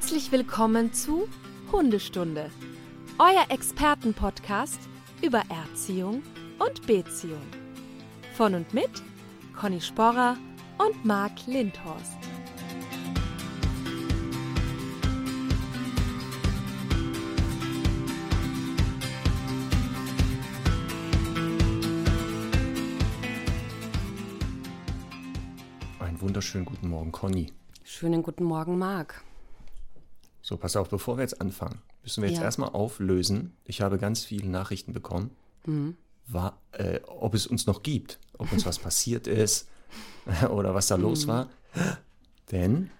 Herzlich 0.00 0.30
willkommen 0.30 0.92
zu 0.92 1.28
Hundestunde, 1.72 2.52
euer 3.18 3.44
Expertenpodcast 3.48 4.78
über 5.22 5.42
Erziehung 5.50 6.22
und 6.60 6.86
Beziehung. 6.86 7.42
Von 8.34 8.54
und 8.54 8.72
mit 8.72 8.88
Conny 9.58 9.80
Sporrer 9.80 10.36
und 10.78 11.04
Marc 11.04 11.32
Lindhorst. 11.48 12.16
Einen 25.98 26.20
wunderschönen 26.20 26.64
guten 26.66 26.88
Morgen, 26.88 27.10
Conny. 27.10 27.52
Schönen 27.82 28.22
guten 28.22 28.44
Morgen, 28.44 28.78
Marc. 28.78 29.24
So, 30.48 30.56
pass 30.56 30.76
auf, 30.76 30.88
bevor 30.88 31.18
wir 31.18 31.22
jetzt 31.24 31.42
anfangen, 31.42 31.82
müssen 32.02 32.22
wir 32.22 32.30
jetzt 32.30 32.38
Ja. 32.38 32.44
erstmal 32.44 32.70
auflösen. 32.70 33.52
Ich 33.66 33.82
habe 33.82 33.98
ganz 33.98 34.24
viele 34.24 34.48
Nachrichten 34.48 34.94
bekommen, 34.94 35.30
Mhm. 35.66 35.94
war, 36.26 36.56
äh, 36.72 37.00
ob 37.06 37.34
es 37.34 37.46
uns 37.46 37.66
noch 37.66 37.82
gibt, 37.82 38.18
ob 38.38 38.50
uns 38.50 38.64
was 38.64 38.78
passiert 38.88 39.26
ist 39.26 39.68
oder 40.50 40.74
was 40.74 40.86
da 40.86 40.94
los 40.94 41.26
Mhm. 41.26 41.28
war. 41.28 41.48
Denn 42.50 42.90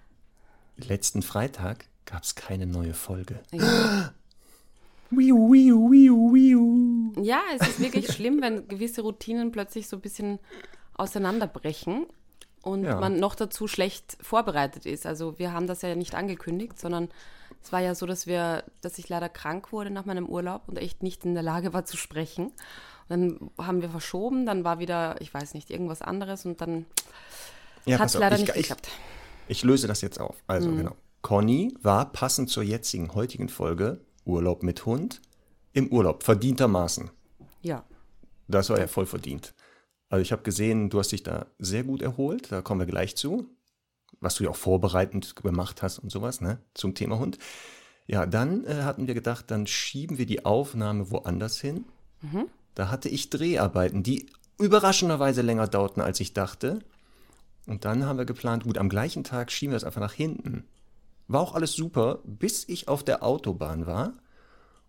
letzten 0.76 1.22
Freitag 1.22 1.86
gab 2.04 2.22
es 2.22 2.34
keine 2.34 2.66
neue 2.66 2.92
Folge. 2.92 3.40
Ja. 3.54 4.12
Wiu, 5.10 5.50
wiu, 5.50 5.90
wiu, 5.90 6.34
wiu. 6.34 7.22
ja, 7.24 7.40
es 7.58 7.66
ist 7.66 7.80
wirklich 7.80 8.12
schlimm, 8.12 8.42
wenn 8.42 8.68
gewisse 8.68 9.00
Routinen 9.00 9.52
plötzlich 9.52 9.88
so 9.88 9.96
ein 9.96 10.02
bisschen 10.02 10.38
auseinanderbrechen 10.92 12.04
und 12.68 12.84
Ja. 12.84 12.98
man 13.00 13.18
noch 13.18 13.34
dazu 13.34 13.66
schlecht 13.68 14.16
vorbereitet 14.20 14.86
ist. 14.86 15.06
Also 15.06 15.38
wir 15.38 15.52
haben 15.52 15.66
das 15.66 15.82
ja 15.82 15.94
nicht 15.94 16.14
angekündigt, 16.14 16.78
sondern 16.78 17.08
es 17.62 17.72
war 17.72 17.80
ja 17.80 17.94
so, 17.94 18.06
dass 18.06 18.26
wir, 18.26 18.64
dass 18.82 18.98
ich 18.98 19.08
leider 19.08 19.28
krank 19.28 19.72
wurde 19.72 19.90
nach 19.90 20.04
meinem 20.04 20.26
Urlaub 20.26 20.62
und 20.68 20.78
echt 20.78 21.02
nicht 21.02 21.24
in 21.24 21.34
der 21.34 21.42
Lage 21.42 21.72
war 21.72 21.84
zu 21.84 21.96
sprechen. 21.96 22.46
Und 22.46 23.10
dann 23.10 23.50
haben 23.66 23.82
wir 23.82 23.90
verschoben, 23.90 24.46
dann 24.46 24.64
war 24.64 24.78
wieder, 24.78 25.20
ich 25.20 25.32
weiß 25.32 25.54
nicht, 25.54 25.70
irgendwas 25.70 26.02
anderes 26.02 26.44
und 26.46 26.60
dann 26.60 26.84
Ja, 27.86 27.98
hat 27.98 28.06
es 28.08 28.14
leider 28.14 28.36
ich, 28.36 28.42
nicht 28.42 28.50
ich, 28.56 28.62
geklappt. 28.62 28.88
ich 29.48 29.62
löse 29.64 29.86
das 29.88 30.00
jetzt 30.02 30.20
auf. 30.20 30.36
Also, 30.46 30.68
Mhm. 30.68 30.76
genau. 30.76 30.96
Conny 31.22 31.74
war 31.82 32.12
passend 32.12 32.48
zur 32.50 32.62
jetzigen, 32.62 33.14
heutigen 33.14 33.48
Folge 33.48 34.00
Urlaub 34.24 34.62
mit 34.62 34.84
Hund 34.86 35.20
im 35.72 35.88
Urlaub, 35.88 36.22
verdientermaßen. 36.22 37.10
Ja. 37.62 37.82
Das 38.46 38.70
war 38.70 38.78
ja 38.78 38.86
voll 38.86 39.06
verdient. 39.06 39.52
Also 40.08 40.22
ich 40.22 40.32
habe 40.32 40.42
gesehen, 40.42 40.90
du 40.90 40.98
hast 40.98 41.12
dich 41.12 41.22
da 41.22 41.46
sehr 41.58 41.84
gut 41.84 42.02
erholt, 42.02 42.50
da 42.50 42.62
kommen 42.62 42.80
wir 42.80 42.86
gleich 42.86 43.16
zu, 43.16 43.46
was 44.20 44.36
du 44.36 44.44
ja 44.44 44.50
auch 44.50 44.56
vorbereitend 44.56 45.36
gemacht 45.36 45.82
hast 45.82 45.98
und 45.98 46.10
sowas, 46.10 46.40
ne, 46.40 46.58
zum 46.74 46.94
Thema 46.94 47.18
Hund. 47.18 47.38
Ja, 48.06 48.24
dann 48.24 48.64
äh, 48.64 48.82
hatten 48.84 49.06
wir 49.06 49.14
gedacht, 49.14 49.50
dann 49.50 49.66
schieben 49.66 50.16
wir 50.16 50.26
die 50.26 50.46
Aufnahme 50.46 51.10
woanders 51.10 51.60
hin. 51.60 51.84
Da 52.74 52.90
hatte 52.90 53.08
ich 53.08 53.28
Dreharbeiten, 53.28 54.02
die 54.02 54.26
überraschenderweise 54.58 55.42
länger 55.42 55.68
dauerten, 55.68 56.00
als 56.00 56.20
ich 56.20 56.32
dachte. 56.32 56.78
Und 57.66 57.84
dann 57.84 58.06
haben 58.06 58.18
wir 58.18 58.24
geplant, 58.24 58.64
gut, 58.64 58.78
am 58.78 58.88
gleichen 58.88 59.24
Tag 59.24 59.52
schieben 59.52 59.72
wir 59.72 59.76
es 59.76 59.84
einfach 59.84 60.00
nach 60.00 60.14
hinten. 60.14 60.64
War 61.26 61.42
auch 61.42 61.54
alles 61.54 61.74
super, 61.74 62.20
bis 62.24 62.66
ich 62.66 62.88
auf 62.88 63.04
der 63.04 63.22
Autobahn 63.22 63.86
war 63.86 64.14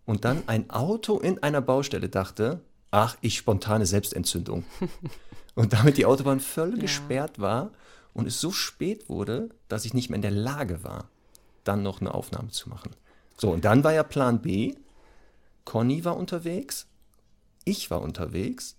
und 0.06 0.24
dann 0.24 0.42
ein 0.46 0.70
Auto 0.70 1.18
in 1.18 1.42
einer 1.42 1.60
Baustelle 1.60 2.08
dachte, 2.08 2.62
ach, 2.90 3.16
ich 3.20 3.36
spontane 3.38 3.86
Selbstentzündung. 3.86 4.64
und 5.54 5.72
damit 5.72 5.96
die 5.96 6.06
Autobahn 6.06 6.40
voll 6.40 6.74
Ja. 6.74 6.80
gesperrt 6.80 7.38
war 7.38 7.70
und 8.14 8.26
es 8.26 8.40
so 8.40 8.50
spät 8.50 9.08
wurde, 9.08 9.50
dass 9.68 9.84
ich 9.84 9.94
nicht 9.94 10.10
mehr 10.10 10.16
in 10.16 10.22
der 10.22 10.30
Lage 10.30 10.82
war, 10.84 11.08
dann 11.64 11.82
noch 11.82 12.00
eine 12.00 12.12
Aufnahme 12.14 12.50
zu 12.50 12.68
machen. 12.68 12.90
So, 13.36 13.50
und 13.50 13.64
dann 13.64 13.84
war 13.84 13.92
ja 13.92 14.02
Plan 14.02 14.40
B. 14.42 14.74
Conny 15.64 16.04
war 16.04 16.16
unterwegs, 16.16 16.86
ich 17.64 17.90
war 17.90 18.00
unterwegs 18.02 18.76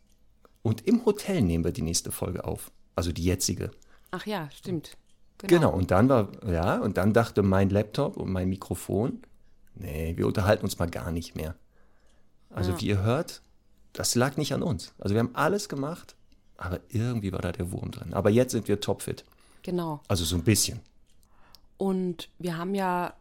und 0.61 0.85
im 0.88 1.05
Hotel 1.05 1.41
nehmen 1.41 1.63
wir 1.63 1.71
die 1.71 1.81
nächste 1.83 2.11
Folge 2.11 2.44
auf. 2.44 2.71
Also 2.95 3.11
die 3.11 3.23
jetzige. 3.23 3.71
Ach 4.11 4.25
ja, 4.25 4.50
stimmt. 4.51 4.97
Genau, 5.38 5.71
und 5.71 5.89
dann 5.89 6.09
war, 6.09 6.29
ja, 6.47 6.77
und 6.79 6.97
dann 6.97 7.13
dachte 7.13 7.41
mein 7.41 7.69
Laptop 7.69 8.17
und 8.17 8.31
mein 8.31 8.50
Mikrofon, 8.50 9.21
nee, 9.73 10.13
wir 10.17 10.27
unterhalten 10.27 10.66
uns 10.66 10.77
mal 10.77 10.89
gar 10.89 11.11
nicht 11.11 11.35
mehr. 11.35 11.55
Also 12.50 12.71
Ja. 12.73 12.81
wie 12.81 12.88
ihr 12.88 13.01
hört, 13.01 13.41
das 13.94 14.16
lag 14.16 14.38
nicht 14.38 14.53
an 14.53 14.63
uns. 14.63 14.94
Also 15.00 15.16
wir 15.16 15.19
haben 15.19 15.35
alles 15.35 15.69
gemacht, 15.69 16.16
aber 16.57 16.79
irgendwie 16.90 17.31
war 17.31 17.41
da 17.41 17.52
der 17.52 17.72
Wurm 17.72 17.91
drin. 17.91 18.13
Aber 18.13 18.29
jetzt 18.29 18.52
sind 18.52 18.68
wir 18.68 18.79
topfit. 18.79 19.25
Genau. 19.63 20.02
Also 20.07 20.24
so 20.24 20.35
ein 20.35 20.44
bisschen. 20.44 20.79
Und 21.78 22.30
wir 22.40 22.57
haben 22.57 22.75
ja 22.75 23.13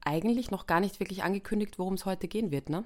eigentlich 0.00 0.50
noch 0.50 0.66
gar 0.66 0.80
nicht 0.80 1.00
wirklich 1.00 1.22
angekündigt, 1.22 1.78
worum 1.78 1.94
es 1.94 2.04
heute 2.04 2.28
gehen 2.28 2.50
wird. 2.50 2.70
Ne? 2.70 2.84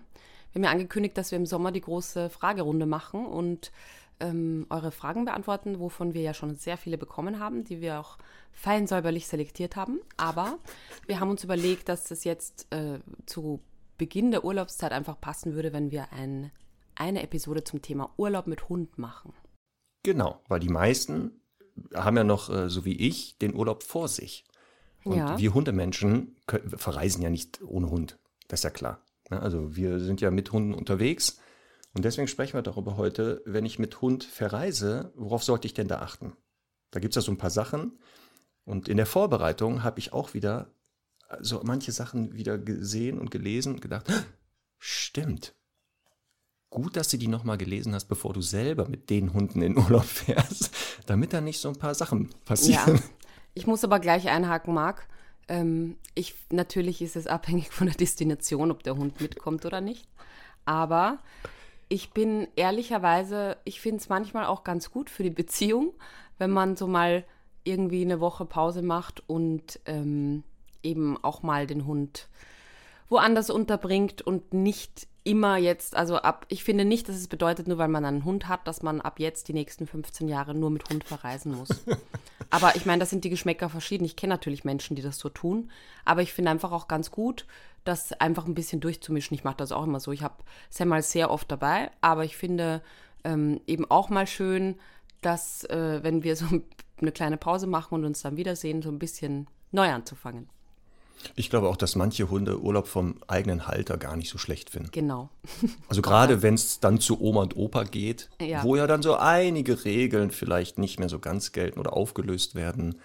Wir 0.52 0.60
haben 0.60 0.64
ja 0.64 0.70
angekündigt, 0.70 1.16
dass 1.16 1.30
wir 1.30 1.38
im 1.38 1.46
Sommer 1.46 1.72
die 1.72 1.80
große 1.80 2.30
Fragerunde 2.30 2.86
machen 2.86 3.26
und 3.26 3.72
ähm, 4.20 4.66
eure 4.70 4.92
Fragen 4.92 5.24
beantworten, 5.24 5.80
wovon 5.80 6.14
wir 6.14 6.22
ja 6.22 6.34
schon 6.34 6.54
sehr 6.56 6.76
viele 6.76 6.98
bekommen 6.98 7.38
haben, 7.38 7.64
die 7.64 7.80
wir 7.80 7.98
auch 7.98 8.18
fein 8.52 8.86
säuberlich 8.86 9.26
selektiert 9.26 9.76
haben. 9.76 10.00
Aber 10.16 10.58
wir 11.06 11.20
haben 11.20 11.30
uns 11.30 11.44
überlegt, 11.44 11.88
dass 11.88 12.04
das 12.04 12.24
jetzt 12.24 12.66
äh, 12.70 12.98
zu 13.26 13.60
Beginn 13.98 14.30
der 14.30 14.44
Urlaubszeit 14.44 14.92
einfach 14.92 15.20
passen 15.20 15.54
würde, 15.54 15.72
wenn 15.72 15.90
wir 15.90 16.12
ein, 16.12 16.50
eine 17.02 17.22
Episode 17.22 17.64
zum 17.64 17.82
Thema 17.82 18.12
Urlaub 18.16 18.46
mit 18.46 18.68
Hund 18.68 18.96
machen. 18.96 19.32
Genau, 20.04 20.40
weil 20.48 20.60
die 20.60 20.68
meisten 20.68 21.40
haben 21.94 22.16
ja 22.16 22.24
noch, 22.24 22.48
äh, 22.48 22.68
so 22.68 22.84
wie 22.84 22.96
ich, 22.96 23.38
den 23.38 23.54
Urlaub 23.54 23.82
vor 23.82 24.08
sich. 24.08 24.44
Und 25.04 25.16
Ja. 25.16 25.36
wir 25.38 25.52
Hundemenschen 25.54 26.36
können, 26.46 26.70
verreisen 26.70 27.22
ja 27.22 27.30
nicht 27.30 27.60
ohne 27.62 27.90
Hund. 27.90 28.18
Das 28.48 28.60
ist 28.60 28.64
ja 28.64 28.70
klar. 28.70 29.04
Also 29.30 29.74
wir 29.74 29.98
sind 29.98 30.20
ja 30.20 30.30
mit 30.30 30.52
Hunden 30.52 30.74
unterwegs. 30.74 31.40
Und 31.94 32.04
deswegen 32.04 32.28
sprechen 32.28 32.54
wir 32.54 32.62
darüber 32.62 32.96
heute, 32.96 33.42
wenn 33.46 33.64
ich 33.66 33.78
mit 33.78 34.00
Hund 34.00 34.22
verreise, 34.24 35.12
worauf 35.16 35.42
sollte 35.42 35.66
ich 35.66 35.74
denn 35.74 35.88
da 35.88 35.98
achten? 36.00 36.36
Da 36.90 37.00
gibt 37.00 37.12
es 37.16 37.16
ja 37.16 37.26
so 37.26 37.32
ein 37.32 37.38
paar 37.38 37.50
Sachen. 37.50 37.98
Und 38.64 38.88
in 38.88 38.96
der 38.96 39.06
Vorbereitung 39.06 39.82
habe 39.82 39.98
ich 39.98 40.12
auch 40.12 40.34
wieder 40.34 40.70
so 41.40 41.60
manche 41.64 41.90
Sachen 41.92 42.34
wieder 42.34 42.58
gesehen 42.58 43.18
und 43.18 43.30
gelesen 43.30 43.72
und 43.74 43.80
gedacht, 43.80 44.08
"Ah, 44.10 44.22
stimmt. 44.78 45.54
Gut, 46.72 46.96
dass 46.96 47.08
du 47.08 47.18
die 47.18 47.28
nochmal 47.28 47.58
gelesen 47.58 47.94
hast, 47.94 48.06
bevor 48.06 48.32
du 48.32 48.40
selber 48.40 48.88
mit 48.88 49.10
den 49.10 49.34
Hunden 49.34 49.60
in 49.60 49.76
Urlaub 49.76 50.04
fährst, 50.04 50.70
damit 51.06 51.34
da 51.34 51.42
nicht 51.42 51.60
so 51.60 51.68
ein 51.68 51.76
paar 51.76 51.94
Sachen 51.94 52.30
Ja, 52.30 52.38
passieren. 52.46 53.02
ich 53.52 53.66
muss 53.66 53.84
aber 53.84 54.00
gleich 54.00 54.30
einhaken, 54.30 54.72
Marc. 54.72 55.06
Ähm, 55.48 55.96
ich, 56.14 56.34
natürlich 56.50 57.02
ist 57.02 57.14
es 57.14 57.26
abhängig 57.26 57.70
von 57.70 57.88
der 57.88 57.96
Destination, 57.96 58.70
ob 58.70 58.82
der 58.82 58.96
Hund 58.96 59.20
mitkommt 59.20 59.66
oder 59.66 59.82
nicht. 59.82 60.08
Aber 60.64 61.18
ich 61.90 62.12
bin 62.12 62.48
ehrlicherweise, 62.56 63.58
ich 63.64 63.82
finde 63.82 63.98
es 63.98 64.08
manchmal 64.08 64.46
auch 64.46 64.64
ganz 64.64 64.90
gut 64.90 65.10
für 65.10 65.24
die 65.24 65.30
Beziehung, 65.30 65.92
wenn 66.38 66.50
man 66.50 66.76
so 66.76 66.86
mal 66.86 67.24
irgendwie 67.64 68.00
eine 68.02 68.18
Woche 68.18 68.46
Pause 68.46 68.80
macht 68.80 69.22
und 69.28 69.78
ähm, 69.84 70.42
eben 70.82 71.22
auch 71.22 71.42
mal 71.42 71.66
den 71.66 71.84
Hund 71.84 72.28
woanders 73.10 73.50
unterbringt 73.50 74.22
und 74.22 74.54
nicht 74.54 75.06
immer 75.24 75.56
jetzt, 75.56 75.96
also 75.96 76.16
ab, 76.16 76.46
ich 76.48 76.64
finde 76.64 76.84
nicht, 76.84 77.08
dass 77.08 77.16
es 77.16 77.28
bedeutet, 77.28 77.68
nur 77.68 77.78
weil 77.78 77.88
man 77.88 78.04
einen 78.04 78.24
Hund 78.24 78.48
hat, 78.48 78.66
dass 78.66 78.82
man 78.82 79.00
ab 79.00 79.20
jetzt 79.20 79.48
die 79.48 79.52
nächsten 79.52 79.86
15 79.86 80.28
Jahre 80.28 80.54
nur 80.54 80.70
mit 80.70 80.88
Hund 80.90 81.04
verreisen 81.04 81.54
muss. 81.54 81.68
aber 82.50 82.74
ich 82.74 82.86
meine, 82.86 83.00
das 83.00 83.10
sind 83.10 83.24
die 83.24 83.30
Geschmäcker 83.30 83.68
verschieden. 83.68 84.04
Ich 84.04 84.16
kenne 84.16 84.34
natürlich 84.34 84.64
Menschen, 84.64 84.96
die 84.96 85.02
das 85.02 85.18
so 85.18 85.28
tun, 85.28 85.70
aber 86.04 86.22
ich 86.22 86.32
finde 86.32 86.50
einfach 86.50 86.72
auch 86.72 86.88
ganz 86.88 87.10
gut, 87.10 87.46
das 87.84 88.12
einfach 88.12 88.46
ein 88.46 88.54
bisschen 88.54 88.80
durchzumischen. 88.80 89.34
Ich 89.34 89.44
mache 89.44 89.56
das 89.56 89.72
auch 89.72 89.84
immer 89.84 90.00
so. 90.00 90.12
Ich 90.12 90.22
habe 90.22 90.42
Sam 90.70 90.88
mal 90.88 91.02
sehr 91.02 91.30
oft 91.30 91.50
dabei, 91.50 91.90
aber 92.00 92.24
ich 92.24 92.36
finde 92.36 92.82
ähm, 93.24 93.60
eben 93.66 93.88
auch 93.90 94.08
mal 94.08 94.26
schön, 94.26 94.76
dass, 95.20 95.64
äh, 95.64 96.00
wenn 96.02 96.24
wir 96.24 96.36
so 96.36 96.46
eine 97.00 97.12
kleine 97.12 97.36
Pause 97.36 97.66
machen 97.66 97.94
und 97.94 98.04
uns 98.04 98.22
dann 98.22 98.36
wiedersehen, 98.36 98.82
so 98.82 98.90
ein 98.90 98.98
bisschen 98.98 99.46
neu 99.70 99.88
anzufangen. 99.90 100.48
Ich 101.36 101.50
glaube 101.50 101.68
auch, 101.68 101.76
dass 101.76 101.96
manche 101.96 102.30
Hunde 102.30 102.60
Urlaub 102.60 102.86
vom 102.88 103.16
eigenen 103.28 103.66
Halter 103.66 103.96
gar 103.98 104.16
nicht 104.16 104.30
so 104.30 104.38
schlecht 104.38 104.70
finden. 104.70 104.90
Genau. 104.92 105.28
Also 105.88 106.02
gerade 106.02 106.42
wenn 106.42 106.54
es 106.54 106.80
dann 106.80 107.00
zu 107.00 107.20
Oma 107.20 107.42
und 107.42 107.56
Opa 107.56 107.84
geht, 107.84 108.30
Ja. 108.40 108.62
wo 108.64 108.76
ja 108.76 108.86
dann 108.86 109.02
so 109.02 109.16
einige 109.16 109.84
Regeln 109.84 110.30
vielleicht 110.30 110.78
nicht 110.78 110.98
mehr 110.98 111.08
so 111.08 111.18
ganz 111.18 111.52
gelten 111.52 111.78
oder 111.80 111.92
aufgelöst 111.92 112.54
werden. 112.54 113.00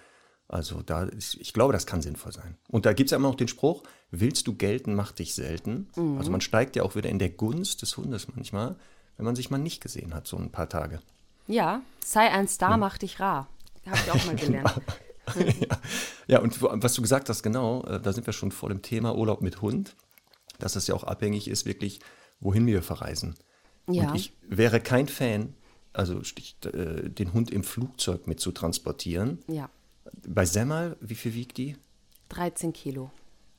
Also 0.48 0.80
da, 0.80 1.02
ist, 1.04 1.34
ich 1.34 1.52
glaube, 1.52 1.74
das 1.74 1.86
kann 1.86 2.00
sinnvoll 2.00 2.32
sein. 2.32 2.56
Und 2.70 2.86
da 2.86 2.94
gibt 2.94 3.08
es 3.08 3.10
ja 3.10 3.18
immer 3.18 3.28
noch 3.28 3.34
den 3.36 3.48
Spruch, 3.48 3.82
willst 4.10 4.46
du 4.46 4.54
gelten, 4.54 4.94
mach 4.94 5.12
dich 5.12 5.34
selten. 5.34 5.88
Mhm. 5.96 6.16
Also 6.18 6.30
man 6.30 6.40
steigt 6.40 6.76
ja 6.76 6.82
auch 6.84 6.94
wieder 6.96 7.10
in 7.10 7.18
der 7.18 7.28
Gunst 7.30 7.82
des 7.82 7.96
Hundes 7.98 8.28
manchmal, 8.34 8.76
wenn 9.18 9.26
man 9.26 9.36
sich 9.36 9.50
mal 9.50 9.58
nicht 9.58 9.82
gesehen 9.82 10.14
hat, 10.14 10.26
so 10.26 10.38
ein 10.38 10.50
paar 10.50 10.68
Tage. 10.70 11.00
Ja, 11.46 11.82
sei 12.04 12.30
ein 12.30 12.48
Star, 12.48 12.78
mach 12.78 12.96
dich 12.98 13.20
rar. 13.20 13.48
Habe 13.86 13.98
ich 14.06 14.10
auch 14.10 14.26
mal 14.26 14.36
gelernt. 14.36 14.72
ja. 15.60 15.78
ja, 16.26 16.38
und 16.40 16.60
was 16.60 16.94
du 16.94 17.02
gesagt 17.02 17.28
hast, 17.28 17.42
genau, 17.42 17.82
äh, 17.84 18.00
da 18.00 18.12
sind 18.12 18.26
wir 18.26 18.32
schon 18.32 18.50
vor 18.52 18.68
dem 18.68 18.82
Thema 18.82 19.14
Urlaub 19.16 19.42
mit 19.42 19.62
Hund, 19.62 19.96
dass 20.58 20.72
das 20.72 20.86
ja 20.86 20.94
auch 20.94 21.04
abhängig 21.04 21.48
ist, 21.48 21.66
wirklich, 21.66 22.00
wohin 22.40 22.66
wir 22.66 22.82
verreisen. 22.82 23.34
Ja. 23.88 24.10
Und 24.10 24.16
ich 24.16 24.32
wäre 24.48 24.80
kein 24.80 25.08
Fan, 25.08 25.54
also 25.92 26.20
äh, 26.20 27.08
den 27.08 27.32
Hund 27.32 27.50
im 27.50 27.64
Flugzeug 27.64 28.26
mit 28.26 28.40
zu 28.40 28.52
transportieren. 28.52 29.38
Ja, 29.48 29.70
Bei 30.26 30.44
Semmel, 30.44 30.96
wie 31.00 31.14
viel 31.14 31.34
wiegt 31.34 31.56
die? 31.58 31.76
13 32.30 32.72
Kilo. 32.72 33.10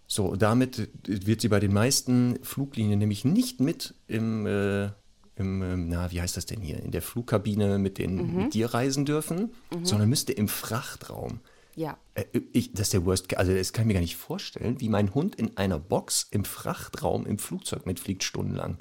So, 0.07 0.35
damit 0.35 0.89
wird 1.05 1.41
sie 1.41 1.49
bei 1.49 1.59
den 1.59 1.73
meisten 1.73 2.39
Fluglinien 2.43 2.97
nämlich 2.99 3.25
nicht 3.25 3.59
mit 3.59 3.93
im, 4.07 4.45
äh, 4.47 4.85
im 5.35 5.61
ähm, 5.61 5.87
na, 5.89 6.11
wie 6.11 6.21
heißt 6.21 6.35
das 6.37 6.45
denn 6.47 6.61
hier, 6.61 6.79
in 6.81 6.91
der 6.91 7.01
Flugkabine 7.03 7.77
mit, 7.77 7.97
den, 7.97 8.15
Mhm. 8.15 8.35
mit 8.43 8.53
dir 8.55 8.73
reisen 8.73 9.05
dürfen, 9.05 9.51
sondern 9.83 10.09
müsste 10.09 10.33
im 10.33 10.47
Frachtraum. 10.47 11.39
Ja. 11.79 11.97
Äh, 12.13 12.25
Ich, 12.51 12.73
das 12.73 12.87
ist 12.87 12.93
der 12.93 13.05
Worst, 13.05 13.33
also 13.37 13.55
das 13.55 13.71
kann 13.71 13.83
ich 13.83 13.87
mir 13.87 13.93
gar 13.93 14.01
nicht 14.01 14.17
vorstellen, 14.17 14.81
wie 14.81 14.89
mein 14.89 15.13
Hund 15.13 15.35
in 15.35 15.55
einer 15.55 15.79
Box 15.79 16.27
im 16.29 16.43
Frachtraum 16.43 17.25
im 17.25 17.39
Flugzeug 17.39 17.85
mitfliegt 17.85 18.25
stundenlang. 18.25 18.79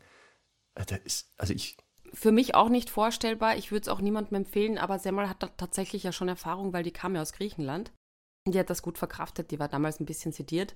Äh, 0.75 0.85
Das 0.85 0.99
ist, 1.05 1.33
also 1.37 1.55
ich, 1.55 1.77
Für 2.13 2.33
mich 2.33 2.57
auch 2.57 2.69
nicht 2.69 2.91
vorstellbar. 2.91 3.57
Ich 3.57 3.71
würde 3.71 3.83
es 3.83 3.89
auch 3.89 4.01
niemandem 4.01 4.39
empfehlen, 4.39 4.79
aber 4.79 4.99
Semmel 4.99 5.29
hat 5.29 5.45
da 5.45 5.47
tatsächlich 5.47 6.03
ja 6.03 6.11
schon 6.11 6.27
Erfahrung, 6.27 6.73
weil 6.73 6.83
die 6.83 6.91
kam 6.91 7.15
ja 7.15 7.23
aus 7.23 7.33
Griechenland. 7.33 7.93
Die 8.49 8.59
hat 8.59 8.71
das 8.71 8.83
gut 8.83 8.99
verkraftet, 8.99 9.53
die 9.53 9.61
war 9.61 9.69
damals 9.69 10.01
ein 10.01 10.07
bisschen 10.07 10.33
sediert. 10.33 10.75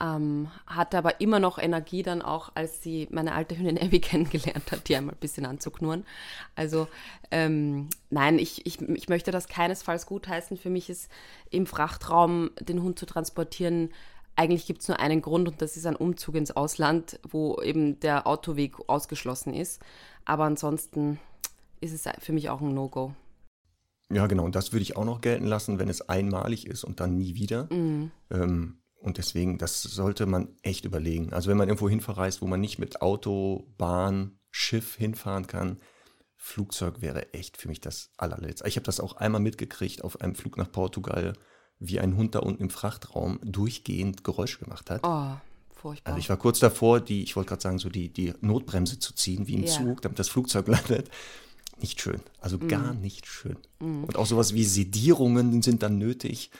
Ähm, 0.00 0.50
hatte 0.66 0.98
aber 0.98 1.20
immer 1.20 1.38
noch 1.38 1.56
Energie 1.58 2.02
dann 2.02 2.20
auch, 2.20 2.50
als 2.56 2.82
sie 2.82 3.06
meine 3.12 3.32
alte 3.32 3.56
Hündin 3.56 3.78
Abby 3.82 4.00
kennengelernt 4.00 4.72
hat, 4.72 4.88
die 4.88 4.96
einmal 4.96 5.14
ein 5.14 5.20
bisschen 5.20 5.46
anzuknurren. 5.46 6.04
Also 6.56 6.88
ähm, 7.30 7.88
nein, 8.10 8.38
ich, 8.40 8.66
ich, 8.66 8.82
ich 8.82 9.08
möchte 9.08 9.30
das 9.30 9.46
keinesfalls 9.46 10.06
gutheißen. 10.06 10.56
Für 10.56 10.70
mich 10.70 10.90
ist 10.90 11.08
im 11.50 11.66
Frachtraum 11.66 12.50
den 12.60 12.82
Hund 12.82 12.98
zu 12.98 13.06
transportieren, 13.06 13.90
eigentlich 14.36 14.66
gibt 14.66 14.82
es 14.82 14.88
nur 14.88 14.98
einen 14.98 15.22
Grund 15.22 15.48
und 15.48 15.62
das 15.62 15.76
ist 15.76 15.86
ein 15.86 15.96
Umzug 15.96 16.34
ins 16.34 16.50
Ausland, 16.50 17.20
wo 17.28 17.60
eben 17.62 18.00
der 18.00 18.26
Autoweg 18.26 18.76
ausgeschlossen 18.88 19.54
ist. 19.54 19.80
Aber 20.24 20.44
ansonsten 20.44 21.20
ist 21.80 21.92
es 21.92 22.12
für 22.20 22.32
mich 22.32 22.50
auch 22.50 22.60
ein 22.60 22.74
No-Go. 22.74 23.14
ja 24.10 24.26
genau, 24.26 24.44
und 24.44 24.54
das 24.54 24.72
würde 24.72 24.82
ich 24.82 24.96
auch 24.96 25.04
noch 25.04 25.20
gelten 25.20 25.46
lassen, 25.46 25.78
wenn 25.78 25.88
es 25.88 26.08
einmalig 26.08 26.66
ist 26.66 26.84
und 26.84 27.00
dann 27.00 27.16
nie 27.16 27.34
wieder. 27.34 27.68
Ähm, 28.30 28.78
und 29.04 29.18
deswegen, 29.18 29.58
das 29.58 29.82
sollte 29.82 30.24
man 30.24 30.48
echt 30.62 30.86
überlegen. 30.86 31.34
Also 31.34 31.50
wenn 31.50 31.58
man 31.58 31.68
irgendwo 31.68 31.90
hinverreist, 31.90 32.40
wo 32.40 32.46
man 32.46 32.60
nicht 32.60 32.78
mit 32.78 33.02
Auto, 33.02 33.70
Bahn, 33.76 34.38
Schiff 34.50 34.96
hinfahren 34.96 35.46
kann, 35.46 35.78
Flugzeug 36.36 37.02
wäre 37.02 37.34
echt 37.34 37.58
für 37.58 37.68
mich 37.68 37.82
das 37.82 38.10
allerletzte. 38.16 38.66
Ich 38.66 38.76
habe 38.76 38.84
das 38.86 39.00
auch 39.00 39.16
einmal 39.16 39.42
mitgekriegt 39.42 40.02
auf 40.02 40.22
einem 40.22 40.34
Flug 40.34 40.56
nach 40.56 40.72
Portugal, 40.72 41.34
wie 41.78 42.00
ein 42.00 42.16
Hund 42.16 42.34
da 42.34 42.38
unten 42.38 42.62
im 42.62 42.70
Frachtraum 42.70 43.40
durchgehend 43.42 44.24
Geräusch 44.24 44.58
gemacht 44.58 44.88
hat. 44.88 45.02
Oh, 45.04 45.36
furchtbar. 45.74 46.12
Also 46.12 46.18
ich 46.18 46.30
war 46.30 46.38
kurz 46.38 46.58
davor, 46.58 47.00
die, 47.00 47.22
ich 47.24 47.36
wollte 47.36 47.50
gerade 47.50 47.62
sagen, 47.62 47.78
so 47.78 47.90
die, 47.90 48.10
die 48.10 48.32
Notbremse 48.40 48.98
zu 48.98 49.14
ziehen, 49.14 49.46
wie 49.46 49.54
im 49.54 49.64
Ja. 49.64 49.70
Zug, 49.70 50.00
damit 50.00 50.18
das 50.18 50.30
Flugzeug 50.30 50.66
landet. 50.68 51.10
Nicht 51.78 52.00
schön. 52.00 52.20
Also 52.40 52.58
gar 52.58 52.94
nicht 52.94 53.26
schön. 53.26 53.58
Und 53.80 54.16
auch 54.16 54.26
sowas 54.26 54.54
wie 54.54 54.64
Sedierungen 54.64 55.60
sind 55.60 55.82
dann 55.82 55.98
nötig. 55.98 56.50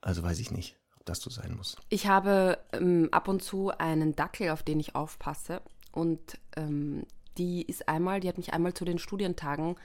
Also 0.00 0.24
weiß 0.24 0.40
ich 0.40 0.50
nicht, 0.50 0.76
ob 1.06 1.14
das 1.14 1.20
so 1.20 1.30
sein 1.30 1.54
muss. 1.56 1.76
Ich 1.88 2.08
habe 2.08 2.58
ähm, 2.72 3.08
ab 3.12 3.28
und 3.28 3.42
zu 3.42 3.70
einen 3.78 4.16
Dackel, 4.16 4.50
auf 4.50 4.64
den 4.64 4.80
ich 4.80 4.96
aufpasse. 4.96 5.62
Und 5.92 6.38
ähm, 6.56 7.06
die 7.38 7.62
ist 7.62 7.88
einmal, 7.88 8.18
die 8.20 8.28
hat 8.28 8.38
mich 8.38 8.52
einmal 8.52 8.74
zu 8.74 8.84
den 8.84 8.98
Studientagen 8.98 9.76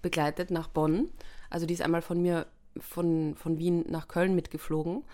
begleitet 0.00 0.50
nach 0.50 0.68
Bonn. 0.68 1.10
Also 1.50 1.66
die 1.66 1.74
ist 1.74 1.82
einmal 1.82 2.00
von 2.00 2.22
mir 2.22 2.46
von, 2.78 3.34
von 3.36 3.58
Wien 3.58 3.84
nach 3.88 4.08
Köln 4.08 4.34
mitgeflogen. 4.34 5.04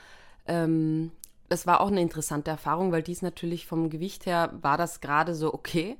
Ähm, 0.46 1.10
das 1.48 1.66
war 1.66 1.80
auch 1.80 1.88
eine 1.88 2.00
interessante 2.00 2.50
Erfahrung, 2.50 2.92
weil 2.92 3.02
dies 3.02 3.22
natürlich 3.22 3.66
vom 3.66 3.90
Gewicht 3.90 4.26
her 4.26 4.52
war 4.62 4.78
das 4.78 5.00
gerade 5.00 5.34
so 5.34 5.52
okay 5.52 5.96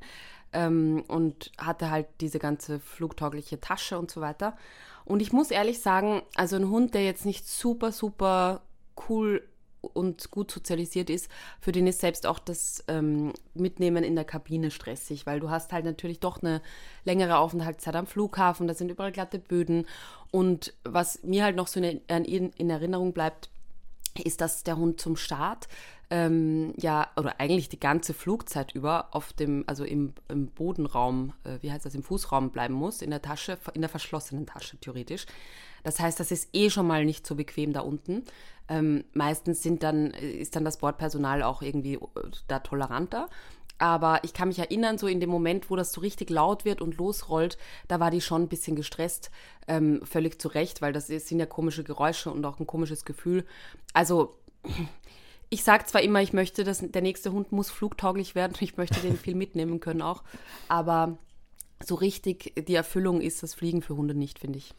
ähm, 0.53 1.03
und 1.09 1.51
hatte 1.59 1.91
halt 1.91 2.07
diese 2.21 2.39
ganze 2.39 2.79
flugtaugliche 2.79 3.61
Tasche 3.61 3.99
und 3.99 4.13
so 4.13 4.21
weiter. 4.21 4.57
Und 5.05 5.23
ich 5.23 5.33
muss 5.33 5.51
ehrlich 5.51 5.81
sagen, 5.81 6.23
also 6.37 6.55
ein 6.55 6.69
Hund, 6.69 6.95
der 6.95 7.05
jetzt 7.05 7.27
nicht 7.27 7.49
super, 7.49 7.91
super 7.91 8.63
cool 9.09 9.43
und 9.81 10.31
gut 10.31 10.51
sozialisiert 10.51 11.11
ist, 11.11 11.31
für 11.61 11.73
den 11.73 11.87
ist 11.87 12.01
selbst 12.01 12.27
auch 12.27 12.39
das 12.39 12.85
ähm, 12.89 13.33
Mitnehmen 13.55 14.05
in 14.05 14.15
der 14.15 14.25
Kabine 14.25 14.71
stressig, 14.71 15.27
weil 15.27 15.41
du 15.41 15.51
hast 15.51 15.73
halt 15.73 15.85
natürlich 15.85 16.21
doch 16.21 16.43
eine 16.43 16.61
längere 17.05 17.39
Aufenthaltszeit 17.39 17.97
am 17.97 18.07
Flughafen, 18.07 18.67
da 18.67 18.75
sind 18.75 18.91
überall 18.91 19.13
glatte 19.13 19.39
Böden. 19.39 19.87
Und 20.31 20.75
was 20.85 21.23
mir 21.23 21.45
halt 21.45 21.57
noch 21.57 21.69
so 21.69 21.81
in, 21.81 22.01
in, 22.09 22.51
in 22.51 22.71
Erinnerung 22.71 23.13
bleibt, 23.13 23.49
ist, 24.25 24.41
dass 24.41 24.63
der 24.65 24.77
Hund 24.77 25.01
zum 25.01 25.17
Start 25.17 25.69
ähm, 26.09 26.73
ja, 26.77 27.09
oder 27.17 27.41
eigentlich 27.41 27.69
die 27.69 27.81
ganze 27.81 28.15
Flugzeit 28.15 28.73
über 28.73 29.09
auf 29.11 29.33
dem, 29.33 29.65
also 29.67 29.85
im, 29.85 30.13
im 30.29 30.47
Bodenraum, 30.49 31.33
äh, 31.45 31.59
wie 31.63 31.73
heißt 31.73 31.85
das, 31.85 31.95
im 31.95 32.03
Fußraum 32.03 32.51
bleiben 32.51 32.75
muss, 32.75 33.03
in 33.03 33.11
der 33.11 33.23
Tasche, 33.23 33.59
in 33.75 33.81
der 33.81 33.91
verschlossenen 33.91 34.47
Tasche 34.47 34.77
theoretisch. 34.79 35.27
Das 35.83 36.01
heißt, 36.01 36.19
das 36.19 36.31
ist 36.31 36.49
eh 36.53 36.71
schon 36.71 36.87
mal 36.87 37.05
nicht 37.05 37.27
so 37.27 37.35
bequem 37.35 37.73
da 37.73 37.81
unten. 37.81 38.25
Ähm, 38.69 39.05
meistens 39.13 39.63
sind 39.63 39.83
dann, 39.83 40.11
ist 40.11 40.57
dann 40.57 40.65
das 40.65 40.79
Bordpersonal 40.79 41.43
auch 41.43 41.63
irgendwie 41.63 41.95
äh, 41.95 42.01
da 42.49 42.59
toleranter. 42.61 43.29
Aber 43.79 44.25
ich 44.25 44.33
kann 44.33 44.49
mich 44.49 44.59
erinnern, 44.59 44.97
so 44.97 45.07
in 45.07 45.21
dem 45.21 45.29
Moment, 45.29 45.71
wo 45.71 45.77
das 45.77 45.93
so 45.93 46.01
richtig 46.01 46.31
laut 46.31 46.65
wird 46.65 46.81
und 46.81 46.97
losrollt, 46.97 47.59
da 47.89 48.01
war 48.01 48.11
die 48.11 48.23
schon 48.23 48.43
ein 48.43 48.49
bisschen 48.49 48.75
gestresst. 48.75 49.31
Ähm, 49.69 50.01
völlig 50.05 50.41
zu 50.41 50.49
Recht, 50.49 50.81
weil 50.81 50.93
das 50.93 51.09
sind 51.09 51.39
ja 51.39 51.47
komische 51.47 51.85
Geräusche 51.85 52.31
und 52.31 52.45
auch 52.47 52.59
ein 52.59 52.67
komisches 52.67 53.05
Gefühl. 53.05 53.45
Also, 53.93 54.39
ich 55.51 55.63
sage 55.63 55.85
zwar 55.85 56.01
immer, 56.01 56.23
ich 56.23 56.33
möchte, 56.33 56.65
dass 56.65 56.83
der 56.83 57.03
nächste 57.03 57.33
Hund 57.33 57.53
muss 57.53 57.71
flugtauglich 57.71 58.35
werden. 58.35 58.57
Ich 58.61 58.77
möchte 58.79 59.01
den 59.01 59.19
viel 59.19 59.35
mitnehmen 59.35 59.81
können 59.81 60.03
auch. 60.03 60.23
Aber 60.69 61.19
so 61.85 61.97
richtig 61.97 62.55
die 62.67 62.75
Erfüllung 62.75 63.21
ist 63.21 63.43
das 63.43 63.55
Fliegen 63.55 63.83
für 63.83 63.97
Hunde 63.97 64.15
nicht, 64.15 64.39
finde 64.39 64.59
ich. 64.59 64.75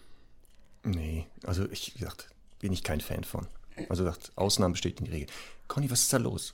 Nee, 0.84 1.28
also 1.44 1.70
ich 1.70 1.94
gesagt, 1.94 2.30
bin 2.60 2.74
ich 2.74 2.84
kein 2.84 3.02
Fan 3.02 3.24
von. 3.24 3.48
Also 3.90 4.04
gesagt, 4.04 4.32
Ausnahmen 4.36 4.74
bestätigen 4.74 5.06
die 5.06 5.12
Regel. 5.12 5.28
Conny, 5.68 5.90
was 5.92 6.02
ist 6.02 6.14
da 6.14 6.18
los? 6.18 6.54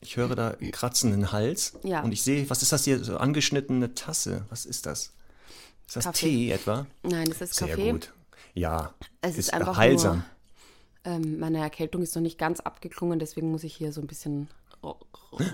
Ich 0.00 0.16
höre 0.16 0.34
da 0.34 0.54
kratzenden 0.72 1.32
Hals 1.32 1.74
Ja. 1.82 2.02
und 2.02 2.12
ich 2.12 2.22
sehe, 2.22 2.48
was 2.50 2.62
ist 2.62 2.72
das 2.72 2.84
hier, 2.84 3.02
so 3.02 3.16
angeschnittene 3.16 3.94
Tasse? 3.94 4.44
Was 4.50 4.66
ist 4.66 4.86
das? 4.86 5.12
Ist 5.86 5.96
das 5.96 6.04
Kaffee. 6.04 6.26
Tee 6.28 6.50
etwa? 6.52 6.86
Nein, 7.02 7.28
das 7.28 7.40
ist 7.40 7.54
Sehr 7.54 7.68
Kaffee. 7.68 7.92
gut. 7.92 8.12
Ja, 8.54 8.94
Es 9.20 9.32
ist, 9.32 9.38
ist 9.38 9.54
einfach 9.54 9.76
heilsam. 9.76 10.22
nur, 11.04 11.14
ähm, 11.14 11.38
meine 11.38 11.58
Erkältung 11.58 12.02
ist 12.02 12.14
noch 12.14 12.22
nicht 12.22 12.38
ganz 12.38 12.60
abgeklungen, 12.60 13.18
deswegen 13.18 13.50
muss 13.50 13.64
ich 13.64 13.74
hier 13.74 13.92
so 13.92 14.00
ein 14.00 14.06
bisschen 14.06 14.48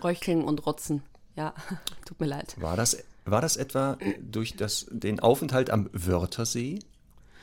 röcheln 0.03 0.43
und 0.45 0.67
rotzen. 0.67 1.03
Ja, 1.37 1.55
tut 2.07 2.21
mir 2.21 2.27
leid. 2.27 2.55
War 2.61 2.77
das, 2.77 2.97
war 3.25 3.41
das 3.41 3.57
etwa 3.57 3.97
durch 4.21 4.57
das, 4.57 4.87
den 4.91 5.21
Aufenthalt 5.21 5.71
am 5.71 5.89
Wörthersee? 5.93 6.81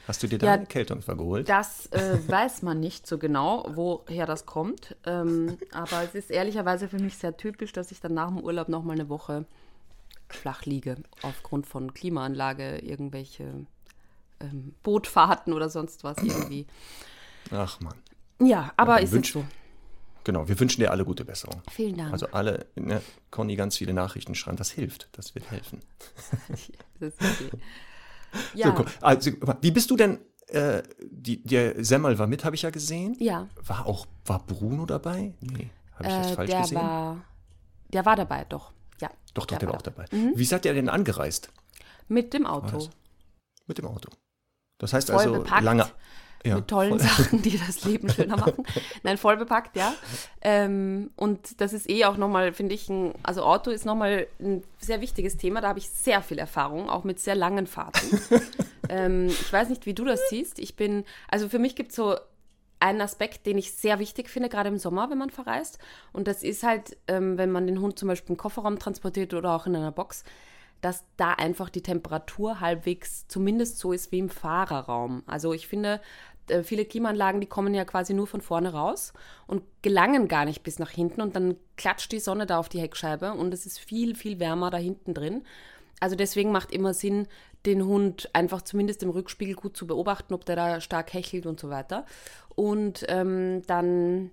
Hast 0.08 0.24
du 0.24 0.28
dir 0.28 0.38
da 0.38 0.48
Ja, 0.48 0.54
eine 0.54 0.62
Erkältung 0.62 1.02
vergeholt? 1.02 1.50
Das 1.50 1.88
äh, 1.88 2.18
weiß 2.28 2.62
man 2.62 2.80
nicht 2.80 3.06
so 3.06 3.18
genau, 3.18 3.66
woher 3.76 4.26
das 4.26 4.46
kommt. 4.46 4.96
Ähm, 5.06 5.58
aber 5.72 6.04
es 6.04 6.16
ist 6.16 6.32
ehrlicherweise 6.32 6.88
für 6.88 7.00
mich 7.00 7.18
sehr 7.18 7.36
typisch, 7.36 7.74
dass 7.74 7.92
ich 7.92 8.00
dann 8.00 8.14
nach 8.14 8.30
dem 8.30 8.40
Urlaub 8.40 8.70
noch 8.70 8.84
mal 8.84 8.94
eine 8.94 9.10
Woche 9.10 9.46
flach 10.30 10.66
liege, 10.66 10.98
aufgrund 11.22 11.68
von 11.68 11.94
Klimaanlage, 11.94 12.80
irgendwelche 12.80 13.66
ähm, 14.40 14.74
Bootfahrten 14.84 15.54
oder 15.54 15.70
sonst 15.70 16.04
was 16.04 16.18
irgendwie. 16.20 16.68
Ach 17.52 17.80
man. 17.82 17.96
Ja, 18.40 18.72
aber 18.78 18.96
dann 18.96 19.04
ist 19.04 19.14
es 19.14 19.32
so. 19.32 19.46
Genau, 20.24 20.48
wir 20.48 20.60
wünschen 20.60 20.82
dir 20.82 20.92
alle 20.92 21.06
gute 21.06 21.24
Besserung. 21.24 21.62
Vielen 21.72 21.96
Dank. 21.98 22.12
Also 22.12 22.28
alle, 22.32 22.66
ne, 22.76 23.02
Conny 23.32 23.56
ganz 23.56 23.78
viele 23.78 23.94
Nachrichten 23.94 24.36
schreiben, 24.36 24.58
das 24.58 24.72
hilft, 24.72 25.08
das 25.14 25.36
wird 25.36 25.50
helfen. 25.52 25.82
Das 27.00 27.14
ist 27.14 27.22
okay. 27.22 27.52
So, 28.34 28.60
Ja, 28.60 28.72
guck, 28.72 28.88
also, 29.02 29.32
wie 29.62 29.72
bist 29.72 29.90
du 29.90 29.96
denn, 29.96 30.20
äh, 30.48 30.84
die, 31.10 31.44
der 31.44 31.84
Semmel 31.84 32.18
war 32.20 32.28
mit, 32.28 32.46
habe 32.46 32.56
ich 32.56 32.62
ja 32.62 32.70
gesehen. 32.70 33.16
ja 33.20 33.48
War 33.66 33.86
auch, 33.86 34.06
war 34.26 34.46
Bruno 34.46 34.86
dabei? 34.86 35.34
Nee, 35.42 35.70
habe 35.96 36.08
ich 36.08 36.14
das 36.16 36.32
äh, 36.32 36.36
falsch 36.36 36.50
der 36.52 36.62
gesehen? 36.62 36.78
war, 36.78 37.24
der 37.94 38.06
war 38.06 38.16
dabei, 38.16 38.46
doch. 38.46 38.72
Ja, 39.02 39.10
doch, 39.34 39.46
doch, 39.46 39.58
der 39.58 39.68
war 39.68 39.76
auch 39.76 39.82
dabei. 39.82 40.06
dabei. 40.10 40.32
Wie 40.36 40.46
seid 40.46 40.66
ihr 40.66 40.74
denn 40.74 40.90
angereist? 40.90 41.50
Mit 42.08 42.34
dem 42.34 42.46
Auto. 42.46 42.90
Mit 43.68 43.78
dem 43.78 43.86
Auto. 43.88 44.10
Das 44.78 44.94
heißt 44.94 45.10
Voll 45.10 45.20
also 45.20 45.34
bepackt. 45.34 45.64
lange. 45.64 45.86
Ja, 46.46 46.56
mit 46.56 46.68
tollen 46.68 46.92
voll- 46.92 47.00
Sachen, 47.00 47.42
die 47.42 47.58
das 47.58 47.84
Leben 47.84 48.10
schöner 48.10 48.38
machen. 48.46 48.66
Nein, 49.04 49.18
voll 49.18 49.38
bepackt, 49.38 49.76
ja. 49.76 49.94
Ähm, 50.42 51.12
und 51.16 51.60
das 51.62 51.74
ist 51.74 51.90
eh 51.90 52.06
auch 52.06 52.18
nochmal, 52.18 52.54
finde 52.54 52.76
ich, 52.76 52.88
ein, 52.90 53.14
also 53.24 53.44
Auto 53.44 53.72
ist 53.72 53.86
nochmal 53.86 54.28
ein 54.40 54.64
sehr 54.80 55.02
wichtiges 55.02 55.38
Thema. 55.38 55.62
Da 55.62 55.70
habe 55.70 55.80
ich 55.80 55.90
sehr 55.90 56.22
viel 56.22 56.40
Erfahrung, 56.40 56.90
auch 56.90 57.04
mit 57.04 57.20
sehr 57.20 57.36
langen 57.36 57.68
Fahrten. 57.68 58.20
ähm, 58.90 59.28
ich 59.28 59.52
weiß 59.52 59.70
nicht, 59.70 59.86
wie 59.86 59.94
du 59.94 60.06
das 60.06 60.30
siehst. 60.30 60.60
Ich 60.60 60.76
bin, 60.76 61.04
also 61.28 61.50
für 61.50 61.60
mich 61.60 61.76
gibt 61.76 61.90
es 61.90 61.96
so 61.96 62.16
einen 62.80 63.02
Aspekt, 63.02 63.46
den 63.48 63.58
ich 63.58 63.74
sehr 63.74 63.98
wichtig 63.98 64.30
finde, 64.30 64.50
gerade 64.50 64.70
im 64.70 64.78
Sommer, 64.78 65.10
wenn 65.10 65.18
man 65.18 65.32
verreist. 65.32 65.80
Und 66.14 66.28
das 66.28 66.44
ist 66.44 66.62
halt, 66.64 66.96
ähm, 67.08 67.38
wenn 67.38 67.52
man 67.52 67.66
den 67.66 67.82
Hund 67.82 67.98
zum 67.98 68.08
Beispiel 68.08 68.34
im 68.34 68.38
Kofferraum 68.38 68.78
transportiert 68.78 69.34
oder 69.34 69.54
auch 69.54 69.66
in 69.66 69.76
einer 69.76 69.92
Box, 69.92 70.24
dass 70.82 71.06
da 71.18 71.34
einfach 71.34 71.70
die 71.70 71.82
Temperatur 71.82 72.60
halbwegs 72.60 73.28
zumindest 73.28 73.80
so 73.80 73.92
ist 73.94 74.12
wie 74.12 74.20
im 74.20 74.30
Fahrerraum. 74.30 75.24
Also 75.26 75.54
ich 75.54 75.68
finde, 75.68 76.02
viele 76.64 76.86
Klimaanlagen, 76.86 77.42
die 77.42 77.48
kommen 77.48 77.74
ja 77.74 77.86
quasi 77.86 78.14
nur 78.14 78.28
von 78.28 78.42
vorne 78.42 78.72
raus 78.72 79.14
und 79.48 79.64
gelangen 79.82 80.28
gar 80.28 80.46
nicht 80.46 80.64
bis 80.64 80.80
nach 80.80 80.92
hinten 80.92 81.22
und 81.22 81.36
dann 81.36 81.58
klatscht 81.76 82.12
die 82.12 82.20
Sonne 82.20 82.46
da 82.46 82.58
auf 82.58 82.70
die 82.70 82.80
Heckscheibe 82.80 83.34
und 83.34 83.54
es 83.54 83.66
ist 83.66 83.80
viel, 83.80 84.16
viel 84.16 84.40
wärmer 84.40 84.70
da 84.70 84.78
hinten 84.78 85.14
drin. 85.14 85.44
Also 86.00 86.16
deswegen 86.16 86.52
macht 86.52 86.72
immer 86.72 86.94
Sinn, 86.94 87.28
den 87.66 87.86
Hund 87.86 88.30
einfach 88.34 88.62
zumindest 88.62 89.04
im 89.04 89.10
Rückspiegel 89.10 89.56
gut 89.56 89.76
zu 89.76 89.88
beobachten, 89.88 90.34
ob 90.34 90.46
der 90.46 90.56
da 90.56 90.80
stark 90.80 91.14
hechelt 91.14 91.46
und 91.46 91.60
so 91.60 91.70
weiter. 91.70 92.06
Und 92.56 93.06
ähm, 93.10 93.64
dann 93.68 94.32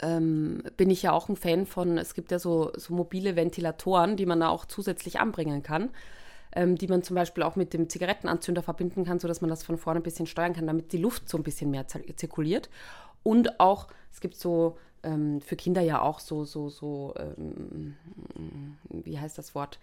ähm, 0.00 0.62
bin 0.76 0.90
ich 0.90 1.02
ja 1.02 1.12
auch 1.12 1.28
ein 1.28 1.36
Fan 1.36 1.66
von, 1.66 1.98
es 1.98 2.14
gibt 2.14 2.30
ja 2.30 2.38
so, 2.38 2.72
so 2.76 2.94
mobile 2.94 3.36
Ventilatoren, 3.36 4.16
die 4.16 4.26
man 4.26 4.40
da 4.40 4.48
auch 4.48 4.64
zusätzlich 4.64 5.20
anbringen 5.20 5.62
kann, 5.62 5.90
ähm, 6.54 6.76
die 6.76 6.88
man 6.88 7.02
zum 7.02 7.16
Beispiel 7.16 7.42
auch 7.42 7.56
mit 7.56 7.72
dem 7.72 7.88
Zigarettenanzünder 7.88 8.62
verbinden 8.62 9.04
kann, 9.04 9.18
sodass 9.18 9.40
man 9.40 9.50
das 9.50 9.62
von 9.62 9.78
vorne 9.78 10.00
ein 10.00 10.04
bisschen 10.04 10.26
steuern 10.26 10.54
kann, 10.54 10.66
damit 10.66 10.92
die 10.92 10.98
Luft 10.98 11.28
so 11.28 11.36
ein 11.36 11.42
bisschen 11.42 11.70
mehr 11.70 11.86
zirkuliert. 11.88 12.70
Und 13.22 13.60
auch, 13.60 13.88
es 14.10 14.20
gibt 14.20 14.36
so 14.36 14.76
ähm, 15.02 15.40
für 15.40 15.56
Kinder 15.56 15.82
ja 15.82 16.00
auch 16.00 16.20
so, 16.20 16.44
so, 16.44 16.68
so, 16.68 17.14
ähm, 17.16 17.96
wie 18.88 19.18
heißt 19.18 19.38
das 19.38 19.54
Wort? 19.54 19.78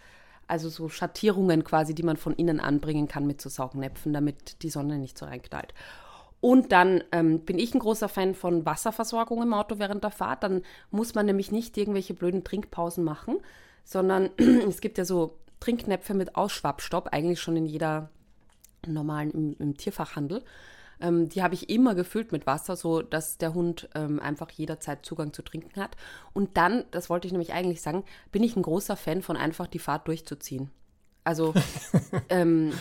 Also 0.47 0.69
so 0.69 0.89
Schattierungen 0.89 1.63
quasi, 1.63 1.93
die 1.93 2.03
man 2.03 2.17
von 2.17 2.33
innen 2.33 2.59
anbringen 2.59 3.07
kann 3.07 3.27
mit 3.27 3.39
so 3.39 3.49
Saugnäpfen, 3.49 4.13
damit 4.13 4.63
die 4.63 4.69
Sonne 4.69 4.97
nicht 4.97 5.17
so 5.17 5.25
reinknallt. 5.25 5.73
Und 6.41 6.71
dann 6.71 7.03
ähm, 7.11 7.41
bin 7.41 7.59
ich 7.59 7.73
ein 7.73 7.79
großer 7.79 8.07
Fan 8.07 8.33
von 8.33 8.65
Wasserversorgung 8.65 9.41
im 9.41 9.53
Auto 9.53 9.77
während 9.77 10.03
der 10.03 10.11
Fahrt. 10.11 10.43
Dann 10.43 10.61
muss 10.89 11.13
man 11.13 11.25
nämlich 11.25 11.51
nicht 11.51 11.77
irgendwelche 11.77 12.13
blöden 12.13 12.43
Trinkpausen 12.43 13.03
machen, 13.03 13.37
sondern 13.83 14.29
es 14.67 14.79
gibt 14.79 14.97
ja 14.97 15.05
so 15.05 15.37
Trinknäpfe 15.59 16.13
mit 16.13 16.35
Ausschwappstopp, 16.35 17.09
eigentlich 17.11 17.41
schon 17.41 17.57
in 17.57 17.65
jeder 17.65 18.09
normalen 18.87 19.31
im, 19.31 19.55
im 19.59 19.77
Tierfachhandel. 19.77 20.43
Ähm, 21.01 21.29
die 21.29 21.43
habe 21.43 21.53
ich 21.53 21.69
immer 21.69 21.95
gefüllt 21.95 22.31
mit 22.31 22.45
Wasser, 22.45 22.75
so 22.75 23.01
dass 23.01 23.37
der 23.37 23.53
Hund 23.53 23.89
ähm, 23.95 24.19
einfach 24.19 24.49
jederzeit 24.51 25.05
Zugang 25.05 25.33
zu 25.33 25.41
trinken 25.41 25.81
hat. 25.81 25.95
Und 26.33 26.57
dann, 26.57 26.85
das 26.91 27.09
wollte 27.09 27.27
ich 27.27 27.31
nämlich 27.31 27.53
eigentlich 27.53 27.81
sagen, 27.81 28.03
bin 28.31 28.43
ich 28.43 28.55
ein 28.55 28.63
großer 28.63 28.95
Fan 28.95 29.21
von 29.21 29.37
einfach 29.37 29.67
die 29.67 29.79
Fahrt 29.79 30.07
durchzuziehen. 30.07 30.69
Also 31.23 31.53
ähm, 32.29 32.73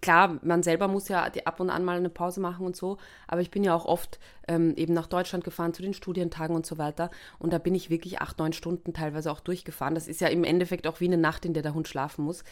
klar, 0.00 0.38
man 0.42 0.62
selber 0.62 0.88
muss 0.88 1.08
ja 1.08 1.30
ab 1.44 1.60
und 1.60 1.70
an 1.70 1.84
mal 1.84 1.96
eine 1.96 2.10
Pause 2.10 2.40
machen 2.40 2.66
und 2.66 2.76
so, 2.76 2.98
aber 3.26 3.40
ich 3.40 3.50
bin 3.50 3.64
ja 3.64 3.74
auch 3.74 3.84
oft 3.84 4.18
ähm, 4.48 4.74
eben 4.76 4.94
nach 4.94 5.06
Deutschland 5.06 5.44
gefahren 5.44 5.74
zu 5.74 5.82
den 5.82 5.94
Studientagen 5.94 6.54
und 6.54 6.66
so 6.66 6.78
weiter 6.78 7.10
und 7.38 7.52
da 7.52 7.58
bin 7.58 7.74
ich 7.74 7.90
wirklich 7.90 8.20
acht, 8.20 8.38
neun 8.38 8.52
Stunden 8.52 8.92
teilweise 8.92 9.30
auch 9.30 9.40
durchgefahren. 9.40 9.94
Das 9.94 10.08
ist 10.08 10.20
ja 10.20 10.28
im 10.28 10.44
Endeffekt 10.44 10.86
auch 10.86 11.00
wie 11.00 11.06
eine 11.06 11.18
Nacht, 11.18 11.44
in 11.44 11.54
der 11.54 11.62
der 11.62 11.74
Hund 11.74 11.88
schlafen 11.88 12.24
muss. 12.24 12.44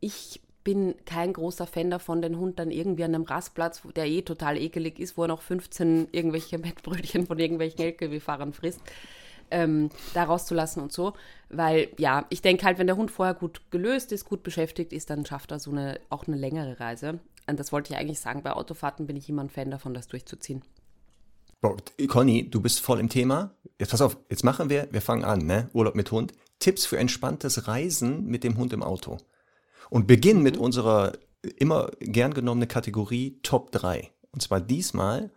Ich 0.00 0.40
bin 0.62 0.94
kein 1.06 1.32
großer 1.32 1.66
Fan 1.66 1.90
davon, 1.90 2.22
den 2.22 2.38
Hund 2.38 2.58
dann 2.58 2.70
irgendwie 2.70 3.04
an 3.04 3.14
einem 3.14 3.24
Rastplatz, 3.24 3.82
der 3.96 4.06
eh 4.06 4.22
total 4.22 4.58
ekelig 4.58 4.98
ist, 4.98 5.16
wo 5.16 5.22
er 5.22 5.28
noch 5.28 5.42
15 5.42 6.08
irgendwelche 6.12 6.58
Mettbrötchen 6.58 7.26
von 7.26 7.38
irgendwelchen 7.38 7.80
LKW-Fahrern 7.80 8.52
frisst, 8.52 8.80
ähm, 9.50 9.90
da 10.14 10.24
rauszulassen 10.24 10.82
und 10.82 10.92
so. 10.92 11.14
Weil, 11.48 11.88
ja, 11.98 12.26
ich 12.30 12.42
denke 12.42 12.64
halt, 12.64 12.78
wenn 12.78 12.86
der 12.86 12.96
Hund 12.96 13.10
vorher 13.10 13.34
gut 13.34 13.60
gelöst 13.70 14.12
ist, 14.12 14.24
gut 14.24 14.42
beschäftigt 14.42 14.92
ist, 14.92 15.10
dann 15.10 15.26
schafft 15.26 15.50
er 15.50 15.58
so 15.58 15.70
eine, 15.70 16.00
auch 16.08 16.26
eine 16.26 16.36
längere 16.36 16.80
Reise. 16.80 17.20
Und 17.46 17.58
das 17.58 17.72
wollte 17.72 17.92
ich 17.92 17.98
eigentlich 17.98 18.20
sagen, 18.20 18.42
bei 18.42 18.52
Autofahrten 18.52 19.06
bin 19.06 19.16
ich 19.16 19.28
immer 19.28 19.42
ein 19.42 19.50
Fan 19.50 19.70
davon, 19.70 19.94
das 19.94 20.08
durchzuziehen. 20.08 20.62
Boah, 21.60 21.76
Conny, 22.08 22.48
du 22.48 22.60
bist 22.60 22.80
voll 22.80 23.00
im 23.00 23.08
Thema. 23.08 23.54
Jetzt 23.78 23.90
pass 23.90 24.00
auf, 24.00 24.16
jetzt 24.30 24.44
machen 24.44 24.70
wir, 24.70 24.88
wir 24.92 25.02
fangen 25.02 25.24
an, 25.24 25.44
ne? 25.44 25.68
Urlaub 25.72 25.94
mit 25.94 26.10
Hund. 26.10 26.32
Tipps 26.58 26.86
für 26.86 26.98
entspanntes 26.98 27.66
Reisen 27.68 28.26
mit 28.26 28.44
dem 28.44 28.56
Hund 28.56 28.72
im 28.72 28.82
Auto. 28.82 29.18
Und 29.90 30.06
beginnen 30.06 30.42
mit 30.42 30.56
mhm. 30.56 30.62
unserer 30.62 31.12
immer 31.56 31.90
gern 32.00 32.34
genommenen 32.34 32.68
Kategorie 32.68 33.40
Top 33.42 33.72
3. 33.72 34.10
Und 34.32 34.42
zwar 34.42 34.60
diesmal 34.60 35.30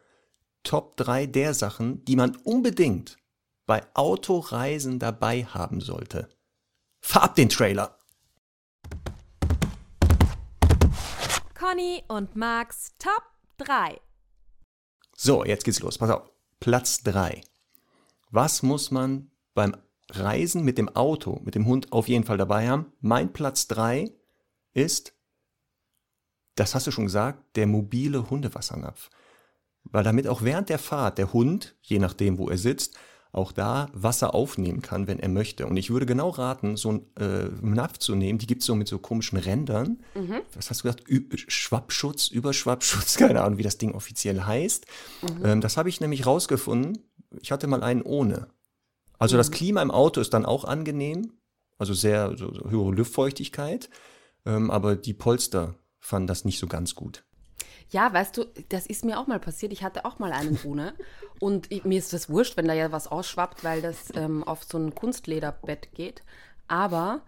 Top 0.64 0.96
3 0.98 1.26
der 1.26 1.54
Sachen, 1.54 2.06
die 2.06 2.16
man 2.16 2.36
unbedingt 2.44 3.18
bei 3.66 3.84
Autoreisen 3.94 5.00
dabei 5.00 5.46
haben 5.46 5.82
sollte. 5.82 6.30
Fahr 7.02 7.24
ab 7.24 7.36
den 7.36 7.50
Trailer! 7.50 7.98
Conny 11.54 12.04
und 12.08 12.36
Max 12.36 12.94
Top 13.00 13.24
3. 13.58 14.00
So, 15.16 15.46
jetzt 15.46 15.64
geht's 15.64 15.80
los. 15.80 15.98
Pass 15.98 16.10
auf. 16.10 16.30
Platz 16.60 17.04
3. 17.04 17.42
Was 18.32 18.64
muss 18.64 18.92
man 18.92 19.32
beim 19.54 19.78
Reisen 20.10 20.64
mit 20.64 20.78
dem 20.78 20.90
Auto, 20.90 21.40
mit 21.44 21.56
dem 21.56 21.66
Hund 21.66 21.92
auf 21.92 22.08
jeden 22.08 22.26
Fall 22.26 22.38
dabei 22.38 22.68
haben? 22.68 22.92
Mein 23.00 23.32
Platz 23.32 23.68
3 23.68 24.12
ist, 24.74 25.14
das 26.56 26.76
hast 26.76 26.88
du 26.88 26.92
schon 26.92 27.06
gesagt, 27.06 27.56
der 27.56 27.68
mobile 27.68 28.30
Hundewassernapf. 28.30 29.10
Weil 29.84 30.04
damit 30.04 30.28
auch 30.28 30.42
während 30.42 30.70
der 30.70 30.80
Fahrt 30.80 31.18
der 31.18 31.32
Hund, 31.32 31.76
je 31.82 32.00
nachdem 32.00 32.38
wo 32.38 32.50
er 32.50 32.58
sitzt, 32.58 32.98
auch 33.34 33.52
da 33.52 33.90
Wasser 33.94 34.36
aufnehmen 34.36 34.84
kann, 34.84 35.08
wenn 35.08 35.20
er 35.20 35.28
möchte. 35.28 35.66
Und 35.66 35.76
ich 35.76 35.90
würde 35.90 36.06
genau 36.06 36.30
raten, 36.30 36.78
so 36.78 36.90
einen 36.90 37.06
äh, 37.18 37.50
Napf 37.62 37.98
zu 37.98 38.14
nehmen, 38.14 38.38
die 38.38 38.46
gibt 38.46 38.62
es 38.62 38.68
so 38.68 38.76
mit 38.76 38.88
so 38.88 39.00
komischen 39.00 39.40
Rändern. 39.40 40.00
Mhm. 40.14 40.42
Was 40.54 40.70
hast 40.70 40.82
du 40.82 40.84
gesagt? 40.84 41.10
Ü 41.10 41.28
Schwappschutz, 41.36 42.28
Überschwappschutz, 42.28 43.16
keine 43.18 43.42
Ahnung, 43.42 43.58
wie 43.58 43.64
das 43.64 43.80
Ding 43.80 43.94
offiziell 43.94 44.44
heißt. 44.44 44.86
Mhm. 45.24 45.46
Ähm, 45.46 45.62
das 45.62 45.78
habe 45.78 45.90
ich 45.90 46.00
nämlich 46.00 46.28
rausgefunden. 46.28 47.00
Ich 47.42 47.52
hatte 47.52 47.66
mal 47.66 47.84
einen 47.84 48.04
ohne. 48.04 48.50
Also 49.18 49.36
mhm. 49.36 49.40
das 49.40 49.52
Klima 49.52 49.82
im 49.82 49.92
Auto 49.92 50.22
ist 50.22 50.34
dann 50.36 50.46
auch 50.46 50.64
angenehm, 50.64 51.34
also 51.80 51.96
sehr 51.96 52.38
so, 52.38 52.54
so 52.54 52.70
höhere 52.70 52.92
Luftfeuchtigkeit, 52.92 53.90
ähm, 54.46 54.70
aber 54.70 54.96
die 54.96 55.14
Polster 55.14 55.74
fanden 56.00 56.28
das 56.28 56.46
nicht 56.46 56.60
so 56.60 56.68
ganz 56.68 56.94
gut. 56.94 57.26
Ja, 57.94 58.12
weißt 58.12 58.38
du, 58.38 58.46
das 58.70 58.88
ist 58.88 59.06
mir 59.06 59.20
auch 59.20 59.28
mal 59.28 59.40
passiert. 59.40 59.72
Ich 59.72 59.84
hatte 59.84 60.04
auch 60.04 60.18
mal 60.18 60.34
einen 60.34 60.60
ohne. 60.64 60.94
Und 61.40 61.72
ich, 61.72 61.86
mir 61.86 62.00
ist 62.00 62.12
das 62.12 62.28
wurscht, 62.28 62.58
wenn 62.58 62.68
da 62.68 62.74
ja 62.74 62.92
was 62.92 63.08
ausschwappt, 63.08 63.64
weil 63.64 63.84
das 63.84 64.12
ähm, 64.16 64.44
auf 64.44 64.64
so 64.64 64.80
ein 64.80 64.96
Kunstlederbett 64.96 65.94
geht. 65.94 66.24
Aber 66.68 67.22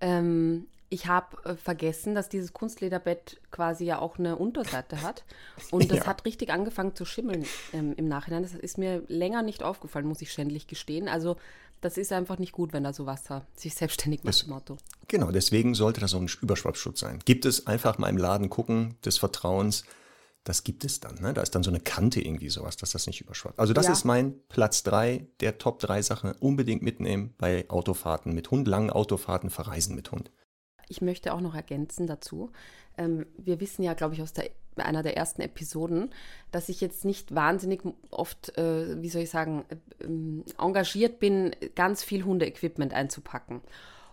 ähm, 0.00 0.68
ich 0.90 1.08
habe 1.08 1.44
äh, 1.44 1.56
vergessen, 1.56 2.14
dass 2.14 2.28
dieses 2.28 2.52
Kunstlederbett 2.52 3.40
quasi 3.50 3.84
ja 3.84 3.98
auch 3.98 4.16
eine 4.16 4.36
Unterseite 4.36 5.02
hat. 5.02 5.24
Und 5.72 5.90
das 5.90 5.98
ja. 5.98 6.06
hat 6.06 6.24
richtig 6.24 6.50
angefangen 6.50 6.94
zu 6.94 7.04
schimmeln 7.04 7.44
ähm, 7.72 7.92
im 7.96 8.06
Nachhinein. 8.06 8.44
Das 8.44 8.54
ist 8.54 8.78
mir 8.78 9.02
länger 9.08 9.42
nicht 9.42 9.64
aufgefallen, 9.64 10.06
muss 10.06 10.22
ich 10.22 10.32
schändlich 10.32 10.68
gestehen. 10.68 11.08
Also 11.08 11.36
das 11.80 11.96
ist 11.96 12.12
einfach 12.12 12.38
nicht 12.38 12.52
gut, 12.52 12.72
wenn 12.72 12.84
da 12.84 12.92
so 12.92 13.06
Wasser 13.06 13.44
sich 13.56 13.74
selbstständig 13.74 14.22
macht 14.22 14.44
im 14.46 14.52
Auto. 14.52 14.76
Genau, 15.08 15.32
deswegen 15.32 15.74
sollte 15.74 16.00
das 16.00 16.12
so 16.12 16.18
ein 16.18 16.30
Überschwappschutz 16.40 17.00
sein. 17.00 17.18
Gibt 17.24 17.44
es 17.44 17.66
einfach 17.66 17.98
mal 17.98 18.08
im 18.08 18.18
Laden 18.18 18.50
gucken 18.50 18.94
des 19.04 19.18
Vertrauens 19.18 19.82
das 20.44 20.64
gibt 20.64 20.84
es 20.84 21.00
dann. 21.00 21.16
Ne? 21.20 21.32
Da 21.32 21.42
ist 21.42 21.54
dann 21.54 21.62
so 21.62 21.70
eine 21.70 21.80
Kante 21.80 22.20
irgendwie 22.20 22.48
sowas, 22.48 22.76
dass 22.76 22.90
das 22.90 23.06
nicht 23.06 23.20
überschwappt. 23.20 23.58
Also 23.58 23.72
das 23.72 23.86
ja. 23.86 23.92
ist 23.92 24.04
mein 24.04 24.34
Platz 24.48 24.82
3 24.82 25.26
der 25.40 25.58
Top 25.58 25.78
3 25.78 26.02
Sachen 26.02 26.32
unbedingt 26.32 26.82
mitnehmen 26.82 27.34
bei 27.38 27.68
Autofahrten 27.68 28.34
mit 28.34 28.50
Hund, 28.50 28.66
langen 28.66 28.90
Autofahrten, 28.90 29.50
verreisen 29.50 29.94
mit 29.94 30.10
Hund. 30.10 30.30
Ich 30.88 31.00
möchte 31.00 31.32
auch 31.32 31.40
noch 31.40 31.54
ergänzen 31.54 32.06
dazu. 32.06 32.50
Ähm, 32.98 33.26
wir 33.38 33.60
wissen 33.60 33.82
ja, 33.82 33.94
glaube 33.94 34.14
ich, 34.14 34.22
aus 34.22 34.32
der, 34.32 34.50
einer 34.76 35.02
der 35.02 35.16
ersten 35.16 35.42
Episoden, 35.42 36.10
dass 36.50 36.68
ich 36.68 36.80
jetzt 36.80 37.04
nicht 37.04 37.34
wahnsinnig 37.34 37.82
oft, 38.10 38.56
äh, 38.58 39.00
wie 39.00 39.08
soll 39.08 39.22
ich 39.22 39.30
sagen, 39.30 39.64
äh, 39.68 40.06
engagiert 40.60 41.20
bin, 41.20 41.54
ganz 41.74 42.02
viel 42.02 42.24
Hundeequipment 42.24 42.92
einzupacken. 42.92 43.62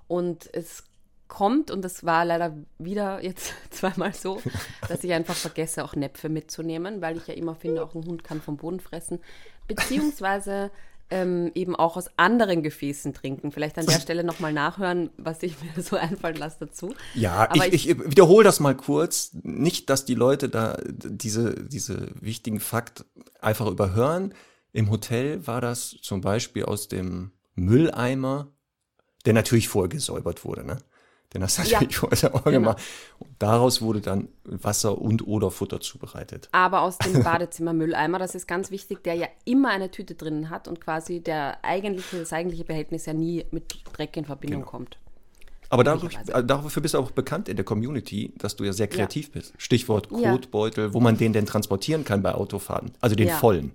Und 0.08 0.50
es 0.54 0.84
kommt, 1.30 1.72
und 1.72 1.82
das 1.84 2.04
war 2.04 2.26
leider 2.26 2.58
wieder 2.78 3.24
jetzt 3.24 3.54
zweimal 3.70 4.14
so, 4.14 4.42
dass 4.90 5.04
ich 5.06 5.14
einfach 5.14 5.36
vergesse, 5.36 5.86
auch 5.86 5.96
Näpfe 5.96 6.28
mitzunehmen, 6.28 7.02
weil 7.02 7.16
ich 7.16 7.28
ja 7.28 7.34
immer 7.34 7.56
finde, 7.56 7.84
auch 7.84 7.96
ein 7.96 8.06
Hund 8.06 8.26
kann 8.26 8.42
vom 8.42 8.58
Boden 8.58 8.82
fressen. 8.82 9.20
Beziehungsweise 9.68 10.72
ähm, 11.12 11.52
eben 11.56 11.76
auch 11.76 11.98
aus 11.98 12.10
anderen 12.18 12.62
Gefäßen 12.64 13.14
trinken. 13.14 13.52
Vielleicht 13.52 13.78
an 13.78 13.86
der 13.86 14.00
Stelle 14.00 14.24
nochmal 14.24 14.54
nachhören, 14.54 15.10
was 15.18 15.42
ich 15.44 15.56
mir 15.62 15.82
so 15.84 15.96
einfallen 15.96 16.36
lasse 16.36 16.58
dazu. 16.60 16.94
Ja, 17.16 17.50
ich, 17.54 17.74
ich, 17.74 17.90
ich 17.90 18.12
wiederhole 18.12 18.44
das 18.44 18.60
mal 18.60 18.76
kurz. 18.76 19.32
Nicht, 19.44 19.90
dass 19.90 20.06
die 20.06 20.16
Leute 20.16 20.50
da 20.50 20.78
diese, 20.86 21.56
diese 21.64 22.10
wichtigen 22.20 22.60
Fakt 22.60 23.06
einfach 23.40 23.68
überhören. 23.68 24.34
Im 24.72 24.92
Hotel 24.92 25.46
war 25.48 25.62
das 25.62 25.96
zum 26.02 26.22
Beispiel 26.22 26.66
aus 26.66 26.88
dem 26.88 27.32
Mülleimer, 27.56 28.52
der 29.26 29.34
natürlich 29.34 29.68
vorher 29.68 29.90
gesäubert 29.90 30.46
wurde, 30.46 30.64
ne? 30.64 30.78
Denn 31.34 31.42
das 31.42 31.60
hat 31.60 31.68
ja. 31.68 31.80
ich 31.82 32.02
heute 32.02 32.34
auch 32.34 32.44
genau. 32.44 32.60
gemacht. 32.60 32.82
Und 33.20 33.30
daraus 33.38 33.82
wurde 33.82 34.02
dann 34.02 34.30
Wasser 34.46 35.00
und 35.00 35.28
oder 35.28 35.52
Futter 35.52 35.80
zubereitet. 35.80 36.50
Aber 36.52 36.82
aus 36.82 36.98
dem 36.98 37.24
Badezimmermülleimer, 37.24 38.18
das 38.18 38.34
ist 38.34 38.48
ganz 38.48 38.72
wichtig, 38.72 39.04
der 39.04 39.14
ja 39.14 39.28
immer 39.46 39.70
eine 39.70 39.92
Tüte 39.92 40.16
drinnen 40.16 40.50
hat 40.50 40.68
und 40.68 40.82
quasi 40.82 41.20
der 41.20 41.64
eigentliche, 41.64 42.18
das 42.18 42.34
eigentliche 42.34 42.64
Behältnis 42.64 43.06
ja 43.06 43.14
nie 43.14 43.46
mit 43.52 43.84
Dreck 43.94 44.18
in 44.18 44.26
Verbindung 44.26 44.62
genau. 44.62 44.72
kommt. 44.72 44.98
Aber 45.72 45.84
dadurch, 45.84 46.18
dafür 46.26 46.82
bist 46.82 46.96
du 46.96 46.98
auch 46.98 47.12
bekannt 47.12 47.48
in 47.48 47.56
der 47.56 47.64
Community, 47.64 48.34
dass 48.40 48.56
du 48.56 48.64
ja 48.64 48.74
sehr 48.74 48.88
kreativ 48.88 49.28
ja. 49.28 49.34
bist. 49.34 49.54
Stichwort 49.58 50.10
Kotbeutel, 50.10 50.86
ja. 50.86 50.94
wo 50.96 51.00
man 51.00 51.16
den 51.16 51.32
denn 51.32 51.46
transportieren 51.46 52.04
kann 52.04 52.24
bei 52.24 52.34
Autofahrten. 52.34 52.94
Also 53.02 53.16
den 53.16 53.28
ja. 53.28 53.38
vollen. 53.38 53.74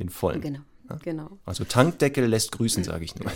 Den 0.00 0.08
vollen. 0.08 0.40
Genau. 0.40 0.60
genau. 1.04 1.38
Also 1.46 1.62
Tankdeckel 1.62 2.26
lässt 2.26 2.50
grüßen, 2.50 2.82
sage 2.82 3.04
ich 3.04 3.14
nur. 3.14 3.30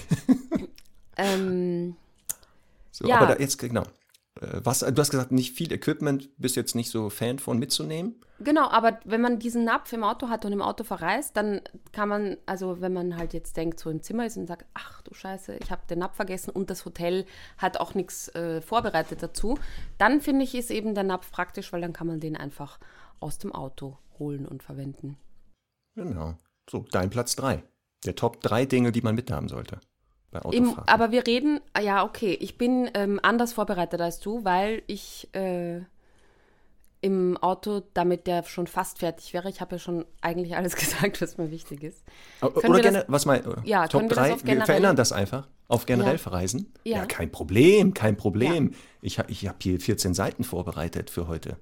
ähm, 1.17 1.95
so, 2.95 3.09
ja. 3.09 3.17
aber 3.17 3.35
da 3.35 3.41
jetzt, 3.41 3.59
genau. 3.59 3.83
Äh, 4.41 4.61
was, 4.63 4.81
du 4.81 4.95
hast 4.97 5.11
gesagt, 5.11 5.33
nicht 5.33 5.57
viel 5.57 5.73
Equipment, 5.73 6.31
bist 6.39 6.55
jetzt 6.55 6.77
nicht 6.77 6.91
so 6.91 7.11
Fan 7.11 7.41
von 7.41 7.59
mitzunehmen? 7.59 8.21
Genau, 8.39 8.69
aber 8.69 9.01
wenn 9.05 9.21
man 9.21 9.41
diesen 9.41 9.65
Napf 9.65 9.93
im 9.93 10.05
Auto 10.05 10.29
hat 10.29 10.45
und 10.45 10.53
im 10.53 10.63
Auto 10.63 10.85
verreist, 10.85 11.37
dann 11.37 11.61
kann 11.91 12.09
man, 12.09 12.37
also 12.47 12.81
wenn 12.81 12.93
man 12.93 13.17
halt 13.17 13.33
jetzt 13.33 13.57
denkt, 13.57 13.81
so 13.81 13.91
im 13.91 14.01
Zimmer 14.01 14.27
ist 14.27 14.37
und 14.37 14.47
sagt, 14.47 14.67
ach 14.75 15.03
du 15.03 15.13
Scheiße, 15.13 15.57
ich 15.57 15.73
habe 15.73 15.83
den 15.91 15.99
Napf 15.99 16.15
vergessen 16.15 16.51
und 16.51 16.71
das 16.71 16.85
Hotel 16.85 17.27
hat 17.59 17.79
auch 17.79 17.95
nichts 17.95 18.29
äh, 18.37 18.61
vorbereitet 18.61 19.23
dazu, 19.23 19.59
dann 19.99 20.21
finde 20.21 20.45
ich, 20.45 20.55
ist 20.55 20.71
eben 20.71 20.95
der 20.95 21.05
Napf 21.05 21.33
praktisch, 21.33 21.73
weil 21.73 21.81
dann 21.81 21.93
kann 21.93 22.07
man 22.07 22.21
den 22.21 22.37
einfach 22.37 22.79
aus 23.19 23.39
dem 23.39 23.53
Auto 23.53 23.99
holen 24.21 24.47
und 24.47 24.63
verwenden. 24.63 25.17
Genau. 25.97 26.37
So, 26.71 26.87
dein 26.93 27.11
Platz 27.11 27.35
3. 27.37 27.65
Der 28.05 28.15
Top 28.15 28.41
3 28.41 28.67
Dinge, 28.67 28.93
die 28.93 29.03
man 29.03 29.17
mithaben 29.17 29.49
sollte. 29.49 29.81
Bei 30.41 30.51
Im, 30.51 30.69
Autofahren. 30.69 30.89
aber 30.89 31.11
wir 31.13 31.27
reden, 31.27 31.61
ah 31.73 31.81
ja, 31.81 32.05
okay, 32.05 32.33
ich 32.41 32.59
bin 32.59 32.91
ähm, 32.95 33.21
anders 33.23 33.53
vorbereitet 33.53 34.01
als 34.01 34.21
du, 34.21 34.45
weil 34.45 34.83
ich 34.87 35.29
äh, 35.35 35.81
im 37.01 37.37
Auto, 37.37 37.83
damit 37.93 38.27
der 38.27 38.45
schon 38.45 38.67
fast 38.67 38.99
fertig 38.99 39.35
wäre, 39.35 39.49
ich 39.51 39.61
habe 39.61 39.77
ja 39.77 39.79
schon 39.79 40.07
eigentlich 40.23 40.57
alles 40.57 40.75
gesagt, 40.75 41.21
was 41.21 41.37
mir 41.37 41.51
wichtig 41.51 41.83
ist. 41.83 42.03
Können 42.41 42.53
Oder 42.57 42.67
wir 42.69 42.73
das- 42.83 42.83
gerne, 42.83 43.05
was 43.09 43.27
mein, 43.27 43.43
Ja, 43.65 43.87
Top 43.87 44.01
können 44.01 44.11
wir 44.11 44.17
das 44.17 44.27
3, 44.27 44.33
auf 44.35 44.41
wir 44.43 44.47
generell- 44.47 44.67
verändern 44.67 44.97
das 44.97 45.13
einfach 45.13 45.49
auf 45.69 45.87
generell 45.87 46.13
Ja. 46.13 46.19
verreisen. 46.19 46.73
Ja. 46.85 46.99
Ja. 46.99 47.07
kein 47.07 47.31
Problem, 47.31 47.95
kein 47.95 48.17
Problem. 48.17 48.73
Ich 49.03 49.19
habe 49.19 49.31
ich 49.31 49.47
hab 49.47 49.63
hier 49.63 49.79
14 49.81 50.15
Seiten 50.15 50.45
vorbereitet 50.45 51.11
für 51.11 51.29
heute. 51.29 51.57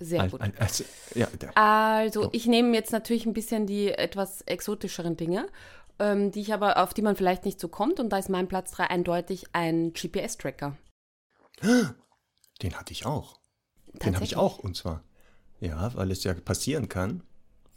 Sehr 0.00 0.26
gut. 0.28 0.40
al- 0.40 0.52
Also, 0.58 0.84
ja, 1.14 1.28
Also, 1.54 2.30
ich 2.32 2.46
nehme 2.46 2.74
jetzt 2.74 2.92
natürlich 2.92 3.26
ein 3.26 3.34
bisschen 3.34 3.66
die 3.66 3.88
etwas 3.90 4.40
exotischeren 4.42 5.16
Dinge, 5.16 5.46
ähm, 5.98 6.30
die 6.32 6.40
ich 6.40 6.52
aber, 6.52 6.82
auf 6.82 6.94
die 6.94 7.02
man 7.02 7.16
vielleicht 7.16 7.44
nicht 7.44 7.60
so 7.60 7.68
kommt. 7.68 8.00
Und 8.00 8.10
da 8.10 8.18
ist 8.18 8.28
mein 8.28 8.48
Platz 8.48 8.70
3 8.72 8.88
eindeutig 8.90 9.44
ein 9.52 9.92
GPS-Tracker. 9.92 10.76
den 12.62 12.74
hatte 12.78 12.92
ich 12.92 13.06
auch. 13.06 13.38
Den 14.04 14.14
habe 14.14 14.24
ich 14.24 14.36
auch, 14.36 14.58
und 14.58 14.76
zwar. 14.76 15.02
Ja, 15.60 15.94
weil 15.94 16.10
es 16.10 16.24
ja 16.24 16.34
passieren 16.34 16.88
kann, 16.88 17.22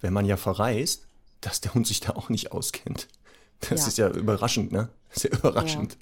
wenn 0.01 0.13
man 0.13 0.25
ja 0.25 0.37
verreist, 0.37 1.07
dass 1.41 1.61
der 1.61 1.73
Hund 1.73 1.85
sich 1.87 1.99
da 1.99 2.13
auch 2.13 2.29
nicht 2.29 2.51
auskennt. 2.51 3.07
Das 3.61 3.81
Ja. 3.81 3.87
ist 3.87 3.97
ja 3.97 4.09
überraschend, 4.09 4.71
ne? 4.71 4.89
Sehr 5.11 5.31
überraschend. 5.33 5.97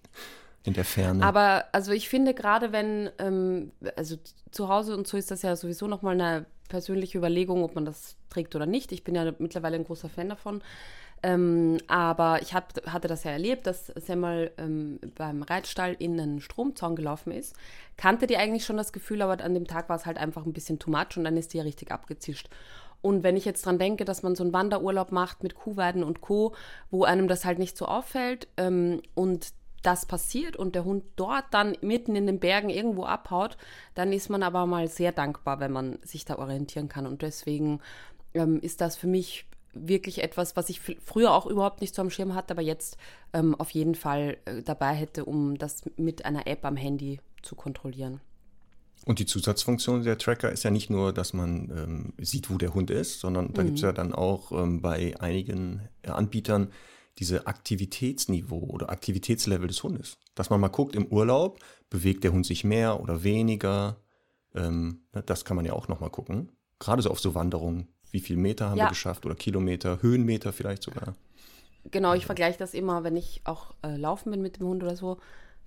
In 0.64 0.74
der 0.74 0.86
Ferne. 0.86 1.26
Aber 1.26 1.66
also 1.74 1.92
ich 1.92 2.08
finde 2.08 2.34
gerade, 2.34 2.72
wenn, 2.72 3.10
ähm, 3.20 3.74
also 3.98 4.16
zu 4.52 4.70
Hause 4.70 4.96
und 4.96 5.08
so 5.08 5.18
ist 5.18 5.30
das 5.30 5.42
ja 5.42 5.56
sowieso 5.58 5.88
nochmal 5.88 6.14
eine 6.14 6.46
persönliche 6.70 7.18
Überlegung, 7.18 7.64
ob 7.64 7.76
man 7.76 7.84
das 7.84 8.16
trägt 8.30 8.56
oder 8.56 8.66
nicht. 8.66 8.94
Ich 8.94 9.04
bin 9.04 9.14
ja 9.14 9.34
mittlerweile 9.40 9.76
ein 9.76 9.84
großer 9.84 10.10
Fan 10.10 10.30
davon. 10.30 10.64
Ähm, 11.24 11.78
aber 11.88 12.42
ich 12.42 12.54
hab, 12.54 12.74
hatte 12.86 13.08
das 13.08 13.24
ja 13.24 13.32
erlebt, 13.32 13.66
dass 13.66 13.88
Semmel 13.88 14.52
ähm, 14.58 15.00
beim 15.16 15.42
Reitstall 15.42 15.96
in 15.98 16.20
einen 16.20 16.42
Stromzaun 16.42 16.98
gelaufen 16.98 17.32
ist. 17.32 17.56
Kannte 17.96 18.28
die 18.28 18.36
eigentlich 18.36 18.66
schon 18.66 18.76
das 18.76 18.92
Gefühl, 18.92 19.22
aber 19.22 19.42
an 19.42 19.54
dem 19.54 19.66
Tag 19.66 19.88
war 19.88 19.96
es 19.96 20.06
halt 20.06 20.18
einfach 20.18 20.46
ein 20.46 20.52
bisschen 20.52 20.80
too 20.80 20.92
much 20.92 21.16
und 21.16 21.24
dann 21.24 21.38
ist 21.38 21.54
die 21.54 21.58
ja 21.58 21.64
richtig 21.64 21.92
abgezischt. 21.92 22.50
Und 23.02 23.24
wenn 23.24 23.38
ich 23.38 23.46
jetzt 23.46 23.66
dran 23.66 23.80
denke, 23.80 24.06
dass 24.06 24.24
man 24.24 24.36
so 24.36 24.44
einen 24.44 24.54
Wanderurlaub 24.54 25.12
macht 25.12 25.44
mit 25.44 25.56
Kuhweiden 25.56 26.04
und 26.04 26.22
Co., 26.22 26.56
wo 26.92 27.06
einem 27.06 27.28
das 27.28 27.46
halt 27.46 27.60
nicht 27.60 27.78
so 27.78 27.86
auffällt 27.86 28.48
ähm, 28.58 29.02
und 29.16 29.54
das 29.82 30.06
passiert 30.06 30.56
und 30.56 30.76
der 30.76 30.86
Hund 30.86 31.04
dort 31.16 31.46
dann 31.52 31.78
mitten 31.82 32.16
in 32.16 32.26
den 32.26 32.40
Bergen 32.40 32.70
irgendwo 32.70 33.04
abhaut, 33.04 33.58
dann 33.96 34.14
ist 34.14 34.30
man 34.30 34.44
aber 34.44 34.66
mal 34.66 34.88
sehr 34.88 35.12
dankbar, 35.12 35.60
wenn 35.60 35.72
man 35.72 36.00
sich 36.04 36.26
da 36.26 36.38
orientieren 36.38 36.88
kann. 36.88 37.06
Und 37.06 37.22
deswegen 37.22 37.82
ähm, 38.34 38.60
ist 38.62 38.82
das 38.82 38.96
für 38.96 39.08
mich 39.08 39.46
wirklich 39.74 40.22
etwas, 40.22 40.56
was 40.56 40.70
ich 40.70 40.80
früher 40.80 41.34
auch 41.34 41.46
überhaupt 41.46 41.82
nicht 41.82 41.96
so 41.96 42.02
am 42.02 42.10
Schirm 42.10 42.36
hatte, 42.36 42.54
aber 42.54 42.62
jetzt 42.62 42.98
ähm, 43.34 43.56
auf 43.56 43.72
jeden 43.72 43.96
Fall 43.96 44.38
äh, 44.46 44.62
dabei 44.62 44.94
hätte, 44.94 45.26
um 45.26 45.58
das 45.58 45.82
mit 45.98 46.26
einer 46.26 46.48
App 46.48 46.66
am 46.66 46.76
Handy 46.76 47.20
zu 47.42 47.56
kontrollieren. 47.56 48.22
Und 49.06 49.20
die 49.20 49.26
Zusatzfunktion 49.26 50.04
der 50.04 50.18
Tracker 50.18 50.52
ist 50.52 50.64
ja 50.64 50.72
nicht 50.72 50.90
nur, 50.90 51.12
dass 51.12 51.34
man 51.34 51.70
ähm, 51.76 52.14
sieht, 52.26 52.50
wo 52.50 52.58
der 52.58 52.74
Hund 52.74 52.90
ist, 52.90 53.20
sondern 53.20 53.52
da 53.54 53.64
gibt 53.64 53.76
es 53.76 53.82
ja 53.82 53.92
dann 53.92 54.14
auch 54.14 54.52
ähm, 54.52 54.82
bei 54.82 55.20
einigen 55.20 55.82
äh, 56.04 56.10
Anbietern 56.10 56.72
diese 57.20 57.46
Aktivitätsniveau 57.46 58.60
oder 58.60 58.90
Aktivitätslevel 58.90 59.68
des 59.68 59.84
Hundes. 59.84 60.18
Dass 60.36 60.50
man 60.50 60.62
mal 60.62 60.70
guckt 60.70 60.96
im 60.96 61.08
Urlaub, 61.08 61.60
bewegt 61.90 62.24
der 62.24 62.32
Hund 62.32 62.46
sich 62.46 62.64
mehr 62.64 63.02
oder 63.02 63.24
weniger. 63.24 63.98
Ähm, 64.56 65.02
ne, 65.14 65.22
das 65.22 65.46
kann 65.46 65.58
man 65.58 65.66
ja 65.66 65.74
auch 65.74 65.88
nochmal 65.88 66.10
gucken. 66.10 66.52
Gerade 66.80 67.02
so 67.02 67.12
auf 67.12 67.20
so 67.20 67.36
Wanderungen. 67.36 67.93
Wie 68.14 68.20
viel 68.22 68.38
Meter 68.38 68.70
haben 68.70 68.78
Ja. 68.78 68.86
wir 68.86 68.90
geschafft 68.90 69.26
oder 69.26 69.36
Kilometer, 69.36 70.02
Höhenmeter 70.02 70.54
vielleicht 70.54 70.84
sogar. 70.84 71.16
Genau, 71.92 72.14
ich 72.14 72.26
vergleiche 72.26 72.58
das 72.60 72.74
immer, 72.74 73.04
wenn 73.04 73.18
ich 73.18 73.42
auch 73.44 73.74
äh, 73.84 73.98
laufen 73.98 74.32
bin 74.32 74.42
mit 74.42 74.60
dem 74.60 74.68
Hund 74.68 74.84
oder 74.84 74.96
so, 74.96 75.18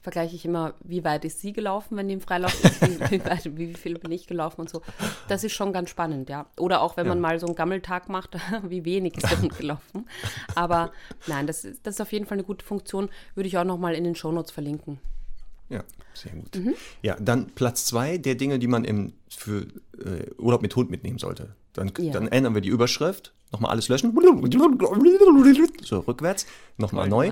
vergleiche 0.00 0.36
ich 0.36 0.44
immer, 0.44 0.74
wie 0.84 1.02
weit 1.02 1.24
ist 1.24 1.40
sie 1.40 1.52
gelaufen, 1.52 1.96
wenn 1.96 2.06
die 2.06 2.14
im 2.14 2.20
Freilauf 2.20 2.54
ist, 2.64 2.80
wie, 2.82 3.00
wie, 3.10 3.24
weit, 3.24 3.56
wie 3.58 3.74
viel 3.74 3.98
bin 3.98 4.12
ich 4.12 4.28
gelaufen 4.28 4.60
und 4.60 4.70
so. 4.70 4.80
Das 5.26 5.42
ist 5.42 5.52
schon 5.54 5.72
ganz 5.72 5.90
spannend, 5.90 6.28
ja. 6.30 6.46
Oder 6.56 6.80
auch, 6.82 6.96
wenn 6.96 7.08
man 7.08 7.18
Ja. 7.18 7.22
mal 7.22 7.40
so 7.40 7.46
einen 7.46 7.56
Gammeltag 7.56 8.08
macht, 8.08 8.36
wie 8.68 8.84
wenig 8.84 9.16
ist 9.16 9.28
der 9.28 9.42
Hund 9.42 9.58
gelaufen. 9.58 10.08
Aber 10.54 10.92
nein, 11.26 11.48
das 11.48 11.64
ist, 11.64 11.84
das 11.84 11.96
ist 11.96 12.00
auf 12.00 12.12
jeden 12.12 12.24
Fall 12.26 12.36
eine 12.38 12.44
gute 12.46 12.64
Funktion, 12.64 13.08
würde 13.34 13.48
ich 13.48 13.58
auch 13.58 13.64
nochmal 13.64 13.94
in 13.94 14.04
den 14.04 14.14
Shownotes 14.14 14.52
verlinken. 14.52 15.00
Ja, 15.68 15.82
sehr 16.14 16.30
gut. 16.32 16.54
Mhm. 16.56 16.74
Ja, 17.02 17.16
dann 17.18 17.48
Platz 17.56 17.84
zwei 17.86 18.18
der 18.18 18.36
Dinge, 18.36 18.60
die 18.60 18.68
man 18.68 18.84
im, 18.84 19.14
für 19.28 19.66
äh, 19.98 20.30
Urlaub 20.38 20.62
mit 20.62 20.76
Hund 20.76 20.90
mitnehmen 20.90 21.18
sollte. 21.18 21.56
Dann, 21.76 21.92
Ja. 21.98 22.12
dann 22.12 22.28
ändern 22.28 22.54
wir 22.54 22.60
die 22.62 22.68
Überschrift, 22.70 23.32
nochmal 23.52 23.70
alles 23.70 23.88
löschen, 23.88 24.12
so 25.82 25.98
rückwärts, 26.00 26.46
nochmal 26.76 27.08
neu. 27.08 27.30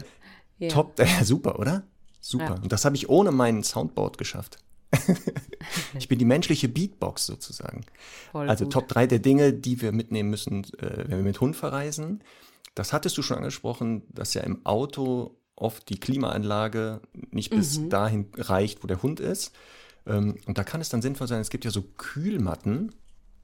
Ja. 0.58 0.68
Top, 0.68 0.98
äh, 1.00 1.24
super, 1.24 1.58
oder? 1.58 1.82
Super. 2.20 2.44
Ja. 2.44 2.54
Und 2.62 2.72
das 2.72 2.84
habe 2.84 2.96
ich 2.96 3.08
ohne 3.08 3.32
meinen 3.32 3.62
Soundboard 3.64 4.18
geschafft. 4.18 4.58
ich 5.98 6.08
bin 6.08 6.18
die 6.18 6.24
menschliche 6.24 6.68
Beatbox 6.68 7.26
sozusagen. 7.26 7.84
Voll 8.32 8.48
also 8.48 8.64
gut. 8.64 8.72
Top 8.72 8.88
3 8.88 9.06
der 9.08 9.18
Dinge, 9.18 9.52
die 9.52 9.80
wir 9.80 9.92
mitnehmen 9.92 10.30
müssen, 10.30 10.64
äh, 10.78 11.04
wenn 11.08 11.18
wir 11.18 11.24
mit 11.24 11.40
Hund 11.40 11.56
verreisen. 11.56 12.22
Das 12.74 12.92
hattest 12.92 13.16
du 13.18 13.22
schon 13.22 13.38
angesprochen, 13.38 14.02
dass 14.10 14.34
ja 14.34 14.42
im 14.42 14.64
Auto 14.64 15.36
oft 15.56 15.88
die 15.88 15.98
Klimaanlage 16.00 17.00
nicht 17.30 17.50
bis 17.50 17.78
Mhm. 17.78 17.88
dahin 17.90 18.26
reicht, 18.36 18.82
wo 18.82 18.86
der 18.86 19.02
Hund 19.02 19.20
ist. 19.20 19.52
Ähm, 20.06 20.36
und 20.46 20.58
da 20.58 20.64
kann 20.64 20.80
es 20.80 20.88
dann 20.88 21.02
sinnvoll 21.02 21.28
sein, 21.28 21.40
es 21.40 21.50
gibt 21.50 21.64
ja 21.64 21.70
so 21.70 21.82
Kühlmatten, 21.82 22.94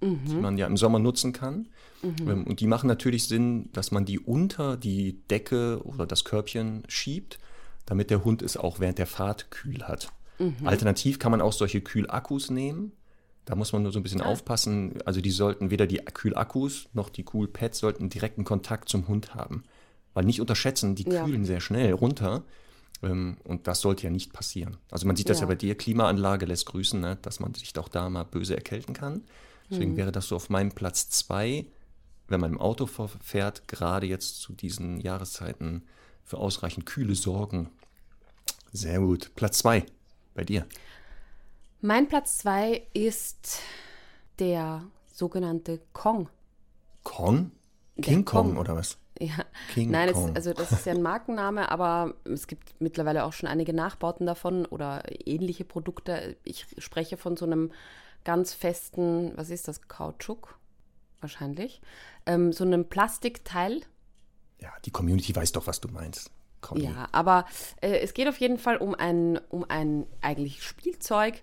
die 0.01 0.07
Mhm. 0.35 0.41
man 0.41 0.59
ja 0.59 0.67
im 0.67 0.77
Sommer 0.77 0.99
nutzen 0.99 1.33
kann. 1.33 1.69
Ähm, 2.03 2.45
und 2.47 2.61
die 2.61 2.67
machen 2.67 2.87
natürlich 2.87 3.29
Sinn, 3.29 3.69
dass 3.73 3.91
man 3.91 4.05
die 4.07 4.19
unter 4.19 4.77
die 4.79 5.21
Decke 5.29 5.83
oder 5.85 6.07
das 6.07 6.25
Körbchen 6.25 6.83
schiebt, 6.89 7.39
damit 7.85 8.09
der 8.11 8.25
Hund 8.25 8.41
es 8.41 8.57
auch 8.57 8.81
während 8.81 8.99
der 8.99 9.07
Fahrt 9.07 9.51
kühl 9.51 9.83
hat. 9.83 10.09
Mhm. 10.39 10.55
Alternativ 10.67 11.19
kann 11.19 11.31
man 11.31 11.43
auch 11.43 11.53
solche 11.53 11.83
Kühlakkus 11.83 12.51
nehmen. 12.51 12.93
Da 13.45 13.55
muss 13.57 13.73
man 13.73 13.83
nur 13.83 13.93
so 13.93 13.99
ein 13.99 14.03
Ah. 14.03 14.05
bisschen 14.05 14.21
aufpassen. 14.23 14.95
Also 15.05 15.21
die 15.21 15.31
sollten 15.31 15.71
weder 15.71 15.87
die 15.87 15.97
Kühlakkus 15.99 16.89
noch 16.95 17.11
die 17.11 17.25
Coolpads 17.25 17.79
sollten 17.79 18.09
direkten 18.09 18.45
Kontakt 18.45 18.89
zum 18.89 19.07
Hund 19.09 19.35
haben. 19.35 19.65
Weil 20.15 20.25
nicht 20.25 20.41
unterschätzen, 20.41 20.95
die 20.95 21.05
Ja. 21.09 21.25
kühlen 21.25 21.45
sehr 21.45 21.61
schnell 21.61 21.93
runter. 21.93 22.45
Ähm, 23.03 23.39
Und 23.45 23.67
das 23.67 23.81
sollte 23.81 24.05
ja 24.05 24.11
nicht 24.11 24.33
passieren. 24.33 24.77
Also 24.91 25.07
man 25.07 25.17
sieht 25.17 25.29
das 25.31 25.39
ja, 25.39 25.45
Ja. 25.45 25.49
bei 25.49 25.55
dir, 25.55 25.75
Klimaanlage 25.75 26.45
lässt 26.47 26.67
grüßen, 26.67 27.01
ne, 27.01 27.17
dass 27.23 27.41
man 27.41 27.55
sich 27.55 27.73
doch 27.73 27.89
da 27.89 28.09
mal 28.11 28.25
böse 28.25 28.55
erkälten 28.55 28.95
kann. 28.95 29.23
Mhm. 29.71 29.75
Deswegen 29.75 29.97
wäre 29.97 30.13
das 30.13 30.29
so 30.29 30.37
auf 30.37 30.51
meinem 30.51 30.73
Platz 30.73 31.09
zwei, 31.09 31.67
wenn 32.29 32.41
man 32.41 32.53
im 32.53 32.61
Auto 32.61 32.87
fährt, 32.87 33.67
gerade 33.69 34.07
jetzt 34.07 34.41
zu 34.41 34.53
diesen 34.53 35.01
Jahreszeiten 35.01 35.85
für 36.23 36.39
ausreichend 36.39 36.87
kühle 36.87 37.15
Sorgen. 37.15 37.71
Sehr 38.73 39.01
gut. 39.01 39.33
Platz 39.35 39.59
zwei 39.59 39.85
bei 40.35 40.45
dir. 40.45 40.67
Mein 41.83 42.09
Platz 42.09 42.39
2 42.39 42.83
ist 42.93 43.61
der 44.39 44.83
sogenannte 45.07 45.81
Kong. 45.95 46.29
Kong? 47.05 47.53
King 48.03 48.27
Kong, 48.27 48.49
Kong. 48.49 48.59
oder 48.59 48.77
was? 48.77 48.99
Ja. 49.19 49.45
King 49.73 49.91
Nein, 49.91 50.13
Kong. 50.13 50.31
es, 50.31 50.37
also 50.37 50.53
das 50.53 50.73
ist 50.73 50.85
ja 50.85 50.93
ein 50.93 51.03
Markenname, 51.03 51.71
aber 51.71 52.15
es 52.25 52.47
gibt 52.47 52.79
mittlerweile 52.81 53.25
auch 53.25 53.33
schon 53.33 53.49
einige 53.49 53.73
Nachbauten 53.73 54.27
davon 54.27 54.67
oder 54.67 55.03
ähnliche 55.27 55.65
Produkte. 55.65 56.37
Ich 56.45 56.67
spreche 56.79 57.17
von 57.17 57.39
so 57.39 57.47
einem 57.47 57.73
ganz 58.25 58.53
festen, 58.53 59.33
was 59.37 59.51
ist 59.51 59.69
das, 59.69 59.89
Kautschuk 59.89 60.59
wahrscheinlich, 61.21 61.81
ähm, 62.27 62.53
so 62.53 62.65
einem 62.65 62.89
Plastikteil. 62.89 63.81
Ja, 64.61 64.73
die 64.85 64.91
Community 64.91 65.35
weiß 65.35 65.53
doch, 65.53 65.67
was 65.67 65.81
du 65.81 65.89
meinst. 65.89 66.31
Conny. 66.61 66.85
Ja, 66.85 67.09
aber 67.13 67.47
äh, 67.81 67.99
es 68.01 68.15
geht 68.15 68.29
auf 68.29 68.39
jeden 68.39 68.59
Fall 68.59 68.77
um 68.77 68.95
ein, 68.95 69.39
um 69.49 69.65
ein 69.69 70.07
eigentlich 70.21 70.63
Spielzeug, 70.63 71.41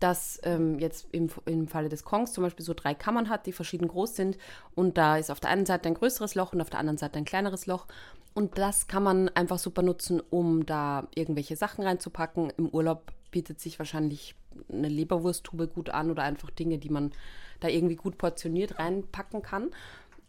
das 0.00 0.40
ähm, 0.44 0.78
jetzt 0.78 1.08
im, 1.12 1.28
im 1.46 1.66
Falle 1.66 1.88
des 1.88 2.04
Kongs 2.04 2.32
zum 2.32 2.44
Beispiel 2.44 2.64
so 2.64 2.74
drei 2.74 2.94
Kammern 2.94 3.28
hat, 3.28 3.46
die 3.46 3.52
verschieden 3.52 3.88
groß 3.88 4.16
sind. 4.16 4.38
Und 4.74 4.96
da 4.96 5.16
ist 5.16 5.30
auf 5.30 5.40
der 5.40 5.50
einen 5.50 5.66
Seite 5.66 5.88
ein 5.88 5.94
größeres 5.94 6.34
Loch 6.34 6.52
und 6.52 6.60
auf 6.60 6.70
der 6.70 6.78
anderen 6.78 6.98
Seite 6.98 7.18
ein 7.18 7.24
kleineres 7.24 7.66
Loch. 7.66 7.86
Und 8.34 8.58
das 8.58 8.86
kann 8.86 9.02
man 9.02 9.28
einfach 9.30 9.58
super 9.58 9.82
nutzen, 9.82 10.22
um 10.30 10.64
da 10.64 11.08
irgendwelche 11.14 11.56
Sachen 11.56 11.84
reinzupacken. 11.84 12.52
Im 12.56 12.68
Urlaub 12.68 13.12
bietet 13.30 13.60
sich 13.60 13.78
wahrscheinlich 13.78 14.34
eine 14.72 14.88
Leberwursttube 14.88 15.68
gut 15.68 15.90
an 15.90 16.10
oder 16.10 16.22
einfach 16.22 16.50
Dinge, 16.50 16.78
die 16.78 16.90
man 16.90 17.12
da 17.60 17.68
irgendwie 17.68 17.96
gut 17.96 18.18
portioniert 18.18 18.78
reinpacken 18.78 19.42
kann. 19.42 19.70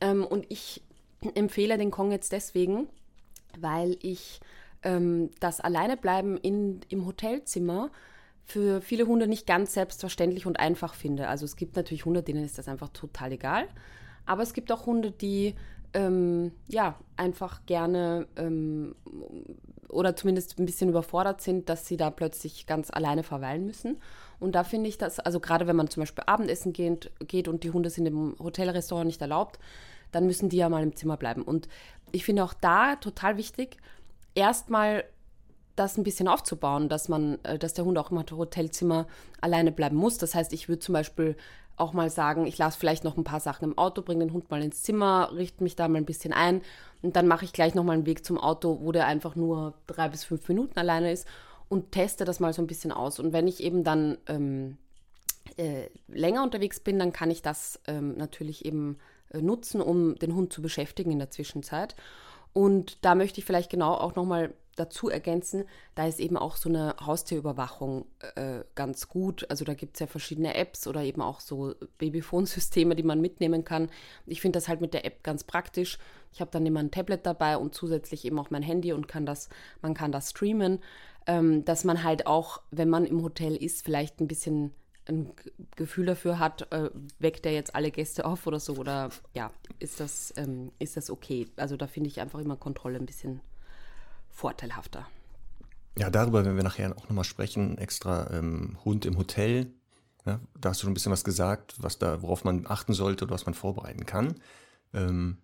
Ähm, 0.02 0.26
und 0.26 0.46
ich 0.50 0.82
empfehle 1.36 1.78
den 1.78 1.92
Kong 1.92 2.12
jetzt 2.12 2.32
deswegen, 2.32 2.88
weil 3.60 3.98
ich 4.02 4.40
ähm, 4.84 5.30
das 5.40 5.60
Alleinebleiben 5.60 6.38
in, 6.38 6.82
im 6.90 7.06
Hotelzimmer 7.06 7.92
für 8.50 8.82
viele 8.82 9.06
Hunde 9.06 9.28
nicht 9.28 9.46
ganz 9.46 9.74
selbstverständlich 9.74 10.46
und 10.46 10.60
einfach 10.60 10.96
finde. 10.96 11.28
Also 11.28 11.46
es 11.46 11.56
gibt 11.56 11.76
natürlich 11.76 12.06
Hunde, 12.06 12.24
denen 12.24 12.44
ist 12.44 12.58
das 12.58 12.68
einfach 12.68 12.90
total 12.90 13.32
egal. 13.32 13.68
Aber 14.26 14.42
es 14.42 14.54
gibt 14.54 14.72
auch 14.72 14.86
Hunde, 14.86 15.12
die 15.12 15.56
ähm, 15.94 16.52
ja 16.68 16.96
einfach 17.16 17.66
gerne 17.66 18.28
ähm, 18.36 18.96
oder 19.88 20.16
zumindest 20.16 20.60
ein 20.60 20.66
bisschen 20.66 20.90
überfordert 20.90 21.42
sind, 21.42 21.70
dass 21.70 21.88
sie 21.88 21.98
da 21.98 22.12
plötzlich 22.12 22.66
ganz 22.68 22.90
alleine 22.92 23.24
verweilen 23.24 23.66
müssen. 23.66 23.98
Und 24.40 24.54
da 24.54 24.64
finde 24.64 24.90
ich 24.90 24.98
das, 24.98 25.20
also 25.20 25.40
gerade 25.40 25.68
wenn 25.68 25.76
man 25.76 25.90
zum 25.90 26.02
Beispiel 26.02 26.24
Abendessen 26.28 26.74
geht, 26.74 27.12
geht 27.20 27.48
und 27.48 27.64
die 27.64 27.72
Hunde 27.72 27.90
sind 27.90 28.06
im 28.06 28.36
Hotelrestaurant 28.40 29.08
nicht 29.08 29.22
erlaubt, 29.22 29.60
dann 30.12 30.26
müssen 30.26 30.50
die 30.50 30.58
ja 30.58 30.70
mal 30.70 30.84
im 30.84 30.96
Zimmer 30.96 31.18
bleiben. 31.18 31.44
Und 31.44 31.68
ich 32.12 32.26
finde 32.26 32.44
auch 32.44 32.54
da 32.54 32.96
total 32.96 33.38
wichtig, 33.38 33.78
erstmal 34.36 35.04
das 35.80 35.98
ein 35.98 36.04
bisschen 36.04 36.28
aufzubauen, 36.28 36.90
dass 36.90 37.10
man, 37.10 37.40
äh, 37.44 37.58
dass 37.58 37.74
der 37.74 37.86
Hund 37.86 37.98
auch 37.98 38.12
im 38.12 38.20
Hotelzimmer 38.20 39.08
alleine 39.42 39.72
bleiben 39.72 39.96
muss. 39.96 40.18
Das 40.18 40.36
heißt, 40.36 40.54
ich 40.54 40.70
würde 40.70 40.80
zum 40.80 40.94
Beispiel 40.94 41.36
auch 41.78 41.94
mal 41.94 42.10
sagen, 42.10 42.46
ich 42.46 42.58
lasse 42.58 42.78
vielleicht 42.78 43.04
noch 43.04 43.18
ein 43.18 43.24
paar 43.24 43.40
Sachen 43.40 43.64
im 43.64 43.78
Auto, 43.78 44.02
bringe 44.02 44.26
den 44.26 44.34
Hund 44.34 44.52
mal 44.52 44.62
ins 44.62 44.84
Zimmer, 44.84 45.32
richte 45.34 45.64
mich 45.64 45.76
da 45.76 45.88
mal 45.88 45.98
ein 45.98 46.06
bisschen 46.06 46.34
ein 46.34 46.62
und 47.02 47.16
dann 47.16 47.28
mache 47.28 47.46
ich 47.46 47.54
gleich 47.54 47.74
nochmal 47.74 47.96
einen 47.96 48.06
Weg 48.06 48.26
zum 48.26 48.38
Auto, 48.38 48.80
wo 48.82 48.92
der 48.92 49.08
einfach 49.08 49.36
nur 49.36 49.74
drei 49.88 50.10
bis 50.10 50.26
fünf 50.26 50.48
Minuten 50.50 50.78
alleine 50.78 51.12
ist 51.12 51.26
und 51.70 51.92
teste 51.92 52.26
das 52.26 52.42
mal 52.42 52.52
so 52.52 52.62
ein 52.62 52.68
bisschen 52.68 52.92
aus. 52.92 53.20
Und 53.20 53.32
wenn 53.32 53.48
ich 53.48 53.64
eben 53.64 53.84
dann 53.86 54.18
ähm, 54.28 54.78
äh, 55.58 55.88
länger 56.08 56.44
unterwegs 56.44 56.80
bin, 56.80 57.00
dann 57.00 57.14
kann 57.14 57.32
ich 57.32 57.42
das 57.42 57.80
ähm, 57.88 58.18
natürlich 58.18 58.66
eben 58.66 58.98
äh, 59.32 59.42
nutzen, 59.42 59.82
um 59.82 60.16
den 60.16 60.36
Hund 60.36 60.52
zu 60.52 60.62
beschäftigen 60.62 61.12
in 61.12 61.20
der 61.20 61.32
Zwischenzeit. 61.32 61.96
Und 62.52 62.98
da 63.06 63.16
möchte 63.16 63.40
ich 63.40 63.46
vielleicht 63.46 63.70
genau 63.70 63.94
auch 63.94 64.16
nochmal 64.16 64.54
dazu 64.80 65.10
ergänzen, 65.10 65.66
da 65.96 66.08
ist 66.08 66.20
eben 66.20 66.38
auch 66.38 66.56
so 66.56 66.70
eine 66.70 66.96
Haustierüberwachung 67.00 68.06
äh, 68.36 68.60
ganz 68.76 69.10
gut. 69.10 69.46
Also 69.50 69.66
da 69.66 69.74
gibt 69.74 69.96
es 69.96 70.00
ja 70.00 70.08
verschiedene 70.08 70.56
Apps 70.56 70.88
oder 70.88 71.04
eben 71.04 71.22
auch 71.22 71.40
so 71.40 71.76
Babyphone-Systeme, 71.98 72.96
die 72.96 73.04
man 73.04 73.22
mitnehmen 73.22 73.64
kann. 73.66 73.90
Ich 74.26 74.42
finde 74.42 74.58
das 74.58 74.68
halt 74.68 74.82
mit 74.82 74.94
der 74.94 75.06
App 75.06 75.24
ganz 75.24 75.44
praktisch. 75.44 75.98
Ich 76.32 76.42
habe 76.42 76.52
dann 76.52 76.66
immer 76.66 76.80
ein 76.80 76.92
Tablet 76.92 77.26
dabei 77.26 77.58
und 77.58 77.76
zusätzlich 77.76 78.26
eben 78.26 78.40
auch 78.40 78.50
mein 78.50 78.64
Handy 78.64 78.94
und 78.94 79.08
kann 79.08 79.26
das, 79.26 79.50
man 79.82 79.94
kann 79.94 80.12
das 80.12 80.32
streamen, 80.32 80.80
ähm, 81.28 81.66
dass 81.66 81.84
man 81.84 82.04
halt 82.04 82.28
auch, 82.28 82.62
wenn 82.72 82.90
man 82.90 83.06
im 83.06 83.22
Hotel 83.24 83.56
ist, 83.56 83.84
vielleicht 83.84 84.20
ein 84.20 84.28
bisschen 84.28 84.74
ein 85.10 85.32
Gefühl 85.76 86.06
dafür 86.06 86.40
hat, 86.40 86.72
äh, 86.72 86.90
weckt 87.18 87.46
er 87.46 87.52
jetzt 87.52 87.76
alle 87.76 87.92
Gäste 87.92 88.26
auf 88.26 88.46
oder 88.48 88.60
so 88.60 88.76
oder 88.76 89.10
ja, 89.34 89.52
ist 89.80 90.00
das, 90.00 90.34
ähm, 90.38 90.72
ist 90.80 90.98
das 90.98 91.10
okay? 91.10 91.48
Also 91.56 91.78
da 91.78 91.88
finde 91.88 92.10
ich 92.10 92.22
einfach 92.22 92.40
immer 92.40 92.56
Kontrolle 92.56 92.98
ein 92.98 93.06
bisschen 93.06 93.42
vorteilhafter. 94.40 95.06
Ja, 95.98 96.10
darüber 96.10 96.46
werden 96.46 96.56
wir 96.56 96.64
nachher 96.64 96.96
auch 96.98 97.10
nochmal 97.10 97.26
sprechen. 97.26 97.78
Extra 97.78 98.32
ähm, 98.32 98.78
Hund 98.86 99.06
im 99.06 99.18
Hotel. 99.18 99.74
Ja, 100.26 100.40
da 100.60 100.70
hast 100.70 100.80
du 100.80 100.84
schon 100.84 100.92
ein 100.92 100.94
bisschen 100.94 101.12
was 101.12 101.26
gesagt, 101.26 101.76
was 101.78 102.00
da, 102.00 102.22
worauf 102.22 102.46
man 102.46 102.66
achten 102.66 102.94
sollte 102.94 103.26
oder 103.26 103.34
was 103.34 103.46
man 103.46 103.54
vorbereiten 103.54 104.06
kann. 104.06 104.36
Ähm, 104.94 105.40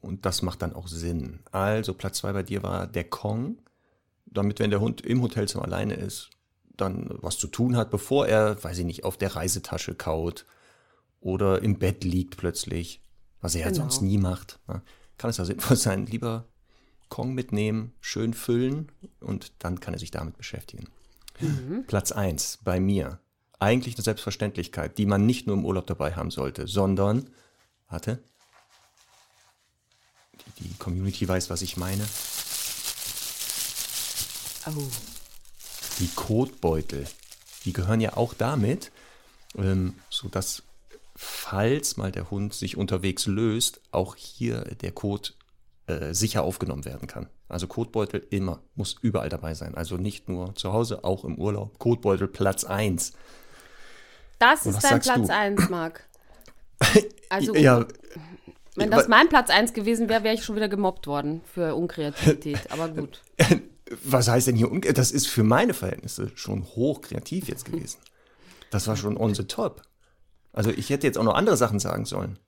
und 0.00 0.24
das 0.26 0.42
macht 0.42 0.62
dann 0.62 0.74
auch 0.74 0.86
Sinn. 0.86 1.40
Also 1.50 1.92
Platz 1.92 2.18
zwei 2.18 2.32
bei 2.32 2.44
dir 2.44 2.62
war 2.62 2.86
der 2.86 3.04
Kong, 3.04 3.58
damit 4.26 4.60
wenn 4.60 4.70
der 4.70 4.80
Hund 4.80 5.00
im 5.00 5.22
Hotelzimmer 5.22 5.64
alleine 5.64 5.94
ist, 5.94 6.30
dann 6.76 7.08
was 7.20 7.38
zu 7.38 7.48
tun 7.48 7.76
hat, 7.76 7.90
bevor 7.90 8.28
er, 8.28 8.62
weiß 8.62 8.78
ich 8.78 8.84
nicht, 8.84 9.04
auf 9.04 9.16
der 9.16 9.34
Reisetasche 9.34 9.96
kaut 9.96 10.46
oder 11.20 11.62
im 11.62 11.78
Bett 11.80 12.04
liegt 12.04 12.36
plötzlich, 12.36 13.02
was 13.40 13.56
er 13.56 13.64
genau. 13.64 13.76
ja 13.76 13.82
sonst 13.82 14.02
nie 14.02 14.18
macht. 14.18 14.60
Ne? 14.68 14.82
Kann 15.18 15.30
es 15.30 15.38
ja 15.38 15.44
sinnvoll 15.44 15.76
sein, 15.76 16.06
lieber 16.06 16.44
Kong 17.08 17.34
mitnehmen, 17.34 17.92
schön 18.00 18.34
füllen 18.34 18.90
und 19.20 19.52
dann 19.58 19.80
kann 19.80 19.94
er 19.94 20.00
sich 20.00 20.10
damit 20.10 20.36
beschäftigen. 20.36 20.88
Mhm. 21.40 21.84
Platz 21.86 22.12
1 22.12 22.60
bei 22.64 22.80
mir. 22.80 23.20
Eigentlich 23.58 23.96
eine 23.96 24.04
Selbstverständlichkeit, 24.04 24.98
die 24.98 25.06
man 25.06 25.24
nicht 25.24 25.46
nur 25.46 25.56
im 25.56 25.64
Urlaub 25.64 25.86
dabei 25.86 26.14
haben 26.14 26.30
sollte, 26.30 26.66
sondern, 26.66 27.30
warte, 27.88 28.22
die, 30.58 30.68
die 30.68 30.74
Community 30.74 31.26
weiß, 31.26 31.48
was 31.48 31.62
ich 31.62 31.76
meine. 31.76 32.06
Oh. 34.66 34.88
Die 36.00 36.08
Kotbeutel, 36.08 37.06
die 37.64 37.72
gehören 37.72 38.00
ja 38.00 38.16
auch 38.16 38.34
damit, 38.34 38.90
ähm, 39.56 39.94
sodass, 40.10 40.62
falls 41.14 41.96
mal 41.96 42.12
der 42.12 42.30
Hund 42.30 42.52
sich 42.52 42.76
unterwegs 42.76 43.26
löst, 43.26 43.80
auch 43.90 44.16
hier 44.16 44.62
der 44.82 44.92
Kot 44.92 45.34
äh, 45.86 46.14
sicher 46.14 46.42
aufgenommen 46.42 46.84
werden 46.84 47.06
kann. 47.06 47.28
Also 47.48 47.66
Kotbeutel 47.66 48.26
immer, 48.30 48.60
muss 48.74 48.96
überall 49.00 49.28
dabei 49.28 49.54
sein. 49.54 49.74
Also 49.74 49.96
nicht 49.96 50.28
nur 50.28 50.54
zu 50.54 50.72
Hause, 50.72 51.04
auch 51.04 51.24
im 51.24 51.38
Urlaub. 51.38 51.78
Kotbeutel 51.78 52.28
Platz 52.28 52.64
1. 52.64 53.12
Das 54.38 54.66
ist 54.66 54.82
dein 54.82 55.00
Platz 55.00 55.30
1, 55.30 55.68
Marc. 55.68 56.02
Also, 57.28 57.56
ja, 57.56 57.84
wenn 58.76 58.90
das 58.90 59.08
mein 59.08 59.28
Platz 59.28 59.50
1 59.50 59.72
gewesen 59.72 60.08
wäre, 60.08 60.22
wäre 60.22 60.34
ich 60.34 60.44
schon 60.44 60.54
wieder 60.54 60.68
gemobbt 60.68 61.06
worden 61.06 61.40
für 61.52 61.74
Unkreativität. 61.74 62.60
Aber 62.70 62.88
gut. 62.88 63.22
Was 64.04 64.28
heißt 64.28 64.48
denn 64.48 64.56
hier? 64.56 64.68
Das 64.92 65.10
ist 65.10 65.26
für 65.26 65.42
meine 65.42 65.74
Verhältnisse 65.74 66.30
schon 66.34 66.64
hochkreativ 66.64 67.48
jetzt 67.48 67.64
gewesen. 67.64 67.98
Das 68.70 68.86
war 68.86 68.96
schon 68.96 69.16
on 69.16 69.34
the 69.34 69.44
top. 69.44 69.82
Also 70.52 70.70
ich 70.70 70.90
hätte 70.90 71.06
jetzt 71.06 71.18
auch 71.18 71.24
noch 71.24 71.34
andere 71.34 71.56
Sachen 71.56 71.78
sagen 71.78 72.04
sollen. 72.04 72.38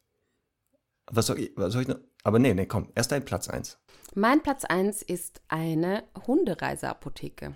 Was 1.11 1.27
soll 1.27 1.41
ich, 1.41 1.53
was 1.57 1.73
soll 1.73 1.83
ich 1.83 1.89
noch? 1.89 1.99
Aber 2.25 2.39
nee, 2.39 2.55
nee, 2.55 2.67
komm, 2.67 2.89
erst 2.95 3.13
dein 3.13 3.25
Platz 3.25 3.49
1. 3.49 3.79
Mein 4.15 4.43
Platz 4.43 4.65
1 4.65 5.03
ist 5.03 5.41
eine 5.49 6.05
Hundereiseapotheke. 6.27 7.55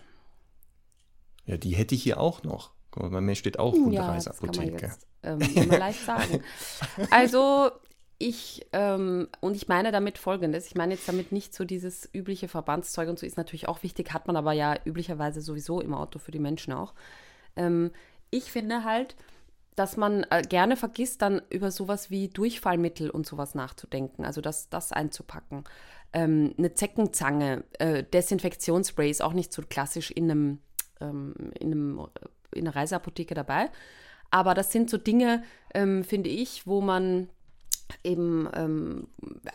Ja, 1.46 1.56
die 1.56 1.74
hätte 1.74 1.94
ich 1.94 2.02
hier 2.02 2.20
auch 2.20 2.42
noch. 2.42 2.72
Guck 2.90 3.04
mal, 3.04 3.10
bei 3.10 3.20
mir 3.20 3.34
steht 3.34 3.58
auch 3.58 3.72
Hundereiseapotheke. 3.72 4.82
Ja, 4.82 4.88
das 4.88 4.98
kann 5.22 5.38
man 5.38 5.50
jetzt 5.50 5.56
ähm, 5.56 5.70
leicht 5.70 6.04
sagen. 6.04 6.42
Also 7.10 7.70
ich, 8.18 8.66
ähm, 8.72 9.28
und 9.40 9.56
ich 9.56 9.66
meine 9.66 9.90
damit 9.90 10.18
folgendes, 10.18 10.66
ich 10.66 10.76
meine 10.76 10.94
jetzt 10.94 11.08
damit 11.08 11.32
nicht 11.32 11.54
so 11.54 11.64
dieses 11.64 12.08
übliche 12.14 12.48
Verbandszeug 12.48 13.08
und 13.08 13.18
so 13.18 13.26
ist 13.26 13.36
natürlich 13.36 13.66
auch 13.66 13.82
wichtig, 13.82 14.12
hat 14.12 14.26
man 14.26 14.36
aber 14.36 14.52
ja 14.52 14.76
üblicherweise 14.84 15.40
sowieso 15.40 15.80
im 15.80 15.94
Auto 15.94 16.18
für 16.18 16.30
die 16.30 16.38
Menschen 16.38 16.72
auch. 16.72 16.94
Ähm, 17.56 17.90
ich 18.30 18.52
finde 18.52 18.84
halt, 18.84 19.16
dass 19.74 19.96
man 19.96 20.24
äh, 20.30 20.42
gerne 20.42 20.76
vergisst, 20.76 21.22
dann 21.22 21.42
über 21.50 21.70
sowas 21.70 22.10
wie 22.10 22.28
Durchfallmittel 22.28 23.10
und 23.10 23.26
sowas 23.26 23.54
nachzudenken, 23.54 24.24
also 24.24 24.40
das, 24.40 24.68
das 24.68 24.92
einzupacken. 24.92 25.64
Ähm, 26.12 26.54
eine 26.58 26.74
Zeckenzange, 26.74 27.64
äh, 27.78 28.04
Desinfektionsspray 28.04 29.10
ist 29.10 29.22
auch 29.22 29.32
nicht 29.32 29.52
so 29.52 29.62
klassisch 29.62 30.10
in 30.10 30.30
einem, 30.30 30.58
ähm, 31.00 31.34
in, 31.58 31.72
einem, 31.72 31.98
äh, 31.98 32.58
in 32.58 32.66
einer 32.66 32.76
Reiseapotheke 32.76 33.34
dabei. 33.34 33.70
Aber 34.30 34.54
das 34.54 34.72
sind 34.72 34.90
so 34.90 34.98
Dinge, 34.98 35.42
ähm, 35.74 36.04
finde 36.04 36.30
ich, 36.30 36.66
wo 36.66 36.80
man 36.80 37.28
eben, 38.04 38.48
ähm, 38.54 39.06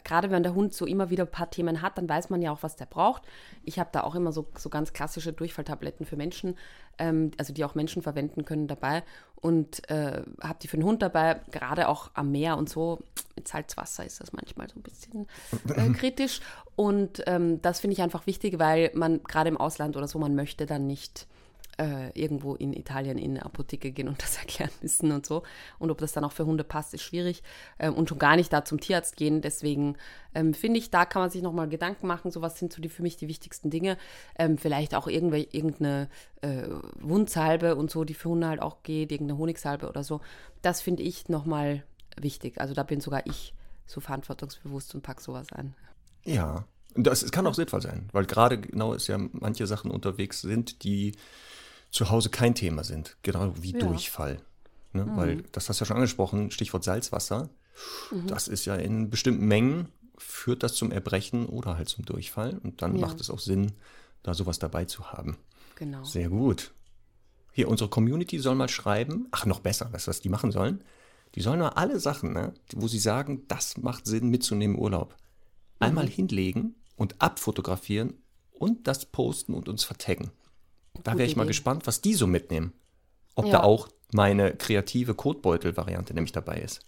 gerade 0.03 0.31
wenn 0.31 0.43
der 0.43 0.53
Hund 0.53 0.73
so 0.73 0.85
immer 0.85 1.09
wieder 1.09 1.25
ein 1.25 1.31
paar 1.31 1.49
Themen 1.49 1.81
hat, 1.81 1.97
dann 1.97 2.07
weiß 2.07 2.29
man 2.29 2.41
ja 2.41 2.51
auch, 2.51 2.63
was 2.63 2.75
der 2.75 2.85
braucht. 2.85 3.23
Ich 3.63 3.79
habe 3.79 3.89
da 3.91 4.03
auch 4.03 4.15
immer 4.15 4.31
so, 4.31 4.47
so 4.57 4.69
ganz 4.69 4.93
klassische 4.93 5.33
Durchfalltabletten 5.33 6.05
für 6.05 6.15
Menschen, 6.15 6.57
ähm, 6.97 7.31
also 7.37 7.53
die 7.53 7.63
auch 7.65 7.75
Menschen 7.75 8.01
verwenden 8.01 8.45
können 8.45 8.67
dabei 8.67 9.03
und 9.35 9.89
äh, 9.89 10.23
habe 10.41 10.59
die 10.61 10.67
für 10.67 10.77
den 10.77 10.85
Hund 10.85 11.01
dabei, 11.01 11.41
gerade 11.51 11.87
auch 11.87 12.11
am 12.13 12.31
Meer 12.31 12.57
und 12.57 12.69
so. 12.69 12.99
Mit 13.35 13.47
Salzwasser 13.47 14.05
ist 14.05 14.19
das 14.19 14.33
manchmal 14.33 14.67
so 14.69 14.79
ein 14.79 14.83
bisschen 14.83 15.27
äh, 15.75 15.89
kritisch 15.93 16.41
und 16.75 17.23
ähm, 17.27 17.61
das 17.61 17.79
finde 17.79 17.93
ich 17.93 18.01
einfach 18.01 18.27
wichtig, 18.27 18.59
weil 18.59 18.91
man 18.93 19.21
gerade 19.23 19.49
im 19.49 19.57
Ausland 19.57 19.95
oder 19.95 20.07
so, 20.07 20.19
man 20.19 20.35
möchte 20.35 20.65
dann 20.65 20.87
nicht 20.87 21.27
äh, 21.77 22.09
irgendwo 22.19 22.55
in 22.55 22.73
Italien 22.73 23.17
in 23.17 23.31
eine 23.31 23.45
Apotheke 23.45 23.91
gehen 23.91 24.07
und 24.07 24.21
das 24.21 24.37
erklären 24.37 24.71
müssen 24.81 25.11
und 25.11 25.25
so. 25.25 25.43
Und 25.79 25.91
ob 25.91 25.99
das 25.99 26.13
dann 26.13 26.23
auch 26.23 26.31
für 26.31 26.45
Hunde 26.45 26.63
passt, 26.63 26.93
ist 26.93 27.03
schwierig. 27.03 27.43
Ähm, 27.79 27.93
und 27.93 28.09
schon 28.09 28.19
gar 28.19 28.35
nicht 28.35 28.51
da 28.51 28.65
zum 28.65 28.79
Tierarzt 28.79 29.15
gehen. 29.17 29.41
Deswegen 29.41 29.95
ähm, 30.33 30.53
finde 30.53 30.79
ich, 30.79 30.89
da 30.89 31.05
kann 31.05 31.21
man 31.21 31.29
sich 31.29 31.41
nochmal 31.41 31.69
Gedanken 31.69 32.07
machen. 32.07 32.31
So 32.31 32.41
was 32.41 32.59
sind 32.59 32.73
so 32.73 32.81
die 32.81 32.89
für 32.89 33.03
mich 33.03 33.17
die 33.17 33.27
wichtigsten 33.27 33.69
Dinge. 33.69 33.97
Ähm, 34.37 34.57
vielleicht 34.57 34.95
auch 34.95 35.07
irgendeine 35.07 36.09
äh, 36.41 36.63
Wundsalbe 36.99 37.75
und 37.75 37.91
so, 37.91 38.03
die 38.03 38.13
für 38.13 38.29
Hunde 38.29 38.47
halt 38.47 38.61
auch 38.61 38.83
geht, 38.83 39.11
irgendeine 39.11 39.39
Honigsalbe 39.39 39.87
oder 39.87 40.03
so. 40.03 40.21
Das 40.61 40.81
finde 40.81 41.03
ich 41.03 41.29
nochmal 41.29 41.83
wichtig. 42.19 42.59
Also 42.59 42.73
da 42.73 42.83
bin 42.83 43.01
sogar 43.01 43.25
ich 43.25 43.53
so 43.85 44.01
verantwortungsbewusst 44.01 44.95
und 44.95 45.01
packe 45.01 45.21
sowas 45.21 45.47
ein. 45.53 45.75
Ja, 46.25 46.65
das 46.95 47.31
kann 47.31 47.47
auch 47.47 47.53
sinnvoll 47.53 47.81
sein, 47.81 48.09
weil 48.11 48.25
gerade 48.25 48.59
genau 48.59 48.93
ist 48.93 49.07
ja 49.07 49.17
manche 49.17 49.67
Sachen 49.67 49.91
unterwegs 49.91 50.41
sind, 50.41 50.83
die 50.83 51.15
zu 51.89 52.09
Hause 52.09 52.29
kein 52.29 52.55
Thema 52.55 52.83
sind, 52.83 53.17
genau 53.21 53.53
wie 53.61 53.73
ja. 53.73 53.79
Durchfall. 53.79 54.41
Ne? 54.93 55.05
Mhm. 55.05 55.17
Weil, 55.17 55.43
das 55.51 55.69
hast 55.69 55.79
du 55.79 55.83
ja 55.83 55.87
schon 55.87 55.97
angesprochen, 55.97 56.51
Stichwort 56.51 56.83
Salzwasser. 56.83 57.49
Mhm. 58.11 58.27
Das 58.27 58.47
ist 58.47 58.65
ja 58.65 58.75
in 58.75 59.09
bestimmten 59.09 59.45
Mengen, 59.45 59.89
führt 60.17 60.63
das 60.63 60.73
zum 60.73 60.91
Erbrechen 60.91 61.45
oder 61.45 61.77
halt 61.77 61.89
zum 61.89 62.05
Durchfall. 62.05 62.57
Und 62.63 62.81
dann 62.81 62.95
ja. 62.95 63.01
macht 63.01 63.21
es 63.21 63.29
auch 63.29 63.39
Sinn, 63.39 63.73
da 64.23 64.33
sowas 64.33 64.59
dabei 64.59 64.85
zu 64.85 65.11
haben. 65.11 65.37
Genau. 65.75 66.03
Sehr 66.03 66.29
gut. 66.29 66.71
Hier, 67.53 67.69
unsere 67.69 67.89
Community 67.89 68.39
soll 68.39 68.55
mal 68.55 68.69
schreiben, 68.69 69.27
ach, 69.31 69.45
noch 69.45 69.61
besser, 69.61 69.91
weißt 69.91 70.07
du, 70.07 70.09
was 70.09 70.21
die 70.21 70.29
machen 70.29 70.51
sollen? 70.51 70.83
Die 71.35 71.41
sollen 71.41 71.59
mal 71.59 71.69
alle 71.69 71.99
Sachen, 71.99 72.33
ne, 72.33 72.53
wo 72.75 72.87
sie 72.87 72.99
sagen, 72.99 73.45
das 73.47 73.77
macht 73.77 74.05
Sinn 74.05 74.29
mitzunehmen 74.29 74.75
im 74.75 74.81
Urlaub, 74.81 75.15
einmal 75.79 76.05
mhm. 76.05 76.09
hinlegen 76.09 76.75
und 76.95 77.21
abfotografieren 77.21 78.13
und 78.51 78.87
das 78.87 79.05
posten 79.05 79.53
und 79.53 79.69
uns 79.69 79.83
vertaggen. 79.83 80.31
Da 81.03 81.17
wäre 81.17 81.27
ich 81.27 81.35
mal 81.35 81.47
gespannt, 81.47 81.87
was 81.87 82.01
die 82.01 82.13
so 82.13 82.27
mitnehmen. 82.27 82.73
Ob 83.35 83.45
ja. 83.45 83.53
da 83.53 83.63
auch 83.63 83.89
meine 84.11 84.53
kreative 84.55 85.13
Kotbeutel-Variante 85.13 86.13
nämlich 86.13 86.31
dabei 86.31 86.57
ist. 86.57 86.81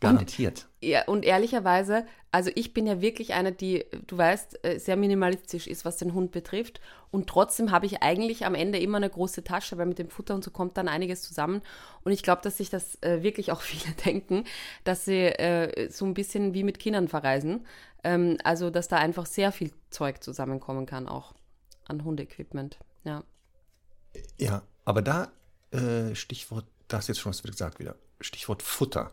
Garantiert. 0.00 0.68
Und, 0.80 0.88
ja, 0.88 1.04
und 1.06 1.24
ehrlicherweise, 1.24 2.06
also 2.30 2.50
ich 2.54 2.72
bin 2.72 2.86
ja 2.86 3.00
wirklich 3.00 3.34
eine, 3.34 3.50
die, 3.50 3.84
du 4.06 4.16
weißt, 4.16 4.64
äh, 4.64 4.78
sehr 4.78 4.96
minimalistisch 4.96 5.66
ist, 5.66 5.84
was 5.84 5.96
den 5.96 6.14
Hund 6.14 6.30
betrifft. 6.30 6.80
Und 7.10 7.26
trotzdem 7.26 7.72
habe 7.72 7.86
ich 7.86 8.00
eigentlich 8.00 8.46
am 8.46 8.54
Ende 8.54 8.78
immer 8.78 8.98
eine 8.98 9.10
große 9.10 9.42
Tasche, 9.42 9.76
weil 9.76 9.86
mit 9.86 9.98
dem 9.98 10.08
Futter 10.08 10.36
und 10.36 10.44
so 10.44 10.52
kommt 10.52 10.76
dann 10.76 10.86
einiges 10.86 11.22
zusammen. 11.22 11.62
Und 12.04 12.12
ich 12.12 12.22
glaube, 12.22 12.42
dass 12.42 12.58
sich 12.58 12.70
das 12.70 13.02
äh, 13.02 13.22
wirklich 13.22 13.50
auch 13.50 13.60
viele 13.62 13.92
denken, 13.94 14.44
dass 14.84 15.04
sie 15.04 15.20
äh, 15.20 15.90
so 15.90 16.04
ein 16.04 16.14
bisschen 16.14 16.54
wie 16.54 16.62
mit 16.62 16.78
Kindern 16.78 17.08
verreisen. 17.08 17.66
Ähm, 18.04 18.38
also, 18.44 18.70
dass 18.70 18.86
da 18.86 18.98
einfach 18.98 19.26
sehr 19.26 19.50
viel 19.50 19.72
Zeug 19.90 20.22
zusammenkommen 20.22 20.86
kann, 20.86 21.08
auch 21.08 21.34
an 21.86 22.04
Hundeequipment. 22.04 22.78
Ja. 23.02 23.24
Ja, 24.38 24.62
aber 24.84 25.02
da, 25.02 25.30
äh, 25.70 26.14
Stichwort, 26.14 26.64
da 26.88 26.98
hast 26.98 27.08
jetzt 27.08 27.20
schon 27.20 27.30
was 27.30 27.42
gesagt 27.42 27.78
wieder. 27.78 27.96
Stichwort 28.20 28.62
Futter. 28.62 29.12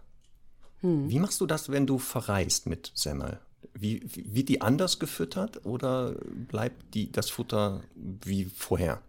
Hm. 0.82 1.10
Wie 1.10 1.20
machst 1.20 1.42
du 1.42 1.46
das, 1.46 1.70
wenn 1.70 1.88
du 1.88 1.98
verreist 1.98 2.68
mit 2.68 2.92
Semmel? 2.96 3.40
Wie, 3.74 4.02
wie, 4.06 4.36
wird 4.36 4.50
die 4.50 4.62
anders 4.62 5.00
gefüttert 5.00 5.66
oder 5.66 6.16
bleibt 6.48 6.94
die, 6.94 7.12
das 7.12 7.30
Futter 7.30 7.82
wie 7.96 8.46
vorher? 8.46 9.02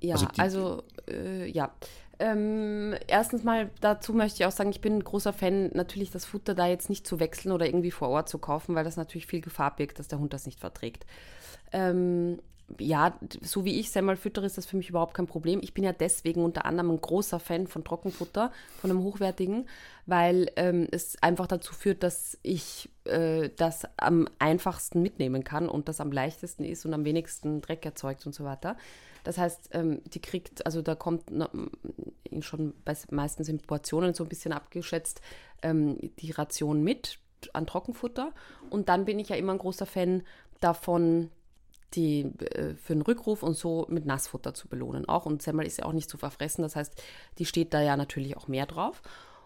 Ja, 0.00 0.14
also, 0.14 0.26
also 0.38 0.82
äh, 1.08 1.46
ja. 1.46 1.72
Ähm, 2.18 2.94
erstens 3.06 3.44
mal 3.44 3.70
dazu 3.80 4.12
möchte 4.12 4.42
ich 4.42 4.46
auch 4.46 4.52
sagen, 4.52 4.70
ich 4.70 4.82
bin 4.82 4.96
ein 4.96 5.04
großer 5.04 5.32
Fan, 5.32 5.70
natürlich 5.72 6.10
das 6.10 6.26
Futter 6.26 6.54
da 6.54 6.66
jetzt 6.66 6.90
nicht 6.90 7.06
zu 7.06 7.18
wechseln 7.18 7.50
oder 7.52 7.64
irgendwie 7.64 7.90
vor 7.90 8.08
Ort 8.08 8.28
zu 8.28 8.38
kaufen, 8.38 8.74
weil 8.74 8.84
das 8.84 8.98
natürlich 8.98 9.26
viel 9.26 9.40
Gefahr 9.40 9.74
birgt, 9.74 9.98
dass 9.98 10.08
der 10.08 10.18
Hund 10.18 10.34
das 10.34 10.44
nicht 10.44 10.60
verträgt. 10.60 11.06
Ähm, 11.72 12.38
ja, 12.78 13.18
so 13.42 13.64
wie 13.64 13.78
ich 13.80 13.90
Semmel 13.90 14.16
füttere, 14.16 14.46
ist 14.46 14.58
das 14.58 14.66
für 14.66 14.76
mich 14.76 14.88
überhaupt 14.88 15.14
kein 15.14 15.26
Problem. 15.26 15.60
Ich 15.62 15.74
bin 15.74 15.84
ja 15.84 15.92
deswegen 15.92 16.44
unter 16.44 16.64
anderem 16.64 16.90
ein 16.90 17.00
großer 17.00 17.40
Fan 17.40 17.66
von 17.66 17.84
Trockenfutter, 17.84 18.52
von 18.80 18.90
einem 18.90 19.02
hochwertigen, 19.02 19.68
weil 20.06 20.50
ähm, 20.56 20.88
es 20.90 21.20
einfach 21.22 21.46
dazu 21.46 21.74
führt, 21.74 22.02
dass 22.02 22.38
ich 22.42 22.90
äh, 23.04 23.50
das 23.56 23.82
am 23.96 24.28
einfachsten 24.38 25.02
mitnehmen 25.02 25.44
kann 25.44 25.68
und 25.68 25.88
das 25.88 26.00
am 26.00 26.12
leichtesten 26.12 26.64
ist 26.64 26.84
und 26.86 26.94
am 26.94 27.04
wenigsten 27.04 27.60
Dreck 27.60 27.84
erzeugt 27.84 28.26
und 28.26 28.34
so 28.34 28.44
weiter. 28.44 28.76
Das 29.24 29.38
heißt, 29.38 29.70
ähm, 29.72 30.00
die 30.06 30.20
kriegt, 30.20 30.64
also 30.64 30.82
da 30.82 30.94
kommt 30.94 31.24
na, 31.30 31.50
schon 32.40 32.74
bei, 32.84 32.96
meistens 33.10 33.48
in 33.48 33.58
Portionen 33.58 34.14
so 34.14 34.24
ein 34.24 34.28
bisschen 34.28 34.52
abgeschätzt 34.52 35.20
ähm, 35.62 35.98
die 36.18 36.30
Ration 36.30 36.82
mit 36.82 37.18
an 37.52 37.66
Trockenfutter. 37.66 38.32
Und 38.70 38.88
dann 38.88 39.04
bin 39.04 39.18
ich 39.18 39.28
ja 39.28 39.36
immer 39.36 39.52
ein 39.52 39.58
großer 39.58 39.86
Fan 39.86 40.22
davon, 40.60 41.30
die 41.94 42.32
äh, 42.40 42.74
für 42.74 42.92
einen 42.92 43.02
Rückruf 43.02 43.42
und 43.42 43.54
so 43.54 43.86
mit 43.88 44.06
Nassfutter 44.06 44.54
zu 44.54 44.68
belohnen 44.68 45.08
auch. 45.08 45.26
Und 45.26 45.42
Semmel 45.42 45.66
ist 45.66 45.78
ja 45.78 45.84
auch 45.84 45.92
nicht 45.92 46.10
zu 46.10 46.18
verfressen, 46.18 46.62
das 46.62 46.76
heißt, 46.76 47.02
die 47.38 47.46
steht 47.46 47.74
da 47.74 47.80
ja 47.80 47.96
natürlich 47.96 48.36
auch 48.36 48.48
mehr 48.48 48.66
drauf. 48.66 49.02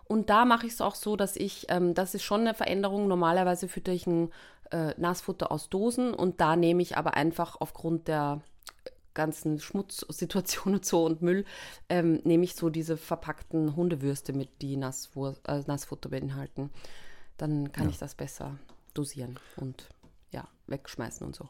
Und 0.06 0.28
da 0.28 0.44
mache 0.44 0.66
ich 0.66 0.74
es 0.74 0.80
auch 0.80 0.94
so, 0.94 1.16
dass 1.16 1.36
ich, 1.36 1.66
ähm, 1.70 1.94
das 1.94 2.14
ist 2.14 2.22
schon 2.22 2.42
eine 2.42 2.54
Veränderung. 2.54 3.08
Normalerweise 3.08 3.68
fütter 3.68 3.92
ich 3.92 4.06
ein 4.06 4.30
äh, 4.70 4.92
Nassfutter 4.98 5.50
aus 5.50 5.70
Dosen 5.70 6.12
und 6.12 6.40
da 6.40 6.56
nehme 6.56 6.82
ich 6.82 6.96
aber 6.96 7.14
einfach 7.14 7.56
aufgrund 7.60 8.08
der 8.08 8.42
ganzen 9.14 9.60
Schmutzsituation 9.60 10.74
und 10.74 10.84
so 10.84 11.04
und 11.06 11.22
Müll, 11.22 11.44
ähm, 11.88 12.20
nehme 12.24 12.44
ich 12.44 12.54
so 12.54 12.68
diese 12.68 12.96
verpackten 12.96 13.76
Hundewürste 13.76 14.32
mit, 14.32 14.50
die 14.60 14.76
Nasswur 14.76 15.36
äh, 15.46 15.62
Nassfutter 15.66 16.10
beinhalten. 16.10 16.70
Dann 17.36 17.72
kann 17.72 17.84
ja. 17.84 17.90
ich 17.90 17.98
das 17.98 18.14
besser 18.14 18.58
dosieren 18.92 19.38
und 19.56 19.88
ja, 20.30 20.46
wegschmeißen 20.66 21.26
und 21.26 21.34
so. 21.34 21.48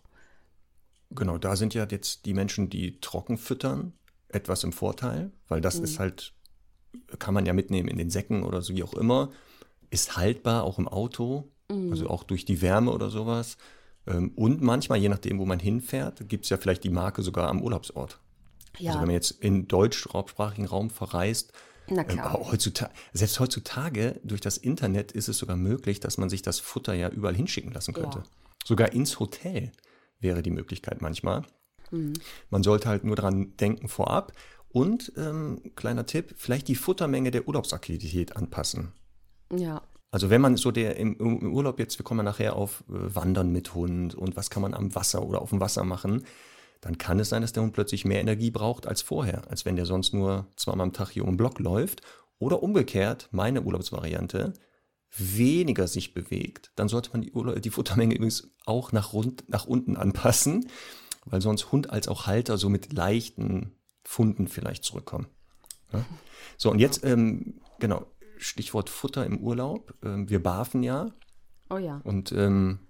Genau, 1.14 1.38
da 1.38 1.56
sind 1.56 1.74
ja 1.74 1.86
jetzt 1.88 2.26
die 2.26 2.34
Menschen, 2.34 2.70
die 2.70 3.00
trocken 3.00 3.38
füttern, 3.38 3.92
etwas 4.28 4.64
im 4.64 4.72
Vorteil, 4.72 5.30
weil 5.48 5.60
das 5.60 5.78
mhm. 5.78 5.84
ist 5.84 5.98
halt, 5.98 6.32
kann 7.18 7.34
man 7.34 7.46
ja 7.46 7.52
mitnehmen 7.52 7.88
in 7.88 7.98
den 7.98 8.10
Säcken 8.10 8.42
oder 8.42 8.62
so 8.62 8.74
wie 8.74 8.82
auch 8.82 8.94
immer, 8.94 9.30
ist 9.90 10.16
haltbar 10.16 10.64
auch 10.64 10.78
im 10.78 10.88
Auto, 10.88 11.52
mhm. 11.70 11.90
also 11.90 12.08
auch 12.08 12.24
durch 12.24 12.44
die 12.44 12.60
Wärme 12.62 12.90
oder 12.92 13.10
sowas. 13.10 13.56
Ähm, 14.06 14.32
und 14.34 14.60
manchmal, 14.60 14.98
je 14.98 15.08
nachdem, 15.08 15.38
wo 15.38 15.46
man 15.46 15.60
hinfährt, 15.60 16.28
gibt 16.28 16.44
es 16.44 16.50
ja 16.50 16.56
vielleicht 16.56 16.84
die 16.84 16.90
Marke 16.90 17.22
sogar 17.22 17.48
am 17.48 17.62
Urlaubsort. 17.62 18.20
Ja. 18.78 18.90
Also 18.90 19.00
wenn 19.00 19.06
man 19.06 19.14
jetzt 19.14 19.30
in 19.30 19.68
deutschsprachigen 19.68 20.66
Raum 20.66 20.90
verreist. 20.90 21.52
Ähm, 21.86 22.24
heutzutage, 22.24 22.92
selbst 23.12 23.38
heutzutage 23.40 24.18
durch 24.24 24.40
das 24.40 24.56
Internet 24.56 25.12
ist 25.12 25.28
es 25.28 25.36
sogar 25.36 25.56
möglich, 25.56 26.00
dass 26.00 26.16
man 26.16 26.30
sich 26.30 26.40
das 26.40 26.58
Futter 26.58 26.94
ja 26.94 27.10
überall 27.10 27.36
hinschicken 27.36 27.72
lassen 27.72 27.92
könnte. 27.92 28.20
Ja. 28.20 28.24
Sogar 28.64 28.92
ins 28.94 29.20
Hotel 29.20 29.70
wäre 30.24 30.42
die 30.42 30.50
Möglichkeit 30.50 31.00
manchmal. 31.00 31.42
Mhm. 31.92 32.14
Man 32.50 32.64
sollte 32.64 32.88
halt 32.88 33.04
nur 33.04 33.14
daran 33.14 33.56
denken 33.56 33.86
vorab. 33.86 34.32
Und 34.68 35.12
ähm, 35.16 35.60
kleiner 35.76 36.04
Tipp, 36.04 36.34
vielleicht 36.36 36.66
die 36.66 36.74
Futtermenge 36.74 37.30
der 37.30 37.46
Urlaubsaktivität 37.46 38.36
anpassen. 38.36 38.90
Ja. 39.54 39.82
Also 40.10 40.30
wenn 40.30 40.40
man 40.40 40.56
so 40.56 40.72
der 40.72 40.96
im, 40.96 41.16
im 41.18 41.54
Urlaub 41.54 41.78
jetzt, 41.78 41.96
wir 41.98 42.04
kommen 42.04 42.24
nachher 42.24 42.56
auf 42.56 42.82
äh, 42.88 43.14
Wandern 43.14 43.52
mit 43.52 43.74
Hund 43.74 44.16
und 44.16 44.36
was 44.36 44.50
kann 44.50 44.62
man 44.62 44.74
am 44.74 44.92
Wasser 44.96 45.22
oder 45.22 45.42
auf 45.42 45.50
dem 45.50 45.60
Wasser 45.60 45.84
machen, 45.84 46.24
dann 46.80 46.98
kann 46.98 47.20
es 47.20 47.28
sein, 47.28 47.42
dass 47.42 47.52
der 47.52 47.62
Hund 47.62 47.72
plötzlich 47.72 48.04
mehr 48.04 48.20
Energie 48.20 48.50
braucht 48.50 48.86
als 48.86 49.00
vorher, 49.00 49.48
als 49.48 49.64
wenn 49.64 49.76
der 49.76 49.86
sonst 49.86 50.12
nur 50.12 50.46
zweimal 50.56 50.86
am 50.86 50.92
Tag 50.92 51.10
hier 51.10 51.22
um 51.22 51.30
den 51.30 51.36
Block 51.36 51.60
läuft. 51.60 52.02
Oder 52.40 52.62
umgekehrt, 52.62 53.28
meine 53.30 53.62
Urlaubsvariante, 53.62 54.54
weniger 55.16 55.86
sich 55.86 56.14
bewegt, 56.14 56.72
dann 56.76 56.88
sollte 56.88 57.10
man 57.12 57.22
die, 57.22 57.60
die 57.60 57.70
Futtermenge 57.70 58.14
übrigens 58.14 58.50
auch 58.66 58.92
nach, 58.92 59.12
rund, 59.12 59.48
nach 59.48 59.66
unten 59.66 59.96
anpassen, 59.96 60.68
weil 61.24 61.40
sonst 61.40 61.72
Hund 61.72 61.90
als 61.90 62.08
auch 62.08 62.26
Halter 62.26 62.58
so 62.58 62.68
mit 62.68 62.92
leichten 62.92 63.72
Funden 64.04 64.48
vielleicht 64.48 64.84
zurückkommen. 64.84 65.26
Ja? 65.92 66.04
So, 66.56 66.70
und 66.70 66.78
jetzt, 66.78 67.04
ähm, 67.04 67.60
genau, 67.78 68.06
Stichwort 68.38 68.90
Futter 68.90 69.24
im 69.24 69.38
Urlaub. 69.38 69.94
Ähm, 70.04 70.28
wir 70.28 70.42
barfen 70.42 70.82
ja. 70.82 71.12
Oh 71.70 71.78
ja. 71.78 72.00
Und 72.04 72.32
ähm, 72.32 72.80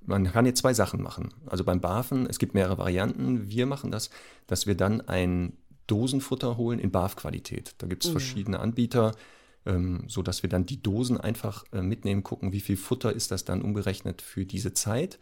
man 0.00 0.32
kann 0.32 0.46
jetzt 0.46 0.60
zwei 0.60 0.72
Sachen 0.72 1.02
machen. 1.02 1.34
Also 1.46 1.64
beim 1.64 1.80
Barfen, 1.80 2.26
es 2.26 2.38
gibt 2.38 2.54
mehrere 2.54 2.78
Varianten. 2.78 3.48
Wir 3.48 3.66
machen 3.66 3.90
das, 3.90 4.10
dass 4.46 4.66
wir 4.66 4.76
dann 4.76 5.00
ein 5.02 5.58
Dosenfutter 5.86 6.56
holen 6.56 6.78
in 6.78 6.90
Barfqualität. 6.90 7.74
Da 7.78 7.86
gibt 7.86 8.04
es 8.04 8.10
oh 8.10 8.12
verschiedene 8.12 8.60
Anbieter 8.60 9.12
ähm, 9.66 10.04
so 10.06 10.22
dass 10.22 10.42
wir 10.42 10.50
dann 10.50 10.66
die 10.66 10.82
Dosen 10.82 11.18
einfach 11.18 11.64
äh, 11.72 11.82
mitnehmen, 11.82 12.22
gucken, 12.22 12.52
wie 12.52 12.60
viel 12.60 12.76
Futter 12.76 13.12
ist 13.12 13.30
das 13.30 13.44
dann 13.44 13.62
umgerechnet 13.62 14.22
für 14.22 14.46
diese 14.46 14.72
Zeit 14.72 15.18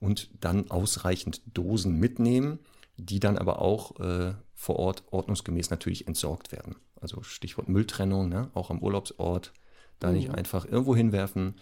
und 0.00 0.30
dann 0.40 0.70
ausreichend 0.70 1.42
Dosen 1.46 1.98
mitnehmen, 1.98 2.60
die 2.96 3.20
dann 3.20 3.38
aber 3.38 3.60
auch 3.60 3.98
äh, 4.00 4.34
vor 4.54 4.76
Ort 4.76 5.04
ordnungsgemäß 5.10 5.70
natürlich 5.70 6.06
entsorgt 6.06 6.52
werden. 6.52 6.76
Also 7.00 7.22
Stichwort 7.22 7.68
Mülltrennung, 7.68 8.28
ne? 8.28 8.50
auch 8.54 8.70
am 8.70 8.82
Urlaubsort, 8.82 9.52
da 10.00 10.08
mhm. 10.08 10.14
nicht 10.14 10.30
einfach 10.30 10.64
irgendwo 10.64 10.96
hinwerfen, 10.96 11.54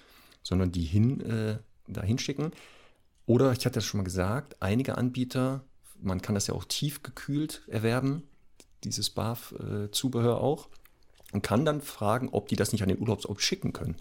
sondern 0.43 0.73
die 0.73 0.85
hin, 0.85 1.21
äh, 1.21 1.59
da 1.89 2.03
hinschicken. 2.03 2.53
Oder 3.27 3.53
ich 3.53 3.59
hatte 3.67 3.77
das 3.77 3.85
schon 3.85 3.99
mal 3.99 4.05
gesagt, 4.05 4.57
einige 4.61 4.97
Anbieter, 4.97 5.65
man 6.01 6.23
kann 6.23 6.35
das 6.35 6.47
ja 6.47 6.55
auch 6.55 6.65
tiefgekühlt 6.65 7.63
erwerben, 7.69 8.23
dieses 8.85 9.11
BAF-Zubehör 9.11 10.37
äh, 10.37 10.41
auch 10.41 10.69
und 11.33 11.43
kann 11.43 11.65
dann 11.65 11.81
fragen, 11.81 12.29
ob 12.31 12.49
die 12.49 12.57
das 12.57 12.73
nicht 12.73 12.83
an 12.83 12.89
den 12.89 13.01
Urlaubsort 13.01 13.41
schicken 13.41 13.73
können. 13.73 13.97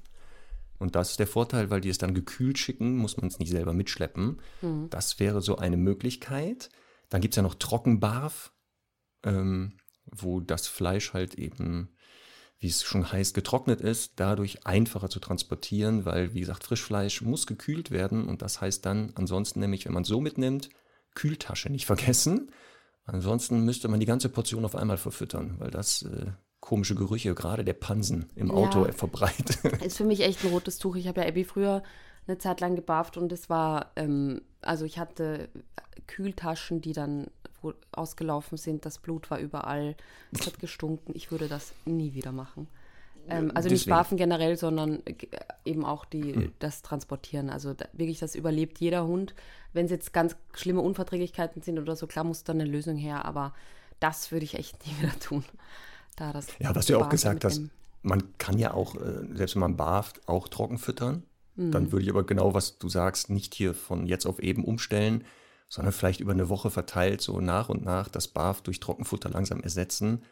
Und 0.77 0.95
das 0.95 1.11
ist 1.11 1.19
der 1.19 1.27
Vorteil, 1.27 1.69
weil 1.69 1.81
die 1.81 1.89
es 1.89 1.97
dann 1.97 2.13
gekühlt 2.13 2.57
schicken, 2.57 2.97
muss 2.97 3.17
man 3.17 3.27
es 3.27 3.39
nicht 3.39 3.51
selber 3.51 3.73
mitschleppen. 3.73 4.41
Mhm. 4.61 4.89
Das 4.89 5.19
wäre 5.19 5.41
so 5.41 5.57
eine 5.57 5.77
Möglichkeit. 5.77 6.69
Dann 7.09 7.21
gibt 7.21 7.33
es 7.33 7.38
ja 7.38 7.43
noch 7.43 7.55
Trockenbarf, 7.55 8.51
ähm, 9.23 9.77
wo 10.05 10.39
das 10.39 10.67
Fleisch 10.67 11.13
halt 11.13 11.35
eben, 11.35 11.89
wie 12.59 12.67
es 12.67 12.83
schon 12.83 13.11
heißt, 13.11 13.33
getrocknet 13.33 13.81
ist, 13.81 14.13
dadurch 14.17 14.65
einfacher 14.65 15.09
zu 15.09 15.19
transportieren, 15.19 16.05
weil, 16.05 16.33
wie 16.33 16.41
gesagt, 16.41 16.63
Frischfleisch 16.63 17.21
muss 17.21 17.47
gekühlt 17.47 17.91
werden. 17.91 18.27
Und 18.27 18.41
das 18.41 18.59
heißt 18.59 18.85
dann 18.85 19.13
ansonsten 19.15 19.61
nämlich, 19.61 19.85
wenn 19.85 19.93
man 19.93 20.03
es 20.03 20.09
so 20.09 20.19
mitnimmt, 20.19 20.69
Kühltasche 21.15 21.69
nicht 21.69 21.85
vergessen. 21.85 22.51
Ansonsten 23.05 23.63
müsste 23.63 23.88
man 23.88 23.99
die 23.99 24.05
ganze 24.05 24.29
Portion 24.29 24.65
auf 24.65 24.75
einmal 24.75 24.97
verfüttern, 24.97 25.55
weil 25.59 25.71
das 25.71 26.01
äh, 26.01 26.31
komische 26.65 26.95
Gerüche, 26.95 27.34
gerade 27.36 27.63
der 27.63 27.73
Pansen 27.73 28.25
im 28.36 28.51
Auto 28.51 28.86
ja, 28.86 28.91
verbreitet. 28.91 29.63
Ist 29.84 29.97
für 29.97 30.04
mich 30.04 30.21
echt 30.21 30.43
ein 30.43 30.49
rotes 30.49 30.80
Tuch. 30.80 30.95
Ich 30.95 31.08
habe 31.08 31.21
ja 31.21 31.28
Abby 31.28 31.43
früher 31.43 31.84
eine 32.28 32.39
Zeit 32.39 32.60
lang 32.60 32.75
gebarft 32.75 33.17
und 33.17 33.32
es 33.32 33.49
war, 33.49 33.91
ähm, 33.95 34.41
also 34.62 34.84
ich 34.84 34.97
hatte 34.97 35.47
Kühltaschen, 36.08 36.82
die 36.82 36.93
dann 36.93 37.28
ausgelaufen 37.91 38.58
sind, 38.58 38.86
das 38.86 38.99
Blut 38.99 39.32
war 39.32 39.39
überall, 39.39 39.95
es 40.32 40.45
hat 40.45 40.60
gestunken. 40.60 41.13
Ich 41.15 41.32
würde 41.32 41.47
das 41.47 41.73
nie 41.86 42.13
wieder 42.13 42.32
machen. 42.32 42.67
Ähm, 43.28 43.51
also 43.56 43.69
Deswegen. 43.69 43.73
nicht 43.73 43.89
barfen 43.89 44.17
generell, 44.17 44.58
sondern 44.58 45.06
äh, 45.06 45.15
eben 45.65 45.86
auch 45.86 46.06
die, 46.06 46.34
hm. 46.34 46.54
das 46.60 46.82
Transportieren. 46.82 47.49
Also 47.49 47.73
da, 47.73 47.86
wirklich, 47.93 48.19
das 48.19 48.36
überlebt 48.36 48.80
jeder 48.80 49.06
Hund. 49.06 49.36
Wenn 49.73 49.86
es 49.86 49.91
jetzt 49.91 50.13
ganz 50.13 50.36
schlimme 50.54 50.82
Unverträglichkeiten 50.82 51.62
sind 51.62 51.80
oder 51.80 51.95
so, 51.95 52.08
klar 52.08 52.23
muss 52.23 52.43
dann 52.43 52.60
eine 52.60 52.69
Lösung 52.69 52.97
her, 52.97 53.25
aber 53.25 53.54
das 53.99 54.32
würde 54.32 54.45
ich 54.45 54.56
echt 54.56 54.86
nie 54.88 54.99
wieder 54.99 55.19
tun 55.19 55.43
da 56.15 56.34
das. 56.34 56.47
Ja, 56.60 56.75
was 56.75 56.86
du 56.86 56.93
ja 56.93 56.99
auch 56.99 57.10
gesagt 57.10 57.45
hast, 57.45 57.62
man 58.01 58.38
kann 58.38 58.58
ja 58.58 58.73
auch, 58.73 58.95
äh, 58.95 59.25
selbst 59.34 59.56
wenn 59.56 59.62
man 59.62 59.78
barft, 59.78 60.28
auch 60.28 60.47
trocken 60.47 60.78
füttern. 60.78 61.23
Mhm. 61.56 61.71
Dann 61.71 61.91
würde 61.91 62.04
ich 62.04 62.12
aber 62.12 62.25
genau, 62.25 62.54
was 62.54 62.78
du 62.78 62.89
sagst, 62.89 63.30
nicht 63.30 63.54
hier 63.54 63.73
von 63.73 64.06
jetzt 64.06 64.25
auf 64.25 64.39
eben 64.39 64.63
umstellen, 64.63 65.23
sondern 65.67 65.93
vielleicht 65.93 66.19
über 66.19 66.32
eine 66.32 66.49
Woche 66.49 66.69
verteilt 66.69 67.21
so 67.21 67.39
nach 67.41 67.69
und 67.69 67.84
nach 67.84 68.08
das 68.08 68.28
Barf 68.28 68.62
durch 68.62 68.80
Trockenfutter 68.80 69.30
langsam 69.30 69.62
ersetzen, 69.62 70.23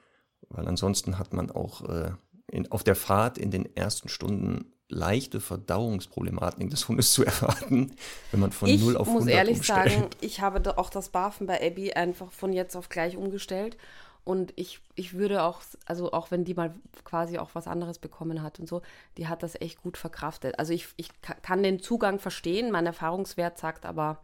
weil 0.50 0.67
ansonsten 0.67 1.17
hat 1.17 1.34
man 1.34 1.50
auch 1.50 1.88
äh, 1.89 2.12
in, 2.52 2.72
auf 2.72 2.84
der 2.84 2.96
Fahrt 2.96 3.38
in 3.38 3.52
den 3.52 3.76
ersten 3.76 4.10
Stunden 4.10 4.74
leichte 4.89 5.39
Verdauungsproblematiken 5.39 6.69
des 6.69 6.88
Hundes 6.88 7.13
zu 7.13 7.24
erwarten, 7.26 7.96
wenn 8.32 8.39
man 8.39 8.52
von 8.52 8.69
ich 8.69 8.82
0 8.82 8.98
auf 8.98 9.08
100 9.08 9.26
muss 9.26 9.34
ehrlich 9.34 9.58
umstellt. 9.58 9.91
sagen, 9.91 10.10
ich 10.22 10.41
habe 10.41 10.78
auch 10.78 10.89
das 10.89 11.10
Barfen 11.10 11.48
bei 11.48 11.65
Abby 11.65 11.93
einfach 11.93 12.32
von 12.32 12.54
jetzt 12.54 12.76
auf 12.76 12.89
gleich 12.89 13.17
umgestellt. 13.17 13.78
Und 14.26 14.54
ich, 14.56 14.80
ich 14.96 15.14
würde 15.16 15.44
auch, 15.44 15.62
also 15.86 16.14
auch 16.14 16.32
wenn 16.32 16.46
die 16.46 16.54
mal 16.54 16.74
quasi 17.04 17.38
auch 17.40 17.50
was 17.56 17.68
anderes 17.68 18.00
bekommen 18.00 18.42
hat 18.42 18.60
und 18.60 18.70
so, 18.70 18.82
die 19.18 19.28
hat 19.28 19.44
das 19.44 19.60
echt 19.60 19.82
gut 19.82 19.98
verkraftet. 19.98 20.58
Also 20.60 20.72
ich, 20.72 20.88
ich 20.96 21.10
ka- 21.22 21.36
kann 21.42 21.62
den 21.62 21.82
Zugang 21.82 22.20
verstehen, 22.20 22.72
mein 22.72 22.86
Erfahrungswert 22.86 23.58
sagt 23.58 23.86
aber 23.86 24.20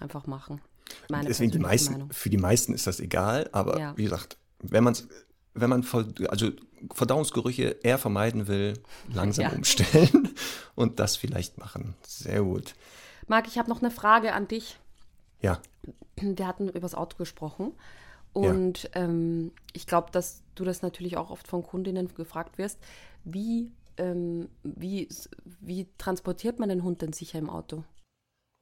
einfach 0.00 0.26
machen. 0.26 0.62
Meine 1.10 1.26
Deswegen 1.28 1.50
die 1.52 1.58
meisten, 1.58 1.92
Meinung. 1.92 2.10
für 2.12 2.30
die 2.30 2.38
meisten 2.38 2.72
ist 2.72 2.86
das 2.86 2.98
egal, 3.00 3.48
aber 3.52 3.78
Ja. 3.78 3.96
wie 3.96 4.04
gesagt, 4.04 4.38
wenn 4.60 4.84
man 4.84 4.96
wenn 5.58 5.70
man 5.70 5.86
also 6.28 6.50
Verdauungsgerüche 6.94 7.78
eher 7.82 7.98
vermeiden 7.98 8.46
will, 8.46 8.74
langsam 9.12 9.44
Ja. 9.50 9.52
umstellen 9.52 10.30
und 10.74 10.98
das 11.00 11.16
vielleicht 11.16 11.58
machen. 11.58 11.94
Sehr 12.06 12.42
gut. 12.42 12.74
Marc, 13.26 13.48
ich 13.48 13.58
habe 13.58 13.68
noch 13.70 13.80
eine 13.80 13.90
Frage 13.90 14.32
an 14.34 14.48
dich. 14.48 14.78
Ja, 15.40 15.58
Wir 16.16 16.46
hatten 16.46 16.68
über 16.68 16.80
das 16.80 16.94
Auto 16.94 17.16
gesprochen. 17.18 17.72
Und 18.36 18.90
ähm, 18.94 19.52
ich 19.72 19.86
glaube, 19.86 20.10
dass 20.12 20.42
du 20.54 20.64
das 20.64 20.82
natürlich 20.82 21.16
auch 21.16 21.30
oft 21.30 21.48
von 21.48 21.62
Kundinnen 21.62 22.12
gefragt 22.14 22.58
wirst. 22.58 22.78
Wie, 23.24 23.72
ähm, 23.96 24.48
wie, 24.62 25.08
wie 25.60 25.88
transportiert 25.98 26.58
man 26.58 26.68
den 26.68 26.82
Hund 26.82 27.02
denn 27.02 27.12
sicher 27.12 27.38
im 27.38 27.50
Auto? 27.50 27.84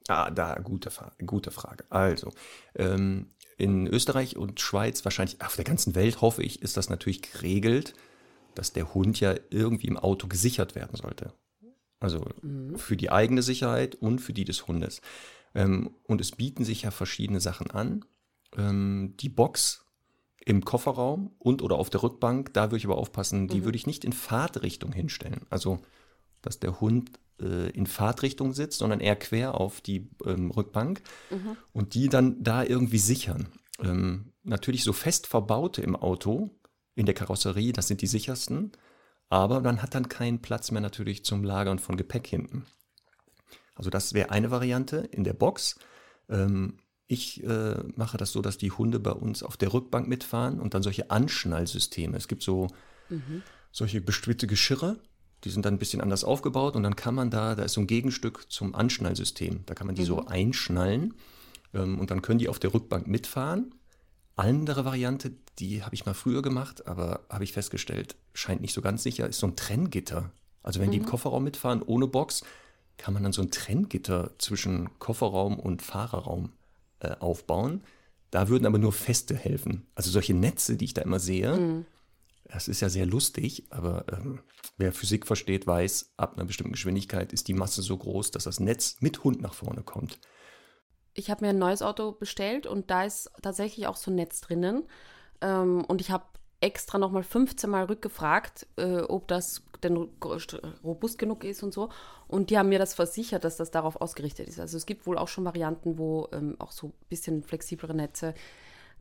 ah, 0.07 0.29
da 0.29 0.55
gute, 0.55 0.91
gute 1.25 1.51
Frage. 1.51 1.85
Also 1.89 2.31
ähm, 2.75 3.31
in 3.57 3.87
Österreich 3.87 4.37
und 4.37 4.59
Schweiz, 4.59 5.03
wahrscheinlich 5.05 5.41
auf 5.41 5.55
der 5.55 5.65
ganzen 5.65 5.95
Welt, 5.95 6.21
hoffe 6.21 6.43
ich, 6.43 6.61
ist 6.61 6.77
das 6.77 6.89
natürlich 6.89 7.21
geregelt, 7.21 7.93
dass 8.53 8.73
der 8.73 8.93
Hund 8.93 9.19
ja 9.19 9.35
irgendwie 9.49 9.87
im 9.87 9.97
Auto 9.97 10.27
gesichert 10.27 10.75
werden 10.75 10.95
sollte. 10.95 11.33
Also 11.99 12.25
für 12.75 12.97
die 12.97 13.09
eigene 13.09 13.41
Sicherheit 13.41 13.95
und 13.95 14.19
für 14.19 14.33
die 14.33 14.45
des 14.45 14.67
Hundes. 14.67 15.01
Ähm, 15.53 15.95
und 16.03 16.21
es 16.21 16.33
bieten 16.33 16.63
sich 16.63 16.83
ja 16.83 16.91
verschiedene 16.91 17.39
Sachen 17.39 17.71
an. 17.71 18.05
Ähm, 18.57 19.15
die 19.19 19.29
Box 19.29 19.85
im 20.45 20.63
Kofferraum 20.63 21.35
und 21.39 21.61
oder 21.61 21.77
auf 21.77 21.89
der 21.89 22.03
Rückbank, 22.03 22.53
da 22.53 22.65
würde 22.65 22.77
ich 22.77 22.85
aber 22.85 22.97
aufpassen, 22.97 23.47
die 23.47 23.63
würde 23.65 23.77
ich 23.77 23.87
nicht 23.87 24.05
in 24.05 24.13
Fahrtrichtung 24.13 24.93
hinstellen. 24.93 25.41
Also, 25.49 25.79
dass 26.41 26.59
der 26.59 26.79
Hund 26.79 27.11
äh, 27.41 27.69
in 27.71 27.87
Fahrtrichtung 27.87 28.53
sitzt, 28.53 28.79
sondern 28.79 28.99
eher 28.99 29.15
quer 29.15 29.55
auf 29.55 29.81
die 29.81 30.09
ähm, 30.25 30.51
Rückbank 30.51 31.01
und 31.73 31.95
die 31.95 32.09
dann 32.09 32.41
da 32.43 32.63
irgendwie 32.63 32.99
sichern. 32.99 33.49
Ähm, 33.83 34.31
natürlich 34.43 34.83
so 34.83 34.93
fest 34.93 35.27
verbaute 35.27 35.81
im 35.81 35.95
Auto, 35.95 36.51
in 36.93 37.05
der 37.05 37.15
Karosserie, 37.15 37.73
das 37.73 37.87
sind 37.87 38.01
die 38.01 38.07
sichersten, 38.07 38.71
aber 39.29 39.61
man 39.61 39.81
hat 39.81 39.95
dann 39.95 40.07
keinen 40.07 40.41
Platz 40.41 40.71
mehr 40.71 40.81
natürlich 40.81 41.25
zum 41.25 41.43
Lagern 41.43 41.79
von 41.79 41.97
Gepäck 41.97 42.27
hinten. 42.27 42.65
Also 43.73 43.89
das 43.89 44.13
wäre 44.13 44.29
eine 44.29 44.51
Variante 44.51 44.97
in 44.97 45.23
der 45.23 45.33
Box. 45.33 45.77
Ähm, 46.29 46.77
ich 47.07 47.43
äh, 47.43 47.83
mache 47.95 48.17
das 48.17 48.31
so, 48.31 48.41
dass 48.41 48.57
die 48.57 48.71
Hunde 48.71 48.99
bei 48.99 49.11
uns 49.11 49.43
auf 49.43 49.57
der 49.57 49.73
Rückbank 49.73 50.07
mitfahren 50.07 50.59
und 50.59 50.73
dann 50.73 50.83
solche 50.83 51.11
Anschnallsysteme. 51.11 52.17
Es 52.17 52.27
gibt 52.27 52.41
so 52.43 52.67
solche 53.71 54.01
bestimmte 54.01 54.47
Geschirre, 54.47 54.97
die 55.43 55.49
sind 55.49 55.65
dann 55.65 55.75
ein 55.75 55.79
bisschen 55.79 56.01
anders 56.01 56.23
aufgebaut 56.23 56.75
und 56.75 56.83
dann 56.83 56.95
kann 56.95 57.13
man 57.13 57.29
da, 57.29 57.53
da 57.55 57.63
ist 57.63 57.73
so 57.73 57.81
ein 57.81 57.87
Gegenstück 57.87 58.51
zum 58.51 58.73
Anschnallsystem. 58.73 59.61
Da 59.65 59.75
kann 59.75 59.85
man 59.85 59.95
die 59.95 60.03
so 60.03 60.25
einschnallen 60.25 61.13
ähm, 61.73 61.99
und 61.99 62.09
dann 62.09 62.23
können 62.23 62.39
die 62.39 62.49
auf 62.49 62.57
der 62.57 62.73
Rückbank 62.73 63.05
mitfahren. 63.07 63.75
Andere 64.35 64.85
Variante, 64.85 65.33
die 65.59 65.83
habe 65.83 65.93
ich 65.93 66.05
mal 66.05 66.15
früher 66.15 66.41
gemacht, 66.41 66.87
aber 66.87 67.25
habe 67.29 67.43
ich 67.43 67.53
festgestellt, 67.53 68.15
scheint 68.33 68.61
nicht 68.61 68.73
so 68.73 68.81
ganz 68.81 69.03
sicher, 69.03 69.27
ist 69.27 69.39
so 69.39 69.47
ein 69.47 69.55
Trenngitter. 69.55 70.31
Also 70.63 70.79
wenn 70.79 70.91
die 70.91 70.97
im 70.97 71.05
Kofferraum 71.05 71.43
mitfahren 71.43 71.83
ohne 71.83 72.07
Box, 72.07 72.43
kann 72.97 73.13
man 73.13 73.21
dann 73.21 73.33
so 73.33 73.41
ein 73.41 73.51
Trenngitter 73.51 74.31
zwischen 74.39 74.89
Kofferraum 74.99 75.59
und 75.59 75.83
Fahrerraum 75.83 76.49
äh, 77.11 77.15
aufbauen. 77.19 77.83
Da 78.31 78.49
würden 78.49 78.65
aber 78.65 78.77
nur 78.77 78.91
Feste 78.91 79.35
helfen. 79.35 79.87
Also 79.95 80.09
solche 80.09 80.33
Netze, 80.33 80.75
die 80.75 80.85
ich 80.85 80.93
da 80.93 81.01
immer 81.01 81.19
sehe, 81.19 81.85
das 82.45 82.67
ist 82.67 82.81
ja 82.81 82.89
sehr 82.89 83.05
lustig, 83.05 83.65
aber 83.69 84.05
ähm, 84.11 84.39
wer 84.77 84.91
Physik 84.91 85.25
versteht, 85.25 85.65
weiß, 85.65 86.13
ab 86.17 86.35
einer 86.35 86.45
bestimmten 86.45 86.73
Geschwindigkeit 86.73 87.33
ist 87.33 87.47
die 87.47 87.53
Masse 87.53 87.81
so 87.81 87.97
groß, 87.97 88.31
dass 88.31 88.43
das 88.43 88.59
Netz 88.59 88.97
mit 88.99 89.23
Hund 89.23 89.41
nach 89.41 89.53
vorne 89.53 89.83
kommt. 89.83 90.19
Ich 91.13 91.29
habe 91.29 91.45
mir 91.45 91.51
ein 91.51 91.57
neues 91.57 91.81
Auto 91.81 92.11
bestellt 92.11 92.67
und 92.67 92.91
da 92.91 93.03
ist 93.03 93.31
tatsächlich 93.41 93.87
auch 93.87 93.95
so 93.95 94.11
ein 94.11 94.15
Netz 94.15 94.41
drinnen. 94.41 94.83
Ähm, 95.41 95.83
und 95.85 96.01
ich 96.01 96.11
habe 96.11 96.25
extra 96.61 96.97
nochmal 96.97 97.23
15 97.23 97.69
Mal 97.69 97.85
rückgefragt, 97.85 98.67
äh, 98.77 99.01
ob 99.01 99.27
das 99.27 99.63
denn 99.83 100.09
robust 100.83 101.17
genug 101.17 101.43
ist 101.43 101.63
und 101.63 101.73
so. 101.73 101.89
Und 102.27 102.49
die 102.49 102.57
haben 102.57 102.69
mir 102.69 102.79
das 102.79 102.93
versichert, 102.93 103.43
dass 103.43 103.57
das 103.57 103.71
darauf 103.71 104.01
ausgerichtet 104.01 104.47
ist. 104.47 104.59
Also 104.59 104.77
es 104.77 104.85
gibt 104.85 105.05
wohl 105.05 105.17
auch 105.17 105.27
schon 105.27 105.45
Varianten, 105.45 105.97
wo 105.97 106.27
ähm, 106.31 106.55
auch 106.59 106.71
so 106.71 106.87
ein 106.87 106.93
bisschen 107.09 107.43
flexiblere 107.43 107.93
Netze 107.93 108.33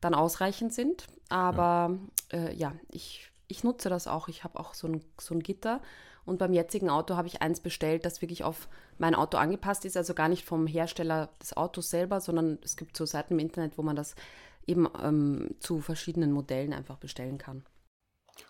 dann 0.01 0.15
ausreichend 0.15 0.73
sind. 0.75 1.07
Aber 1.29 1.97
ja, 2.33 2.39
äh, 2.39 2.55
ja 2.55 2.73
ich, 2.91 3.31
ich 3.49 3.65
nutze 3.65 3.89
das 3.89 4.07
auch. 4.07 4.29
Ich 4.29 4.45
habe 4.45 4.59
auch 4.61 4.75
so 4.75 4.89
ein, 4.89 5.05
so 5.19 5.35
ein 5.35 5.41
Gitter. 5.41 5.81
Und 6.27 6.39
beim 6.39 6.55
jetzigen 6.55 6.89
Auto 6.89 7.17
habe 7.17 7.29
ich 7.29 7.43
eins 7.43 7.61
bestellt, 7.61 8.07
das 8.07 8.23
wirklich 8.23 8.45
auf 8.45 8.69
mein 8.99 9.15
Auto 9.15 9.37
angepasst 9.37 9.85
ist. 9.85 9.97
Also 9.97 10.15
gar 10.15 10.29
nicht 10.29 10.45
vom 10.45 10.67
Hersteller 10.67 11.29
des 11.41 11.57
Autos 11.57 11.91
selber, 11.91 12.21
sondern 12.21 12.59
es 12.63 12.77
gibt 12.77 12.97
so 12.97 13.05
Seiten 13.05 13.35
im 13.35 13.41
Internet, 13.41 13.77
wo 13.77 13.83
man 13.83 13.97
das 13.97 14.15
eben 14.67 14.89
ähm, 15.03 15.51
zu 15.61 15.81
verschiedenen 15.81 16.33
Modellen 16.33 16.73
einfach 16.73 16.97
bestellen 16.99 17.39
kann. 17.39 17.65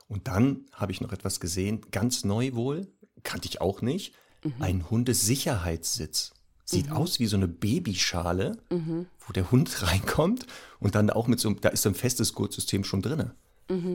Und 0.08 0.28
dann 0.28 0.66
habe 0.72 0.92
ich 0.92 1.00
noch 1.00 1.12
etwas 1.12 1.40
gesehen, 1.40 1.82
ganz 1.90 2.24
neu 2.24 2.54
wohl, 2.54 2.86
kannte 3.22 3.48
ich 3.48 3.60
auch 3.60 3.82
nicht, 3.82 4.14
ein 4.60 4.90
Hundesicherheitssitz. 4.90 6.32
Sieht 6.66 6.90
aus 6.90 7.18
wie 7.20 7.26
so 7.26 7.36
eine 7.36 7.48
Babyschale, 7.48 8.58
wo 8.70 9.32
der 9.34 9.50
Hund 9.50 9.82
reinkommt 9.86 10.46
und 10.80 10.94
dann 10.94 11.10
auch 11.10 11.26
mit 11.26 11.40
so 11.40 11.48
einem, 11.48 11.60
da 11.60 11.68
ist 11.70 11.82
so 11.82 11.90
ein 11.90 11.94
festes 11.94 12.32
Gurtsystem 12.34 12.84
schon 12.84 13.02
drin. 13.02 13.30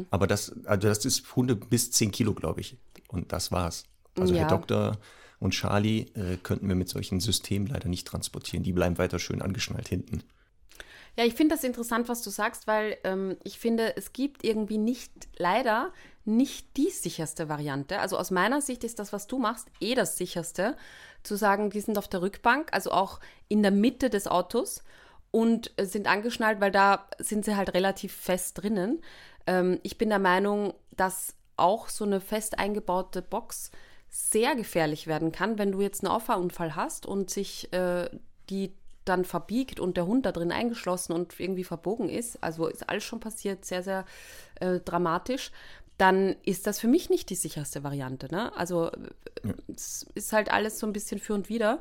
Aber 0.10 0.26
das, 0.28 0.52
also 0.66 0.88
das 0.88 1.06
ist 1.06 1.36
Hunde 1.36 1.56
bis 1.56 1.92
10 1.92 2.12
Kilo, 2.12 2.34
glaube 2.34 2.62
ich. 2.62 2.78
Und 3.08 3.32
das 3.32 3.52
war's. 3.52 3.86
Also 4.20 4.34
Ja. 4.34 4.42
Herr 4.42 4.48
Doktor 4.50 4.98
und 5.40 5.52
Charlie 5.52 6.08
äh, 6.14 6.38
könnten 6.42 6.68
wir 6.68 6.76
mit 6.76 6.90
solchen 6.90 7.20
Systemen 7.20 7.68
leider 7.68 7.88
nicht 7.88 8.08
transportieren. 8.08 8.64
Die 8.64 8.74
bleiben 8.74 8.98
weiter 8.98 9.20
schön 9.20 9.42
angeschnallt 9.42 9.88
hinten. 9.88 10.24
Ja, 11.18 11.26
ich 11.26 11.34
finde 11.34 11.56
das 11.56 11.64
interessant, 11.64 12.08
was 12.08 12.22
du 12.22 12.30
sagst, 12.30 12.68
weil 12.68 12.98
ähm, 13.04 13.38
ich 13.44 13.60
finde, 13.60 13.96
es 13.98 14.14
gibt 14.14 14.44
irgendwie 14.44 14.78
nicht, 14.78 15.12
leider 15.38 15.92
nicht 16.26 16.78
die 16.78 16.90
sicherste 16.90 17.50
Variante. 17.50 18.00
Also 18.00 18.18
aus 18.18 18.32
meiner 18.32 18.62
Sicht 18.62 18.84
ist 18.84 19.00
das, 19.00 19.12
was 19.12 19.28
du 19.28 19.38
machst, 19.38 19.68
eh 19.80 19.96
das 19.96 20.18
sicherste, 20.18 20.78
zu 21.24 21.36
sagen, 21.36 21.70
die 21.70 21.82
sind 21.82 21.98
auf 21.98 22.08
der 22.08 22.22
Rückbank, 22.22 22.70
also 22.72 22.92
auch 22.92 23.20
in 23.48 23.62
der 23.62 23.72
Mitte 23.72 24.10
des 24.10 24.28
Autos 24.28 24.84
und 25.32 25.72
äh, 25.78 25.86
sind 25.86 26.08
angeschnallt, 26.08 26.62
weil 26.62 26.72
da 26.72 27.08
sind 27.18 27.46
sie 27.46 27.56
halt 27.56 27.74
relativ 27.74 28.14
fest 28.14 28.62
drinnen. 28.62 29.02
Ähm, 29.48 29.80
ich 29.84 29.98
bin 29.98 30.10
der 30.10 30.20
Meinung, 30.20 30.74
dass 30.96 31.36
auch 31.58 31.90
so 31.90 32.06
eine 32.06 32.22
fest 32.22 32.58
eingebaute 32.58 33.22
Box 33.22 33.72
sehr 34.10 34.56
gefährlich 34.56 35.08
werden 35.08 35.32
kann, 35.32 35.58
wenn 35.58 35.72
du 35.72 35.82
jetzt 35.82 36.04
einen 36.04 36.12
Auffahrunfall 36.12 36.76
hast 36.76 37.06
und 37.06 37.30
sich 37.30 37.72
äh, 37.74 38.10
die 38.50 38.74
dann 39.10 39.26
verbiegt 39.26 39.80
und 39.80 39.98
der 39.98 40.06
Hund 40.06 40.26
da 40.26 40.32
drin 40.32 40.52
eingeschlossen 40.52 41.14
und 41.14 41.40
irgendwie 41.40 41.64
verbogen 41.64 42.10
ist, 42.10 42.42
also 42.42 42.68
ist 42.68 42.88
alles 42.88 43.04
schon 43.04 43.20
passiert, 43.20 43.66
sehr, 43.66 43.84
sehr 43.84 44.06
äh, 44.60 44.80
dramatisch, 44.80 45.52
dann 45.98 46.38
ist 46.44 46.66
das 46.66 46.80
für 46.80 46.88
mich 46.88 47.10
nicht 47.10 47.30
die 47.30 47.36
sicherste 47.36 47.84
Variante. 47.84 48.28
Ne? 48.32 48.56
Also 48.56 48.90
äh, 48.92 49.54
es 49.76 50.08
ist 50.16 50.32
halt 50.32 50.52
alles 50.52 50.80
so 50.80 50.88
ein 50.88 50.94
bisschen 50.94 51.20
für 51.20 51.34
und 51.34 51.50
wider. 51.50 51.80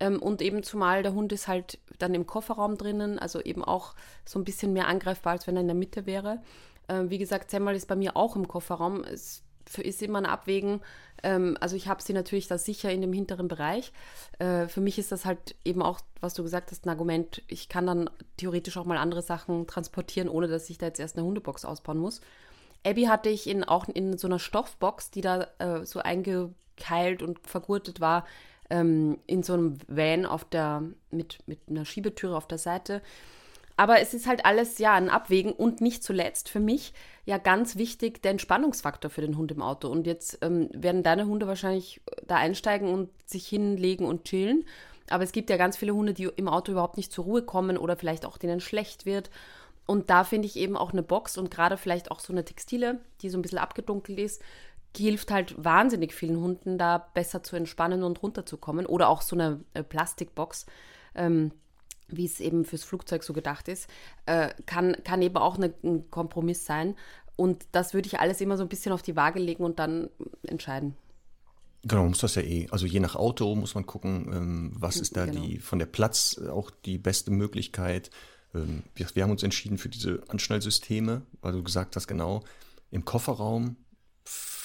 Ähm, 0.00 0.20
und 0.20 0.42
eben 0.42 0.62
zumal 0.62 1.02
der 1.02 1.14
Hund 1.14 1.32
ist 1.32 1.46
halt 1.46 1.78
dann 1.98 2.14
im 2.14 2.26
Kofferraum 2.26 2.76
drinnen, 2.76 3.18
also 3.18 3.40
eben 3.40 3.62
auch 3.62 3.94
so 4.24 4.38
ein 4.38 4.44
bisschen 4.44 4.72
mehr 4.72 4.88
angreifbar, 4.88 5.34
als 5.34 5.46
wenn 5.46 5.56
er 5.56 5.60
in 5.60 5.68
der 5.68 5.76
Mitte 5.76 6.06
wäre. 6.06 6.42
Ähm, 6.88 7.10
wie 7.10 7.18
gesagt, 7.18 7.50
Semmel 7.50 7.76
ist 7.76 7.86
bei 7.86 7.96
mir 7.96 8.16
auch 8.16 8.34
im 8.34 8.48
Kofferraum. 8.48 9.04
Es 9.04 9.42
ist 9.78 10.02
immer 10.02 10.18
ein 10.18 10.26
Abwägen. 10.26 10.80
Ähm, 11.22 11.56
also 11.60 11.76
ich 11.76 11.88
habe 11.88 12.02
sie 12.02 12.12
natürlich 12.12 12.48
da 12.48 12.58
sicher 12.58 12.90
in 12.90 13.00
dem 13.00 13.12
hinteren 13.12 13.48
Bereich. 13.48 13.92
Äh, 14.38 14.68
für 14.68 14.80
mich 14.80 14.98
ist 14.98 15.12
das 15.12 15.24
halt 15.24 15.54
eben 15.64 15.82
auch, 15.82 16.00
was 16.20 16.34
du 16.34 16.42
gesagt 16.42 16.70
hast, 16.70 16.86
ein 16.86 16.90
Argument. 16.90 17.42
Ich 17.48 17.68
kann 17.68 17.86
dann 17.86 18.10
theoretisch 18.36 18.76
auch 18.76 18.84
mal 18.84 18.98
andere 18.98 19.22
Sachen 19.22 19.66
transportieren, 19.66 20.28
ohne 20.28 20.48
dass 20.48 20.70
ich 20.70 20.78
da 20.78 20.86
jetzt 20.86 21.00
erst 21.00 21.16
eine 21.16 21.26
Hundebox 21.26 21.64
ausbauen 21.64 21.98
muss. 21.98 22.20
Abby 22.84 23.04
hatte 23.04 23.28
ich 23.28 23.48
in, 23.48 23.64
auch 23.64 23.88
in 23.88 24.16
so 24.16 24.26
einer 24.26 24.38
Stoffbox, 24.38 25.10
die 25.10 25.20
da 25.20 25.46
äh, 25.58 25.84
so 25.84 26.00
eingekeilt 26.00 27.22
und 27.22 27.38
vergurtet 27.46 28.00
war, 28.00 28.26
ähm, 28.70 29.18
in 29.26 29.42
so 29.42 29.52
einem 29.52 29.78
Van 29.86 30.24
auf 30.24 30.44
der, 30.44 30.82
mit, 31.10 31.38
mit 31.46 31.60
einer 31.68 31.84
Schiebetüre 31.84 32.36
auf 32.36 32.46
der 32.46 32.58
Seite. 32.58 33.02
Aber 33.80 33.98
es 33.98 34.12
ist 34.12 34.26
halt 34.26 34.44
alles 34.44 34.76
ja 34.76 34.92
ein 34.92 35.08
Abwägen 35.08 35.52
und 35.52 35.80
nicht 35.80 36.04
zuletzt 36.04 36.50
für 36.50 36.60
mich 36.60 36.92
ja 37.24 37.38
ganz 37.38 37.76
wichtig 37.76 38.20
der 38.20 38.32
Entspannungsfaktor 38.32 39.10
für 39.10 39.22
den 39.22 39.38
Hund 39.38 39.52
im 39.52 39.62
Auto. 39.62 39.88
Und 39.88 40.06
jetzt 40.06 40.36
ähm, 40.42 40.68
werden 40.74 41.02
deine 41.02 41.24
Hunde 41.24 41.46
wahrscheinlich 41.46 42.02
da 42.26 42.36
einsteigen 42.36 42.92
und 42.92 43.08
sich 43.24 43.46
hinlegen 43.46 44.04
und 44.04 44.24
chillen. 44.24 44.66
Aber 45.08 45.24
es 45.24 45.32
gibt 45.32 45.48
ja 45.48 45.56
ganz 45.56 45.78
viele 45.78 45.94
Hunde, 45.94 46.12
die 46.12 46.24
im 46.24 46.46
Auto 46.46 46.72
überhaupt 46.72 46.98
nicht 46.98 47.10
zur 47.10 47.24
Ruhe 47.24 47.40
kommen 47.40 47.78
oder 47.78 47.96
vielleicht 47.96 48.26
auch 48.26 48.36
denen 48.36 48.60
schlecht 48.60 49.06
wird. 49.06 49.30
Und 49.86 50.10
da 50.10 50.24
finde 50.24 50.44
ich 50.44 50.56
eben 50.56 50.76
auch 50.76 50.92
eine 50.92 51.02
Box 51.02 51.38
und 51.38 51.50
gerade 51.50 51.78
vielleicht 51.78 52.10
auch 52.10 52.20
so 52.20 52.34
eine 52.34 52.44
Textile, 52.44 53.00
die 53.22 53.30
so 53.30 53.38
ein 53.38 53.42
bisschen 53.42 53.56
abgedunkelt 53.56 54.18
ist, 54.18 54.42
hilft 54.94 55.30
halt 55.30 55.54
wahnsinnig 55.56 56.12
vielen 56.12 56.38
Hunden, 56.38 56.76
da 56.76 56.98
besser 56.98 57.42
zu 57.42 57.56
entspannen 57.56 58.02
und 58.02 58.22
runterzukommen. 58.22 58.84
Oder 58.84 59.08
auch 59.08 59.22
so 59.22 59.36
eine 59.36 59.64
äh, 59.72 59.82
Plastikbox, 59.82 60.66
ähm, 61.14 61.52
wie 62.16 62.26
es 62.26 62.40
eben 62.40 62.64
fürs 62.64 62.84
Flugzeug 62.84 63.22
so 63.22 63.32
gedacht 63.32 63.68
ist, 63.68 63.88
äh, 64.26 64.50
kann, 64.66 64.96
kann 65.04 65.22
eben 65.22 65.36
auch 65.36 65.56
eine, 65.56 65.72
ein 65.82 66.10
Kompromiss 66.10 66.64
sein. 66.64 66.96
Und 67.36 67.64
das 67.72 67.94
würde 67.94 68.06
ich 68.06 68.20
alles 68.20 68.40
immer 68.40 68.56
so 68.56 68.62
ein 68.62 68.68
bisschen 68.68 68.92
auf 68.92 69.02
die 69.02 69.16
Waage 69.16 69.40
legen 69.40 69.64
und 69.64 69.78
dann 69.78 70.10
entscheiden. 70.42 70.94
Genau, 71.82 72.04
muss 72.06 72.18
das 72.18 72.34
ja 72.34 72.42
eh. 72.42 72.68
Also 72.70 72.86
je 72.86 73.00
nach 73.00 73.16
Auto 73.16 73.54
muss 73.54 73.74
man 73.74 73.86
gucken, 73.86 74.30
ähm, 74.32 74.72
was 74.74 74.96
ist 74.96 75.16
da 75.16 75.24
Genau. 75.24 75.40
die 75.40 75.58
von 75.58 75.78
der 75.78 75.86
Platz 75.86 76.38
auch 76.38 76.70
die 76.70 76.98
beste 76.98 77.30
Möglichkeit. 77.30 78.10
Ähm, 78.54 78.82
wir, 78.94 79.06
wir 79.14 79.22
haben 79.22 79.30
uns 79.30 79.42
entschieden 79.42 79.78
für 79.78 79.88
diese 79.88 80.22
Anschnallsysteme, 80.28 81.22
weil 81.40 81.52
du 81.52 81.62
gesagt 81.62 81.96
hast, 81.96 82.06
genau, 82.06 82.44
im 82.90 83.04
Kofferraum 83.04 83.76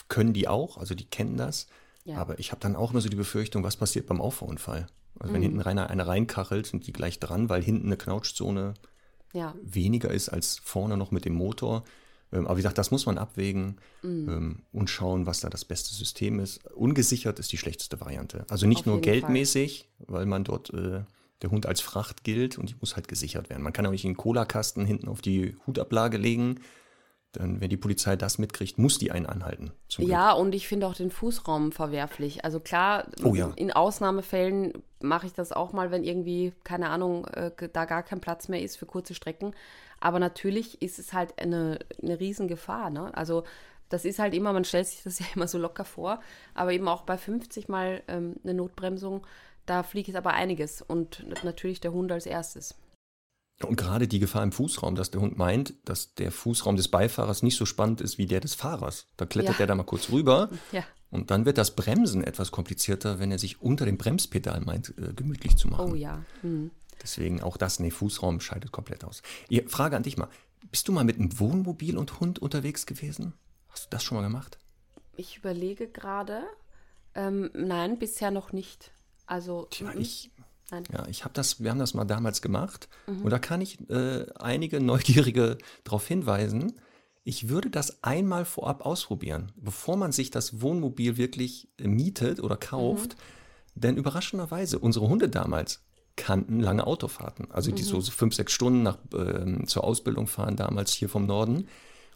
können 0.10 0.34
die 0.34 0.48
auch, 0.48 0.78
also 0.78 0.94
die 0.94 1.06
kennen 1.06 1.38
das. 1.38 1.68
Ja. 2.04 2.18
Aber 2.18 2.40
ich 2.40 2.52
habe 2.52 2.62
dann 2.62 2.76
auch 2.76 2.92
immer 2.92 3.02
so 3.02 3.10
die 3.10 3.16
Befürchtung, 3.16 3.64
was 3.64 3.78
passiert 3.78 4.08
beim 4.08 4.22
Auffahrunfall? 4.22 4.88
Also 5.20 5.32
Mhm. 5.32 5.36
wenn 5.36 5.42
hinten 5.44 5.62
rein 5.62 5.80
einer 5.80 6.08
reinkachelt, 6.08 6.68
sind 6.68 6.88
die 6.88 6.94
gleich 6.94 7.20
dran, 7.20 7.50
weil 7.50 7.64
hinten 7.64 7.88
eine 7.88 7.98
Knautschzone 7.98 8.74
Ja, 9.34 9.54
weniger 9.62 10.12
ist 10.12 10.30
als 10.30 10.60
vorne 10.64 10.98
noch 10.98 11.12
mit 11.12 11.26
dem 11.26 11.34
Motor. 11.34 11.84
Ähm, 12.32 12.48
Aber 12.48 12.58
wie 12.58 12.62
gesagt, 12.62 12.78
das 12.78 12.92
muss 12.92 13.06
man 13.06 13.18
abwägen 13.18 13.78
Mhm. 14.02 14.30
ähm, 14.30 14.62
und 14.72 14.90
schauen, 14.90 15.26
was 15.26 15.40
da 15.42 15.50
das 15.50 15.66
beste 15.66 15.94
System 15.94 16.40
ist. 16.40 16.66
Ungesichert 16.74 17.40
ist 17.40 17.52
die 17.52 17.58
schlechteste 17.58 18.00
Variante. 18.02 18.46
Also 18.50 18.66
nicht 18.68 18.80
Auf 18.82 18.86
nur 18.88 18.96
jeden 18.96 19.06
Fall. 19.06 19.14
geldmäßig, 19.22 19.90
weil 20.00 20.26
man 20.26 20.44
dort 20.44 20.74
äh, 20.74 21.04
der 21.42 21.52
Hund 21.52 21.66
als 21.66 21.82
Fracht 21.82 22.24
gilt 22.24 22.58
und 22.58 22.70
die 22.70 22.76
muss 22.80 22.96
halt 22.96 23.08
gesichert 23.08 23.50
werden. 23.50 23.62
Man 23.62 23.74
kann 23.74 23.86
auch 23.86 23.92
nicht 23.92 24.06
einen 24.06 24.18
Cola-Kasten 24.18 24.86
hinten 24.86 25.08
auf 25.10 25.22
die 25.22 25.56
Hutablage 25.68 26.18
legen. 26.18 26.62
Dann, 27.36 27.62
wenn 27.62 27.70
die 27.70 27.78
Polizei 27.78 28.16
das 28.16 28.38
mitkriegt, 28.38 28.78
muss 28.78 28.98
die 28.98 29.12
einen 29.12 29.26
anhalten. 29.26 29.72
Ja, 29.98 30.32
und 30.34 30.56
ich 30.56 30.68
finde 30.68 30.88
auch 30.88 30.96
den 30.96 31.12
Fußraum 31.12 31.72
verwerflich. 31.72 32.44
Also 32.44 32.60
klar, 32.60 33.08
Oh 33.24 33.36
ja. 33.36 33.52
in 33.56 33.72
Ausnahmefällen 33.72 34.74
mache 35.02 35.28
ich 35.28 35.34
das 35.34 35.52
auch 35.52 35.74
mal, 35.74 35.92
wenn 35.92 36.04
irgendwie, 36.04 36.54
keine 36.64 36.90
Ahnung, 36.90 37.26
äh, 37.28 37.52
da 37.72 37.86
gar 37.86 38.04
kein 38.04 38.22
Platz 38.22 38.48
mehr 38.48 38.62
ist 38.62 38.78
für 38.78 38.86
kurze 38.86 39.14
Strecken. 39.14 39.54
Aber 40.00 40.20
natürlich 40.20 40.82
ist 40.82 41.00
es 41.00 41.14
halt 41.14 41.40
eine, 41.40 41.80
eine 42.02 42.20
Riesengefahr. 42.20 42.90
Ne? 42.90 43.16
Also 43.16 43.44
das 43.90 44.06
ist 44.06 44.20
halt 44.20 44.34
immer, 44.34 44.54
man 44.54 44.66
stellt 44.66 44.88
sich 44.88 45.04
das 45.04 45.20
ja 45.20 45.26
immer 45.36 45.48
so 45.48 45.58
locker 45.58 45.86
vor, 45.86 46.20
aber 46.54 46.74
eben 46.74 46.88
auch 46.88 47.04
bei 47.04 47.18
50 47.18 47.70
mal 47.70 48.02
ähm, 48.08 48.36
eine 48.44 48.54
Notbremsung, 48.54 49.26
da 49.66 49.84
fliegt 49.84 50.16
aber 50.16 50.34
einiges 50.34 50.82
und 50.82 51.26
natürlich 51.44 51.80
der 51.80 51.92
Hund 51.92 52.12
als 52.12 52.26
erstes. 52.26 52.76
Und 53.64 53.78
gerade 53.78 54.08
die 54.08 54.20
Gefahr 54.20 54.44
im 54.44 54.52
Fußraum, 54.52 54.96
dass 54.96 55.12
der 55.12 55.22
Hund 55.22 55.38
meint, 55.38 55.74
dass 55.86 56.14
der 56.16 56.32
Fußraum 56.32 56.76
des 56.76 56.90
Beifahrers 56.90 57.42
nicht 57.42 57.56
so 57.58 57.66
spannend 57.66 58.02
ist 58.02 58.18
wie 58.18 58.26
der 58.26 58.42
des 58.42 58.54
Fahrers. 58.54 59.08
Da 59.16 59.26
klettert 59.26 59.56
Ja. 59.56 59.62
er 59.62 59.68
da 59.68 59.76
mal 59.76 59.84
kurz 59.84 60.12
rüber 60.12 60.50
Ja, 60.74 60.84
und 61.10 61.32
dann 61.32 61.46
wird 61.46 61.58
das 61.58 61.76
Bremsen 61.76 62.24
etwas 62.24 62.52
komplizierter, 62.52 63.20
wenn 63.20 63.32
er 63.32 63.40
sich 63.40 63.62
unter 63.62 63.86
dem 63.86 63.98
Bremspedal 63.98 64.60
meint, 64.62 64.94
äh, 64.98 65.14
gemütlich 65.14 65.56
zu 65.56 65.70
machen. 65.70 65.92
oh 65.92 65.96
ja. 65.96 66.24
Hm. 66.42 66.72
Deswegen 67.02 67.42
auch 67.42 67.56
das, 67.58 67.80
nee, 67.80 67.92
Fußraum 67.92 68.40
scheidet 68.42 68.72
komplett 68.72 69.04
aus. 69.06 69.22
Frage 69.68 69.96
an 69.96 70.04
dich 70.04 70.18
mal. 70.18 70.28
Bist 70.72 70.88
du 70.88 70.92
mal 70.92 71.04
mit 71.04 71.18
einem 71.18 71.40
Wohnmobil 71.40 71.98
und 71.98 72.20
Hund 72.20 72.40
unterwegs 72.40 72.86
gewesen? 72.86 73.34
Hast 73.70 73.86
du 73.86 73.90
das 73.92 74.04
schon 74.04 74.18
mal 74.18 74.24
gemacht? 74.24 74.58
Ich 75.16 75.38
überlege 75.38 75.88
gerade. 75.88 76.44
Ähm, 77.14 77.50
nein, 77.54 78.00
bisher 78.00 78.32
noch 78.32 78.52
nicht. 78.52 78.92
Also, 79.28 79.68
Tja, 79.70 79.92
mhm. 79.94 80.02
ich, 80.02 80.32
Nein. 80.72 80.84
ja, 80.92 81.06
ich 81.08 81.24
habe 81.24 81.34
das, 81.34 81.62
wir 81.64 81.70
haben 81.70 81.80
das 81.80 81.94
mal 81.94 82.06
damals 82.06 82.42
gemacht 82.42 82.88
Mhm. 83.08 83.22
und 83.24 83.30
da 83.30 83.40
kann 83.40 83.62
ich 83.62 83.88
äh, 83.90 84.26
einige 84.40 84.80
Neugierige 84.82 85.58
darauf 85.84 86.08
hinweisen. 86.08 86.74
Ich 87.24 87.50
würde 87.50 87.70
das 87.70 88.04
einmal 88.04 88.46
vorab 88.46 88.86
ausprobieren, 88.86 89.52
bevor 89.56 89.98
man 89.98 90.12
sich 90.12 90.30
das 90.32 90.62
Wohnmobil 90.62 91.18
wirklich 91.18 91.68
äh, 91.80 91.88
mietet 91.88 92.40
oder 92.40 92.58
kauft. 92.58 93.16
Mhm. 93.16 93.80
Denn 93.82 93.98
überraschenderweise, 93.98 94.80
unsere 94.80 95.08
Hunde 95.10 95.28
damals 95.30 95.82
kannten 96.16 96.62
lange 96.62 96.88
Autofahrten. 96.88 97.52
Also 97.52 97.72
die 97.72 97.82
Mhm. 97.84 97.88
so 97.88 98.02
fünf, 98.02 98.34
sechs 98.36 98.54
Stunden 98.54 98.84
nach, 98.84 98.98
ähm, 99.14 99.68
zur 99.68 99.84
Ausbildung 99.84 100.28
fahren 100.28 100.56
damals 100.56 100.94
hier 100.94 101.10
vom 101.10 101.26
Norden. 101.26 101.68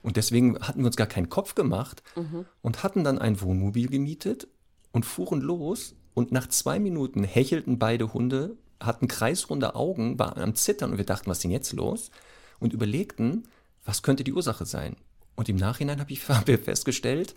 Und 0.02 0.16
deswegen 0.16 0.58
hatten 0.60 0.80
wir 0.80 0.86
uns 0.86 0.96
gar 0.96 1.08
keinen 1.08 1.28
Kopf 1.30 1.54
gemacht 1.56 2.02
Mhm. 2.16 2.46
und 2.62 2.82
hatten 2.84 3.04
dann 3.04 3.20
ein 3.20 3.42
Wohnmobil 3.42 3.90
gemietet 3.90 4.48
und 4.94 5.06
fuhren 5.06 5.42
los. 5.42 5.96
Und 6.20 6.34
nach 6.34 6.50
zwei 6.50 6.80
Minuten 6.80 7.24
hechelten 7.24 7.80
beide 7.80 8.12
Hunde, 8.14 8.58
hatten 8.82 9.08
kreisrunde 9.08 9.74
Augen, 9.74 10.20
waren 10.20 10.44
am 10.44 10.54
Zittern 10.54 10.92
und 10.92 10.98
wir 10.98 11.06
dachten, 11.06 11.30
was 11.30 11.38
ist 11.38 11.44
denn 11.46 11.52
jetzt 11.52 11.72
los? 11.72 12.12
Und 12.60 12.74
überlegten, 12.74 13.48
was 13.86 14.04
könnte 14.04 14.26
die 14.26 14.34
Ursache 14.34 14.66
sein? 14.66 14.98
Und 15.38 15.48
im 15.48 15.56
Nachhinein 15.56 16.02
habe 16.02 16.12
ich 16.12 16.20
festgestellt, 16.66 17.36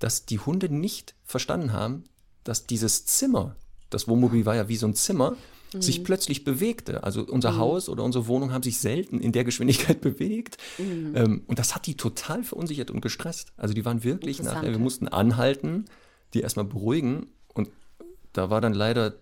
dass 0.00 0.26
die 0.26 0.38
Hunde 0.38 0.68
nicht 0.68 1.14
verstanden 1.24 1.72
haben, 1.72 2.04
dass 2.44 2.66
dieses 2.66 3.06
Zimmer, 3.06 3.56
das 3.88 4.06
Wohnmobil 4.06 4.44
war 4.44 4.54
ja 4.54 4.68
wie 4.68 4.76
so 4.76 4.86
ein 4.86 4.94
Zimmer, 4.94 5.34
sich 5.72 6.04
plötzlich 6.04 6.44
bewegte. 6.44 7.02
Also 7.02 7.22
unser 7.22 7.56
Haus 7.56 7.88
oder 7.88 8.04
unsere 8.04 8.26
Wohnung 8.26 8.52
haben 8.52 8.62
sich 8.62 8.80
selten 8.80 9.18
in 9.18 9.32
der 9.32 9.44
Geschwindigkeit 9.44 10.00
bewegt. 10.02 10.58
Ähm, 10.78 11.42
und 11.46 11.58
das 11.58 11.74
hat 11.74 11.86
die 11.86 11.96
total 11.96 12.44
verunsichert 12.44 12.90
und 12.90 13.00
gestresst. 13.00 13.54
Also 13.56 13.72
die 13.72 13.86
waren 13.86 14.04
wirklich 14.04 14.42
nachher, 14.42 14.72
wir 14.72 14.78
mussten 14.78 15.08
anhalten, 15.08 15.86
die 16.34 16.42
erstmal 16.42 16.66
beruhigen. 16.66 17.28
Und 17.54 17.70
da 18.32 18.50
war 18.50 18.60
dann 18.60 18.74
leider 18.74 19.14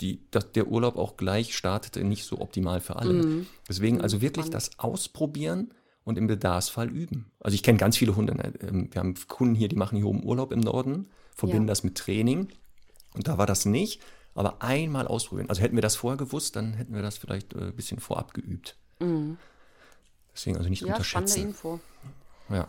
die, 0.00 0.20
dass 0.30 0.52
der 0.52 0.66
Urlaub 0.66 0.96
auch 0.96 1.16
gleich 1.16 1.56
startete, 1.56 2.02
nicht 2.04 2.24
so 2.24 2.40
optimal 2.40 2.80
für 2.80 2.96
alle. 2.96 3.46
Deswegen 3.68 4.00
also 4.00 4.20
wirklich 4.20 4.50
das 4.50 4.78
Ausprobieren 4.78 5.72
und 6.04 6.18
im 6.18 6.26
Bedarfsfall 6.26 6.90
üben. 6.90 7.30
Also 7.40 7.54
ich 7.54 7.62
kenne 7.62 7.78
ganz 7.78 7.96
viele 7.96 8.16
Hunde. 8.16 8.34
ne? 8.34 8.52
Ähm, 8.60 8.88
Wir 8.92 8.98
haben 9.00 9.14
Kunden 9.28 9.54
hier, 9.54 9.68
die 9.68 9.76
machen 9.76 9.96
hier 9.96 10.06
oben 10.06 10.24
Urlaub 10.24 10.52
im 10.52 10.60
Norden, 10.60 11.08
verbinden 11.34 11.64
Ja. 11.64 11.68
das 11.68 11.84
mit 11.84 11.96
Training. 11.96 12.48
Und 13.14 13.28
da 13.28 13.38
war 13.38 13.46
das 13.46 13.64
nicht, 13.64 14.02
aber 14.34 14.60
einmal 14.62 15.06
ausprobieren. 15.06 15.48
Also 15.48 15.62
hätten 15.62 15.76
wir 15.76 15.82
das 15.82 15.94
vorher 15.96 16.18
gewusst, 16.18 16.56
dann 16.56 16.74
hätten 16.74 16.94
wir 16.94 17.02
das 17.02 17.16
vielleicht 17.16 17.54
äh, 17.54 17.66
ein 17.66 17.76
bisschen 17.76 18.00
vorab 18.00 18.34
geübt. 18.34 18.76
Deswegen 20.34 20.56
also 20.56 20.68
nicht 20.68 20.82
ja, 20.82 21.02
spannende 21.04 21.32
unterschätzen. 21.32 21.42
Info. 21.48 21.80
Ja. 22.50 22.68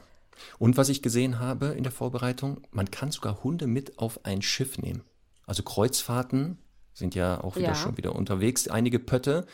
Und 0.59 0.77
was 0.77 0.89
ich 0.89 1.01
gesehen 1.01 1.39
habe 1.39 1.67
in 1.67 1.83
der 1.83 1.91
Vorbereitung, 1.91 2.61
man 2.71 2.91
kann 2.91 3.11
sogar 3.11 3.43
Hunde 3.43 3.67
mit 3.67 3.97
auf 3.97 4.23
ein 4.25 4.41
Schiff 4.41 4.77
nehmen. 4.77 5.01
Also 5.45 5.63
Kreuzfahrten 5.63 6.57
sind 6.93 7.15
ja 7.15 7.43
auch 7.43 7.55
wieder 7.55 7.69
Ja. 7.69 7.75
schon 7.75 7.97
wieder 7.97 8.15
unterwegs, 8.15 8.67
einige 8.67 8.99
Pötte. 8.99 9.45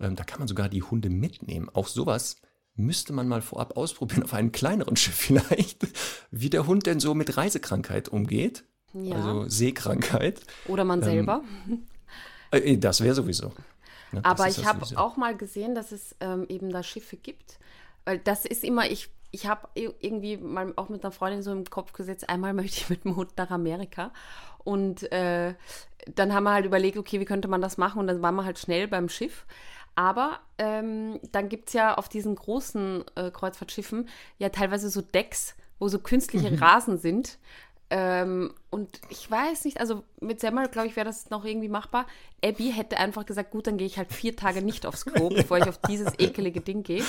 Ähm, 0.00 0.16
da 0.16 0.24
kann 0.24 0.40
man 0.40 0.48
sogar 0.48 0.68
die 0.68 0.82
Hunde 0.82 1.08
mitnehmen. 1.10 1.68
Auch 1.72 1.88
sowas 1.88 2.36
müsste 2.76 3.12
man 3.12 3.28
mal 3.28 3.42
vorab 3.42 3.76
ausprobieren 3.76 4.24
auf 4.24 4.34
einem 4.34 4.52
kleineren 4.52 4.96
Schiff 4.96 5.14
vielleicht, 5.14 5.86
wie 6.30 6.50
der 6.50 6.66
Hund 6.66 6.86
denn 6.86 7.00
so 7.00 7.14
mit 7.14 7.36
Reisekrankheit 7.36 8.08
umgeht. 8.08 8.64
Ja. 8.92 9.16
Also 9.16 9.48
Seekrankheit. 9.48 10.40
Oder 10.68 10.84
man 10.84 11.02
selber. 11.02 11.42
Äh, 12.50 12.76
das 12.78 13.00
wäre 13.00 13.14
sowieso. 13.14 13.48
Ne, 14.12 14.22
das 14.22 14.24
Aber 14.24 14.48
ich 14.48 14.64
habe 14.64 14.86
auch 14.96 15.16
mal 15.16 15.36
gesehen, 15.36 15.74
dass 15.74 15.90
es 15.90 16.14
ähm, 16.20 16.46
eben 16.48 16.70
da 16.70 16.82
Schiffe 16.82 17.16
gibt. 17.16 17.58
Weil 18.04 18.18
das 18.18 18.44
ist 18.44 18.62
immer, 18.62 18.88
ich, 18.90 19.08
ich 19.30 19.46
habe 19.46 19.68
irgendwie 19.74 20.36
mal 20.36 20.72
auch 20.76 20.88
mit 20.88 21.02
einer 21.02 21.10
Freundin 21.10 21.42
so 21.42 21.50
im 21.50 21.64
Kopf 21.64 21.92
gesetzt, 21.92 22.28
einmal 22.28 22.52
möchte 22.54 22.78
ich 22.78 22.90
mit 22.90 23.04
dem 23.04 23.16
Hund 23.16 23.32
nach 23.36 23.50
Amerika. 23.50 24.12
Und 24.64 25.10
äh, 25.12 25.54
dann 26.06 26.34
haben 26.34 26.44
wir 26.44 26.52
halt 26.52 26.66
überlegt, 26.66 26.96
okay, 26.96 27.20
wie 27.20 27.24
könnte 27.24 27.48
man 27.48 27.60
das 27.60 27.78
machen? 27.78 28.00
Und 28.00 28.06
dann 28.06 28.22
waren 28.22 28.34
wir 28.34 28.44
halt 28.44 28.58
schnell 28.58 28.88
beim 28.88 29.08
Schiff. 29.08 29.46
Aber 29.94 30.40
ähm, 30.58 31.20
dann 31.30 31.48
gibt 31.48 31.68
es 31.68 31.74
ja 31.74 31.94
auf 31.94 32.08
diesen 32.08 32.34
großen 32.34 33.04
äh, 33.14 33.30
Kreuzfahrtschiffen 33.30 34.08
ja 34.38 34.48
teilweise 34.48 34.90
so 34.90 35.00
Decks, 35.00 35.54
wo 35.78 35.88
so 35.88 35.98
künstliche 35.98 36.60
Rasen 36.60 36.98
sind. 36.98 37.38
Ähm, 37.90 38.54
und 38.70 39.00
ich 39.08 39.30
weiß 39.30 39.66
nicht, 39.66 39.78
also 39.78 40.02
mit 40.18 40.40
Semmel, 40.40 40.68
glaube 40.68 40.88
ich, 40.88 40.96
wäre 40.96 41.06
das 41.06 41.30
noch 41.30 41.44
irgendwie 41.44 41.68
machbar. 41.68 42.06
Abby 42.42 42.72
hätte 42.72 42.96
einfach 42.96 43.26
gesagt, 43.26 43.52
gut, 43.52 43.66
dann 43.66 43.76
gehe 43.76 43.86
ich 43.86 43.98
halt 43.98 44.12
vier 44.12 44.34
Tage 44.34 44.62
nicht 44.62 44.86
aufs 44.86 45.04
Klo, 45.04 45.28
bevor 45.34 45.58
ich 45.58 45.68
auf 45.68 45.78
dieses 45.78 46.18
ekelige 46.18 46.60
Ding 46.60 46.82
gehe. 46.82 47.04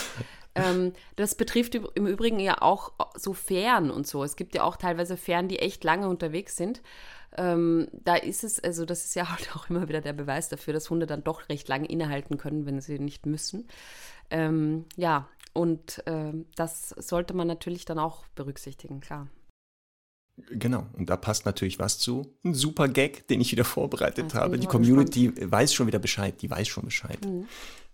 Ähm, 0.54 0.94
das 1.16 1.36
betrifft 1.36 1.76
im 1.76 2.06
Übrigen 2.06 2.40
ja 2.40 2.62
auch 2.62 2.92
so 3.16 3.34
Fähren 3.34 3.90
und 3.90 4.06
so. 4.06 4.24
Es 4.24 4.36
gibt 4.36 4.54
ja 4.54 4.64
auch 4.64 4.76
teilweise 4.76 5.18
Fähren, 5.18 5.48
die 5.48 5.60
echt 5.60 5.84
lange 5.84 6.08
unterwegs 6.08 6.56
sind. 6.56 6.82
Ähm, 7.38 7.88
da 7.92 8.16
ist 8.16 8.44
es, 8.44 8.64
also 8.64 8.86
das 8.86 9.06
ist 9.06 9.16
ja 9.16 9.30
halt 9.32 9.56
auch 9.56 9.70
immer 9.70 9.88
wieder 9.88 10.02
der 10.02 10.14
Beweis 10.14 10.50
dafür, 10.50 10.74
dass 10.74 10.90
Hunde 10.90 11.06
dann 11.06 11.24
doch 11.24 11.50
recht 11.50 11.68
lange 11.68 11.88
innehalten 11.88 12.38
können, 12.38 12.66
wenn 12.66 12.82
sie 12.82 13.00
nicht 13.00 13.26
müssen. 13.26 13.68
Ähm, 14.30 14.86
ja, 14.96 15.28
und 15.54 16.04
ähm, 16.06 16.46
das 16.56 16.90
sollte 16.90 17.34
man 17.34 17.48
natürlich 17.48 17.86
dann 17.86 18.00
auch 18.00 18.26
berücksichtigen, 18.36 19.00
klar. 19.00 19.28
Genau, 20.50 20.86
und 20.94 21.10
da 21.10 21.16
passt 21.16 21.46
natürlich 21.46 21.80
was 21.80 21.98
zu. 21.98 22.34
Ein 22.44 22.54
super 22.54 22.90
Gag, 22.90 23.28
den 23.30 23.40
ich 23.40 23.54
wieder 23.54 23.64
vorbereitet 23.64 24.26
Das 24.26 24.34
bin 24.34 24.42
habe. 24.42 24.60
Die 24.60 24.68
Community 24.68 25.32
weiß 25.50 25.74
schon 25.74 25.88
wieder 25.88 26.00
Bescheid, 26.00 26.42
die 26.42 26.50
weiß 26.50 26.68
schon 26.68 26.86
Bescheid. 26.86 27.24
Mhm. 27.26 27.48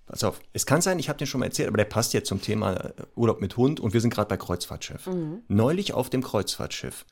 Pass 0.07 0.23
auf, 0.23 0.41
es 0.51 0.65
kann 0.65 0.81
sein, 0.81 0.97
ich 0.97 1.07
habe 1.07 1.17
den 1.17 1.27
schon 1.27 1.39
mal 1.39 1.45
erzählt, 1.45 1.67
aber 1.67 1.77
der 1.77 1.85
passt 1.85 2.13
jetzt 2.13 2.27
zum 2.27 2.41
Thema 2.41 2.73
äh, 2.73 2.93
Urlaub 3.15 3.41
mit 3.41 3.57
Hund 3.57 3.79
und 3.79 3.93
wir 3.93 4.01
sind 4.01 4.11
gerade 4.11 4.27
bei 4.27 4.37
Kreuzfahrtschiff. 4.37 5.05
Mhm. 5.05 5.43
Neulich 5.47 5.93
auf 5.93 6.09
dem 6.09 6.23
Kreuzfahrtschiff. 6.23 7.05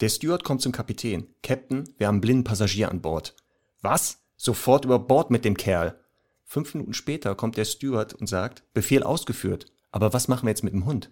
Der 0.00 0.10
Steward 0.10 0.44
kommt 0.44 0.60
zum 0.60 0.72
Kapitän. 0.72 1.26
Captain, 1.42 1.88
wir 1.96 2.06
haben 2.06 2.16
einen 2.16 2.20
blinden 2.20 2.44
Passagier 2.44 2.90
an 2.90 3.00
Bord. 3.00 3.34
Was? 3.80 4.18
Sofort 4.36 4.84
über 4.84 4.98
Bord 4.98 5.30
mit 5.30 5.44
dem 5.44 5.56
Kerl. 5.56 5.98
Fünf 6.44 6.74
Minuten 6.74 6.92
später 6.92 7.34
kommt 7.34 7.56
der 7.56 7.64
Steward 7.64 8.12
und 8.12 8.26
sagt, 8.26 8.62
Befehl 8.74 9.02
ausgeführt. 9.02 9.72
Aber 9.90 10.12
was 10.12 10.28
machen 10.28 10.44
wir 10.44 10.50
jetzt 10.50 10.64
mit 10.64 10.74
dem 10.74 10.84
Hund? 10.84 11.10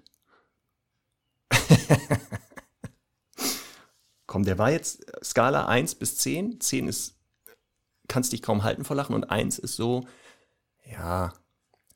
komm, 4.27 4.45
der 4.45 4.59
war 4.59 4.71
jetzt 4.71 5.07
Skala 5.25 5.67
1 5.67 5.95
bis 5.95 6.19
10. 6.19 6.61
10 6.61 6.89
ist, 6.89 7.17
kannst 8.07 8.35
dich 8.35 8.43
kaum 8.43 8.65
halten 8.65 8.85
vor 8.85 8.97
Lachen 8.97 9.15
und 9.15 9.31
1 9.31 9.59
ist 9.59 9.77
so, 9.77 10.07
ja, 10.85 11.33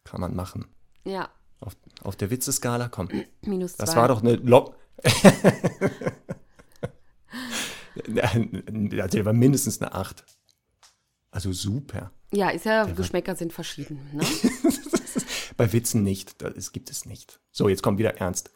kann 0.05 0.23
man 0.23 0.35
machen. 0.35 0.67
Ja, 1.05 1.29
Auf, 1.61 1.77
auf 2.03 2.17
der 2.17 2.31
Witzeskala, 2.31 2.89
komm. 2.89 3.11
minus 3.43 3.77
zwei. 3.77 3.85
Das 3.85 3.95
war 3.95 4.09
doch 4.09 4.23
eine 4.23 4.37
Lock. 4.37 4.75
also 8.07 9.17
der 9.17 9.25
war 9.25 9.33
mindestens 9.33 9.81
eine 9.81 9.93
8. 9.95 10.25
Also 11.31 11.53
super. 11.53 12.13
Ja, 12.33 12.51
ist 12.51 12.65
ja, 12.65 12.85
Geschmäcker 12.85 13.37
sind 13.37 13.53
verschieden. 13.53 14.01
Ne? 14.13 14.25
Bei 15.57 15.73
Witzen 15.73 16.03
nicht. 16.03 16.43
Das 16.43 16.73
gibt 16.73 16.91
es 16.91 17.05
nicht. 17.07 17.41
So, 17.53 17.69
jetzt 17.69 17.83
kommt 17.83 17.99
wieder 17.99 18.17
ernst. 18.19 18.51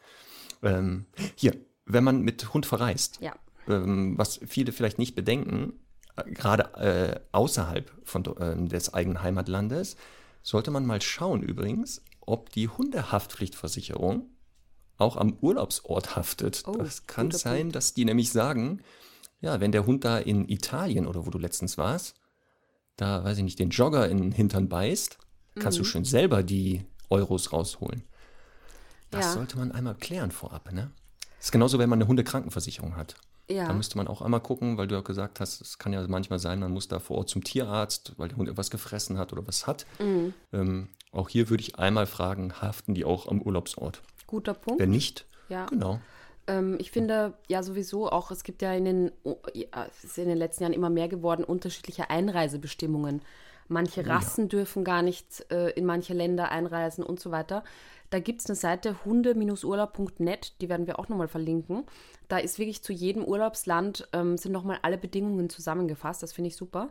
Ähm, 0.61 1.05
hier, 1.35 1.55
wenn 1.85 2.03
man 2.03 2.21
mit 2.21 2.53
Hund 2.53 2.65
verreist, 2.65 3.19
Ja. 3.21 3.35
ähm, 3.67 4.17
was 4.17 4.39
viele 4.45 4.71
vielleicht 4.71 4.99
nicht 4.99 5.15
bedenken, 5.15 5.73
äh, 6.15 6.29
gerade 6.31 6.73
äh, 6.75 7.19
außerhalb 7.31 7.91
von, 8.03 8.25
äh, 8.37 8.67
des 8.67 8.93
eigenen 8.93 9.21
Heimatlandes, 9.21 9.97
sollte 10.41 10.71
man 10.71 10.85
mal 10.85 11.01
schauen 11.01 11.41
übrigens, 11.43 12.01
ob 12.21 12.51
die 12.51 12.69
Hundehaftpflichtversicherung 12.69 14.29
auch 14.97 15.17
am 15.17 15.37
Urlaubsort 15.41 16.15
haftet. 16.15 16.63
Oh, 16.67 16.73
das 16.77 17.07
kann 17.07 17.31
sein, 17.31 17.71
dass 17.71 17.93
die 17.93 18.05
nämlich 18.05 18.31
sagen, 18.31 18.81
ja, 19.43 19.59
wenn 19.59 19.71
der 19.71 19.85
Hund 19.85 20.03
da 20.05 20.17
in 20.17 20.47
Italien 20.49 21.05
oder 21.05 21.25
wo 21.25 21.29
du 21.29 21.37
letztens 21.37 21.77
warst, 21.77 22.15
da, 22.95 23.23
weiß 23.23 23.37
ich 23.37 23.43
nicht, 23.43 23.59
den 23.59 23.69
Jogger 23.69 24.07
in 24.09 24.17
den 24.17 24.31
Hintern 24.31 24.69
beißt, 24.69 25.17
kannst 25.59 25.77
Mhm. 25.77 25.83
du 25.83 25.85
schön 25.87 26.05
selber 26.05 26.41
die 26.43 26.83
Euros 27.09 27.51
rausholen. 27.53 28.03
Das 29.11 29.25
Ja. 29.25 29.31
sollte 29.33 29.57
man 29.57 29.71
einmal 29.71 29.95
klären 29.95 30.31
vorab, 30.31 30.71
ne? 30.71 30.91
Das 31.37 31.47
ist 31.47 31.51
genauso, 31.51 31.77
wenn 31.77 31.89
man 31.89 31.97
eine 31.97 32.07
Hundekrankenversicherung 32.07 32.95
hat. 32.95 33.15
Ja. 33.49 33.67
Da 33.67 33.73
müsste 33.73 33.97
man 33.97 34.07
auch 34.07 34.21
einmal 34.21 34.39
gucken, 34.39 34.77
weil 34.77 34.87
du 34.87 34.95
ja 34.95 35.01
gesagt 35.01 35.39
hast, 35.41 35.59
es 35.61 35.77
kann 35.77 35.91
ja 35.91 36.07
manchmal 36.07 36.39
sein, 36.39 36.59
man 36.59 36.71
muss 36.71 36.87
da 36.87 36.99
vor 36.99 37.17
Ort 37.17 37.29
zum 37.29 37.43
Tierarzt, 37.43 38.13
weil 38.17 38.29
der 38.29 38.37
Hund 38.37 38.47
etwas 38.47 38.71
gefressen 38.71 39.17
hat 39.17 39.33
oder 39.33 39.45
was 39.45 39.67
hat. 39.67 39.85
Mhm. 39.99 40.33
Ähm, 40.53 40.87
auch 41.11 41.27
hier 41.29 41.49
würde 41.49 41.61
ich 41.61 41.77
einmal 41.77 42.05
fragen, 42.07 42.53
haften 42.61 42.93
die 42.93 43.03
auch 43.03 43.27
am 43.27 43.41
Urlaubsort? 43.41 44.01
Guter 44.27 44.53
Punkt. 44.53 44.79
Wenn 44.79 44.91
nicht, 44.91 45.25
ja. 45.49 45.65
genau. 45.65 45.99
Ähm, 46.47 46.77
ich 46.79 46.91
finde 46.91 47.33
ja 47.47 47.63
sowieso 47.63 48.09
auch, 48.09 48.31
es 48.31 48.43
gibt 48.43 48.61
ja 48.61 48.73
in 48.73 48.85
den, 48.85 49.11
oh, 49.23 49.37
ja, 49.53 49.87
in 50.15 50.27
den 50.27 50.37
letzten 50.37 50.63
Jahren 50.63 50.73
immer 50.73 50.89
mehr 50.89 51.07
geworden, 51.07 51.43
unterschiedliche 51.43 52.09
Einreisebestimmungen. 52.09 53.21
Manche 53.69 54.05
Rassen 54.05 54.49
dürfen 54.49 54.83
gar 54.83 55.01
nicht 55.01 55.45
äh, 55.51 55.69
in 55.71 55.85
manche 55.85 56.13
Länder 56.13 56.51
einreisen 56.51 57.03
und 57.03 57.19
so 57.19 57.31
weiter. 57.31 57.63
Da 58.09 58.19
gibt 58.19 58.41
es 58.41 58.47
eine 58.47 58.55
Seite 58.55 59.03
hunde-urlaub.net, 59.05 60.61
die 60.61 60.69
werden 60.69 60.85
wir 60.85 60.99
auch 60.99 61.09
nochmal 61.09 61.27
verlinken. 61.27 61.85
Da 62.27 62.37
ist 62.37 62.59
wirklich 62.59 62.83
zu 62.83 62.93
jedem 62.93 63.23
Urlaubsland 63.23 64.07
ähm, 64.13 64.37
sind 64.37 64.51
nochmal 64.51 64.79
alle 64.83 64.97
Bedingungen 64.97 65.49
zusammengefasst. 65.49 66.21
Das 66.21 66.33
finde 66.33 66.49
ich 66.49 66.55
super. 66.55 66.89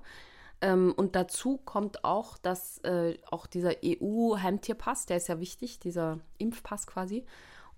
Ähm, 0.61 0.93
und 0.97 1.15
dazu 1.15 1.59
kommt 1.59 2.05
auch, 2.05 2.39
dass 2.39 2.79
äh, 2.79 3.19
auch 3.31 3.47
dieser 3.47 3.75
EU-Heimtierpass, 3.85 5.07
der 5.07 5.19
ist 5.19 5.29
ja 5.29 5.39
wichtig, 5.39 5.79
dieser 5.79 6.19
Impfpass 6.39 6.87
quasi. 6.87 7.25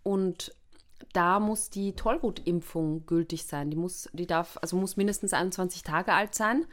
Und 0.02 0.54
da 1.12 1.40
muss 1.40 1.70
die 1.70 1.94
Tollwutimpfung 1.94 3.06
gültig 3.06 3.44
sein. 3.44 3.70
Die 3.70 3.76
muss, 3.76 4.08
die 4.12 4.26
darf, 4.26 4.58
also 4.62 4.76
muss 4.76 4.96
mindestens 4.96 5.32
21 5.32 5.82
Tage 5.82 6.12
alt 6.12 6.34
sein. 6.34 6.66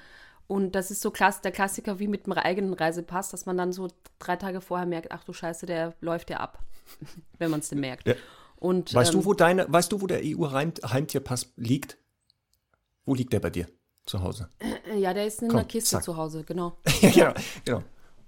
Und 0.48 0.76
das 0.76 0.92
ist 0.92 1.02
so 1.02 1.12
klass, 1.12 1.42
der 1.42 1.52
Klassiker 1.52 2.00
wie 2.00 2.08
mit 2.08 2.26
dem 2.26 2.34
eigenen 2.34 2.74
Reisepass, 2.74 3.30
dass 3.30 3.46
man 3.46 3.58
dann 3.58 3.72
so 3.72 3.88
drei 4.20 4.36
Tage 4.36 4.60
vorher 4.60 4.86
merkt, 4.86 5.12
ach 5.12 5.24
du 5.24 5.32
Scheiße, 5.32 5.66
der 5.66 5.94
läuft 6.02 6.30
ja 6.30 6.38
ab, 6.38 6.60
wenn 7.38 7.52
man 7.52 7.62
es 7.62 7.70
denn 7.70 7.80
merkt. 7.80 8.08
Ja. 8.08 8.16
Und, 8.58 8.94
Weißt 8.94 9.14
ähm, 9.14 9.22
du, 9.22 9.26
wo 9.26 9.34
deine, 9.34 9.72
weißt 9.72 9.92
du, 9.92 10.02
wo 10.02 10.08
der 10.08 10.22
EU-Heimtierpass 10.24 11.54
liegt? 11.56 11.98
Wo 13.06 13.16
liegt 13.16 13.34
der 13.34 13.40
bei 13.40 13.50
dir? 13.50 13.68
Zu 14.06 14.22
Hause. 14.22 14.50
Ja, 14.98 15.14
der 15.14 15.28
ist 15.28 15.42
in 15.42 15.48
Komm, 15.48 15.60
einer 15.60 15.68
Kiste 15.68 15.92
zack. 15.92 16.04
zu 16.04 16.18
Hause, 16.18 16.44
genau. 16.44 16.78
ja, 17.02 17.10
genau, 17.10 17.34
genau. 17.64 17.84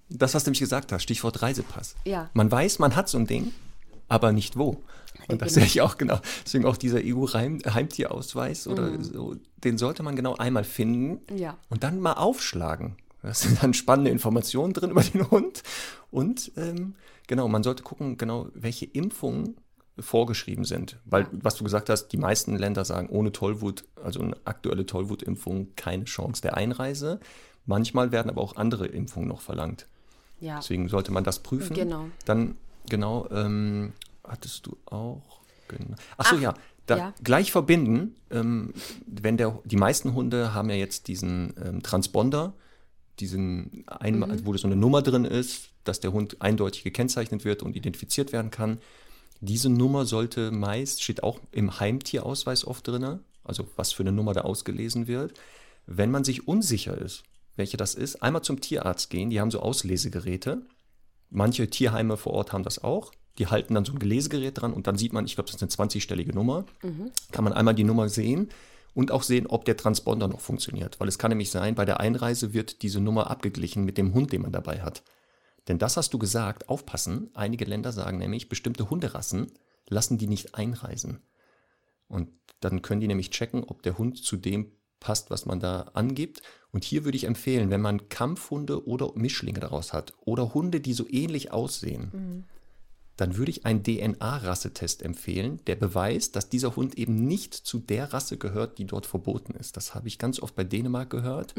Das, 0.09 0.33
was 0.33 0.43
du 0.43 0.49
nämlich 0.49 0.59
gesagt 0.59 0.91
hast, 0.91 1.03
Stichwort 1.03 1.41
Reisepass. 1.41 1.95
Ja. 2.05 2.29
Man 2.33 2.51
weiß, 2.51 2.79
man 2.79 2.95
hat 2.95 3.09
so 3.09 3.17
ein 3.17 3.25
Ding, 3.25 3.51
aber 4.07 4.31
nicht 4.31 4.57
wo. 4.57 4.83
Und 5.29 5.41
das 5.41 5.53
sehe 5.53 5.63
ich 5.65 5.79
auch 5.81 5.97
genau. 5.97 6.19
Deswegen 6.45 6.65
auch 6.65 6.75
dieser 6.77 6.99
EU-Heimtierausweis 7.03 8.67
oder 8.67 9.01
so, 9.03 9.35
den 9.63 9.77
sollte 9.77 10.03
man 10.03 10.15
genau 10.15 10.35
einmal 10.35 10.63
finden 10.63 11.21
Mhm. 11.33 11.37
Ja. 11.37 11.57
und 11.69 11.83
dann 11.83 11.99
mal 11.99 12.13
aufschlagen. 12.13 12.95
Da 13.21 13.33
sind 13.33 13.63
dann 13.63 13.73
spannende 13.73 14.11
Informationen 14.11 14.73
drin 14.73 14.91
über 14.91 15.01
den 15.01 15.29
Hund. 15.31 15.63
Und 16.11 16.51
ähm, 16.57 16.95
genau, 17.27 17.47
man 17.47 17.63
sollte 17.63 17.81
gucken, 17.83 18.17
genau, 18.17 18.47
welche 18.53 18.85
Impfungen 18.85 19.55
vorgeschrieben 19.97 20.65
sind. 20.65 20.99
Weil, 21.05 21.27
was 21.31 21.55
du 21.55 21.63
gesagt 21.63 21.89
hast, 21.89 22.07
die 22.09 22.17
meisten 22.17 22.57
Länder 22.57 22.83
sagen, 22.83 23.07
ohne 23.09 23.31
Tollwut, 23.31 23.85
also 24.03 24.19
eine 24.21 24.35
aktuelle 24.43 24.85
Tollwutimpfung, 24.85 25.69
keine 25.75 26.03
Chance 26.05 26.41
der 26.41 26.57
Einreise. 26.57 27.19
Manchmal 27.65 28.11
werden 28.11 28.29
aber 28.29 28.41
auch 28.41 28.57
andere 28.57 28.87
Impfungen 28.87 29.29
noch 29.29 29.39
verlangt. 29.41 29.87
Ja. 30.41 30.57
Deswegen 30.57 30.89
sollte 30.89 31.13
man 31.13 31.23
das 31.23 31.39
prüfen. 31.39 31.75
Genau. 31.75 32.07
Dann, 32.25 32.57
genau, 32.89 33.27
ähm, 33.31 33.93
hattest 34.23 34.65
du 34.65 34.77
auch. 34.85 35.41
Genau. 35.67 35.95
Achso, 36.17 36.35
Ach, 36.37 36.41
ja. 36.41 36.53
Da 36.85 36.97
ja. 36.97 37.13
gleich 37.23 37.51
verbinden, 37.51 38.15
ähm, 38.29 38.73
wenn 39.05 39.37
der, 39.37 39.61
die 39.63 39.77
meisten 39.77 40.13
Hunde 40.13 40.53
haben 40.53 40.69
ja 40.69 40.75
jetzt 40.75 41.07
diesen 41.07 41.53
ähm, 41.63 41.81
Transponder, 41.81 42.53
diesen 43.19 43.85
ein, 43.87 44.19
Mhm. 44.19 44.45
wo 44.45 44.55
so 44.57 44.67
eine 44.67 44.75
Nummer 44.75 45.01
drin 45.01 45.23
ist, 45.23 45.69
dass 45.85 46.01
der 46.01 46.11
Hund 46.11 46.41
eindeutig 46.41 46.83
gekennzeichnet 46.83 47.45
wird 47.45 47.63
und 47.63 47.75
identifiziert 47.75 48.33
werden 48.33 48.51
kann. 48.51 48.79
Diese 49.39 49.69
Nummer 49.69 50.05
sollte 50.05 50.51
meist, 50.51 51.03
steht 51.03 51.23
auch 51.23 51.39
im 51.51 51.79
Heimtierausweis 51.79 52.65
oft 52.65 52.87
drin, 52.87 53.19
also 53.43 53.67
was 53.75 53.91
für 53.93 54.03
eine 54.03 54.11
Nummer 54.11 54.33
da 54.33 54.41
ausgelesen 54.41 55.07
wird. 55.07 55.39
Wenn 55.85 56.11
man 56.11 56.23
sich 56.23 56.47
unsicher 56.47 56.97
ist, 56.97 57.23
welche 57.55 57.77
das 57.77 57.93
ist, 57.93 58.23
einmal 58.23 58.41
zum 58.41 58.61
Tierarzt 58.61 59.09
gehen, 59.09 59.29
die 59.29 59.39
haben 59.39 59.51
so 59.51 59.59
Auslesegeräte. 59.59 60.63
Manche 61.33 61.67
Tierheime 61.67 62.15
vor 62.15 62.33
Ort 62.33 62.53
haben 62.53 62.63
das 62.63 62.83
auch. 62.83 63.11
Die 63.39 63.47
halten 63.47 63.73
dann 63.73 63.85
so 63.85 63.93
ein 63.93 63.99
Gelesegerät 63.99 64.61
dran 64.61 64.71
und 64.71 64.85
dann 64.85 64.97
sieht 64.97 65.13
man, 65.13 65.25
ich 65.25 65.33
glaube, 65.33 65.49
das 65.51 65.59
ist 65.61 65.79
eine 65.79 65.89
20-stellige 65.89 66.33
Nummer. 66.33 66.65
Kann 67.31 67.43
man 67.43 67.53
einmal 67.53 67.73
die 67.73 67.83
Nummer 67.83 68.07
sehen 68.07 68.49
und 68.93 69.11
auch 69.11 69.23
sehen, 69.23 69.47
ob 69.47 69.65
der 69.65 69.75
Transponder 69.75 70.27
noch 70.27 70.39
funktioniert. 70.39 70.99
Weil 70.99 71.07
es 71.07 71.17
kann 71.17 71.29
nämlich 71.29 71.49
sein, 71.49 71.73
bei 71.73 71.85
der 71.85 71.99
Einreise 71.99 72.53
wird 72.53 72.83
diese 72.83 72.99
Nummer 72.99 73.31
abgeglichen 73.31 73.83
mit 73.83 73.97
dem 73.97 74.13
Hund, 74.13 74.31
den 74.31 74.43
man 74.43 74.51
dabei 74.51 74.81
hat. 74.83 75.01
Denn 75.67 75.79
das 75.79 75.97
hast 75.97 76.13
du 76.13 76.19
gesagt, 76.19 76.69
aufpassen. 76.69 77.31
Einige 77.33 77.65
Länder 77.65 77.91
sagen 77.91 78.19
nämlich, 78.19 78.47
bestimmte 78.49 78.91
Hunderassen 78.91 79.51
lassen 79.89 80.19
die 80.19 80.27
nicht 80.27 80.53
einreisen. 80.53 81.23
Und 82.07 82.29
dann 82.59 82.83
können 82.83 83.01
die 83.01 83.07
nämlich 83.07 83.31
checken, 83.31 83.63
ob 83.63 83.81
der 83.81 83.97
Hund 83.97 84.23
zu 84.23 84.37
dem 84.37 84.71
passt, 85.03 85.29
was 85.29 85.45
man 85.45 85.59
da 85.59 85.91
angibt. 85.93 86.41
Und 86.71 86.83
hier 86.83 87.05
würde 87.05 87.17
ich 87.17 87.25
empfehlen, 87.25 87.69
wenn 87.69 87.81
man 87.81 88.09
Kampfhunde 88.09 88.87
oder 88.87 89.11
Mischlinge 89.13 89.59
daraus 89.59 89.93
hat 89.93 90.13
oder 90.25 90.55
Hunde, 90.55 90.79
die 90.79 90.93
so 90.93 91.05
ähnlich 91.07 91.51
aussehen, 91.51 92.45
dann 93.17 93.37
würde 93.37 93.51
ich 93.51 93.65
einen 93.67 93.83
DNA-Rassetest 93.83 95.03
empfehlen, 95.03 95.59
der 95.67 95.75
beweist, 95.75 96.35
dass 96.35 96.49
dieser 96.49 96.75
Hund 96.75 96.97
eben 96.97 97.27
nicht 97.27 97.53
zu 97.53 97.77
der 97.77 98.11
Rasse 98.11 98.37
gehört, 98.37 98.79
die 98.79 98.85
dort 98.85 99.05
verboten 99.05 99.53
ist. 99.53 99.77
Das 99.77 99.93
habe 99.93 100.07
ich 100.07 100.17
ganz 100.17 100.39
oft 100.39 100.55
bei 100.55 100.63
Dänemark 100.63 101.11
gehört, 101.11 101.53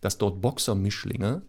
dass 0.00 0.16
dort 0.16 0.40
Boxermischlinge 0.40 1.42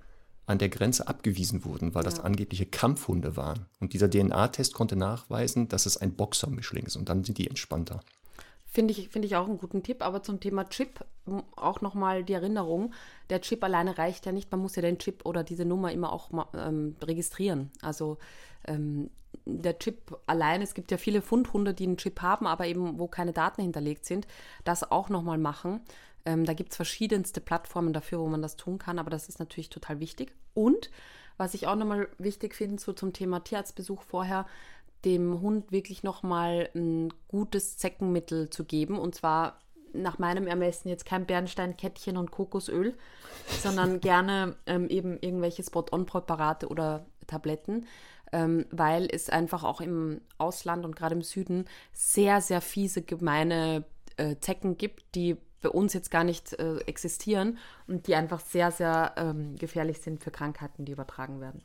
an 0.46 0.58
der 0.58 0.70
Grenze 0.70 1.08
abgewiesen 1.08 1.64
wurden, 1.64 1.94
weil 1.94 2.04
das 2.04 2.20
angebliche 2.20 2.66
Kampfhunde 2.66 3.38
waren. 3.38 3.68
Und 3.80 3.94
dieser 3.94 4.10
DNA-Test 4.10 4.74
konnte 4.74 4.96
nachweisen, 4.96 5.68
dass 5.68 5.86
es 5.86 5.96
ein 5.96 6.16
Boxermischling 6.16 6.88
ist. 6.88 6.96
Und 6.96 7.08
dann 7.08 7.24
sind 7.24 7.38
die 7.38 7.48
entspannter. 7.48 8.02
Finde 8.72 8.94
ich, 8.94 9.10
finde 9.10 9.28
ich 9.28 9.36
auch 9.36 9.48
einen 9.48 9.58
guten 9.58 9.82
Tipp, 9.82 10.04
aber 10.04 10.22
zum 10.22 10.40
Thema 10.40 10.70
Chip 10.70 11.04
auch 11.56 11.82
nochmal 11.82 12.24
die 12.24 12.34
Erinnerung, 12.34 12.94
der 13.30 13.42
Chip 13.42 13.64
alleine 13.64 13.98
reicht 13.98 14.26
ja 14.26 14.32
nicht, 14.32 14.52
man 14.52 14.62
muss 14.62 14.76
ja 14.76 14.82
den 14.82 15.00
Chip 15.00 15.26
oder 15.26 15.44
diese 15.44 15.66
Nummer 15.66 15.92
immer 15.92 16.14
auch 16.14 16.30
ähm, 16.54 16.96
registrieren. 17.02 17.72
Also 17.82 18.18
ähm, 18.66 19.10
der 19.46 19.80
Chip 19.80 20.18
allein, 20.28 20.62
es 20.62 20.74
gibt 20.74 20.92
ja 20.92 20.98
viele 20.98 21.22
Fundhunde, 21.22 21.74
die 21.74 21.86
einen 21.86 21.98
Chip 21.98 22.22
haben, 22.22 22.46
aber 22.46 22.68
eben 22.68 23.00
wo 23.00 23.08
keine 23.08 23.34
Daten 23.34 23.62
hinterlegt 23.62 24.06
sind, 24.06 24.28
das 24.64 24.90
auch 24.92 25.10
nochmal 25.10 25.38
machen. 25.38 25.82
Ähm, 26.26 26.46
da 26.46 26.54
gibt 26.54 26.72
es 26.72 26.76
verschiedenste 26.76 27.42
Plattformen 27.42 27.94
dafür, 27.94 28.20
wo 28.20 28.28
man 28.28 28.42
das 28.42 28.56
tun 28.56 28.78
kann, 28.78 29.00
aber 29.00 29.10
das 29.10 29.30
ist 29.30 29.40
natürlich 29.40 29.70
total 29.70 30.00
wichtig. 30.00 30.34
Und 30.54 30.92
was 31.38 31.54
ich 31.54 31.68
auch 31.68 31.76
nochmal 31.76 32.10
wichtig 32.18 32.54
finde, 32.54 32.82
so 32.82 32.92
zum 32.92 33.14
Thema 33.14 33.40
Tierarztbesuch 33.40 34.02
vorher, 34.02 34.46
dem 35.06 35.42
Hund 35.42 35.72
wirklich 35.72 36.04
nochmal 36.04 36.70
ein 36.76 37.14
gutes 37.28 37.78
Zeckenmittel 37.78 38.50
zu 38.50 38.66
geben. 38.66 39.00
Und 39.00 39.16
zwar 39.16 39.60
nach 39.94 40.20
meinem 40.20 40.48
Ermessen 40.48 40.90
jetzt 40.90 41.06
kein 41.06 41.26
Bernsteinkettchen 41.26 42.18
und 42.18 42.32
Kokosöl, 42.32 42.96
sondern 43.62 44.00
gerne 44.02 44.56
ähm, 44.66 44.90
eben 44.90 45.18
irgendwelche 45.20 45.64
Spot-on-Präparate 45.64 46.68
oder 46.68 47.06
Tabletten, 47.28 47.86
ähm, 48.32 48.66
weil 48.72 49.08
es 49.12 49.30
einfach 49.30 49.64
auch 49.64 49.82
im 49.82 50.22
Ausland 50.38 50.86
und 50.86 50.96
gerade 50.96 51.16
im 51.16 51.22
Süden 51.22 51.66
sehr, 51.94 52.42
sehr 52.42 52.62
fiese, 52.62 53.02
gemeine 53.02 53.86
äh, 54.18 54.36
Zecken 54.40 54.78
gibt, 54.78 55.16
die 55.16 55.38
bei 55.62 55.70
uns 55.70 55.94
jetzt 55.94 56.12
gar 56.12 56.24
nicht 56.24 56.54
äh, 56.54 56.78
existieren 56.82 57.58
und 57.88 58.08
die 58.08 58.16
einfach 58.16 58.40
sehr, 58.40 58.72
sehr 58.72 59.14
ähm, 59.18 59.56
gefährlich 59.58 60.00
sind 60.00 60.24
für 60.24 60.32
Krankheiten, 60.32 60.86
die 60.86 60.94
übertragen 60.94 61.42
werden. 61.42 61.64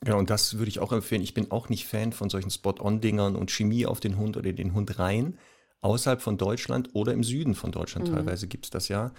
Genau, 0.00 0.18
und 0.18 0.30
das 0.30 0.58
würde 0.58 0.68
ich 0.68 0.78
auch 0.78 0.92
empfehlen. 0.92 1.22
Ich 1.22 1.34
bin 1.34 1.50
auch 1.50 1.68
nicht 1.68 1.86
Fan 1.86 2.12
von 2.12 2.30
solchen 2.30 2.50
Spot-on-Dingern 2.50 3.34
und 3.34 3.50
Chemie 3.50 3.84
auf 3.86 3.98
den 4.00 4.16
Hund 4.16 4.36
oder 4.36 4.52
den 4.52 4.74
Hund 4.74 4.98
rein. 4.98 5.38
außerhalb 5.80 6.20
von 6.20 6.36
Deutschland 6.38 6.88
oder 6.94 7.12
im 7.12 7.22
Süden 7.22 7.54
von 7.54 7.70
Deutschland 7.70 8.08
Mhm. 8.08 8.14
teilweise 8.14 8.48
gibt 8.48 8.64
es 8.66 8.70
das 8.70 8.88
ja, 8.88 9.12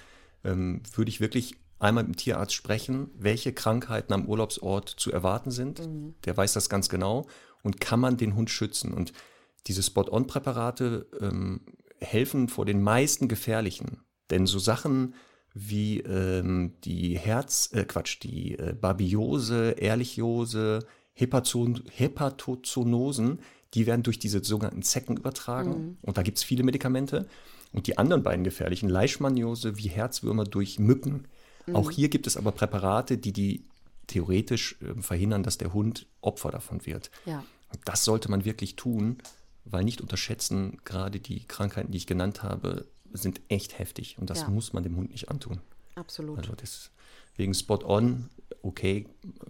ähm, 0.44 0.82
würde 0.94 1.08
ich 1.08 1.22
wirklich 1.22 1.56
einmal 1.80 2.04
mit 2.04 2.16
dem 2.16 2.18
Tierarzt 2.18 2.54
sprechen, 2.54 3.12
welche 3.18 3.54
Krankheiten 3.54 4.12
am 4.12 4.26
Urlaubsort 4.26 4.90
zu 4.90 5.10
erwarten 5.10 5.52
sind. 5.52 5.80
Mhm. 5.80 6.16
Der 6.26 6.36
weiß 6.36 6.52
das 6.52 6.68
ganz 6.70 6.90
genau 6.90 7.28
und 7.64 7.80
kann 7.80 8.02
man 8.02 8.18
den 8.18 8.36
Hund 8.36 8.50
schützen. 8.50 8.94
Und 8.94 9.14
diese 9.68 9.82
Spot-on-Präparate 9.84 11.08
ähm, 11.22 11.62
helfen 12.02 12.50
vor 12.50 12.66
den 12.66 12.82
meisten 12.84 13.30
gefährlichen. 13.30 14.04
Denn 14.30 14.46
so 14.46 14.60
Sachen 14.60 15.14
wie 15.68 16.00
ähm, 16.00 16.74
die 16.84 17.18
Herz, 17.18 17.70
äh, 17.74 17.84
Quatsch, 17.84 18.20
die 18.24 18.58
äh, 18.58 18.74
Babiose, 18.74 19.72
Ehrlichiose, 19.72 20.86
Hepazon, 21.14 21.84
Hepatozoonosen, 21.92 23.40
die 23.74 23.86
werden 23.86 24.04
durch 24.04 24.20
diese 24.20 24.44
sogenannten 24.44 24.84
Zecken 24.84 25.18
übertragen. 25.18 25.98
Und 26.02 26.18
da 26.18 26.24
gibt 26.24 26.38
es 26.38 26.44
viele 26.44 26.64
Medikamente. 26.64 27.28
Und 27.72 27.88
die 27.88 27.98
anderen 27.98 28.24
beiden 28.24 28.44
gefährlichen, 28.44 28.90
Leishmaniose 28.90 29.78
wie 29.78 29.90
Herzwürmer 29.90 30.46
durch 30.46 30.80
Mücken. 30.80 31.28
Auch 31.74 31.92
hier 31.92 32.10
gibt 32.10 32.26
es 32.26 32.36
aber 32.36 32.52
Präparate, 32.52 33.18
die 33.18 33.34
die 33.34 33.64
theoretisch 34.08 34.78
äh, 34.82 35.00
verhindern, 35.02 35.44
dass 35.44 35.58
der 35.58 35.74
Hund 35.74 36.08
Opfer 36.22 36.50
davon 36.50 36.86
wird. 36.86 37.12
Ja. 37.26 37.44
Und 37.72 37.80
das 37.86 38.06
sollte 38.06 38.32
man 38.32 38.44
wirklich 38.44 38.76
tun, 38.76 39.20
weil 39.66 39.84
nicht 39.84 40.02
unterschätzen, 40.02 40.78
gerade 40.84 41.20
die 41.20 41.46
Krankheiten, 41.46 41.92
die 41.92 41.98
ich 42.00 42.08
genannt 42.08 42.42
habe, 42.42 42.88
sind 43.14 43.42
echt 43.50 43.78
heftig. 43.80 44.18
Und 44.20 44.30
das 44.30 44.42
Ja. 44.42 44.50
muss 44.50 44.74
man 44.74 44.84
dem 44.84 44.96
Hund 44.96 45.12
nicht 45.12 45.30
antun. 45.30 45.60
Absolut. 45.96 46.38
Also 46.40 46.54
deswegen 46.56 47.54
Spot 47.54 47.80
on, 47.84 48.30
okay, 48.62 49.08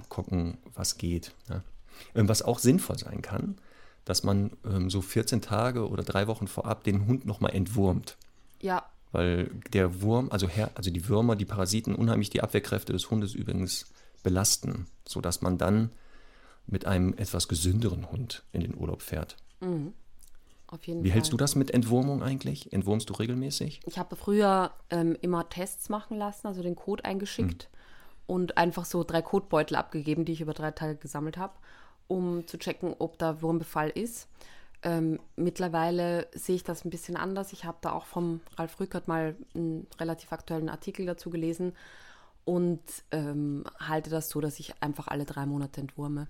gucken, 0.10 0.58
was 0.74 0.98
geht. 0.98 1.34
Ja. 1.50 1.64
Ähm, 2.16 2.30
Was 2.30 2.42
auch 2.42 2.60
sinnvoll 2.60 2.98
sein 2.98 3.22
kann, 3.22 3.58
dass 4.06 4.24
man 4.24 4.52
ähm, 4.66 4.90
so 4.90 5.02
14 5.02 5.42
Tage 5.42 5.88
oder 5.90 6.04
drei 6.04 6.28
Wochen 6.28 6.48
vorab 6.48 6.84
den 6.86 7.06
Hund 7.08 7.26
nochmal 7.26 7.54
entwurmt. 7.54 8.18
Ja, 8.62 8.86
Weil 9.12 9.50
der 9.74 10.02
Wurm, 10.02 10.30
also, 10.32 10.48
Her 10.48 10.72
also 10.76 10.92
die 10.92 11.08
Würmer, 11.10 11.36
die 11.36 11.46
Parasiten 11.46 11.96
unheimlich 11.96 12.30
die 12.30 12.42
Abwehrkräfte 12.42 12.94
des 12.94 13.10
Hundes 13.12 13.34
übrigens 13.36 13.86
belasten, 14.24 14.86
sodass 15.08 15.42
man 15.42 15.58
dann 15.58 15.90
mit 16.68 16.86
einem 16.86 17.14
etwas 17.18 17.48
gesünderen 17.48 18.12
Hund 18.12 18.44
in 18.54 18.62
den 18.62 18.76
Urlaub 18.78 19.02
fährt. 19.02 19.36
Auf 20.72 20.86
jeden 20.86 21.04
Wie 21.04 21.10
Fall. 21.10 21.16
hältst 21.16 21.34
du 21.34 21.38
das 21.38 21.56
mit 21.56 21.72
Entwurmung 21.72 22.24
eigentlich? 22.24 22.72
Entwurmst 22.74 23.10
du 23.10 23.14
regelmäßig? 23.14 23.82
Ich 23.86 23.98
habe 23.98 24.16
früher 24.16 24.72
ähm, 24.90 25.18
immer 25.22 25.50
Tests 25.50 25.90
machen 25.90 26.18
lassen, 26.18 26.48
also 26.48 26.62
den 26.62 26.76
Code 26.76 27.06
eingeschickt 27.06 27.70
und 28.28 28.58
einfach 28.58 28.86
so 28.86 29.04
drei 29.04 29.22
Kotbeutel 29.22 29.76
abgegeben, 29.76 30.24
die 30.26 30.34
ich 30.34 30.42
über 30.42 30.54
drei 30.54 30.72
Tage 30.72 30.96
gesammelt 30.96 31.38
habe, 31.38 31.54
um 32.08 32.46
zu 32.48 32.58
checken, 32.58 32.96
ob 33.00 33.18
da 33.18 33.42
Wurmbefall 33.42 33.90
ist. 33.90 34.28
Ähm, 34.82 35.20
mittlerweile 35.36 36.28
sehe 36.34 36.56
ich 36.56 36.64
das 36.64 36.86
ein 36.86 36.90
bisschen 36.90 37.18
anders. 37.18 37.52
Ich 37.52 37.66
habe 37.66 37.80
da 37.82 37.92
auch 37.92 38.06
vom 38.06 38.40
Ralf 38.56 38.80
Rückert 38.80 39.08
mal 39.08 39.36
einen 39.54 39.88
relativ 40.00 40.32
aktuellen 40.32 40.70
Artikel 40.70 41.06
dazu 41.06 41.30
gelesen 41.30 41.74
und 42.46 42.82
ähm, 43.12 43.64
halte 43.80 44.10
das 44.10 44.30
so, 44.30 44.40
dass 44.42 44.60
ich 44.60 44.82
einfach 44.82 45.08
alle 45.08 45.26
drei 45.26 45.46
Monate 45.46 45.82
entwurme. 45.82 46.28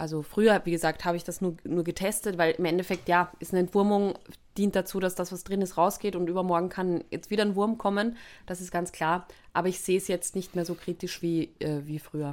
Also 0.00 0.22
früher, 0.22 0.62
wie 0.64 0.70
gesagt, 0.70 1.04
habe 1.04 1.18
ich 1.18 1.24
das 1.24 1.42
nur, 1.42 1.56
nur 1.62 1.84
getestet, 1.84 2.38
weil 2.38 2.52
im 2.52 2.64
Endeffekt, 2.64 3.06
ja, 3.06 3.30
ist 3.38 3.52
eine 3.52 3.60
Entwurmung, 3.60 4.14
dient 4.56 4.74
dazu, 4.74 4.98
dass 4.98 5.14
das, 5.14 5.30
was 5.30 5.44
drin 5.44 5.60
ist, 5.60 5.76
rausgeht 5.76 6.16
und 6.16 6.26
übermorgen 6.26 6.70
kann 6.70 7.04
jetzt 7.10 7.30
wieder 7.30 7.44
ein 7.44 7.54
Wurm 7.54 7.76
kommen. 7.76 8.16
Das 8.46 8.62
ist 8.62 8.70
ganz 8.70 8.92
klar. 8.92 9.26
Aber 9.52 9.68
ich 9.68 9.80
sehe 9.80 9.98
es 9.98 10.08
jetzt 10.08 10.34
nicht 10.34 10.56
mehr 10.56 10.64
so 10.64 10.74
kritisch 10.74 11.20
wie, 11.20 11.50
äh, 11.58 11.82
wie 11.84 11.98
früher. 11.98 12.32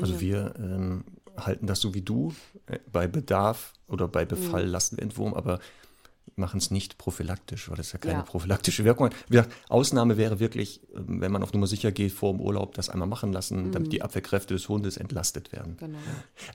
Also 0.00 0.20
wir 0.20 0.54
ähm, 0.58 1.04
halten 1.36 1.66
das 1.66 1.80
so 1.80 1.92
wie 1.92 2.02
du. 2.02 2.32
Äh, 2.66 2.78
Bei 2.92 3.08
Bedarf 3.08 3.72
oder 3.88 4.06
bei 4.06 4.24
Befall 4.24 4.64
lassen 4.64 4.98
wir 4.98 5.02
Entwurm, 5.02 5.34
aber 5.34 5.58
machen 6.34 6.58
es 6.58 6.70
nicht 6.70 6.98
prophylaktisch, 6.98 7.68
weil 7.70 7.76
das 7.76 7.92
ja 7.92 7.98
keine 7.98 8.18
Ja. 8.18 8.22
prophylaktische 8.22 8.84
Wirkung 8.84 9.06
hat. 9.06 9.14
Wie 9.28 9.36
gesagt, 9.36 9.54
Ausnahme 9.68 10.16
wäre 10.16 10.40
wirklich, 10.40 10.80
ähm, 10.94 11.20
wenn 11.20 11.32
man 11.32 11.42
auf 11.42 11.52
Nummer 11.52 11.66
sicher 11.66 11.92
geht, 11.92 12.12
vor 12.12 12.32
dem 12.32 12.40
Urlaub 12.40 12.74
das 12.74 12.88
einmal 12.88 13.08
machen 13.08 13.32
lassen, 13.32 13.70
damit 13.72 13.92
die 13.92 14.02
Abwehrkräfte 14.02 14.54
des 14.54 14.68
Hundes 14.68 14.96
entlastet 14.96 15.52
werden. 15.52 15.76
Genau. 15.78 15.98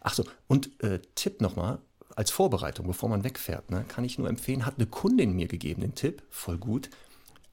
Ach 0.01 0.13
so, 0.13 0.25
und 0.47 0.69
äh, 0.83 0.99
Tipp 1.15 1.41
nochmal, 1.41 1.79
als 2.15 2.29
Vorbereitung, 2.31 2.85
bevor 2.87 3.07
man 3.09 3.23
wegfährt, 3.23 3.71
ne, 3.71 3.85
kann 3.87 4.03
ich 4.03 4.17
nur 4.17 4.27
empfehlen, 4.27 4.65
hat 4.65 4.75
eine 4.77 4.85
Kundin 4.87 5.33
mir 5.33 5.47
gegeben, 5.47 5.81
den 5.81 5.95
Tipp, 5.95 6.21
voll 6.29 6.57
gut, 6.57 6.89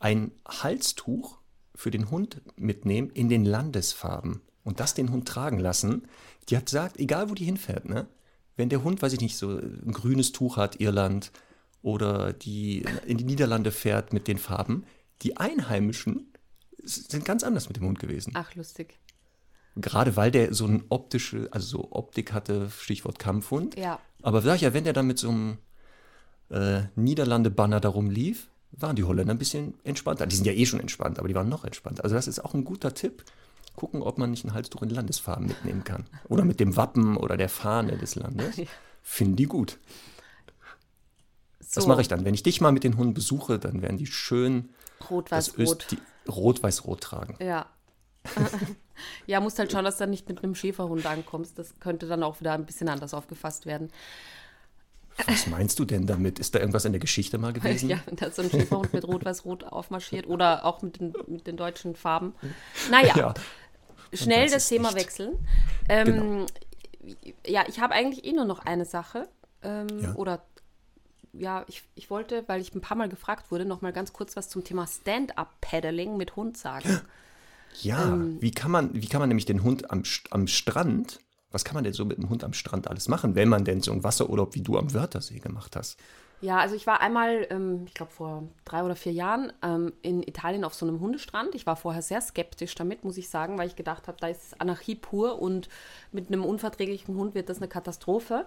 ein 0.01 0.33
Halstuch 0.47 1.39
für 1.75 1.91
den 1.93 2.11
Hund 2.11 2.41
mitnehmen 2.57 3.11
in 3.11 3.29
den 3.29 3.45
Landesfarben 3.45 4.41
und 4.65 4.81
das 4.81 4.95
den 4.95 5.13
Hund 5.13 5.29
tragen 5.29 5.61
lassen. 5.61 6.09
Die 6.49 6.57
hat 6.57 6.67
gesagt, 6.67 6.99
egal 6.99 7.31
wo 7.31 7.35
die 7.35 7.45
hinfährt, 7.45 7.89
ne, 7.89 8.07
wenn 8.57 8.69
der 8.69 8.83
Hund, 8.83 9.01
weiß 9.01 9.13
ich 9.13 9.21
nicht, 9.21 9.37
so 9.37 9.51
ein 9.51 9.93
grünes 9.93 10.33
Tuch 10.33 10.57
hat, 10.57 10.81
Irland, 10.81 11.31
oder 11.83 12.33
die 12.33 12.85
in 13.07 13.19
die 13.19 13.25
Niederlande 13.25 13.71
fährt 13.71 14.13
mit 14.13 14.29
den 14.29 14.39
Farben, 14.39 14.85
die 15.23 15.37
Einheimischen 15.37 16.33
sind 16.83 17.25
ganz 17.25 17.43
anders 17.43 17.69
mit 17.69 17.77
dem 17.77 17.85
Hund 17.85 17.99
gewesen. 17.99 18.33
Ach, 18.35 18.55
lustig. 18.55 18.99
Gerade 19.77 20.17
weil 20.17 20.31
der 20.31 20.55
so 20.55 20.67
eine 20.67 20.83
optische, 20.89 21.49
also 21.51 21.79
so 21.79 21.89
Optik 21.93 22.33
hatte, 22.33 22.71
Stichwort 22.71 23.19
Kampfhund. 23.19 23.77
Ja. 23.79 24.01
Aber 24.23 24.43
sag 24.43 24.57
ich 24.57 24.63
ja, 24.63 24.75
wenn 24.75 24.85
der 24.85 24.93
dann 24.93 25.07
mit 25.07 25.19
so 25.19 25.29
einem 25.29 25.59
äh, 26.51 26.83
Niederlande-Banner 26.97 27.81
darum 27.81 28.11
lief, 28.11 28.49
waren 28.73 28.97
die 28.97 29.05
Holländer 29.05 29.35
ein 29.35 29.39
bisschen 29.39 29.75
entspannter. 29.85 30.27
Die 30.27 30.37
sind 30.37 30.47
ja 30.47 30.53
eh 30.53 30.67
schon 30.67 30.81
entspannt, 30.81 31.19
aber 31.19 31.29
die 31.29 31.35
waren 31.35 31.49
noch 31.49 31.65
entspannter. 31.65 32.05
Also 32.05 32.17
das 32.17 32.27
ist 32.27 32.45
auch 32.45 32.55
ein 32.55 32.65
guter 32.65 32.95
Tipp. 32.95 33.25
Gucken, 33.77 34.03
ob 34.03 34.19
man 34.19 34.31
nicht 34.31 34.45
ein 34.45 34.55
Halstuch 34.55 34.83
in 34.83 34.91
Landesfarben 34.91 35.47
mitnehmen 35.47 35.85
kann. 35.85 36.07
Oder 36.29 36.45
mit 36.45 36.59
dem 36.59 36.77
Wappen 36.77 37.17
oder 37.17 37.37
der 37.37 37.49
Fahne 37.49 37.97
des 37.97 38.17
Landes. 38.17 38.61
Finden 39.03 39.37
die 39.37 39.47
gut. 39.47 39.79
So, 41.71 41.81
Das 41.81 41.87
mache 41.87 42.01
ich 42.01 42.09
dann. 42.09 42.25
Wenn 42.25 42.33
ich 42.35 42.43
dich 42.43 42.61
mal 42.63 42.73
mit 42.73 42.83
den 42.83 42.97
Hunden 42.97 43.13
besuche, 43.13 43.59
dann 43.59 43.83
werden 43.83 43.99
die 43.99 44.07
schön 44.07 44.71
Rot, 45.11 45.31
weiß, 45.31 45.59
rot. 45.59 45.87
Rot-Weiß-Rot 46.29 47.01
tragen. 47.03 47.37
Ja. 47.45 47.67
ja, 49.27 49.41
musst 49.41 49.59
halt 49.59 49.71
schauen, 49.73 49.85
dass 49.85 49.97
du 49.97 50.03
dann 50.05 50.11
nicht 50.11 50.29
mit 50.29 50.43
einem 50.43 50.55
Schäferhund 50.55 51.05
ankommst. 51.07 51.59
Das 51.59 51.79
könnte 51.81 52.07
dann 52.07 52.23
auch 52.23 52.41
wieder 52.41 52.53
ein 52.53 52.67
bisschen 52.67 52.89
anders 52.89 53.15
aufgefasst 53.15 53.67
werden. 53.67 53.91
Was 55.27 55.47
meinst 55.47 55.79
du 55.79 55.85
denn 55.85 56.07
damit? 56.07 56.39
Ist 56.39 56.55
da 56.55 56.59
irgendwas 56.61 56.85
in 56.85 56.93
der 56.93 57.01
Geschichte 57.01 57.39
mal 57.39 57.53
gewesen? 57.55 57.89
Ja, 57.91 57.99
dass 58.13 58.37
so 58.37 58.43
ein 58.43 58.51
Schäferhund 58.51 58.93
mit 58.93 59.07
Rot-Weiß-Rot 59.07 59.65
aufmarschiert 59.65 60.27
oder 60.27 60.65
auch 60.65 60.83
mit 60.83 61.01
den, 61.01 61.13
mit 61.27 61.47
den 61.47 61.57
deutschen 61.57 61.95
Farben. 61.97 62.35
Naja, 62.91 63.15
Ja. 63.17 63.35
schnell 64.13 64.49
das 64.49 64.69
Thema 64.69 64.89
nicht. 64.93 65.05
wechseln. 65.05 65.39
Ähm, 65.89 66.07
Genau. 66.07 66.47
Ja, 67.47 67.65
ich 67.69 67.81
habe 67.81 67.95
eigentlich 67.95 68.25
eh 68.27 68.33
nur 68.33 68.45
noch 68.45 68.59
eine 68.61 68.85
Sache. 68.85 69.29
Ähm, 69.63 69.87
Ja. 70.01 70.15
Oder 70.15 70.43
ja, 71.39 71.65
ich, 71.69 71.83
ich 71.95 72.11
wollte, 72.11 72.45
weil 72.49 72.61
ich 72.61 72.75
ein 72.75 72.81
paar 72.81 72.97
Mal 72.97 73.09
gefragt 73.09 73.51
wurde, 73.51 73.65
noch 73.65 73.81
mal 73.83 73.93
ganz 73.93 74.13
kurz 74.13 74.37
was 74.37 74.49
zum 74.49 74.65
Thema 74.65 74.87
Stand-up-Paddling 74.87 76.17
mit 76.17 76.37
Hund 76.37 76.57
sagen. 76.57 77.01
Ja, 77.71 78.15
Ähm. 78.15 78.39
wie, 78.41 78.51
kann 78.51 78.71
man, 78.71 78.95
wie 78.95 79.09
kann 79.09 79.21
man 79.21 79.29
nämlich 79.29 79.45
den 79.45 79.63
Hund 79.63 79.91
am, 79.91 80.03
am 80.31 80.47
Strand, 80.47 81.21
was 81.51 81.65
kann 81.65 81.75
man 81.75 81.85
denn 81.85 81.93
so 81.93 82.05
mit 82.07 82.17
dem 82.19 82.31
Hund 82.31 82.43
am 82.43 82.55
Strand 82.55 82.89
alles 82.89 83.09
machen, 83.09 83.35
wenn 83.35 83.49
man 83.49 83.65
denn 83.65 83.83
so 83.83 83.93
einen 83.93 84.05
Wasserurlaub 84.05 84.55
wie 84.55 84.63
du 84.63 84.79
am 84.79 84.95
Wörthersee 84.95 85.39
gemacht 85.41 85.77
hast? 85.77 85.99
Ja, 86.41 86.59
also 86.59 86.77
ich 86.77 86.87
war 86.87 87.01
einmal, 87.01 87.47
ähm, 87.51 87.85
ich 87.87 87.95
glaube 87.95 88.13
vor 88.13 88.45
drei 88.65 88.85
oder 88.85 88.95
vier 88.95 89.13
Jahren, 89.13 89.53
ähm, 89.63 89.93
in 90.03 90.23
Italien 90.23 90.63
auf 90.65 90.73
so 90.75 90.87
einem 90.87 91.01
Hundestrand. 91.01 91.55
Ich 91.57 91.67
war 91.67 91.75
vorher 91.75 92.01
sehr 92.03 92.21
skeptisch 92.21 92.77
damit, 92.77 93.03
muss 93.05 93.17
ich 93.17 93.29
sagen, 93.29 93.59
weil 93.59 93.67
ich 93.67 93.75
gedacht 93.75 94.07
habe, 94.07 94.19
da 94.21 94.29
ist 94.29 94.61
Anarchie 94.61 94.95
pur 94.95 95.43
und 95.43 95.69
mit 96.13 96.29
einem 96.29 96.45
unverträglichen 96.45 97.17
Hund 97.17 97.35
wird 97.35 97.49
das 97.49 97.57
eine 97.59 97.67
Katastrophe. 97.69 98.47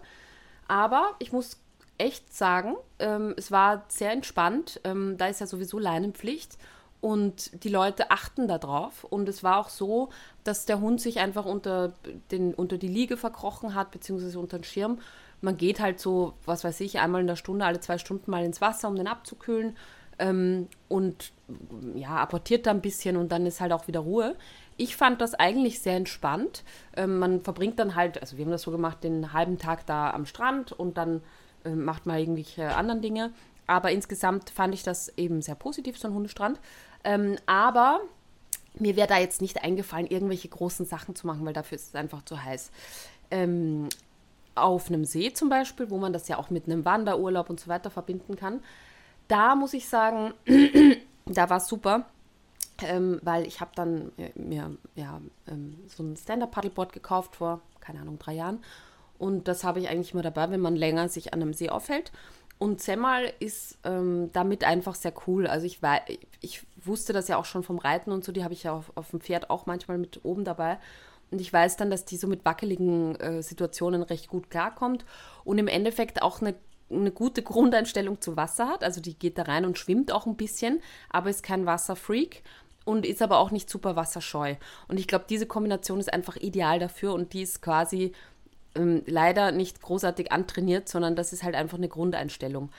Aber 0.67 1.15
ich 1.19 1.33
muss 1.33 1.60
echt 2.01 2.33
sagen, 2.33 2.75
ähm, 2.99 3.33
es 3.37 3.51
war 3.51 3.85
sehr 3.87 4.11
entspannt. 4.11 4.81
Ähm, 4.83 5.15
da 5.17 5.27
ist 5.27 5.39
ja 5.39 5.47
sowieso 5.47 5.77
Leinenpflicht 5.77 6.57
und 6.99 7.63
die 7.63 7.69
Leute 7.69 8.11
achten 8.11 8.47
darauf. 8.47 9.03
Und 9.03 9.29
es 9.29 9.43
war 9.43 9.57
auch 9.57 9.69
so, 9.69 10.09
dass 10.43 10.65
der 10.65 10.81
Hund 10.81 10.99
sich 10.99 11.19
einfach 11.19 11.45
unter, 11.45 11.93
den, 12.31 12.53
unter 12.53 12.77
die 12.77 12.87
Liege 12.87 13.17
verkrochen 13.17 13.75
hat, 13.75 13.91
beziehungsweise 13.91 14.39
unter 14.39 14.59
den 14.59 14.63
Schirm. 14.63 14.99
Man 15.41 15.57
geht 15.57 15.79
halt 15.79 15.99
so, 15.99 16.33
was 16.45 16.63
weiß 16.63 16.79
ich, 16.81 16.99
einmal 16.99 17.21
in 17.21 17.27
der 17.27 17.35
Stunde, 17.35 17.65
alle 17.65 17.79
zwei 17.79 17.97
Stunden 17.97 18.29
mal 18.29 18.45
ins 18.45 18.61
Wasser, 18.61 18.87
um 18.87 18.95
den 18.95 19.07
abzukühlen. 19.07 19.75
Ähm, 20.19 20.67
und 20.87 21.31
ja, 21.95 22.17
apportiert 22.17 22.67
da 22.67 22.71
ein 22.71 22.81
bisschen 22.81 23.17
und 23.17 23.31
dann 23.31 23.45
ist 23.45 23.59
halt 23.59 23.73
auch 23.73 23.87
wieder 23.87 24.01
Ruhe. 24.01 24.35
Ich 24.77 24.95
fand 24.95 25.19
das 25.21 25.33
eigentlich 25.33 25.81
sehr 25.81 25.95
entspannt. 25.95 26.63
Ähm, 26.95 27.17
man 27.17 27.41
verbringt 27.41 27.79
dann 27.79 27.95
halt, 27.95 28.21
also 28.21 28.37
wir 28.37 28.45
haben 28.45 28.51
das 28.51 28.61
so 28.61 28.71
gemacht, 28.71 29.03
den 29.03 29.33
halben 29.33 29.57
Tag 29.57 29.85
da 29.87 30.11
am 30.11 30.25
Strand 30.27 30.71
und 30.71 30.97
dann 30.97 31.21
macht 31.69 32.05
man 32.05 32.17
irgendwelche 32.17 32.75
anderen 32.75 33.01
Dinge. 33.01 33.31
Aber 33.67 33.91
insgesamt 33.91 34.49
fand 34.49 34.73
ich 34.73 34.83
das 34.83 35.09
eben 35.17 35.41
sehr 35.41 35.55
positiv, 35.55 35.97
so 35.97 36.07
ein 36.07 36.13
Hundestrand. 36.13 36.59
Ähm, 37.03 37.37
aber 37.45 38.01
mir 38.73 38.95
wäre 38.95 39.07
da 39.07 39.17
jetzt 39.17 39.41
nicht 39.41 39.63
eingefallen, 39.63 40.07
irgendwelche 40.07 40.49
großen 40.49 40.85
Sachen 40.85 41.15
zu 41.15 41.27
machen, 41.27 41.45
weil 41.45 41.53
dafür 41.53 41.77
ist 41.77 41.89
es 41.89 41.95
einfach 41.95 42.23
zu 42.23 42.43
heiß. 42.43 42.71
Ähm, 43.29 43.89
auf 44.55 44.89
einem 44.89 45.05
See 45.05 45.33
zum 45.33 45.49
Beispiel, 45.49 45.89
wo 45.89 45.97
man 45.97 46.13
das 46.13 46.27
ja 46.27 46.37
auch 46.37 46.49
mit 46.49 46.65
einem 46.65 46.85
Wanderurlaub 46.85 47.49
und 47.49 47.59
so 47.59 47.67
weiter 47.67 47.89
verbinden 47.89 48.35
kann, 48.35 48.61
da 49.27 49.55
muss 49.55 49.73
ich 49.73 49.87
sagen, 49.87 50.33
da 51.25 51.49
war 51.49 51.57
es 51.57 51.67
super, 51.67 52.05
ähm, 52.83 53.19
weil 53.23 53.47
ich 53.47 53.61
habe 53.61 53.71
dann 53.75 54.11
äh, 54.17 54.31
mir 54.35 54.75
ja, 54.95 55.21
ähm, 55.47 55.77
so 55.87 56.03
ein 56.03 56.17
Stand-Up-Paddleboard 56.17 56.91
gekauft 56.91 57.37
vor, 57.37 57.61
keine 57.79 58.01
Ahnung, 58.01 58.19
drei 58.19 58.33
Jahren 58.33 58.59
Und 59.21 59.47
das 59.47 59.63
habe 59.63 59.79
ich 59.79 59.87
eigentlich 59.87 60.13
immer 60.13 60.23
dabei, 60.23 60.49
wenn 60.49 60.61
man 60.61 60.75
länger 60.75 61.07
sich 61.07 61.31
an 61.31 61.43
einem 61.43 61.53
See 61.53 61.69
aufhält. 61.69 62.11
Und 62.57 62.81
Semmel 62.81 63.31
ist 63.39 63.77
ähm, 63.83 64.31
damit 64.33 64.63
einfach 64.63 64.95
sehr 64.95 65.13
cool. 65.27 65.45
Also 65.45 65.67
ich, 65.67 65.83
war, 65.83 66.01
ich 66.41 66.63
wusste 66.83 67.13
das 67.13 67.27
ja 67.27 67.37
auch 67.37 67.45
schon 67.45 67.61
vom 67.61 67.77
Reiten 67.77 68.11
und 68.11 68.23
so, 68.23 68.31
die 68.31 68.43
habe 68.43 68.55
ich 68.55 68.63
ja 68.63 68.73
auf, 68.73 68.91
auf 68.95 69.11
dem 69.11 69.21
Pferd 69.21 69.51
auch 69.51 69.67
manchmal 69.67 69.99
mit 69.99 70.21
oben 70.23 70.43
dabei. 70.43 70.79
Und 71.29 71.39
ich 71.39 71.53
weiß 71.53 71.77
dann, 71.77 71.91
dass 71.91 72.03
die 72.03 72.17
so 72.17 72.25
mit 72.25 72.45
wackeligen 72.45 73.15
äh, 73.19 73.43
Situationen 73.43 74.01
recht 74.01 74.27
gut 74.27 74.49
klarkommt 74.49 75.05
und 75.43 75.59
im 75.59 75.67
Endeffekt 75.67 76.23
auch 76.23 76.41
eine, 76.41 76.55
eine 76.89 77.11
gute 77.11 77.43
Grundeinstellung 77.43 78.21
zu 78.21 78.37
Wasser 78.37 78.69
hat. 78.69 78.83
Also 78.83 79.01
die 79.01 79.13
geht 79.13 79.37
da 79.37 79.43
rein 79.43 79.65
und 79.65 79.77
schwimmt 79.77 80.11
auch 80.11 80.25
ein 80.25 80.35
bisschen, 80.35 80.81
aber 81.11 81.29
ist 81.29 81.43
kein 81.43 81.67
Wasserfreak 81.67 82.41
und 82.85 83.05
ist 83.05 83.21
aber 83.21 83.37
auch 83.37 83.51
nicht 83.51 83.69
super 83.69 83.95
wasserscheu. 83.95 84.55
Und 84.87 84.99
ich 84.99 85.07
glaube, 85.07 85.25
diese 85.29 85.45
Kombination 85.45 85.99
ist 85.99 86.11
einfach 86.11 86.37
ideal 86.37 86.79
dafür 86.79 87.13
und 87.13 87.33
die 87.33 87.43
ist 87.43 87.61
quasi 87.61 88.13
ähm, 88.75 89.03
leider 89.05 89.51
nicht 89.51 89.81
großartig 89.81 90.31
antrainiert, 90.31 90.89
sondern 90.89 91.15
das 91.15 91.33
ist 91.33 91.43
halt 91.43 91.55
einfach 91.55 91.77
eine 91.77 91.89
Grundeinstellung. 91.89 92.69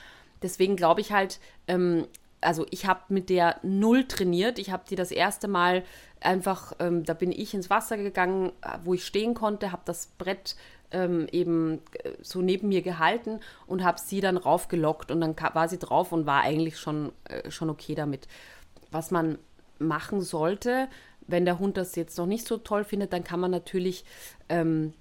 Deswegen 0.42 0.76
glaube 0.76 1.00
ich 1.00 1.12
halt, 1.12 1.38
ähm, 1.68 2.06
also 2.40 2.66
ich 2.70 2.86
habe 2.86 3.00
mit 3.08 3.30
der 3.30 3.58
null 3.62 4.04
trainiert. 4.04 4.58
Ich 4.58 4.70
habe 4.70 4.84
die 4.88 4.96
das 4.96 5.10
erste 5.10 5.48
Mal 5.48 5.84
einfach, 6.20 6.72
ähm, 6.80 7.04
da 7.04 7.14
bin 7.14 7.32
ich 7.32 7.54
ins 7.54 7.70
Wasser 7.70 7.96
gegangen, 7.96 8.52
wo 8.84 8.94
ich 8.94 9.04
stehen 9.04 9.34
konnte, 9.34 9.72
habe 9.72 9.82
das 9.84 10.06
Brett 10.18 10.56
ähm, 10.90 11.26
eben 11.32 11.80
äh, 12.02 12.12
so 12.20 12.42
neben 12.42 12.68
mir 12.68 12.82
gehalten 12.82 13.40
und 13.66 13.82
habe 13.82 13.98
sie 14.00 14.20
dann 14.20 14.36
raufgelockt 14.36 15.10
und 15.10 15.20
dann 15.20 15.36
war 15.54 15.68
sie 15.68 15.78
drauf 15.78 16.12
und 16.12 16.26
war 16.26 16.42
eigentlich 16.42 16.78
schon, 16.78 17.12
äh, 17.24 17.50
schon 17.50 17.70
okay 17.70 17.94
damit. 17.94 18.28
Was 18.90 19.10
man 19.10 19.38
machen 19.78 20.20
sollte, 20.20 20.88
wenn 21.26 21.44
der 21.44 21.58
Hund 21.58 21.76
das 21.76 21.96
jetzt 21.96 22.18
noch 22.18 22.26
nicht 22.26 22.46
so 22.46 22.58
toll 22.58 22.84
findet, 22.84 23.12
dann 23.12 23.24
kann 23.24 23.40
man 23.40 23.50
natürlich 23.50 24.04
ähm, 24.48 24.92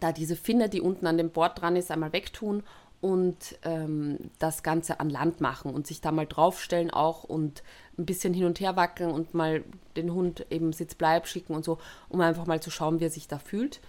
da 0.00 0.12
diese 0.12 0.36
Finne, 0.36 0.68
die 0.68 0.80
unten 0.80 1.06
an 1.06 1.18
dem 1.18 1.30
Bord 1.30 1.60
dran 1.60 1.76
ist, 1.76 1.90
einmal 1.90 2.12
wegtun 2.12 2.62
und 3.00 3.58
ähm, 3.62 4.18
das 4.38 4.62
Ganze 4.62 5.00
an 5.00 5.10
Land 5.10 5.40
machen 5.40 5.72
und 5.72 5.86
sich 5.86 6.00
da 6.00 6.12
mal 6.12 6.26
draufstellen 6.26 6.90
auch 6.90 7.24
und 7.24 7.62
ein 7.98 8.06
bisschen 8.06 8.34
hin 8.34 8.46
und 8.46 8.60
her 8.60 8.76
wackeln 8.76 9.10
und 9.10 9.34
mal 9.34 9.64
den 9.96 10.12
Hund 10.12 10.46
eben 10.50 10.72
Sitzbleib 10.72 11.26
schicken 11.26 11.54
und 11.54 11.64
so, 11.64 11.78
um 12.08 12.20
einfach 12.20 12.46
mal 12.46 12.60
zu 12.60 12.70
schauen, 12.70 13.00
wie 13.00 13.04
er 13.04 13.10
sich 13.10 13.28
da 13.28 13.38
fühlt. 13.38 13.80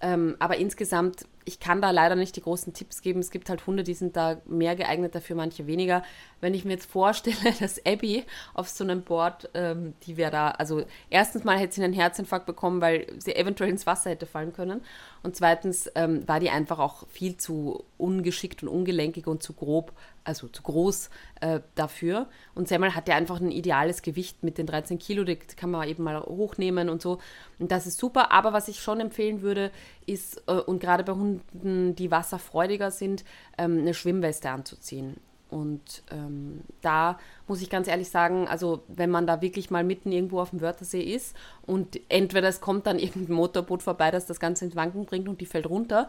Ähm, 0.00 0.36
aber 0.40 0.56
insgesamt, 0.56 1.26
ich 1.44 1.60
kann 1.60 1.80
da 1.80 1.92
leider 1.92 2.16
nicht 2.16 2.34
die 2.34 2.42
großen 2.42 2.72
Tipps 2.72 3.02
geben. 3.02 3.20
Es 3.20 3.30
gibt 3.30 3.48
halt 3.48 3.66
Hunde, 3.66 3.84
die 3.84 3.94
sind 3.94 4.16
da 4.16 4.40
mehr 4.46 4.74
geeignet 4.74 5.14
dafür, 5.14 5.36
manche 5.36 5.68
weniger. 5.68 6.02
Wenn 6.42 6.54
ich 6.54 6.64
mir 6.64 6.72
jetzt 6.72 6.90
vorstelle, 6.90 7.36
dass 7.60 7.86
Abby 7.86 8.24
auf 8.52 8.68
so 8.68 8.82
einem 8.82 9.02
Board, 9.02 9.48
ähm, 9.54 9.94
die 10.02 10.16
wäre 10.16 10.32
da, 10.32 10.50
also 10.50 10.82
erstens 11.08 11.44
mal 11.44 11.56
hätte 11.56 11.76
sie 11.76 11.84
einen 11.84 11.92
Herzinfarkt 11.92 12.46
bekommen, 12.46 12.80
weil 12.80 13.06
sie 13.18 13.36
eventuell 13.36 13.70
ins 13.70 13.86
Wasser 13.86 14.10
hätte 14.10 14.26
fallen 14.26 14.52
können. 14.52 14.82
Und 15.22 15.36
zweitens 15.36 15.88
ähm, 15.94 16.26
war 16.26 16.40
die 16.40 16.50
einfach 16.50 16.80
auch 16.80 17.06
viel 17.06 17.36
zu 17.36 17.84
ungeschickt 17.96 18.64
und 18.64 18.68
ungelenkig 18.68 19.28
und 19.28 19.40
zu 19.40 19.52
grob, 19.52 19.92
also 20.24 20.48
zu 20.48 20.64
groß 20.64 21.10
äh, 21.40 21.60
dafür. 21.76 22.26
Und 22.56 22.66
Semmel 22.66 22.96
hat 22.96 23.06
ja 23.06 23.14
einfach 23.14 23.40
ein 23.40 23.52
ideales 23.52 24.02
Gewicht 24.02 24.42
mit 24.42 24.58
den 24.58 24.66
13 24.66 24.98
Kilo, 24.98 25.22
die 25.22 25.36
kann 25.36 25.70
man 25.70 25.88
eben 25.88 26.02
mal 26.02 26.20
hochnehmen 26.22 26.88
und 26.88 27.00
so. 27.00 27.18
Und 27.60 27.70
das 27.70 27.86
ist 27.86 27.98
super. 27.98 28.32
Aber 28.32 28.52
was 28.52 28.66
ich 28.66 28.80
schon 28.80 28.98
empfehlen 28.98 29.42
würde, 29.42 29.70
ist, 30.06 30.42
äh, 30.48 30.54
und 30.54 30.80
gerade 30.80 31.04
bei 31.04 31.12
Hunden, 31.12 31.94
die 31.94 32.10
wasserfreudiger 32.10 32.90
sind, 32.90 33.24
ähm, 33.58 33.78
eine 33.78 33.94
Schwimmweste 33.94 34.50
anzuziehen. 34.50 35.20
Und 35.52 36.02
ähm, 36.10 36.62
da 36.80 37.18
muss 37.46 37.60
ich 37.60 37.68
ganz 37.68 37.86
ehrlich 37.86 38.08
sagen, 38.08 38.48
also 38.48 38.82
wenn 38.88 39.10
man 39.10 39.26
da 39.26 39.42
wirklich 39.42 39.70
mal 39.70 39.84
mitten 39.84 40.10
irgendwo 40.10 40.40
auf 40.40 40.50
dem 40.50 40.62
Wörthersee 40.62 41.02
ist 41.02 41.36
und 41.66 42.00
entweder 42.08 42.48
es 42.48 42.62
kommt 42.62 42.86
dann 42.86 42.98
irgendein 42.98 43.36
Motorboot 43.36 43.82
vorbei, 43.82 44.10
das 44.10 44.24
das 44.24 44.40
Ganze 44.40 44.64
ins 44.64 44.76
Wanken 44.76 45.04
bringt 45.04 45.28
und 45.28 45.42
die 45.42 45.46
fällt 45.46 45.68
runter, 45.68 46.08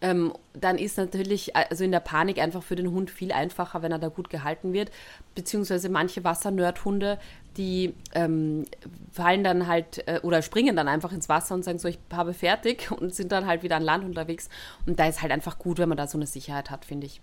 ähm, 0.00 0.32
dann 0.52 0.78
ist 0.78 0.96
natürlich 0.96 1.56
also 1.56 1.82
in 1.82 1.90
der 1.90 1.98
Panik 1.98 2.38
einfach 2.38 2.62
für 2.62 2.76
den 2.76 2.92
Hund 2.92 3.10
viel 3.10 3.32
einfacher, 3.32 3.82
wenn 3.82 3.90
er 3.90 3.98
da 3.98 4.08
gut 4.08 4.30
gehalten 4.30 4.72
wird. 4.72 4.92
Beziehungsweise 5.34 5.88
manche 5.88 6.22
Wassernerdhunde, 6.22 7.18
die 7.56 7.94
ähm, 8.14 8.64
fallen 9.10 9.42
dann 9.42 9.66
halt 9.66 10.06
äh, 10.06 10.20
oder 10.22 10.40
springen 10.42 10.76
dann 10.76 10.86
einfach 10.86 11.10
ins 11.10 11.28
Wasser 11.28 11.56
und 11.56 11.64
sagen 11.64 11.80
so, 11.80 11.88
ich 11.88 11.98
habe 12.12 12.32
fertig 12.32 12.92
und 12.96 13.12
sind 13.12 13.32
dann 13.32 13.46
halt 13.46 13.64
wieder 13.64 13.74
an 13.74 13.82
Land 13.82 14.04
unterwegs. 14.04 14.48
Und 14.86 15.00
da 15.00 15.08
ist 15.08 15.20
halt 15.20 15.32
einfach 15.32 15.58
gut, 15.58 15.78
wenn 15.78 15.88
man 15.88 15.98
da 15.98 16.06
so 16.06 16.16
eine 16.16 16.28
Sicherheit 16.28 16.70
hat, 16.70 16.84
finde 16.84 17.06
ich. 17.06 17.20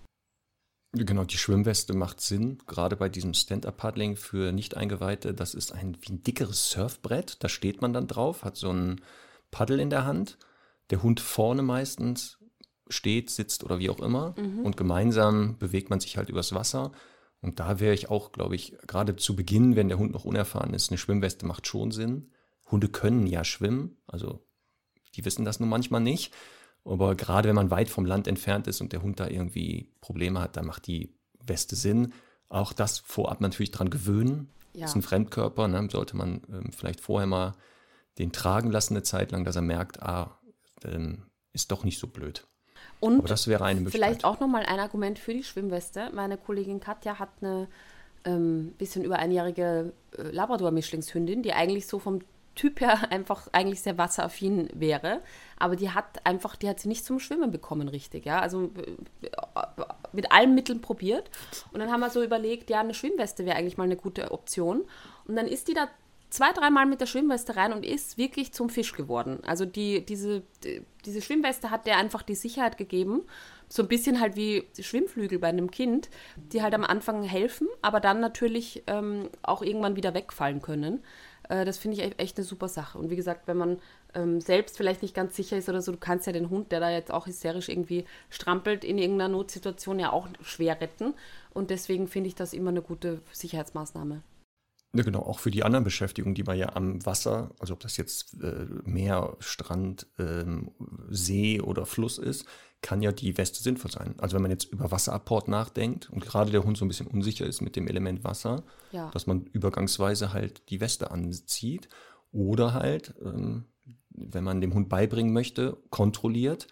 Genau, 0.94 1.24
die 1.24 1.38
Schwimmweste 1.38 1.94
macht 1.94 2.20
Sinn, 2.20 2.58
gerade 2.68 2.98
bei 2.98 3.08
diesem 3.08 3.34
Stand-Up-Paddling 3.34 4.18
für 4.18 4.52
Nicht-Eingeweihte. 4.52 5.34
Das 5.34 5.54
ist 5.54 5.72
ein, 5.72 5.98
wie 6.02 6.14
ein 6.14 6.24
dickeres 6.24 6.70
Surfbrett, 6.70 7.42
da 7.42 7.48
steht 7.48 7.82
man 7.82 7.94
dann 7.94 8.08
drauf, 8.08 8.44
hat 8.44 8.58
so 8.58 8.72
ein 8.72 9.00
Paddel 9.52 9.80
in 9.80 9.90
der 9.90 10.06
Hand. 10.06 10.38
Der 10.90 11.02
Hund 11.02 11.22
vorne 11.22 11.62
meistens 11.62 12.40
steht, 12.90 13.30
sitzt 13.30 13.64
oder 13.64 13.80
wie 13.80 13.90
auch 13.90 14.02
immer. 14.02 14.36
Mhm. 14.38 14.66
Und 14.66 14.76
gemeinsam 14.76 15.58
bewegt 15.58 15.90
man 15.90 16.02
sich 16.02 16.18
halt 16.18 16.30
übers 16.30 16.54
Wasser. 16.54 16.92
Und 17.40 17.60
da 17.62 17.80
wäre 17.80 17.94
ich 17.94 18.10
auch, 18.10 18.34
glaube 18.34 18.56
ich, 18.56 18.76
gerade 18.86 19.16
zu 19.16 19.36
Beginn, 19.36 19.78
wenn 19.78 19.88
der 19.88 19.98
Hund 19.98 20.12
noch 20.12 20.26
unerfahren 20.26 20.74
ist, 20.74 20.92
eine 20.92 20.98
Schwimmweste 20.98 21.46
macht 21.46 21.68
schon 21.68 21.92
Sinn. 21.92 22.32
Hunde 22.70 22.90
können 22.90 23.28
ja 23.28 23.44
schwimmen, 23.44 23.98
also 24.08 24.46
die 25.16 25.26
wissen 25.26 25.46
das 25.46 25.60
nun 25.60 25.70
manchmal 25.70 26.02
nicht. 26.02 26.34
Aber 26.84 27.16
gerade 27.16 27.48
wenn 27.48 27.56
man 27.56 27.72
weit 27.72 27.90
vom 27.90 28.06
Land 28.06 28.28
entfernt 28.28 28.68
ist 28.68 28.82
und 28.82 28.92
der 28.92 29.02
Hund 29.02 29.20
da 29.20 29.28
irgendwie 29.28 29.92
Probleme 30.02 30.42
hat, 30.42 30.58
dann 30.58 30.66
macht 30.66 30.88
die 30.88 31.14
Weste 31.46 31.76
Sinn. 31.76 32.14
Auch 32.50 32.74
das 32.74 33.00
vorab 33.00 33.42
natürlich 33.42 33.72
dran 33.72 33.90
gewöhnen. 33.90 34.50
Ja. 34.74 34.82
Das 34.82 34.92
ist 34.92 34.96
ein 34.96 35.02
Fremdkörper, 35.02 35.68
ne? 35.68 35.88
sollte 35.92 36.16
man 36.16 36.42
ähm, 36.50 36.72
vielleicht 36.72 37.02
vorher 37.02 37.28
mal 37.28 37.54
den 38.18 38.32
tragen 38.32 38.72
lassen 38.72 38.96
eine 38.96 39.04
Zeit 39.04 39.32
lang, 39.32 39.46
dass 39.46 39.56
er 39.56 39.62
merkt, 39.62 40.02
ah, 40.02 40.40
ähm, 40.84 41.24
ist 41.54 41.72
doch 41.72 41.84
nicht 41.84 42.00
so 42.00 42.08
blöd. 42.08 42.48
Und 43.00 43.20
Aber 43.20 43.28
das 43.28 43.48
wäre 43.48 43.64
eine 43.66 43.82
Möglichkeit. 43.82 44.10
Vielleicht 44.10 44.26
auch 44.26 44.40
nochmal 44.40 44.66
ein 44.66 44.80
Argument 44.80 45.20
für 45.20 45.34
die 45.34 45.44
Schwimmweste. 45.44 46.10
Meine 46.14 46.38
Kollegin 46.38 46.80
Katja 46.80 47.20
hat 47.20 47.30
eine 47.42 47.68
ähm, 48.26 48.74
bisschen 48.78 49.04
über 49.04 49.18
einjährige 49.20 49.94
äh, 50.18 50.24
Labrador-Mischlingshündin, 50.24 51.44
die 51.44 51.54
eigentlich 51.54 51.88
so 51.88 52.00
vom 52.00 52.20
Typ 52.56 52.82
ja 52.82 52.94
einfach 53.10 53.48
eigentlich 53.52 53.82
sehr 53.82 53.98
wasseraffin 53.98 54.70
wäre, 54.74 55.22
aber 55.58 55.76
die 55.76 55.92
hat 55.92 56.26
einfach, 56.26 56.56
die 56.56 56.70
hat 56.70 56.80
sie 56.80 56.88
nicht 56.88 57.06
zum 57.06 57.20
Schwimmen 57.20 57.52
bekommen, 57.52 57.88
richtig, 57.88 58.26
ja. 58.26 58.40
Also 58.40 58.66
äh, 58.66 58.96
mit 60.12 60.32
allen 60.32 60.56
Mitteln 60.56 60.82
probiert. 60.82 61.30
Und 61.72 61.80
dann 61.80 61.92
haben 61.92 62.02
wir 62.02 62.10
so 62.10 62.24
überlegt, 62.24 62.70
ja, 62.70 62.80
eine 62.80 62.94
Schwimmweste 62.94 63.46
wäre 63.46 63.58
eigentlich 63.58 63.78
mal 63.78 63.86
eine 63.86 63.96
gute 63.96 64.32
Option. 64.32 64.84
Und 65.28 65.36
dann 65.36 65.48
ist 65.48 65.68
die 65.68 65.74
da 65.74 65.88
zwei, 66.32 66.52
dreimal 66.54 66.86
mit 66.86 67.02
der 67.02 67.06
Schwimmweste 67.06 67.56
rein 67.56 67.74
und 67.74 67.86
ist 67.86 68.18
wirklich 68.18 68.54
zum 68.54 68.70
Fisch 68.70 68.94
geworden. 68.94 69.40
Also 69.46 69.66
die, 69.66 70.04
diese, 70.04 70.42
die, 70.64 70.82
diese 71.06 71.22
Schwimmweste 71.22 71.70
hat 71.70 71.86
der 71.86 71.98
einfach 71.98 72.24
die 72.24 72.36
Sicherheit 72.36 72.78
gegeben. 72.78 73.24
So 73.68 73.84
ein 73.84 73.88
bisschen 73.88 74.20
halt 74.20 74.36
wie 74.36 74.68
Schwimmflügel 74.80 75.40
bei 75.40 75.48
einem 75.48 75.70
Kind, 75.72 76.10
die 76.36 76.62
halt 76.62 76.74
am 76.74 76.84
Anfang 76.84 77.24
helfen, 77.24 77.68
aber 77.82 78.00
dann 78.00 78.20
natürlich 78.20 78.84
ähm, 78.88 79.30
auch 79.44 79.62
irgendwann 79.62 79.96
wieder 79.96 80.14
wegfallen 80.14 80.62
können. 80.62 81.04
Äh, 81.52 81.66
das 81.66 81.78
finde 81.78 81.98
ich 81.98 82.04
e-, 82.04 82.16
echt 82.18 82.38
eine 82.38 82.46
super 82.46 82.70
Sache. 82.70 82.98
Und 82.98 83.10
wie 83.10 83.16
gesagt, 83.16 83.48
wenn 83.48 83.58
man 83.58 83.78
ähm, 84.16 84.40
selbst 84.42 84.78
vielleicht 84.78 85.02
nicht 85.02 85.14
ganz 85.14 85.36
sicher 85.36 85.58
ist 85.58 85.70
oder 85.70 85.82
so, 85.82 85.92
du 85.92 85.98
kannst 85.98 86.26
ja 86.26 86.34
den 86.34 86.50
Hund, 86.50 86.72
der 86.72 86.80
da 86.80 86.90
jetzt 86.90 87.12
auch 87.12 87.28
hysterisch 87.28 87.70
irgendwie 87.70 88.06
strampelt, 88.30 88.84
in 88.86 88.98
irgendeiner 88.98 89.34
Notsituation 89.34 90.00
ja 90.00 90.12
auch 90.12 90.28
schwer 90.42 90.80
retten. 90.80 91.14
Und 91.54 91.70
deswegen 91.70 92.08
finde 92.08 92.30
ich 92.30 92.36
das 92.36 92.54
immer 92.54 92.70
eine 92.70 92.82
gute 92.82 93.22
Sicherheitsmaßnahme. 93.34 94.22
Ja, 94.94 95.04
genau, 95.04 95.22
auch 95.22 95.40
für 95.40 95.52
die 95.52 95.64
anderen 95.64 95.86
Beschäftigungen, 95.86 96.36
die 96.36 96.44
man 96.44 96.58
ja 96.58 96.76
am 96.76 97.06
Wasser, 97.06 97.52
also 97.60 97.74
ob 97.74 97.80
das 97.80 97.96
jetzt 97.96 98.36
äh, 98.42 98.66
Meer, 98.84 99.38
Strand, 99.40 100.08
ähm, 100.20 100.72
See 101.10 101.62
oder 101.62 101.86
Fluss 101.86 102.18
ist, 102.18 102.46
kann 102.82 103.02
ja 103.02 103.14
die 103.14 103.38
Weste 103.38 103.64
sinnvoll 103.64 103.92
sein. 103.92 104.16
Also 104.18 104.36
wenn 104.36 104.42
man 104.42 104.52
jetzt 104.52 104.66
über 104.66 104.92
Wasserapport 104.92 105.48
nachdenkt 105.48 106.10
und 106.10 106.26
gerade 106.26 106.52
der 106.52 106.64
Hund 106.64 106.78
so 106.78 106.84
ein 106.84 106.90
bisschen 106.90 107.08
unsicher 107.08 107.46
ist 107.46 107.62
mit 107.62 107.78
dem 107.78 107.88
Element 107.88 108.24
Wasser, 108.26 108.64
ja. 108.92 109.10
dass 109.12 109.28
man 109.28 109.46
übergangsweise 109.46 110.34
halt 110.34 110.70
die 110.70 110.82
Weste 110.82 111.12
anzieht 111.12 111.88
oder 112.34 112.74
halt, 112.74 113.14
ähm, 113.24 113.66
wenn 114.10 114.44
man 114.44 114.60
dem 114.60 114.74
Hund 114.74 114.90
beibringen 114.90 115.32
möchte, 115.32 115.78
kontrolliert, 115.90 116.68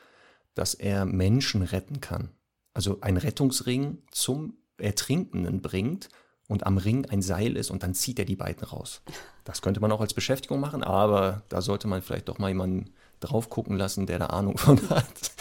dass 0.56 0.74
er 0.74 1.06
Menschen 1.06 1.62
retten 1.62 2.02
kann. 2.02 2.32
Also 2.74 3.00
ein 3.00 3.18
Rettungsring 3.18 4.00
zum 4.12 4.58
Ertrinkenden 4.78 5.62
bringt 5.62 6.10
und 6.50 6.66
am 6.66 6.78
Ring 6.78 7.06
ein 7.06 7.22
Seil 7.22 7.56
ist 7.56 7.70
und 7.70 7.84
dann 7.84 7.94
zieht 7.94 8.20
er 8.20 8.26
die 8.26 8.36
beiden 8.36 8.64
raus. 8.64 9.02
Das 9.46 9.62
könnte 9.62 9.80
man 9.80 9.92
auch 9.92 10.02
als 10.02 10.16
Beschäftigung 10.16 10.60
machen, 10.60 10.84
aber 10.84 11.44
da 11.48 11.62
sollte 11.62 11.88
man 11.88 12.02
vielleicht 12.02 12.28
doch 12.28 12.40
mal 12.40 12.50
jemanden 12.50 12.90
drauf 13.20 13.50
gucken 13.50 13.78
lassen, 13.78 14.08
der 14.08 14.20
da 14.20 14.26
Ahnung 14.28 14.58
von 14.58 14.78
hat. 14.90 15.32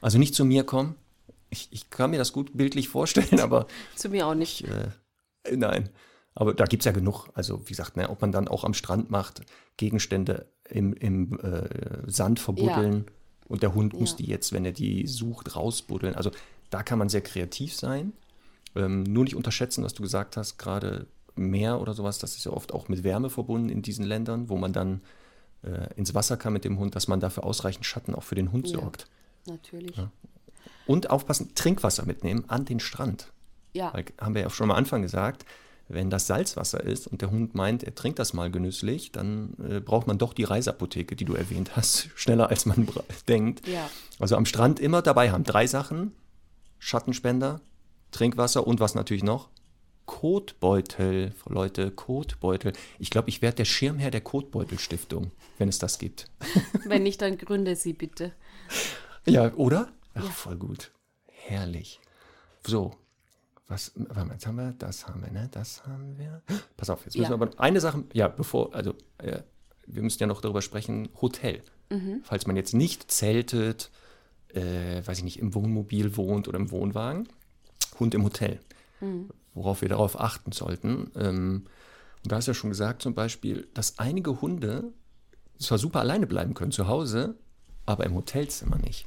Also 0.00 0.18
nicht 0.18 0.34
zu 0.34 0.44
mir 0.44 0.64
kommen. 0.64 0.96
Ich, 1.50 1.68
ich 1.70 1.88
kann 1.88 2.10
mir 2.10 2.18
das 2.18 2.32
gut 2.32 2.50
bildlich 2.56 2.88
vorstellen, 2.88 3.40
aber. 3.40 3.68
zu 3.94 4.08
mir 4.08 4.26
auch 4.26 4.34
nicht. 4.34 4.64
Ich, 4.64 4.70
äh, 5.52 5.56
nein. 5.56 5.88
Aber 6.34 6.52
da 6.52 6.64
gibt 6.64 6.82
es 6.82 6.84
ja 6.84 6.92
genug. 6.92 7.28
Also, 7.34 7.62
wie 7.64 7.70
gesagt, 7.70 7.96
ne, 7.96 8.10
ob 8.10 8.20
man 8.20 8.32
dann 8.32 8.48
auch 8.48 8.64
am 8.64 8.74
Strand 8.74 9.08
macht, 9.08 9.42
Gegenstände 9.76 10.50
im, 10.68 10.92
im 10.94 11.38
äh, 11.38 12.10
Sand 12.10 12.40
verbuddeln 12.40 13.04
ja. 13.06 13.12
und 13.46 13.62
der 13.62 13.72
Hund 13.74 13.94
muss 13.94 14.16
die 14.16 14.26
jetzt, 14.26 14.52
wenn 14.52 14.64
er 14.64 14.72
die 14.72 15.06
sucht, 15.06 15.54
rausbuddeln. 15.54 16.16
Also, 16.16 16.32
da 16.70 16.82
kann 16.82 16.98
man 16.98 17.08
sehr 17.08 17.22
kreativ 17.22 17.74
sein. 17.74 18.12
Ähm, 18.76 19.02
nur 19.02 19.24
nicht 19.24 19.36
unterschätzen, 19.36 19.82
was 19.84 19.94
du 19.94 20.02
gesagt 20.02 20.36
hast, 20.36 20.58
gerade 20.58 21.06
Meer 21.38 21.80
oder 21.82 21.92
sowas, 21.92 22.18
das 22.18 22.34
ist 22.36 22.46
ja 22.46 22.52
oft 22.52 22.72
auch 22.72 22.88
mit 22.88 23.04
Wärme 23.04 23.28
verbunden 23.28 23.68
in 23.68 23.82
diesen 23.82 24.06
Ländern, 24.06 24.48
wo 24.48 24.56
man 24.56 24.72
dann 24.72 25.02
äh, 25.62 25.92
ins 25.94 26.14
Wasser 26.14 26.38
kann 26.38 26.54
mit 26.54 26.64
dem 26.64 26.78
Hund, 26.78 26.96
dass 26.96 27.08
man 27.08 27.20
dafür 27.20 27.44
ausreichend 27.44 27.84
Schatten 27.84 28.14
auch 28.14 28.22
für 28.22 28.34
den 28.34 28.52
Hund 28.52 28.68
ja. 28.68 28.80
sorgt. 28.80 29.06
Natürlich. 29.46 29.96
Ja. 29.96 30.10
Und 30.86 31.10
aufpassen, 31.10 31.54
Trinkwasser 31.54 32.06
mitnehmen 32.06 32.44
an 32.48 32.64
den 32.64 32.80
Strand. 32.80 33.32
Ja. 33.74 33.92
Weil, 33.92 34.06
haben 34.18 34.34
wir 34.34 34.42
ja 34.42 34.50
schon 34.50 34.70
am 34.70 34.76
Anfang 34.76 35.02
gesagt, 35.02 35.44
wenn 35.88 36.10
das 36.10 36.26
Salzwasser 36.26 36.82
ist 36.82 37.06
und 37.06 37.22
der 37.22 37.30
Hund 37.30 37.54
meint, 37.54 37.84
er 37.84 37.94
trinkt 37.94 38.18
das 38.18 38.32
mal 38.32 38.50
genüsslich, 38.50 39.12
dann 39.12 39.54
äh, 39.68 39.80
braucht 39.80 40.06
man 40.06 40.18
doch 40.18 40.32
die 40.32 40.44
Reiseapotheke, 40.44 41.14
die 41.14 41.24
du 41.24 41.34
erwähnt 41.34 41.76
hast, 41.76 42.08
schneller 42.16 42.48
als 42.48 42.66
man 42.66 42.88
denkt. 43.28 43.66
Ja. 43.68 43.88
Also 44.18 44.36
am 44.36 44.46
Strand 44.46 44.80
immer 44.80 45.02
dabei 45.02 45.30
haben. 45.30 45.44
Drei 45.44 45.66
Sachen: 45.66 46.12
Schattenspender, 46.78 47.60
Trinkwasser 48.10 48.66
und 48.66 48.80
was 48.80 48.94
natürlich 48.94 49.22
noch? 49.24 49.48
Kotbeutel, 50.06 51.34
Leute, 51.46 51.90
Kotbeutel. 51.90 52.72
Ich 52.98 53.10
glaube, 53.10 53.28
ich 53.28 53.42
werde 53.42 53.56
der 53.58 53.64
Schirmherr 53.64 54.10
der 54.10 54.20
Kotbeutelstiftung, 54.20 55.32
wenn 55.58 55.68
es 55.68 55.78
das 55.78 55.98
gibt. 55.98 56.26
Wenn 56.84 57.02
nicht, 57.02 57.20
dann 57.22 57.38
gründe 57.38 57.74
sie 57.76 57.92
bitte. 57.92 58.32
Ja, 59.26 59.52
oder? 59.54 59.88
Ach, 60.14 60.24
Ja. 60.24 60.30
voll 60.30 60.56
gut. 60.56 60.92
Herrlich. 61.28 62.00
So. 62.66 62.94
Was, 63.68 63.92
warte 63.96 64.24
mal, 64.26 64.34
jetzt 64.34 64.46
haben 64.46 64.56
wir, 64.56 64.72
das 64.78 65.08
haben 65.08 65.22
wir, 65.22 65.30
ne? 65.32 65.48
Das 65.50 65.84
haben 65.86 66.16
wir. 66.18 66.42
Pass 66.76 66.88
auf, 66.90 67.04
jetzt 67.04 67.16
müssen 67.16 67.32
Ja. 67.32 67.38
wir 67.38 67.46
aber 67.46 67.60
eine 67.60 67.80
Sache, 67.80 68.04
ja, 68.12 68.28
bevor, 68.28 68.74
also, 68.74 68.94
äh, 69.18 69.40
wir 69.86 70.02
müssen 70.02 70.20
ja 70.20 70.26
noch 70.28 70.40
darüber 70.40 70.62
sprechen, 70.62 71.08
Hotel. 71.20 71.62
Mhm. 71.90 72.20
Falls 72.22 72.46
man 72.46 72.56
jetzt 72.56 72.74
nicht 72.74 73.10
zeltet, 73.10 73.90
äh, 74.54 75.02
weiß 75.04 75.18
ich 75.18 75.24
nicht, 75.24 75.38
im 75.40 75.54
Wohnmobil 75.54 76.16
wohnt 76.16 76.46
oder 76.48 76.58
im 76.58 76.70
Wohnwagen, 76.70 77.28
Hund 77.98 78.14
im 78.14 78.24
Hotel. 78.24 78.60
Mhm. 79.00 79.30
Worauf 79.54 79.82
wir 79.82 79.88
darauf 79.88 80.20
achten 80.20 80.52
sollten. 80.52 81.10
Ähm, 81.16 81.66
und 82.22 82.32
da 82.32 82.36
hast 82.36 82.46
du 82.46 82.50
ja 82.50 82.54
schon 82.54 82.70
gesagt, 82.70 83.02
zum 83.02 83.14
Beispiel, 83.14 83.68
dass 83.74 83.98
einige 83.98 84.40
Hunde 84.40 84.92
zwar 85.58 85.78
super 85.78 86.00
alleine 86.00 86.26
bleiben 86.26 86.54
können 86.54 86.72
zu 86.72 86.88
Hause, 86.88 87.36
aber 87.86 88.04
im 88.04 88.14
Hotelzimmer 88.14 88.78
nicht. 88.78 89.06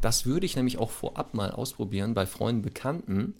Das 0.00 0.24
würde 0.24 0.46
ich 0.46 0.56
nämlich 0.56 0.78
auch 0.78 0.90
vorab 0.90 1.34
mal 1.34 1.50
ausprobieren 1.50 2.14
bei 2.14 2.26
Freunden, 2.26 2.62
Bekannten, 2.62 3.34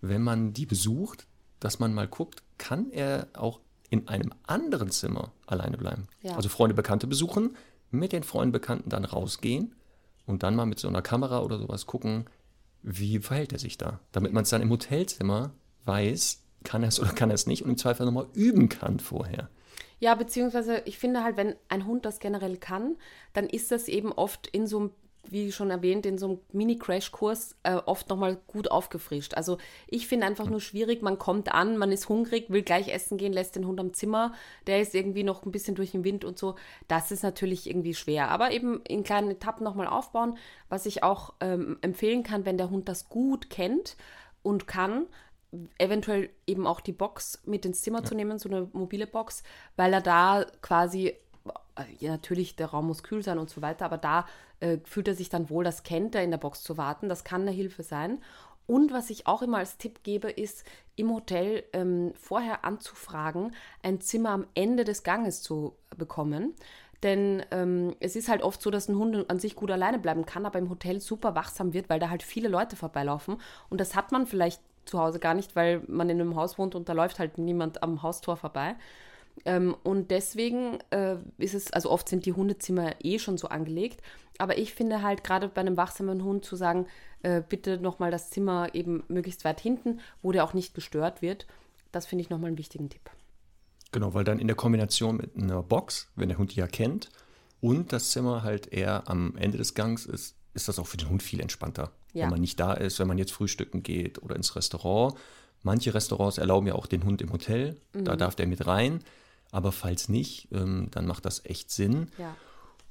wenn 0.00 0.22
man 0.22 0.52
die 0.52 0.66
besucht, 0.66 1.26
dass 1.60 1.78
man 1.78 1.92
mal 1.92 2.08
guckt, 2.08 2.42
kann 2.58 2.90
er 2.90 3.28
auch 3.34 3.60
in 3.90 4.08
einem 4.08 4.32
anderen 4.46 4.90
Zimmer 4.90 5.32
alleine 5.46 5.76
bleiben. 5.76 6.08
Ja. 6.22 6.36
Also 6.36 6.48
Freunde, 6.48 6.74
Bekannte 6.74 7.06
besuchen, 7.06 7.56
mit 7.90 8.12
den 8.12 8.22
Freunden, 8.22 8.52
Bekannten 8.52 8.88
dann 8.88 9.04
rausgehen 9.04 9.74
und 10.26 10.42
dann 10.42 10.56
mal 10.56 10.66
mit 10.66 10.78
so 10.78 10.88
einer 10.88 11.02
Kamera 11.02 11.40
oder 11.40 11.58
sowas 11.58 11.86
gucken, 11.86 12.26
wie 12.82 13.18
verhält 13.18 13.52
er 13.52 13.58
sich 13.58 13.78
da. 13.78 14.00
Damit 14.12 14.32
man 14.32 14.42
es 14.42 14.50
dann 14.50 14.62
im 14.62 14.70
Hotelzimmer 14.70 15.52
weiß, 15.84 16.42
kann 16.64 16.82
er 16.82 16.88
es 16.88 17.00
oder 17.00 17.12
kann 17.12 17.30
er 17.30 17.34
es 17.34 17.46
nicht 17.46 17.62
und 17.62 17.70
im 17.70 17.78
Zweifel 17.78 18.06
nochmal 18.06 18.28
üben 18.34 18.68
kann 18.68 19.00
vorher. 19.00 19.48
Ja, 19.98 20.14
beziehungsweise 20.14 20.82
ich 20.86 20.98
finde 20.98 21.22
halt, 21.22 21.36
wenn 21.36 21.56
ein 21.68 21.86
Hund 21.86 22.06
das 22.06 22.20
generell 22.20 22.56
kann, 22.56 22.96
dann 23.34 23.46
ist 23.46 23.70
das 23.70 23.86
eben 23.86 24.12
oft 24.12 24.46
in 24.46 24.66
so 24.66 24.78
einem, 24.78 24.90
wie 25.28 25.52
schon 25.52 25.70
erwähnt, 25.70 26.06
in 26.06 26.18
so 26.18 26.26
einem 26.26 26.40
Mini-Crash-Kurs 26.52 27.56
äh, 27.62 27.74
oft 27.74 28.08
nochmal 28.08 28.38
gut 28.46 28.70
aufgefrischt. 28.70 29.34
Also 29.34 29.58
ich 29.86 30.06
finde 30.06 30.26
einfach 30.26 30.48
nur 30.48 30.60
schwierig, 30.60 31.02
man 31.02 31.18
kommt 31.18 31.52
an, 31.52 31.76
man 31.76 31.92
ist 31.92 32.08
hungrig, 32.08 32.50
will 32.50 32.62
gleich 32.62 32.88
essen 32.88 33.18
gehen, 33.18 33.32
lässt 33.32 33.56
den 33.56 33.66
Hund 33.66 33.80
am 33.80 33.92
Zimmer, 33.92 34.32
der 34.66 34.80
ist 34.80 34.94
irgendwie 34.94 35.22
noch 35.22 35.44
ein 35.44 35.52
bisschen 35.52 35.74
durch 35.74 35.92
den 35.92 36.04
Wind 36.04 36.24
und 36.24 36.38
so. 36.38 36.56
Das 36.88 37.12
ist 37.12 37.22
natürlich 37.22 37.68
irgendwie 37.68 37.94
schwer. 37.94 38.30
Aber 38.30 38.50
eben 38.50 38.82
in 38.82 39.04
kleinen 39.04 39.30
Etappen 39.30 39.64
nochmal 39.64 39.86
aufbauen, 39.86 40.36
was 40.68 40.86
ich 40.86 41.02
auch 41.02 41.34
ähm, 41.40 41.78
empfehlen 41.82 42.22
kann, 42.22 42.44
wenn 42.44 42.58
der 42.58 42.70
Hund 42.70 42.88
das 42.88 43.08
gut 43.08 43.50
kennt 43.50 43.96
und 44.42 44.66
kann, 44.66 45.06
eventuell 45.78 46.30
eben 46.46 46.66
auch 46.66 46.80
die 46.80 46.92
Box 46.92 47.42
mit 47.44 47.66
ins 47.66 47.82
Zimmer 47.82 48.04
zu 48.04 48.14
nehmen, 48.14 48.38
so 48.38 48.48
eine 48.48 48.68
mobile 48.72 49.06
Box, 49.06 49.42
weil 49.76 49.92
er 49.92 50.00
da 50.00 50.46
quasi, 50.62 51.14
ja, 51.98 52.10
natürlich, 52.10 52.56
der 52.56 52.68
Raum 52.68 52.86
muss 52.86 53.02
kühl 53.02 53.22
sein 53.22 53.38
und 53.38 53.50
so 53.50 53.62
weiter, 53.62 53.84
aber 53.84 53.98
da 53.98 54.26
äh, 54.60 54.78
fühlt 54.84 55.08
er 55.08 55.14
sich 55.14 55.28
dann 55.28 55.50
wohl, 55.50 55.64
das 55.64 55.82
kennt 55.82 56.14
er, 56.14 56.22
in 56.22 56.30
der 56.30 56.38
Box 56.38 56.62
zu 56.62 56.76
warten. 56.76 57.08
Das 57.08 57.24
kann 57.24 57.42
eine 57.42 57.50
Hilfe 57.50 57.82
sein. 57.82 58.20
Und 58.66 58.92
was 58.92 59.10
ich 59.10 59.26
auch 59.26 59.42
immer 59.42 59.58
als 59.58 59.78
Tipp 59.78 60.04
gebe, 60.04 60.30
ist, 60.30 60.64
im 60.94 61.12
Hotel 61.12 61.64
ähm, 61.72 62.12
vorher 62.14 62.64
anzufragen, 62.64 63.52
ein 63.82 64.00
Zimmer 64.00 64.30
am 64.30 64.46
Ende 64.54 64.84
des 64.84 65.02
Ganges 65.02 65.42
zu 65.42 65.74
bekommen. 65.96 66.54
Denn 67.02 67.42
ähm, 67.50 67.96
es 68.00 68.14
ist 68.14 68.28
halt 68.28 68.42
oft 68.42 68.60
so, 68.60 68.70
dass 68.70 68.88
ein 68.88 68.96
Hund 68.96 69.28
an 69.30 69.38
sich 69.38 69.56
gut 69.56 69.70
alleine 69.70 69.98
bleiben 69.98 70.26
kann, 70.26 70.46
aber 70.46 70.58
im 70.58 70.68
Hotel 70.68 71.00
super 71.00 71.34
wachsam 71.34 71.72
wird, 71.72 71.88
weil 71.88 71.98
da 71.98 72.10
halt 72.10 72.22
viele 72.22 72.48
Leute 72.48 72.76
vorbeilaufen. 72.76 73.38
Und 73.70 73.80
das 73.80 73.96
hat 73.96 74.12
man 74.12 74.26
vielleicht 74.26 74.60
zu 74.84 74.98
Hause 74.98 75.18
gar 75.18 75.34
nicht, 75.34 75.56
weil 75.56 75.82
man 75.86 76.10
in 76.10 76.20
einem 76.20 76.36
Haus 76.36 76.58
wohnt 76.58 76.74
und 76.74 76.88
da 76.88 76.92
läuft 76.92 77.18
halt 77.18 77.38
niemand 77.38 77.82
am 77.82 78.02
Haustor 78.02 78.36
vorbei. 78.36 78.76
Ähm, 79.44 79.74
und 79.82 80.10
deswegen 80.10 80.78
äh, 80.90 81.16
ist 81.38 81.54
es, 81.54 81.72
also 81.72 81.90
oft 81.90 82.08
sind 82.08 82.26
die 82.26 82.32
Hundezimmer 82.32 82.94
eh 83.02 83.18
schon 83.18 83.38
so 83.38 83.48
angelegt. 83.48 84.02
Aber 84.38 84.58
ich 84.58 84.72
finde 84.74 85.02
halt 85.02 85.24
gerade 85.24 85.48
bei 85.48 85.60
einem 85.60 85.76
wachsamen 85.76 86.24
Hund 86.24 86.44
zu 86.44 86.56
sagen, 86.56 86.86
äh, 87.22 87.42
bitte 87.46 87.78
nochmal 87.78 88.10
das 88.10 88.30
Zimmer 88.30 88.74
eben 88.74 89.04
möglichst 89.08 89.44
weit 89.44 89.60
hinten, 89.60 90.00
wo 90.22 90.32
der 90.32 90.44
auch 90.44 90.54
nicht 90.54 90.74
gestört 90.74 91.20
wird, 91.22 91.46
das 91.92 92.06
finde 92.06 92.22
ich 92.22 92.30
nochmal 92.30 92.48
einen 92.48 92.58
wichtigen 92.58 92.88
Tipp. 92.88 93.10
Genau, 93.92 94.14
weil 94.14 94.24
dann 94.24 94.38
in 94.38 94.46
der 94.46 94.56
Kombination 94.56 95.16
mit 95.16 95.36
einer 95.36 95.62
Box, 95.62 96.10
wenn 96.14 96.28
der 96.28 96.38
Hund 96.38 96.54
die 96.54 96.60
ja 96.60 96.66
kennt, 96.66 97.10
und 97.60 97.92
das 97.92 98.10
Zimmer 98.10 98.42
halt 98.42 98.72
eher 98.72 99.08
am 99.08 99.36
Ende 99.36 99.58
des 99.58 99.74
Gangs 99.74 100.06
ist, 100.06 100.36
ist 100.54 100.68
das 100.68 100.78
auch 100.78 100.86
für 100.86 100.96
den 100.96 101.10
Hund 101.10 101.22
viel 101.22 101.40
entspannter. 101.40 101.92
Ja. 102.12 102.24
Wenn 102.24 102.30
man 102.30 102.40
nicht 102.40 102.58
da 102.58 102.72
ist, 102.72 102.98
wenn 102.98 103.08
man 103.08 103.18
jetzt 103.18 103.32
frühstücken 103.32 103.82
geht 103.82 104.22
oder 104.22 104.36
ins 104.36 104.56
Restaurant. 104.56 105.14
Manche 105.62 105.92
Restaurants 105.94 106.38
erlauben 106.38 106.66
ja 106.66 106.74
auch 106.74 106.86
den 106.86 107.04
Hund 107.04 107.20
im 107.22 107.32
Hotel, 107.32 107.76
da 107.92 108.16
darf 108.16 108.34
der 108.34 108.46
mit 108.46 108.66
rein. 108.66 109.00
Aber 109.52 109.72
falls 109.72 110.08
nicht, 110.08 110.48
ähm, 110.52 110.88
dann 110.92 111.06
macht 111.06 111.24
das 111.24 111.44
echt 111.44 111.70
Sinn. 111.70 112.08
Ja. 112.18 112.36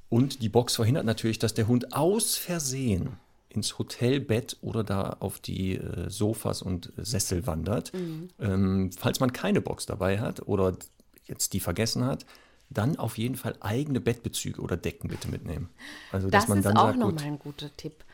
Und 0.08 0.42
die 0.42 0.48
Box 0.48 0.76
verhindert 0.76 1.04
natürlich, 1.04 1.38
dass 1.38 1.54
der 1.54 1.68
Hund 1.68 1.94
aus 1.94 2.36
Versehen 2.36 3.16
ins 3.48 3.78
Hotelbett 3.78 4.56
oder 4.60 4.84
da 4.84 5.16
auf 5.20 5.40
die 5.40 5.76
äh, 5.76 6.08
Sofas 6.10 6.62
und 6.62 6.92
Sessel 6.96 7.46
wandert. 7.46 7.92
Ähm, 8.38 8.90
falls 8.96 9.20
man 9.20 9.32
keine 9.32 9.60
Box 9.60 9.86
dabei 9.86 10.20
hat 10.20 10.46
oder 10.46 10.76
jetzt 11.24 11.52
die 11.52 11.60
vergessen 11.60 12.04
hat, 12.04 12.26
dann 12.68 12.96
auf 12.96 13.18
jeden 13.18 13.34
Fall 13.34 13.56
eigene 13.60 14.00
Bettbezüge 14.00 14.60
oder 14.60 14.76
Decken 14.76 15.08
bitte 15.08 15.28
mitnehmen. 15.28 15.68
Also 16.12 16.28
dass 16.30 16.42
Das 16.44 16.48
man 16.48 16.58
ist 16.58 16.64
dann 16.66 16.76
auch 16.76 16.86
sagt, 16.88 17.00
gut, 17.00 17.14
nochmal 17.14 17.24
ein 17.24 17.38
guter 17.38 17.76
Tipp. 17.76 18.04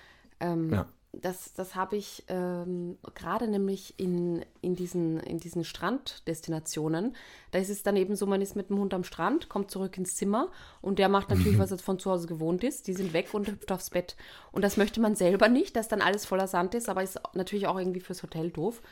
Ähm, 0.41 0.73
Ja. 0.73 0.87
Das, 1.23 1.55
das 1.55 1.75
habe 1.75 1.97
ich 1.97 2.25
ähm, 2.29 2.99
gerade 3.15 3.49
nämlich 3.49 3.95
in, 3.99 4.45
in 4.61 4.75
diesen, 4.75 5.19
in 5.21 5.39
diesen 5.39 5.65
Stranddestinationen. 5.65 7.17
Da 7.51 7.59
ist 7.59 7.71
es 7.71 7.83
dann 7.83 7.97
eben 7.97 8.17
so, 8.17 8.27
man 8.27 8.43
ist 8.43 8.57
mit 8.57 8.71
dem 8.71 8.79
Hund 8.79 8.93
am 8.93 9.05
Strand, 9.05 9.49
kommt 9.49 9.71
zurück 9.71 9.97
ins 9.97 10.15
Zimmer 10.15 10.51
und 10.83 10.99
der 10.99 11.09
macht 11.09 11.31
natürlich, 11.31 11.59
was 11.59 11.71
er 11.71 11.79
von 11.79 11.99
zu 11.99 12.11
Hause 12.11 12.27
gewohnt 12.27 12.65
ist. 12.65 12.87
Die 12.87 12.93
sind 12.93 13.13
weg 13.13 13.33
und 13.33 13.49
hüpft 13.49 13.73
aufs 13.73 13.91
Bett. 13.91 14.17
Und 14.53 14.63
das 14.63 14.77
möchte 14.77 15.01
man 15.01 15.15
selber 15.15 15.49
nicht, 15.49 15.77
dass 15.77 15.89
dann 15.89 16.03
alles 16.03 16.27
voller 16.27 16.49
Sand 16.49 16.75
ist, 16.75 16.89
aber 16.89 17.03
ist 17.03 17.21
natürlich 17.35 17.67
auch 17.67 17.79
irgendwie 17.79 18.01
fürs 18.01 18.23
Hotel 18.23 18.51
doof. 18.51 18.83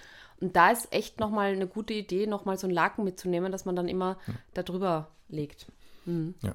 Und 0.41 0.57
da 0.57 0.71
ist 0.71 0.93
echt 0.93 1.21
nochmal 1.21 1.53
eine 1.53 1.67
gute 1.67 1.95
Idee, 1.95 2.27
nochmal 2.27 2.59
so 2.59 2.67
einen 2.67 2.75
Laken 2.75 3.05
mitzunehmen, 3.05 3.53
dass 3.53 3.65
man 3.65 3.77
dann 3.77 3.89
immer 3.89 4.19
da 4.53 4.63
drüber 4.63 5.11
legt. 5.29 5.67
Ja. 6.43 6.55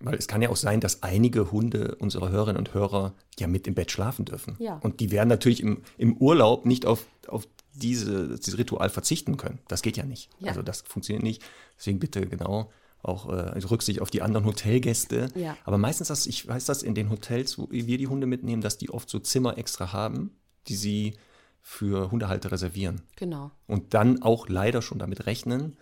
Weil 0.00 0.14
es 0.14 0.28
kann 0.28 0.40
ja 0.40 0.48
auch 0.48 0.56
sein, 0.56 0.80
dass 0.80 1.02
einige 1.02 1.52
Hunde 1.52 1.96
unserer 1.96 2.30
Hörerinnen 2.30 2.58
und 2.58 2.74
Hörer 2.74 3.14
ja 3.38 3.46
mit 3.46 3.66
im 3.66 3.74
Bett 3.74 3.90
schlafen 3.90 4.24
dürfen. 4.24 4.56
Ja. 4.58 4.78
Und 4.78 5.00
die 5.00 5.10
werden 5.10 5.28
natürlich 5.28 5.62
im, 5.62 5.82
im 5.98 6.16
Urlaub 6.16 6.64
nicht 6.64 6.86
auf, 6.86 7.06
auf 7.28 7.46
diese, 7.74 8.38
dieses 8.38 8.58
Ritual 8.58 8.88
verzichten 8.88 9.36
können. 9.36 9.58
Das 9.68 9.82
geht 9.82 9.96
ja 9.96 10.04
nicht. 10.04 10.30
Ja. 10.38 10.48
Also 10.48 10.62
das 10.62 10.82
funktioniert 10.82 11.22
nicht. 11.22 11.42
Deswegen 11.76 11.98
bitte 11.98 12.26
genau 12.26 12.70
auch 13.02 13.28
äh, 13.28 13.32
also 13.32 13.68
Rücksicht 13.68 14.00
auf 14.00 14.10
die 14.10 14.22
anderen 14.22 14.46
Hotelgäste. 14.46 15.28
Ja. 15.34 15.56
Aber 15.64 15.78
meistens, 15.78 16.08
das, 16.08 16.26
ich 16.26 16.46
weiß 16.46 16.64
das 16.64 16.82
in 16.82 16.94
den 16.94 17.10
Hotels, 17.10 17.58
wo 17.58 17.68
wir 17.70 17.98
die 17.98 18.08
Hunde 18.08 18.26
mitnehmen, 18.26 18.62
dass 18.62 18.78
die 18.78 18.90
oft 18.90 19.08
so 19.08 19.18
Zimmer 19.18 19.58
extra 19.58 19.92
haben, 19.92 20.32
die 20.68 20.76
sie 20.76 21.14
für 21.62 22.10
Hundehalter 22.10 22.52
reservieren. 22.52 23.02
Genau, 23.16 23.50
Und 23.66 23.94
dann 23.94 24.22
auch 24.22 24.48
leider 24.48 24.82
schon 24.82 24.98
damit 24.98 25.26
rechnen, 25.26 25.76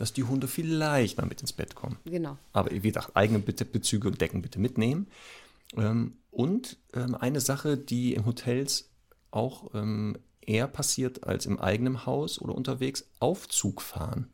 dass 0.00 0.12
die 0.12 0.24
Hunde 0.24 0.48
vielleicht 0.48 1.18
mal 1.18 1.26
mit 1.26 1.40
ins 1.40 1.52
Bett 1.52 1.74
kommen. 1.74 1.98
genau. 2.04 2.38
Aber 2.52 2.70
wie 2.70 2.80
gesagt, 2.80 3.16
eigene 3.16 3.38
Be- 3.38 3.52
Bezüge 3.64 4.08
und 4.08 4.20
Decken 4.20 4.42
bitte 4.42 4.58
mitnehmen. 4.58 5.06
Ähm, 5.76 6.14
und 6.30 6.76
ähm, 6.94 7.14
eine 7.14 7.40
Sache, 7.40 7.76
die 7.76 8.14
in 8.14 8.26
Hotels 8.26 8.90
auch 9.30 9.74
ähm, 9.74 10.16
eher 10.40 10.66
passiert 10.66 11.24
als 11.24 11.46
im 11.46 11.60
eigenen 11.60 12.06
Haus 12.06 12.40
oder 12.40 12.54
unterwegs, 12.54 13.04
Aufzug 13.20 13.82
fahren. 13.82 14.28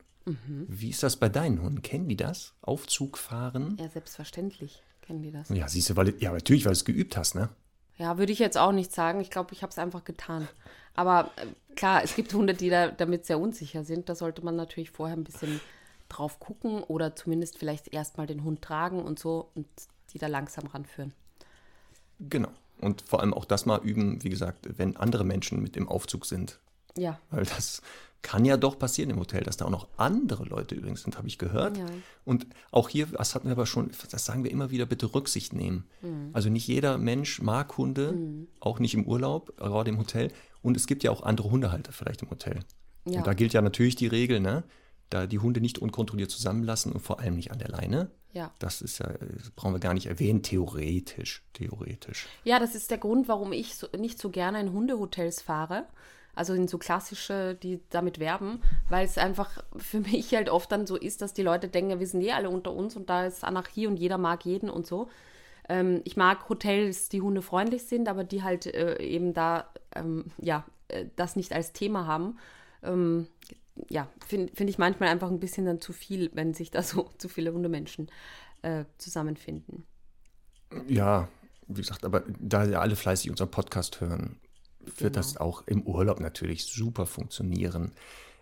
Wie 0.49 0.89
ist 0.89 1.03
das 1.03 1.15
bei 1.15 1.29
deinen 1.29 1.61
Hunden? 1.61 1.81
Kennen 1.81 2.09
die 2.09 2.17
das? 2.17 2.53
Aufzug 2.61 3.17
fahren? 3.17 3.77
Ja, 3.79 3.87
selbstverständlich 3.87 4.83
kennen 5.01 5.21
die 5.21 5.31
das. 5.31 5.47
Ja, 5.47 5.69
siehst 5.69 5.89
du, 5.89 5.95
weil, 5.95 6.15
ja, 6.21 6.33
natürlich, 6.33 6.65
weil 6.65 6.73
du 6.73 6.77
es 6.79 6.83
geübt 6.83 7.15
hast, 7.15 7.33
ne? 7.35 7.47
Ja, 7.95 8.17
würde 8.17 8.33
ich 8.33 8.39
jetzt 8.39 8.57
auch 8.57 8.73
nicht 8.73 8.91
sagen. 8.91 9.21
Ich 9.21 9.29
glaube, 9.29 9.53
ich 9.53 9.61
habe 9.63 9.71
es 9.71 9.77
einfach 9.77 10.03
getan. 10.03 10.49
Aber 10.97 11.31
äh, 11.37 11.45
klar, 11.75 12.03
es 12.03 12.15
gibt 12.15 12.33
Hunde, 12.33 12.53
die 12.53 12.69
da 12.69 12.89
damit 12.89 13.25
sehr 13.25 13.39
unsicher 13.39 13.85
sind. 13.85 14.09
Da 14.09 14.15
sollte 14.15 14.43
man 14.43 14.57
natürlich 14.57 14.91
vorher 14.91 15.15
ein 15.15 15.23
bisschen 15.23 15.61
drauf 16.09 16.39
gucken 16.39 16.83
oder 16.83 17.15
zumindest 17.15 17.57
vielleicht 17.57 17.93
erstmal 17.93 18.27
den 18.27 18.43
Hund 18.43 18.61
tragen 18.61 19.01
und 19.01 19.19
so 19.19 19.49
und 19.55 19.67
die 20.13 20.17
da 20.17 20.27
langsam 20.27 20.67
ranführen. 20.67 21.13
Genau. 22.19 22.49
Und 22.79 23.01
vor 23.01 23.21
allem 23.21 23.33
auch 23.33 23.45
das 23.45 23.65
mal 23.65 23.79
üben, 23.81 24.23
wie 24.23 24.29
gesagt, 24.29 24.67
wenn 24.77 24.97
andere 24.97 25.23
Menschen 25.23 25.61
mit 25.61 25.77
im 25.77 25.87
Aufzug 25.87 26.25
sind, 26.25 26.59
Ja. 26.95 27.19
Weil 27.29 27.45
das 27.45 27.81
kann 28.23 28.43
ja 28.45 28.57
doch 28.57 28.79
passieren 28.79 29.11
im 29.11 29.19
Hotel, 29.19 29.43
dass 29.43 29.57
da 29.57 29.65
auch 29.65 29.69
noch 29.69 29.87
andere 29.97 30.43
Leute 30.43 30.75
übrigens 30.75 31.03
sind, 31.03 31.17
habe 31.17 31.27
ich 31.27 31.37
gehört. 31.37 31.77
Ja. 31.77 31.85
Und 32.25 32.47
auch 32.71 32.89
hier, 32.89 33.05
das 33.05 33.35
hatten 33.35 33.47
wir 33.47 33.53
aber 33.53 33.67
schon, 33.67 33.91
das 34.11 34.25
sagen 34.25 34.43
wir 34.43 34.51
immer 34.51 34.71
wieder, 34.71 34.85
bitte 34.85 35.13
Rücksicht 35.13 35.53
nehmen. 35.53 35.85
Also 36.33 36.49
nicht 36.49 36.67
jeder 36.67 36.97
Mensch 36.97 37.41
mag 37.41 37.77
Hunde, 37.77 38.47
auch 38.59 38.79
nicht 38.79 38.95
im 38.95 39.05
Urlaub, 39.05 39.55
gerade 39.57 39.89
im 39.91 39.99
Hotel. 39.99 40.31
Und 40.67 40.75
es 40.75 40.85
gibt 40.85 41.01
ja 41.01 41.11
auch 41.11 41.23
andere 41.23 41.49
Hundehalter 41.49 41.93
vielleicht 41.93 42.23
im 42.23 42.29
Hotel. 42.29 42.59
Ja. 43.05 43.19
Und 43.19 43.27
da 43.27 43.33
gilt 43.33 43.53
ja 43.53 43.61
natürlich 43.61 43.95
die 43.95 44.07
Regel, 44.07 44.41
ne? 44.41 44.65
Da 45.09 45.25
die 45.25 45.39
Hunde 45.39 45.61
nicht 45.61 45.79
unkontrolliert 45.79 46.29
zusammenlassen 46.29 46.91
und 46.91 46.99
vor 46.99 47.21
allem 47.21 47.37
nicht 47.37 47.51
an 47.51 47.59
der 47.59 47.69
Leine. 47.69 48.11
Ja. 48.33 48.51
Das 48.59 48.81
ist 48.81 48.99
ja, 48.99 49.07
das 49.07 49.51
brauchen 49.51 49.71
wir 49.71 49.79
gar 49.79 49.93
nicht 49.93 50.07
erwähnen, 50.07 50.43
theoretisch. 50.43 51.41
Theoretisch. 51.53 52.27
Ja, 52.43 52.59
das 52.59 52.75
ist 52.75 52.91
der 52.91 52.97
Grund, 52.97 53.29
warum 53.29 53.53
ich 53.53 53.75
so, 53.75 53.87
nicht 53.97 54.19
so 54.19 54.29
gerne 54.29 54.59
in 54.59 54.73
Hundehotels 54.73 55.41
fahre. 55.41 55.85
Also 56.35 56.53
in 56.53 56.67
so 56.67 56.77
klassische, 56.77 57.55
die 57.55 57.79
damit 57.89 58.19
werben, 58.19 58.61
weil 58.89 59.05
es 59.05 59.17
einfach 59.17 59.63
für 59.77 59.99
mich 60.01 60.35
halt 60.35 60.49
oft 60.49 60.69
dann 60.69 60.85
so 60.85 60.97
ist, 60.97 61.21
dass 61.21 61.33
die 61.33 61.43
Leute 61.43 61.69
denken, 61.69 61.97
wir 61.97 62.07
sind 62.07 62.19
eh 62.21 62.33
alle 62.33 62.49
unter 62.49 62.73
uns 62.73 62.97
und 62.97 63.09
da 63.09 63.25
ist 63.25 63.45
Anarchie 63.45 63.87
und 63.87 63.95
jeder 63.95 64.17
mag 64.17 64.43
jeden 64.43 64.69
und 64.69 64.85
so. 64.85 65.07
Ähm, 65.69 66.01
ich 66.05 66.15
mag 66.17 66.47
Hotels, 66.49 67.09
die 67.09 67.21
hundefreundlich 67.21 67.83
sind, 67.83 68.07
aber 68.07 68.23
die 68.23 68.43
halt 68.43 68.65
äh, 68.67 69.01
eben 69.01 69.33
da, 69.33 69.69
ähm, 69.97 70.25
ja, 70.39 70.65
äh, 70.87 71.05
das 71.15 71.35
nicht 71.35 71.53
als 71.53 71.73
Thema 71.73 72.07
haben. 72.07 72.37
Ähm, 72.83 73.27
ja, 73.89 74.07
finde 74.25 74.53
find 74.55 74.69
ich 74.69 74.77
manchmal 74.77 75.09
einfach 75.09 75.29
ein 75.29 75.39
bisschen 75.39 75.65
dann 75.65 75.81
zu 75.81 75.93
viel, 75.93 76.31
wenn 76.33 76.53
sich 76.53 76.71
da 76.71 76.81
so 76.83 77.09
zu 77.17 77.29
viele 77.29 77.53
Hundemenschen 77.53 78.09
äh, 78.61 78.85
zusammenfinden. 78.97 79.85
Ja, 80.87 81.27
wie 81.67 81.81
gesagt, 81.81 82.05
aber 82.05 82.23
da 82.39 82.65
ja 82.65 82.79
alle 82.79 82.95
fleißig 82.95 83.29
unseren 83.29 83.51
Podcast 83.51 84.01
hören, 84.01 84.39
wird 84.79 84.97
Genau. 84.99 85.11
das 85.13 85.37
auch 85.37 85.63
im 85.67 85.83
Urlaub 85.83 86.19
natürlich 86.19 86.65
super 86.65 87.05
funktionieren. 87.05 87.91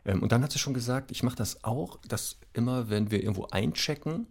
Ähm, 0.05 0.21
und 0.21 0.31
dann 0.31 0.43
hat 0.43 0.51
sie 0.51 0.59
schon 0.59 0.73
gesagt, 0.73 1.11
ich 1.11 1.23
mache 1.23 1.35
das 1.35 1.63
auch, 1.63 1.99
dass 2.07 2.39
immer, 2.53 2.89
wenn 2.89 3.09
wir 3.11 3.21
irgendwo 3.21 3.47
einchecken, 3.51 4.27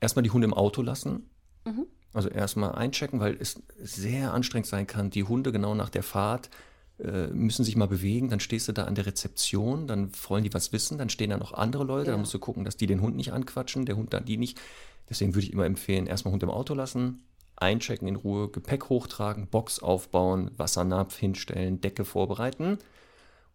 erstmal 0.00 0.22
die 0.22 0.30
Hunde 0.30 0.46
im 0.46 0.54
Auto 0.54 0.82
lassen. 0.82 1.28
Mhm. 1.64 1.86
Also 2.12 2.28
erstmal 2.28 2.72
einchecken, 2.72 3.20
weil 3.20 3.36
es 3.38 3.62
sehr 3.78 4.32
anstrengend 4.32 4.66
sein 4.66 4.86
kann. 4.86 5.10
Die 5.10 5.24
Hunde 5.24 5.52
genau 5.52 5.74
nach 5.74 5.90
der 5.90 6.02
Fahrt 6.02 6.50
äh, 6.98 7.28
müssen 7.28 7.64
sich 7.64 7.76
mal 7.76 7.86
bewegen. 7.86 8.28
Dann 8.28 8.40
stehst 8.40 8.68
du 8.68 8.72
da 8.72 8.84
an 8.84 8.94
der 8.94 9.06
Rezeption, 9.06 9.86
dann 9.86 10.10
wollen 10.28 10.44
die 10.44 10.52
was 10.52 10.72
wissen, 10.72 10.98
dann 10.98 11.08
stehen 11.08 11.30
da 11.30 11.36
noch 11.36 11.52
andere 11.52 11.84
Leute. 11.84 12.06
Ja. 12.06 12.12
Dann 12.12 12.20
musst 12.20 12.34
du 12.34 12.38
gucken, 12.38 12.64
dass 12.64 12.76
die 12.76 12.86
den 12.86 13.00
Hund 13.00 13.16
nicht 13.16 13.32
anquatschen, 13.32 13.86
der 13.86 13.96
Hund 13.96 14.12
dann 14.12 14.24
die 14.24 14.36
nicht. 14.36 14.60
Deswegen 15.08 15.34
würde 15.34 15.46
ich 15.46 15.52
immer 15.52 15.66
empfehlen, 15.66 16.06
erstmal 16.06 16.32
Hund 16.32 16.42
im 16.42 16.50
Auto 16.50 16.74
lassen, 16.74 17.22
einchecken 17.56 18.06
in 18.06 18.16
Ruhe, 18.16 18.48
Gepäck 18.48 18.88
hochtragen, 18.88 19.46
Box 19.46 19.80
aufbauen, 19.80 20.50
Wassernapf 20.56 21.16
hinstellen, 21.16 21.80
Decke 21.80 22.04
vorbereiten. 22.04 22.78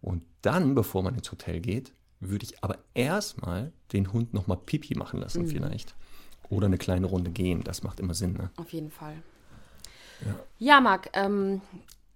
Und 0.00 0.22
dann, 0.42 0.74
bevor 0.74 1.02
man 1.02 1.14
ins 1.14 1.30
Hotel 1.30 1.60
geht, 1.60 1.92
würde 2.20 2.44
ich 2.44 2.62
aber 2.62 2.78
erstmal 2.94 3.72
den 3.92 4.12
Hund 4.12 4.34
nochmal 4.34 4.58
Pipi 4.58 4.96
machen 4.96 5.20
lassen 5.20 5.46
vielleicht. 5.46 5.94
Oder 6.48 6.66
eine 6.66 6.78
kleine 6.78 7.06
Runde 7.06 7.30
gehen. 7.30 7.64
Das 7.64 7.82
macht 7.82 8.00
immer 8.00 8.14
Sinn. 8.14 8.34
Ne? 8.34 8.50
Auf 8.56 8.72
jeden 8.72 8.90
Fall. 8.90 9.16
Ja, 10.58 10.80
Marc, 10.80 11.10
ähm, 11.12 11.60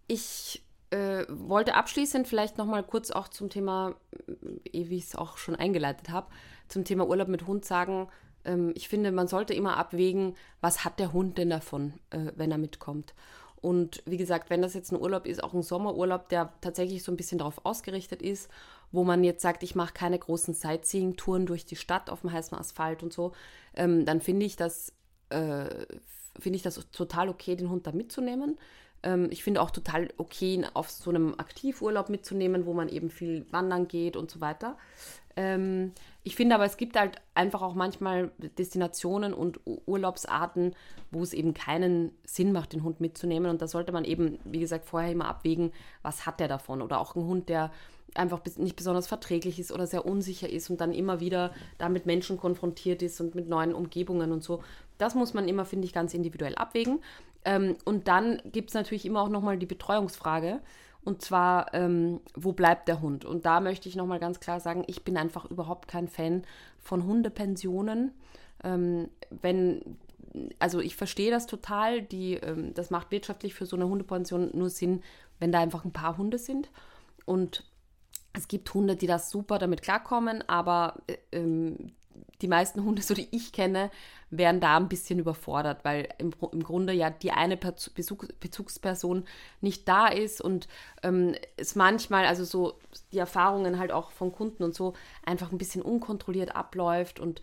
ich 0.06 0.62
äh, 0.90 1.24
wollte 1.28 1.74
abschließend 1.74 2.26
vielleicht 2.26 2.58
noch 2.58 2.66
mal 2.66 2.82
kurz 2.82 3.10
auch 3.10 3.28
zum 3.28 3.50
Thema, 3.50 3.94
äh, 4.26 4.88
wie 4.88 4.96
ich 4.96 5.04
es 5.04 5.16
auch 5.16 5.36
schon 5.36 5.56
eingeleitet 5.56 6.10
habe, 6.10 6.28
zum 6.68 6.84
Thema 6.84 7.06
Urlaub 7.06 7.28
mit 7.28 7.46
Hund 7.46 7.64
sagen, 7.64 8.08
ähm, 8.44 8.72
ich 8.74 8.88
finde, 8.88 9.12
man 9.12 9.28
sollte 9.28 9.54
immer 9.54 9.76
abwägen, 9.76 10.36
was 10.60 10.84
hat 10.84 10.98
der 10.98 11.12
Hund 11.12 11.38
denn 11.38 11.50
davon, 11.50 11.94
äh, 12.10 12.32
wenn 12.36 12.50
er 12.50 12.58
mitkommt. 12.58 13.14
Und 13.60 14.02
wie 14.06 14.16
gesagt, 14.16 14.48
wenn 14.48 14.62
das 14.62 14.74
jetzt 14.74 14.90
ein 14.90 15.00
Urlaub 15.00 15.26
ist, 15.26 15.44
auch 15.44 15.52
ein 15.52 15.62
Sommerurlaub, 15.62 16.28
der 16.30 16.52
tatsächlich 16.60 17.02
so 17.02 17.12
ein 17.12 17.16
bisschen 17.16 17.38
darauf 17.38 17.64
ausgerichtet 17.64 18.22
ist, 18.22 18.48
wo 18.92 19.04
man 19.04 19.24
jetzt 19.24 19.42
sagt, 19.42 19.62
ich 19.62 19.74
mache 19.74 19.94
keine 19.94 20.18
großen 20.18 20.54
Sightseeing-Touren 20.54 21.46
durch 21.46 21.64
die 21.64 21.76
Stadt 21.76 22.10
auf 22.10 22.22
dem 22.22 22.32
heißen 22.32 22.56
Asphalt 22.56 23.02
und 23.02 23.12
so, 23.12 23.32
ähm, 23.74 24.04
dann 24.04 24.20
finde 24.20 24.46
ich 24.46 24.56
äh, 25.30 25.86
finde 26.38 26.56
ich 26.56 26.62
das 26.62 26.88
total 26.90 27.28
okay, 27.28 27.56
den 27.56 27.70
Hund 27.70 27.86
da 27.86 27.92
mitzunehmen. 27.92 28.58
Ähm, 29.02 29.28
ich 29.30 29.42
finde 29.42 29.62
auch 29.62 29.70
total 29.70 30.08
okay, 30.16 30.54
ihn 30.54 30.66
auf 30.74 30.90
so 30.90 31.10
einem 31.10 31.34
Aktivurlaub 31.38 32.08
mitzunehmen, 32.08 32.66
wo 32.66 32.74
man 32.74 32.88
eben 32.88 33.10
viel 33.10 33.46
wandern 33.50 33.88
geht 33.88 34.16
und 34.16 34.30
so 34.30 34.40
weiter. 34.40 34.76
Ähm, 35.36 35.92
ich 36.22 36.36
finde 36.36 36.54
aber, 36.54 36.64
es 36.64 36.76
gibt 36.76 36.98
halt 36.98 37.16
einfach 37.34 37.62
auch 37.62 37.74
manchmal 37.74 38.30
Destinationen 38.58 39.32
und 39.32 39.60
Urlaubsarten, 39.64 40.74
wo 41.10 41.22
es 41.22 41.32
eben 41.32 41.54
keinen 41.54 42.12
Sinn 42.24 42.52
macht, 42.52 42.72
den 42.72 42.82
Hund 42.82 43.00
mitzunehmen. 43.00 43.50
Und 43.50 43.62
da 43.62 43.66
sollte 43.66 43.92
man 43.92 44.04
eben, 44.04 44.38
wie 44.44 44.60
gesagt, 44.60 44.84
vorher 44.84 45.12
immer 45.12 45.28
abwägen, 45.28 45.72
was 46.02 46.26
hat 46.26 46.40
der 46.40 46.48
davon. 46.48 46.82
Oder 46.82 47.00
auch 47.00 47.16
ein 47.16 47.24
Hund, 47.24 47.48
der 47.48 47.70
einfach 48.14 48.40
nicht 48.56 48.76
besonders 48.76 49.06
verträglich 49.06 49.58
ist 49.58 49.72
oder 49.72 49.86
sehr 49.86 50.04
unsicher 50.04 50.50
ist 50.50 50.68
und 50.68 50.80
dann 50.80 50.92
immer 50.92 51.20
wieder 51.20 51.52
da 51.78 51.88
mit 51.88 52.06
Menschen 52.06 52.36
konfrontiert 52.36 53.02
ist 53.02 53.20
und 53.20 53.34
mit 53.34 53.48
neuen 53.48 53.72
Umgebungen 53.72 54.32
und 54.32 54.42
so. 54.42 54.62
Das 55.00 55.14
muss 55.14 55.34
man 55.34 55.48
immer, 55.48 55.64
finde 55.64 55.86
ich, 55.86 55.92
ganz 55.92 56.14
individuell 56.14 56.54
abwägen. 56.54 57.00
Ähm, 57.44 57.76
und 57.84 58.08
dann 58.08 58.42
gibt 58.44 58.70
es 58.70 58.74
natürlich 58.74 59.06
immer 59.06 59.22
auch 59.22 59.28
nochmal 59.28 59.58
die 59.58 59.66
Betreuungsfrage. 59.66 60.60
Und 61.02 61.22
zwar, 61.22 61.72
ähm, 61.72 62.20
wo 62.34 62.52
bleibt 62.52 62.88
der 62.88 63.00
Hund? 63.00 63.24
Und 63.24 63.46
da 63.46 63.60
möchte 63.60 63.88
ich 63.88 63.96
nochmal 63.96 64.18
ganz 64.18 64.40
klar 64.40 64.60
sagen, 64.60 64.84
ich 64.86 65.02
bin 65.02 65.16
einfach 65.16 65.46
überhaupt 65.46 65.88
kein 65.88 66.08
Fan 66.08 66.42
von 66.78 67.04
Hundepensionen. 67.04 68.12
Ähm, 68.62 69.08
wenn, 69.30 69.96
also 70.58 70.80
ich 70.80 70.96
verstehe 70.96 71.30
das 71.30 71.46
total, 71.46 72.02
die, 72.02 72.34
ähm, 72.34 72.74
das 72.74 72.90
macht 72.90 73.10
wirtschaftlich 73.10 73.54
für 73.54 73.64
so 73.64 73.76
eine 73.76 73.88
Hundepension 73.88 74.50
nur 74.52 74.68
Sinn, 74.68 75.02
wenn 75.38 75.52
da 75.52 75.60
einfach 75.60 75.86
ein 75.86 75.92
paar 75.92 76.18
Hunde 76.18 76.36
sind. 76.36 76.70
Und 77.24 77.64
es 78.34 78.46
gibt 78.46 78.72
Hunde, 78.74 78.96
die 78.96 79.06
das 79.06 79.30
super 79.30 79.58
damit 79.58 79.80
klarkommen, 79.80 80.46
aber 80.48 80.96
äh, 81.06 81.16
ähm, 81.32 81.92
die 82.42 82.48
meisten 82.48 82.84
Hunde, 82.84 83.02
so 83.02 83.14
die 83.14 83.28
ich 83.30 83.52
kenne, 83.52 83.90
werden 84.30 84.60
da 84.60 84.76
ein 84.76 84.88
bisschen 84.88 85.18
überfordert, 85.18 85.84
weil 85.84 86.08
im, 86.18 86.32
im 86.52 86.62
Grunde 86.62 86.92
ja 86.92 87.10
die 87.10 87.32
eine 87.32 87.56
Bezug, 87.56 88.28
Bezugsperson 88.38 89.24
nicht 89.60 89.88
da 89.88 90.06
ist 90.06 90.40
und 90.40 90.68
ähm, 91.02 91.34
es 91.56 91.74
manchmal, 91.74 92.26
also 92.26 92.44
so 92.44 92.74
die 93.12 93.18
Erfahrungen 93.18 93.78
halt 93.78 93.90
auch 93.90 94.12
von 94.12 94.30
Kunden 94.30 94.62
und 94.62 94.74
so, 94.74 94.94
einfach 95.24 95.50
ein 95.50 95.58
bisschen 95.58 95.82
unkontrolliert 95.82 96.54
abläuft 96.54 97.18
und 97.18 97.42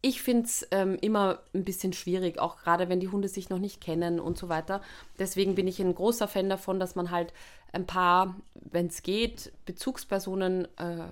ich 0.00 0.22
finde 0.22 0.44
es 0.44 0.66
ähm, 0.70 0.96
immer 1.00 1.40
ein 1.54 1.64
bisschen 1.64 1.92
schwierig, 1.92 2.38
auch 2.38 2.58
gerade 2.58 2.88
wenn 2.88 3.00
die 3.00 3.08
Hunde 3.08 3.28
sich 3.28 3.50
noch 3.50 3.58
nicht 3.58 3.80
kennen 3.80 4.20
und 4.20 4.38
so 4.38 4.48
weiter. 4.48 4.80
Deswegen 5.18 5.56
bin 5.56 5.66
ich 5.66 5.80
ein 5.80 5.94
großer 5.94 6.28
Fan 6.28 6.48
davon, 6.48 6.78
dass 6.78 6.94
man 6.94 7.10
halt 7.10 7.32
ein 7.72 7.86
paar, 7.86 8.36
wenn 8.54 8.86
es 8.86 9.02
geht, 9.02 9.52
Bezugspersonen 9.66 10.68
äh, 10.76 11.08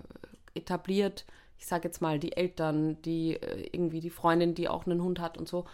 etabliert. 0.55 1.25
Ich 1.59 1.67
sage 1.67 1.89
jetzt 1.89 2.01
mal 2.03 2.19
die 2.19 2.37
Eltern, 2.37 3.01
die 3.03 3.35
äh, 3.35 3.69
irgendwie 3.73 4.01
die 4.01 4.11
Freundin, 4.11 4.55
die 4.55 4.69
auch 4.69 4.87
einen 4.87 5.03
Hund 5.03 5.21
hat 5.21 5.39
und 5.39 5.49
so, 5.49 5.65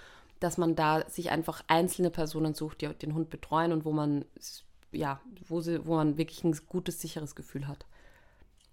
dass 0.41 0.59
man 0.59 0.75
da 0.75 1.09
sich 1.09 1.31
einfach 1.31 1.63
einzelne 1.69 2.11
Personen 2.11 2.55
sucht, 2.55 2.81
die 2.81 2.89
den 2.89 3.15
Hund 3.15 3.31
betreuen 3.31 3.73
und 3.73 3.85
wo 3.85 3.93
man 3.93 4.25
ja, 4.93 5.21
wo, 5.49 5.61
sie, 5.61 5.87
wo 5.87 5.97
man 5.97 6.19
wirklich 6.19 6.45
ein 6.45 6.55
gutes, 6.69 7.01
sicheres 7.01 7.35
Gefühl 7.35 7.67
hat. 7.67 7.87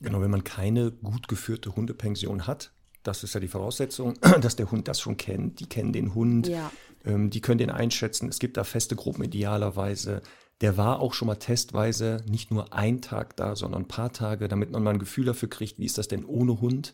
Genau, 0.01 0.21
wenn 0.21 0.31
man 0.31 0.43
keine 0.43 0.91
gut 0.91 1.27
geführte 1.27 1.75
Hundepension 1.75 2.47
hat, 2.47 2.71
das 3.03 3.23
ist 3.23 3.33
ja 3.33 3.39
die 3.39 3.47
Voraussetzung, 3.47 4.15
dass 4.41 4.55
der 4.55 4.69
Hund 4.71 4.87
das 4.87 4.99
schon 4.99 5.17
kennt. 5.17 5.59
Die 5.59 5.67
kennen 5.67 5.93
den 5.93 6.13
Hund, 6.13 6.47
Ja. 6.47 6.71
ähm, 7.05 7.29
die 7.29 7.41
können 7.41 7.57
den 7.57 7.69
einschätzen. 7.69 8.29
Es 8.29 8.39
gibt 8.39 8.57
da 8.57 8.63
feste 8.63 8.95
Gruppen 8.95 9.23
idealerweise. 9.23 10.21
Der 10.61 10.77
war 10.77 10.99
auch 10.99 11.13
schon 11.13 11.27
mal 11.27 11.35
testweise 11.35 12.23
nicht 12.27 12.51
nur 12.51 12.73
ein 12.73 13.01
Tag 13.01 13.35
da, 13.37 13.55
sondern 13.55 13.83
ein 13.83 13.87
paar 13.87 14.11
Tage, 14.11 14.47
damit 14.47 14.71
man 14.71 14.83
mal 14.83 14.91
ein 14.91 14.99
Gefühl 14.99 15.25
dafür 15.25 15.49
kriegt, 15.49 15.79
wie 15.79 15.85
ist 15.85 15.97
das 15.97 16.07
denn 16.07 16.25
ohne 16.25 16.59
Hund. 16.59 16.93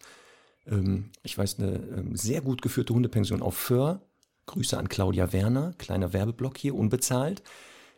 Ähm, 0.68 1.12
ich 1.24 1.38
weiß, 1.38 1.60
eine 1.60 1.76
ähm, 1.76 2.16
sehr 2.16 2.42
gut 2.42 2.62
geführte 2.62 2.94
Hundepension 2.94 3.42
auf 3.42 3.58
Föhr. 3.58 4.02
Grüße 4.48 4.78
an 4.78 4.90
Claudia 4.90 5.34
Werner, 5.34 5.74
kleiner 5.80 6.14
Werbeblock 6.14 6.58
hier, 6.58 6.76
unbezahlt 6.76 7.42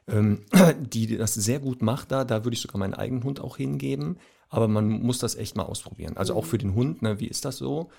ähm, 0.08 0.46
die 0.80 1.18
das 1.18 1.34
sehr 1.34 1.60
gut 1.60 1.82
macht 1.82 2.12
da. 2.12 2.24
Da 2.24 2.44
würde 2.44 2.56
ich 2.56 2.62
sogar 2.62 2.80
meinen 2.80 2.94
eigenen 2.94 3.24
Hund 3.24 3.40
auch 3.40 3.58
hingeben. 3.58 4.18
Aber 4.50 4.68
man 4.68 4.88
muss 4.88 5.20
das 5.20 5.36
echt 5.36 5.56
mal 5.56 5.64
ausprobieren. 5.64 6.16
Also 6.16 6.34
auch 6.34 6.46
für 6.46 6.58
den 6.58 6.74
Hund, 6.74 7.02
ne, 7.02 7.20
wie 7.20 7.28
ist 7.28 7.44
das 7.44 7.58
so? 7.58 7.90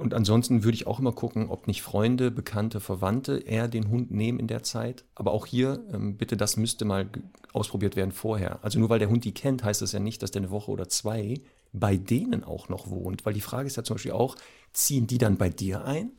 Und 0.00 0.14
ansonsten 0.14 0.64
würde 0.64 0.74
ich 0.76 0.86
auch 0.86 0.98
immer 0.98 1.12
gucken, 1.12 1.48
ob 1.50 1.66
nicht 1.66 1.82
Freunde, 1.82 2.30
Bekannte, 2.30 2.80
Verwandte 2.80 3.38
eher 3.38 3.68
den 3.68 3.88
Hund 3.90 4.10
nehmen 4.10 4.38
in 4.40 4.46
der 4.46 4.62
Zeit. 4.62 5.04
Aber 5.14 5.32
auch 5.32 5.46
hier, 5.46 5.84
ähm, 5.92 6.16
bitte, 6.16 6.36
das 6.36 6.56
müsste 6.56 6.84
mal 6.84 7.08
ausprobiert 7.52 7.96
werden 7.96 8.12
vorher. 8.12 8.58
Also 8.64 8.78
nur 8.78 8.88
weil 8.88 8.98
der 8.98 9.10
Hund 9.10 9.24
die 9.24 9.34
kennt, 9.34 9.62
heißt 9.62 9.82
das 9.82 9.92
ja 9.92 10.00
nicht, 10.00 10.22
dass 10.22 10.30
der 10.30 10.42
eine 10.42 10.50
Woche 10.50 10.70
oder 10.70 10.88
zwei 10.88 11.40
bei 11.72 11.96
denen 11.96 12.42
auch 12.44 12.68
noch 12.68 12.90
wohnt. 12.90 13.24
Weil 13.26 13.34
die 13.34 13.40
Frage 13.40 13.66
ist 13.66 13.76
ja 13.76 13.84
zum 13.84 13.94
Beispiel 13.96 14.12
auch, 14.12 14.36
ziehen 14.72 15.06
die 15.06 15.18
dann 15.18 15.36
bei 15.36 15.50
dir 15.50 15.84
ein? 15.84 16.10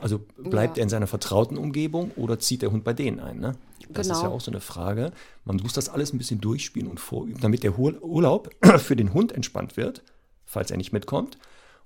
Also 0.00 0.20
bleibt 0.36 0.76
Ja. 0.76 0.80
er 0.80 0.84
in 0.84 0.88
seiner 0.88 1.06
vertrauten 1.06 1.56
Umgebung 1.58 2.10
oder 2.16 2.38
zieht 2.38 2.62
der 2.62 2.70
Hund 2.72 2.84
bei 2.84 2.92
denen 2.92 3.20
ein? 3.20 3.38
Ne? 3.38 3.56
Das 3.90 4.06
ist 4.06 4.12
ja 4.16 4.22
Genau. 4.22 4.34
auch 4.36 4.40
so 4.40 4.50
eine 4.50 4.60
Frage. 4.60 5.12
Man 5.44 5.56
muss 5.56 5.72
das 5.72 5.88
alles 5.88 6.12
ein 6.12 6.18
bisschen 6.18 6.40
durchspielen 6.40 6.88
und 6.88 6.98
vorüben, 7.00 7.40
damit 7.40 7.62
der 7.62 7.78
Urlaub 7.78 8.50
für 8.78 8.96
den 8.96 9.12
Hund 9.14 9.32
entspannt 9.32 9.76
wird, 9.76 10.02
falls 10.46 10.70
er 10.70 10.76
nicht 10.78 10.92
mitkommt, 10.92 11.38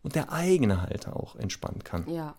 und 0.03 0.15
der 0.15 0.33
eigene 0.33 0.83
Halter 0.83 1.17
auch 1.17 1.37
entspannen 1.37 1.85
kann. 1.85 2.09
Ja. 2.09 2.35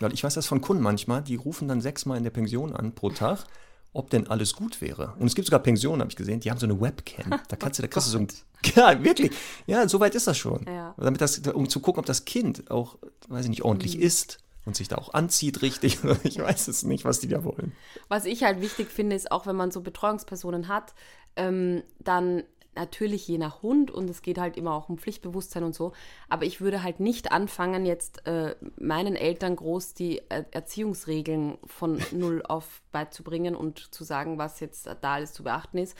Weil 0.00 0.12
ich 0.12 0.24
weiß 0.24 0.34
das 0.34 0.46
von 0.46 0.60
Kunden 0.60 0.82
manchmal, 0.82 1.22
die 1.22 1.36
rufen 1.36 1.68
dann 1.68 1.80
sechsmal 1.80 2.18
in 2.18 2.24
der 2.24 2.30
Pension 2.30 2.74
an 2.74 2.94
pro 2.94 3.10
Tag 3.10 3.46
ob 3.94 4.10
denn 4.10 4.26
alles 4.26 4.54
gut 4.54 4.80
wäre. 4.80 5.14
Und 5.18 5.28
es 5.28 5.34
gibt 5.34 5.46
sogar 5.46 5.60
Pensionen, 5.60 6.00
habe 6.00 6.10
ich 6.10 6.16
gesehen, 6.16 6.40
die 6.40 6.50
haben 6.50 6.58
so 6.58 6.66
eine 6.66 6.78
Webcam. 6.78 7.40
Da 7.48 7.56
kannst 7.56 7.78
du, 7.78 7.82
da 7.82 7.88
kriegst 7.88 8.08
du 8.08 8.10
so 8.10 8.18
ein. 8.18 8.28
Ja, 8.74 9.02
wirklich. 9.02 9.30
Ja, 9.66 9.86
so 9.88 10.00
weit 10.00 10.14
ist 10.14 10.26
das 10.26 10.36
schon. 10.36 10.64
Ja. 10.66 10.94
Damit 10.96 11.20
das, 11.20 11.38
um 11.38 11.68
zu 11.68 11.80
gucken, 11.80 12.00
ob 12.00 12.06
das 12.06 12.24
Kind 12.24 12.70
auch, 12.70 12.98
weiß 13.28 13.44
ich 13.44 13.50
nicht, 13.50 13.62
ordentlich 13.62 13.98
isst 13.98 14.38
und 14.64 14.74
sich 14.74 14.88
da 14.88 14.96
auch 14.96 15.14
anzieht 15.14 15.62
richtig. 15.62 15.98
Ich 16.24 16.38
weiß 16.38 16.68
es 16.68 16.82
nicht, 16.82 17.04
was 17.04 17.20
die 17.20 17.28
da 17.28 17.44
wollen. 17.44 17.72
Was 18.08 18.24
ich 18.24 18.42
halt 18.42 18.60
wichtig 18.60 18.90
finde, 18.90 19.14
ist 19.16 19.30
auch, 19.30 19.46
wenn 19.46 19.56
man 19.56 19.70
so 19.70 19.80
Betreuungspersonen 19.80 20.68
hat, 20.68 20.94
ähm, 21.36 21.82
dann 22.00 22.42
natürlich 22.76 23.26
je 23.28 23.38
nach 23.38 23.62
Hund 23.62 23.90
und 23.90 24.08
es 24.08 24.22
geht 24.22 24.38
halt 24.38 24.56
immer 24.56 24.74
auch 24.74 24.88
um 24.88 24.98
Pflichtbewusstsein 24.98 25.64
und 25.64 25.74
so. 25.74 25.92
Aber 26.28 26.44
ich 26.44 26.60
würde 26.60 26.82
halt 26.82 27.00
nicht 27.00 27.32
anfangen, 27.32 27.86
jetzt 27.86 28.26
äh, 28.26 28.54
meinen 28.76 29.16
Eltern 29.16 29.56
groß 29.56 29.94
die 29.94 30.22
er 30.28 30.46
Erziehungsregeln 30.52 31.58
von 31.64 32.00
null 32.12 32.42
auf 32.46 32.82
beizubringen 32.92 33.56
und 33.56 33.94
zu 33.94 34.04
sagen, 34.04 34.38
was 34.38 34.60
jetzt 34.60 34.86
da 35.00 35.14
alles 35.14 35.32
zu 35.32 35.42
beachten 35.42 35.78
ist. 35.78 35.96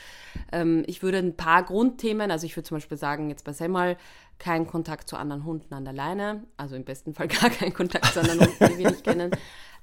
Ähm, 0.53 0.85
ich 0.87 1.03
würde 1.03 1.19
ein 1.19 1.37
paar 1.37 1.65
Grundthemen, 1.65 2.31
also 2.31 2.47
ich 2.47 2.57
würde 2.57 2.69
zum 2.69 2.77
Beispiel 2.77 2.99
sagen, 2.99 3.29
jetzt 3.31 3.45
bei 3.45 3.53
Selmal 3.53 3.97
kein 4.39 4.67
Kontakt 4.67 5.09
zu 5.09 5.17
anderen 5.17 5.45
Hunden 5.45 5.73
an 5.75 5.85
der 5.85 5.95
Leine, 5.95 6.45
also 6.57 6.77
im 6.77 6.85
besten 6.85 7.15
Fall 7.15 7.29
gar 7.41 7.51
kein 7.51 7.73
Kontakt 7.73 8.07
zu 8.07 8.21
anderen 8.21 8.41
Hunden, 8.41 8.69
die 8.69 8.79
wir 8.79 8.91
nicht 8.91 9.05
kennen. 9.05 9.31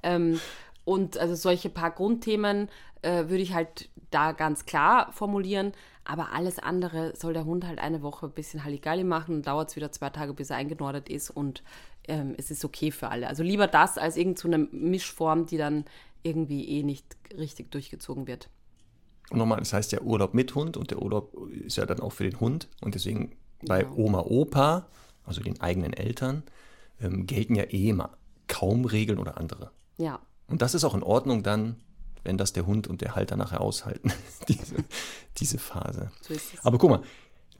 Ähm, 0.03 0.39
und 0.83 1.17
also 1.17 1.35
solche 1.35 1.69
paar 1.69 1.91
Grundthemen 1.91 2.69
äh, 3.01 3.29
würde 3.29 3.43
ich 3.43 3.53
halt 3.53 3.89
da 4.09 4.31
ganz 4.31 4.65
klar 4.65 5.11
formulieren. 5.11 5.73
Aber 6.03 6.33
alles 6.33 6.57
andere 6.59 7.13
soll 7.15 7.33
der 7.33 7.45
Hund 7.45 7.65
halt 7.65 7.79
eine 7.79 8.01
Woche 8.01 8.25
ein 8.25 8.31
bisschen 8.31 8.63
Halligalli 8.63 9.03
machen 9.03 9.35
und 9.35 9.47
dauert 9.47 9.69
es 9.69 9.75
wieder 9.75 9.91
zwei 9.91 10.09
Tage, 10.09 10.33
bis 10.33 10.49
er 10.49 10.57
eingenordet 10.57 11.09
ist 11.09 11.29
und 11.29 11.63
ähm, 12.07 12.33
es 12.37 12.49
ist 12.49 12.65
okay 12.65 12.91
für 12.91 13.09
alle. 13.09 13.27
Also 13.27 13.43
lieber 13.43 13.67
das 13.67 13.97
als 13.97 14.17
irgendeine 14.17 14.67
so 14.71 14.75
Mischform, 14.75 15.45
die 15.45 15.57
dann 15.57 15.85
irgendwie 16.23 16.67
eh 16.67 16.83
nicht 16.83 17.05
richtig 17.37 17.71
durchgezogen 17.71 18.27
wird. 18.27 18.49
Und 19.29 19.37
nochmal, 19.37 19.59
das 19.59 19.73
heißt 19.73 19.91
ja 19.91 20.01
Urlaub 20.01 20.33
mit 20.33 20.55
Hund 20.55 20.75
und 20.75 20.91
der 20.91 21.01
Urlaub 21.01 21.33
ist 21.51 21.77
ja 21.77 21.85
dann 21.85 21.99
auch 21.99 22.11
für 22.11 22.23
den 22.23 22.39
Hund 22.39 22.67
und 22.81 22.95
deswegen 22.95 23.31
bei 23.65 23.83
Genau. 23.83 23.95
Oma, 23.95 24.21
Opa, 24.21 24.87
also 25.23 25.41
den 25.41 25.61
eigenen 25.61 25.93
Eltern, 25.93 26.43
ähm, 26.99 27.27
gelten 27.27 27.55
ja 27.55 27.63
eh 27.63 27.89
immer 27.89 28.17
kaum 28.47 28.85
Regeln 28.85 29.19
oder 29.19 29.37
andere. 29.37 29.71
Ja, 29.97 30.19
Und 30.51 30.61
das 30.61 30.73
ist 30.75 30.83
auch 30.83 30.93
in 30.95 31.03
Ordnung 31.03 31.43
dann, 31.43 31.77
wenn 32.23 32.37
das 32.37 32.53
der 32.53 32.65
Hund 32.67 32.87
und 32.87 33.01
der 33.01 33.15
Halter 33.15 33.35
nachher 33.35 33.61
aushalten, 33.61 34.11
diese, 34.47 34.75
diese 35.37 35.57
Phase. 35.57 36.11
so. 36.21 36.33
Aber 36.63 36.77
guck 36.77 36.89
mal, 36.89 37.01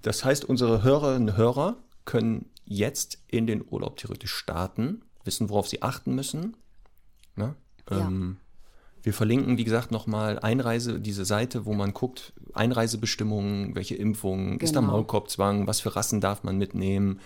das 0.01 0.23
heißt, 0.25 0.45
unsere 0.45 0.83
Hörerinnen 0.83 1.29
und 1.29 1.37
Hörer 1.37 1.77
können 2.05 2.49
jetzt 2.65 3.19
in 3.27 3.47
den 3.47 3.63
Urlaub 3.67 3.97
theoretisch 3.97 4.33
starten, 4.33 5.01
wissen, 5.23 5.49
worauf 5.49 5.67
sie 5.67 5.81
achten 5.81 6.15
müssen. 6.15 6.57
Ne? 7.35 7.55
Ja. 7.89 7.99
Ähm, 8.07 8.37
wir 9.03 9.13
verlinken, 9.13 9.57
wie 9.57 9.63
gesagt, 9.63 9.91
nochmal 9.91 10.37
Einreise, 10.39 10.99
diese 10.99 11.25
Seite, 11.25 11.65
wo 11.65 11.73
man 11.73 11.93
guckt, 11.93 12.33
Einreisebestimmungen, 12.53 13.75
welche 13.75 13.95
Impfungen, 13.95 14.59
ist 14.59 14.75
da 14.75 14.79
Genau. 14.81 14.91
Maulkorbzwang, 14.93 15.65
was 15.65 15.79
für 15.81 15.95
Rassen 15.95 16.21
darf 16.21 16.43
man 16.43 16.57
mitnehmen. 16.57 17.19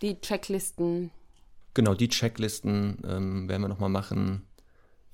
Die 0.00 0.20
Checklisten, 0.20 1.10
Genau, 1.74 1.94
die 1.94 2.08
Checklisten 2.08 2.98
ähm, 3.06 3.48
werden 3.48 3.62
wir 3.62 3.68
nochmal 3.68 3.88
machen. 3.88 4.42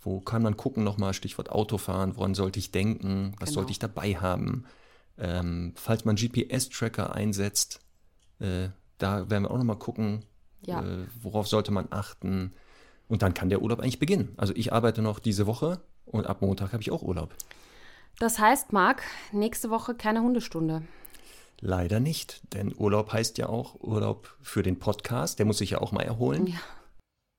Wo 0.04 0.20
kann 0.20 0.42
man 0.42 0.56
gucken 0.56 0.84
nochmal, 0.84 1.14
Stichwort 1.14 1.50
Autofahren, 1.50 2.16
woran 2.16 2.34
sollte 2.34 2.58
ich 2.58 2.70
denken, 2.70 3.32
was 3.40 3.48
Genau. 3.48 3.54
sollte 3.60 3.72
ich 3.72 3.78
dabei 3.78 4.14
haben. 4.16 4.64
Ähm, 5.18 5.72
falls 5.76 6.04
man 6.04 6.16
GPS-Tracker 6.16 7.14
einsetzt, 7.14 7.80
äh, 8.40 8.68
da 8.98 9.30
werden 9.30 9.44
wir 9.44 9.50
auch 9.50 9.58
nochmal 9.58 9.78
gucken, 9.78 10.24
Ja. 10.66 10.82
äh, 10.82 11.06
worauf 11.22 11.48
sollte 11.48 11.70
man 11.72 11.86
achten. 11.90 12.52
Und 13.08 13.22
dann 13.22 13.34
kann 13.34 13.48
der 13.48 13.62
Urlaub 13.62 13.80
eigentlich 13.80 13.98
beginnen. 13.98 14.32
Also 14.36 14.54
ich 14.56 14.72
arbeite 14.72 15.02
noch 15.02 15.18
diese 15.18 15.46
Woche 15.46 15.80
und 16.04 16.26
ab 16.26 16.42
Montag 16.42 16.72
habe 16.72 16.82
ich 16.82 16.90
auch 16.90 17.02
Urlaub. 17.02 17.34
Das 18.18 18.38
heißt, 18.38 18.72
Marc, 18.72 19.02
nächste 19.32 19.70
Woche 19.70 19.94
keine 19.94 20.22
Hundestunde. 20.22 20.82
Leider 21.60 22.00
nicht, 22.00 22.42
denn 22.52 22.74
Urlaub 22.76 23.12
heißt 23.12 23.38
ja 23.38 23.48
auch 23.48 23.80
Urlaub 23.80 24.36
für 24.42 24.62
den 24.62 24.78
Podcast. 24.78 25.38
Der 25.38 25.46
muss 25.46 25.58
sich 25.58 25.70
ja 25.70 25.78
auch 25.80 25.92
mal 25.92 26.02
erholen. 26.02 26.46
Ja. 26.48 26.58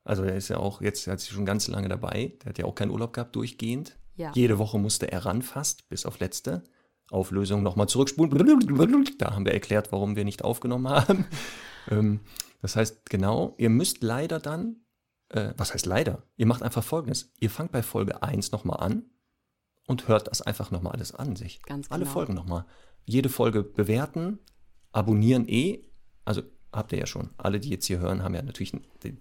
Also 0.06 0.24
er 0.24 0.36
ist 0.36 0.48
ja 0.50 0.58
auch 0.58 0.82
jetzt, 0.82 1.08
er 1.08 1.14
hat 1.14 1.20
sich 1.20 1.32
schon 1.32 1.46
ganz 1.46 1.68
lange 1.68 1.90
dabei. 1.90 2.38
Der 2.44 2.50
hat 2.50 2.58
ja 2.58 2.66
auch 2.66 2.76
keinen 2.76 2.92
Urlaub 2.92 3.12
gehabt 3.12 3.36
durchgehend. 3.36 3.98
Ja. 4.16 4.32
Jede 4.34 4.60
Woche 4.60 4.78
musste 4.80 5.12
er 5.12 5.26
ran 5.26 5.42
fast, 5.42 5.90
bis 5.90 6.06
auf 6.06 6.20
letzte. 6.20 6.64
Auflösung 7.12 7.64
nochmal 7.64 7.88
zurückspulen. 7.88 8.32
Da 9.18 9.32
haben 9.34 9.46
wir 9.46 9.54
erklärt, 9.54 9.92
warum 9.92 10.16
wir 10.16 10.24
nicht 10.24 10.44
aufgenommen 10.44 10.88
haben. 10.88 11.26
ähm, 11.90 12.22
das 12.62 12.76
heißt, 12.76 13.10
genau, 13.10 13.56
ihr 13.58 13.70
müsst 13.70 14.02
leider 14.02 14.40
dann, 14.40 14.78
äh, 15.30 15.54
was 15.58 15.74
heißt 15.74 15.86
leider? 15.86 16.24
Ihr 16.38 16.46
macht 16.46 16.64
einfach 16.64 16.84
folgendes. 16.84 17.34
Ihr 17.40 17.50
fangt 17.50 17.72
bei 17.72 17.84
Folge 17.84 18.24
1 18.24 18.52
nochmal 18.52 18.80
an 18.80 19.04
und 19.88 20.08
hört 20.08 20.28
das 20.28 20.42
einfach 20.42 20.72
nochmal 20.72 20.94
alles 20.94 21.14
an 21.14 21.36
sich. 21.36 21.62
Ganz 21.64 21.92
Alle 21.92 22.04
genau. 22.04 22.14
Folgen 22.14 22.34
nochmal. 22.34 22.66
Jede 23.06 23.30
Folge 23.30 23.64
bewerten, 23.64 24.40
abonnieren 24.92 25.48
eh. 25.48 25.84
Also 26.26 26.42
habt 26.76 26.92
ihr 26.92 27.00
ja 27.00 27.06
schon. 27.06 27.30
Alle, 27.38 27.60
die 27.60 27.70
jetzt 27.70 27.86
hier 27.86 28.00
hören, 28.00 28.24
haben 28.24 28.36
ja 28.36 28.42
natürlich 28.42 28.74
den, 29.04 29.20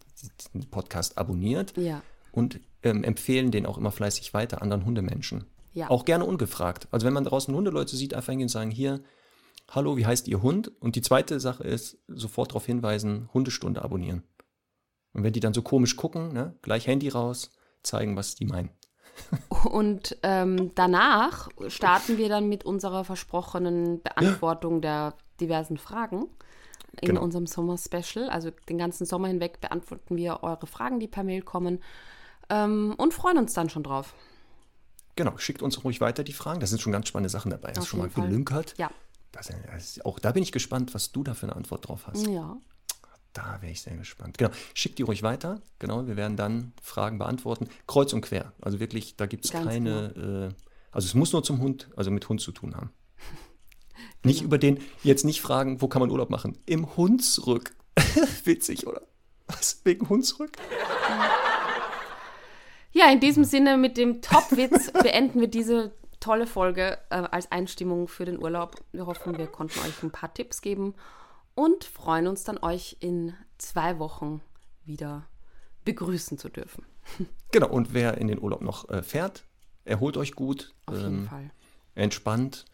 Podcast 0.70 1.18
abonniert 1.18 1.76
Ja. 1.76 2.02
und 2.32 2.60
ähm, 2.82 3.04
empfehlen 3.04 3.50
den 3.50 3.66
auch 3.66 3.78
immer 3.78 3.90
fleißig 3.90 4.34
weiter 4.34 4.62
anderen 4.62 4.84
Hundemenschen. 4.84 5.44
Ja. 5.72 5.90
Auch 5.90 6.04
gerne 6.04 6.24
ungefragt. 6.24 6.88
Also 6.90 7.06
wenn 7.06 7.12
man 7.12 7.24
draußen 7.24 7.54
Hundeleute 7.54 7.96
sieht, 7.96 8.14
einfach 8.14 8.30
hingehen 8.30 8.46
und 8.46 8.50
sagen, 8.50 8.70
hier, 8.70 9.00
hallo, 9.70 9.96
wie 9.96 10.06
heißt 10.06 10.28
Ihr 10.28 10.42
Hund? 10.42 10.70
Und 10.80 10.94
die 10.96 11.02
zweite 11.02 11.40
Sache 11.40 11.64
ist, 11.64 11.98
sofort 12.06 12.50
darauf 12.50 12.66
hinweisen, 12.66 13.28
Hundestunde 13.34 13.82
abonnieren. 13.82 14.22
Und 15.12 15.24
wenn 15.24 15.32
die 15.32 15.40
dann 15.40 15.54
so 15.54 15.62
komisch 15.62 15.96
gucken, 15.96 16.32
ne, 16.32 16.54
gleich 16.62 16.86
Handy 16.86 17.08
raus, 17.08 17.50
zeigen, 17.82 18.16
was 18.16 18.34
die 18.34 18.46
meinen. 18.46 18.70
Und 19.70 20.16
ähm, 20.22 20.72
danach 20.74 21.48
starten 21.68 22.18
wir 22.18 22.28
dann 22.28 22.48
mit 22.48 22.64
unserer 22.64 23.04
versprochenen 23.04 24.02
Beantwortung 24.02 24.80
der 24.80 25.14
diversen 25.40 25.76
Fragen 25.76 26.26
in 27.00 27.08
Genau. 27.08 27.22
unserem 27.22 27.46
Sommer-Special. 27.46 28.28
Also 28.30 28.50
den 28.68 28.78
ganzen 28.78 29.06
Sommer 29.06 29.28
hinweg 29.28 29.60
beantworten 29.60 30.16
wir 30.16 30.42
eure 30.42 30.66
Fragen, 30.66 31.00
die 31.00 31.08
per 31.08 31.24
Mail 31.24 31.42
kommen 31.42 31.80
ähm, 32.50 32.94
und 32.96 33.14
freuen 33.14 33.38
uns 33.38 33.54
dann 33.54 33.70
schon 33.70 33.82
drauf. 33.82 34.14
Genau, 35.16 35.36
schickt 35.38 35.62
uns 35.62 35.84
ruhig 35.84 36.00
weiter 36.00 36.24
die 36.24 36.32
Fragen. 36.32 36.60
Da 36.60 36.66
sind 36.66 36.80
schon 36.82 36.92
ganz 36.92 37.08
spannende 37.08 37.28
Sachen 37.30 37.50
dabei. 37.50 37.68
Hast 37.68 37.80
du 37.80 37.84
schon 37.84 38.00
mal 38.00 38.10
Fall. 38.10 38.26
gelünkert? 38.26 38.74
Ja. 38.78 38.90
Das, 39.32 39.50
das, 39.72 40.00
auch 40.04 40.18
da 40.18 40.32
bin 40.32 40.42
ich 40.42 40.52
gespannt, 40.52 40.94
was 40.94 41.12
du 41.12 41.22
da 41.24 41.34
für 41.34 41.46
eine 41.46 41.56
Antwort 41.56 41.88
drauf 41.88 42.06
hast. 42.06 42.26
Ja. 42.26 42.56
Da 43.32 43.58
wäre 43.60 43.72
ich 43.72 43.82
sehr 43.82 43.96
gespannt. 43.96 44.38
Genau, 44.38 44.50
schickt 44.74 44.98
die 44.98 45.02
ruhig 45.02 45.24
weiter. 45.24 45.60
Genau, 45.80 46.06
wir 46.06 46.16
werden 46.16 46.36
dann 46.36 46.72
Fragen 46.80 47.18
beantworten. 47.18 47.68
Kreuz 47.88 48.12
und 48.12 48.20
quer. 48.20 48.52
Also 48.60 48.78
wirklich, 48.78 49.16
da 49.16 49.26
gibt 49.26 49.44
es 49.44 49.50
keine. 49.50 50.52
Äh, 50.54 50.64
also 50.92 51.06
es 51.06 51.14
muss 51.14 51.32
nur 51.32 51.42
zum 51.42 51.60
Hund, 51.60 51.90
also 51.96 52.12
mit 52.12 52.28
Hund 52.28 52.40
zu 52.40 52.52
tun 52.52 52.76
haben. 52.76 52.90
Nicht 54.22 54.42
über 54.42 54.58
den, 54.58 54.80
jetzt 55.02 55.24
nicht 55.24 55.40
fragen, 55.40 55.80
wo 55.80 55.88
kann 55.88 56.00
man 56.00 56.10
Urlaub 56.10 56.30
machen? 56.30 56.58
Im 56.66 56.96
Hunsrück. 56.96 57.74
Witzig, 58.44 58.86
oder? 58.86 59.02
Was? 59.46 59.80
Wegen 59.84 60.08
Hunsrück? 60.08 60.52
Ja, 62.92 63.10
in 63.10 63.20
diesem 63.20 63.44
Sinne 63.44 63.76
mit 63.76 63.96
dem 63.96 64.22
Top-Witz 64.22 64.92
beenden 64.92 65.40
wir 65.40 65.48
diese 65.48 65.92
tolle 66.20 66.46
Folge 66.46 66.98
äh, 67.10 67.16
als 67.16 67.50
Einstimmung 67.50 68.08
für 68.08 68.24
den 68.24 68.38
Urlaub. 68.38 68.76
Wir 68.92 69.06
hoffen, 69.06 69.36
wir 69.36 69.46
konnten 69.46 69.78
euch 69.80 70.02
ein 70.02 70.10
paar 70.10 70.32
Tipps 70.32 70.62
geben 70.62 70.94
und 71.54 71.84
freuen 71.84 72.28
uns 72.28 72.44
dann, 72.44 72.58
euch 72.58 72.96
in 73.00 73.34
zwei 73.58 73.98
Wochen 73.98 74.40
wieder 74.84 75.26
begrüßen 75.84 76.38
zu 76.38 76.48
dürfen. 76.48 76.84
Genau, 77.52 77.68
und 77.68 77.94
wer 77.94 78.18
in 78.18 78.26
den 78.26 78.40
Urlaub 78.40 78.62
noch 78.62 78.88
äh, 78.88 79.04
fährt, 79.04 79.44
erholt 79.84 80.16
euch 80.16 80.32
gut, 80.32 80.74
Auf 80.86 80.96
jeden 80.96 81.28
Fall. 81.28 81.52
entspannt 81.94 82.64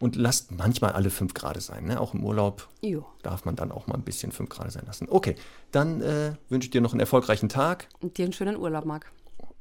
und 0.00 0.16
lasst 0.16 0.52
manchmal 0.52 0.92
alle 0.92 1.10
fünf 1.10 1.34
Grad 1.34 1.60
sein. 1.62 1.84
Ne? 1.84 2.00
Auch 2.00 2.14
im 2.14 2.24
Urlaub 2.24 2.68
Jo. 2.82 3.06
darf 3.22 3.44
man 3.44 3.56
dann 3.56 3.72
auch 3.72 3.86
mal 3.86 3.94
ein 3.94 4.02
bisschen 4.02 4.32
fünf 4.32 4.50
Grad 4.50 4.70
sein 4.72 4.84
lassen. 4.86 5.08
Okay, 5.08 5.36
dann 5.72 6.00
äh, 6.02 6.32
wünsche 6.48 6.66
ich 6.66 6.70
dir 6.70 6.80
noch 6.80 6.92
einen 6.92 7.00
erfolgreichen 7.00 7.48
Tag. 7.48 7.88
Und 8.00 8.18
dir 8.18 8.24
einen 8.24 8.32
schönen 8.32 8.56
Urlaub, 8.56 8.84
Marc. 8.84 9.10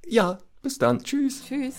Ja, 0.07 0.39
bis 0.61 0.77
dann. 0.77 1.03
Tschüss. 1.03 1.43
Tschüss. 1.45 1.75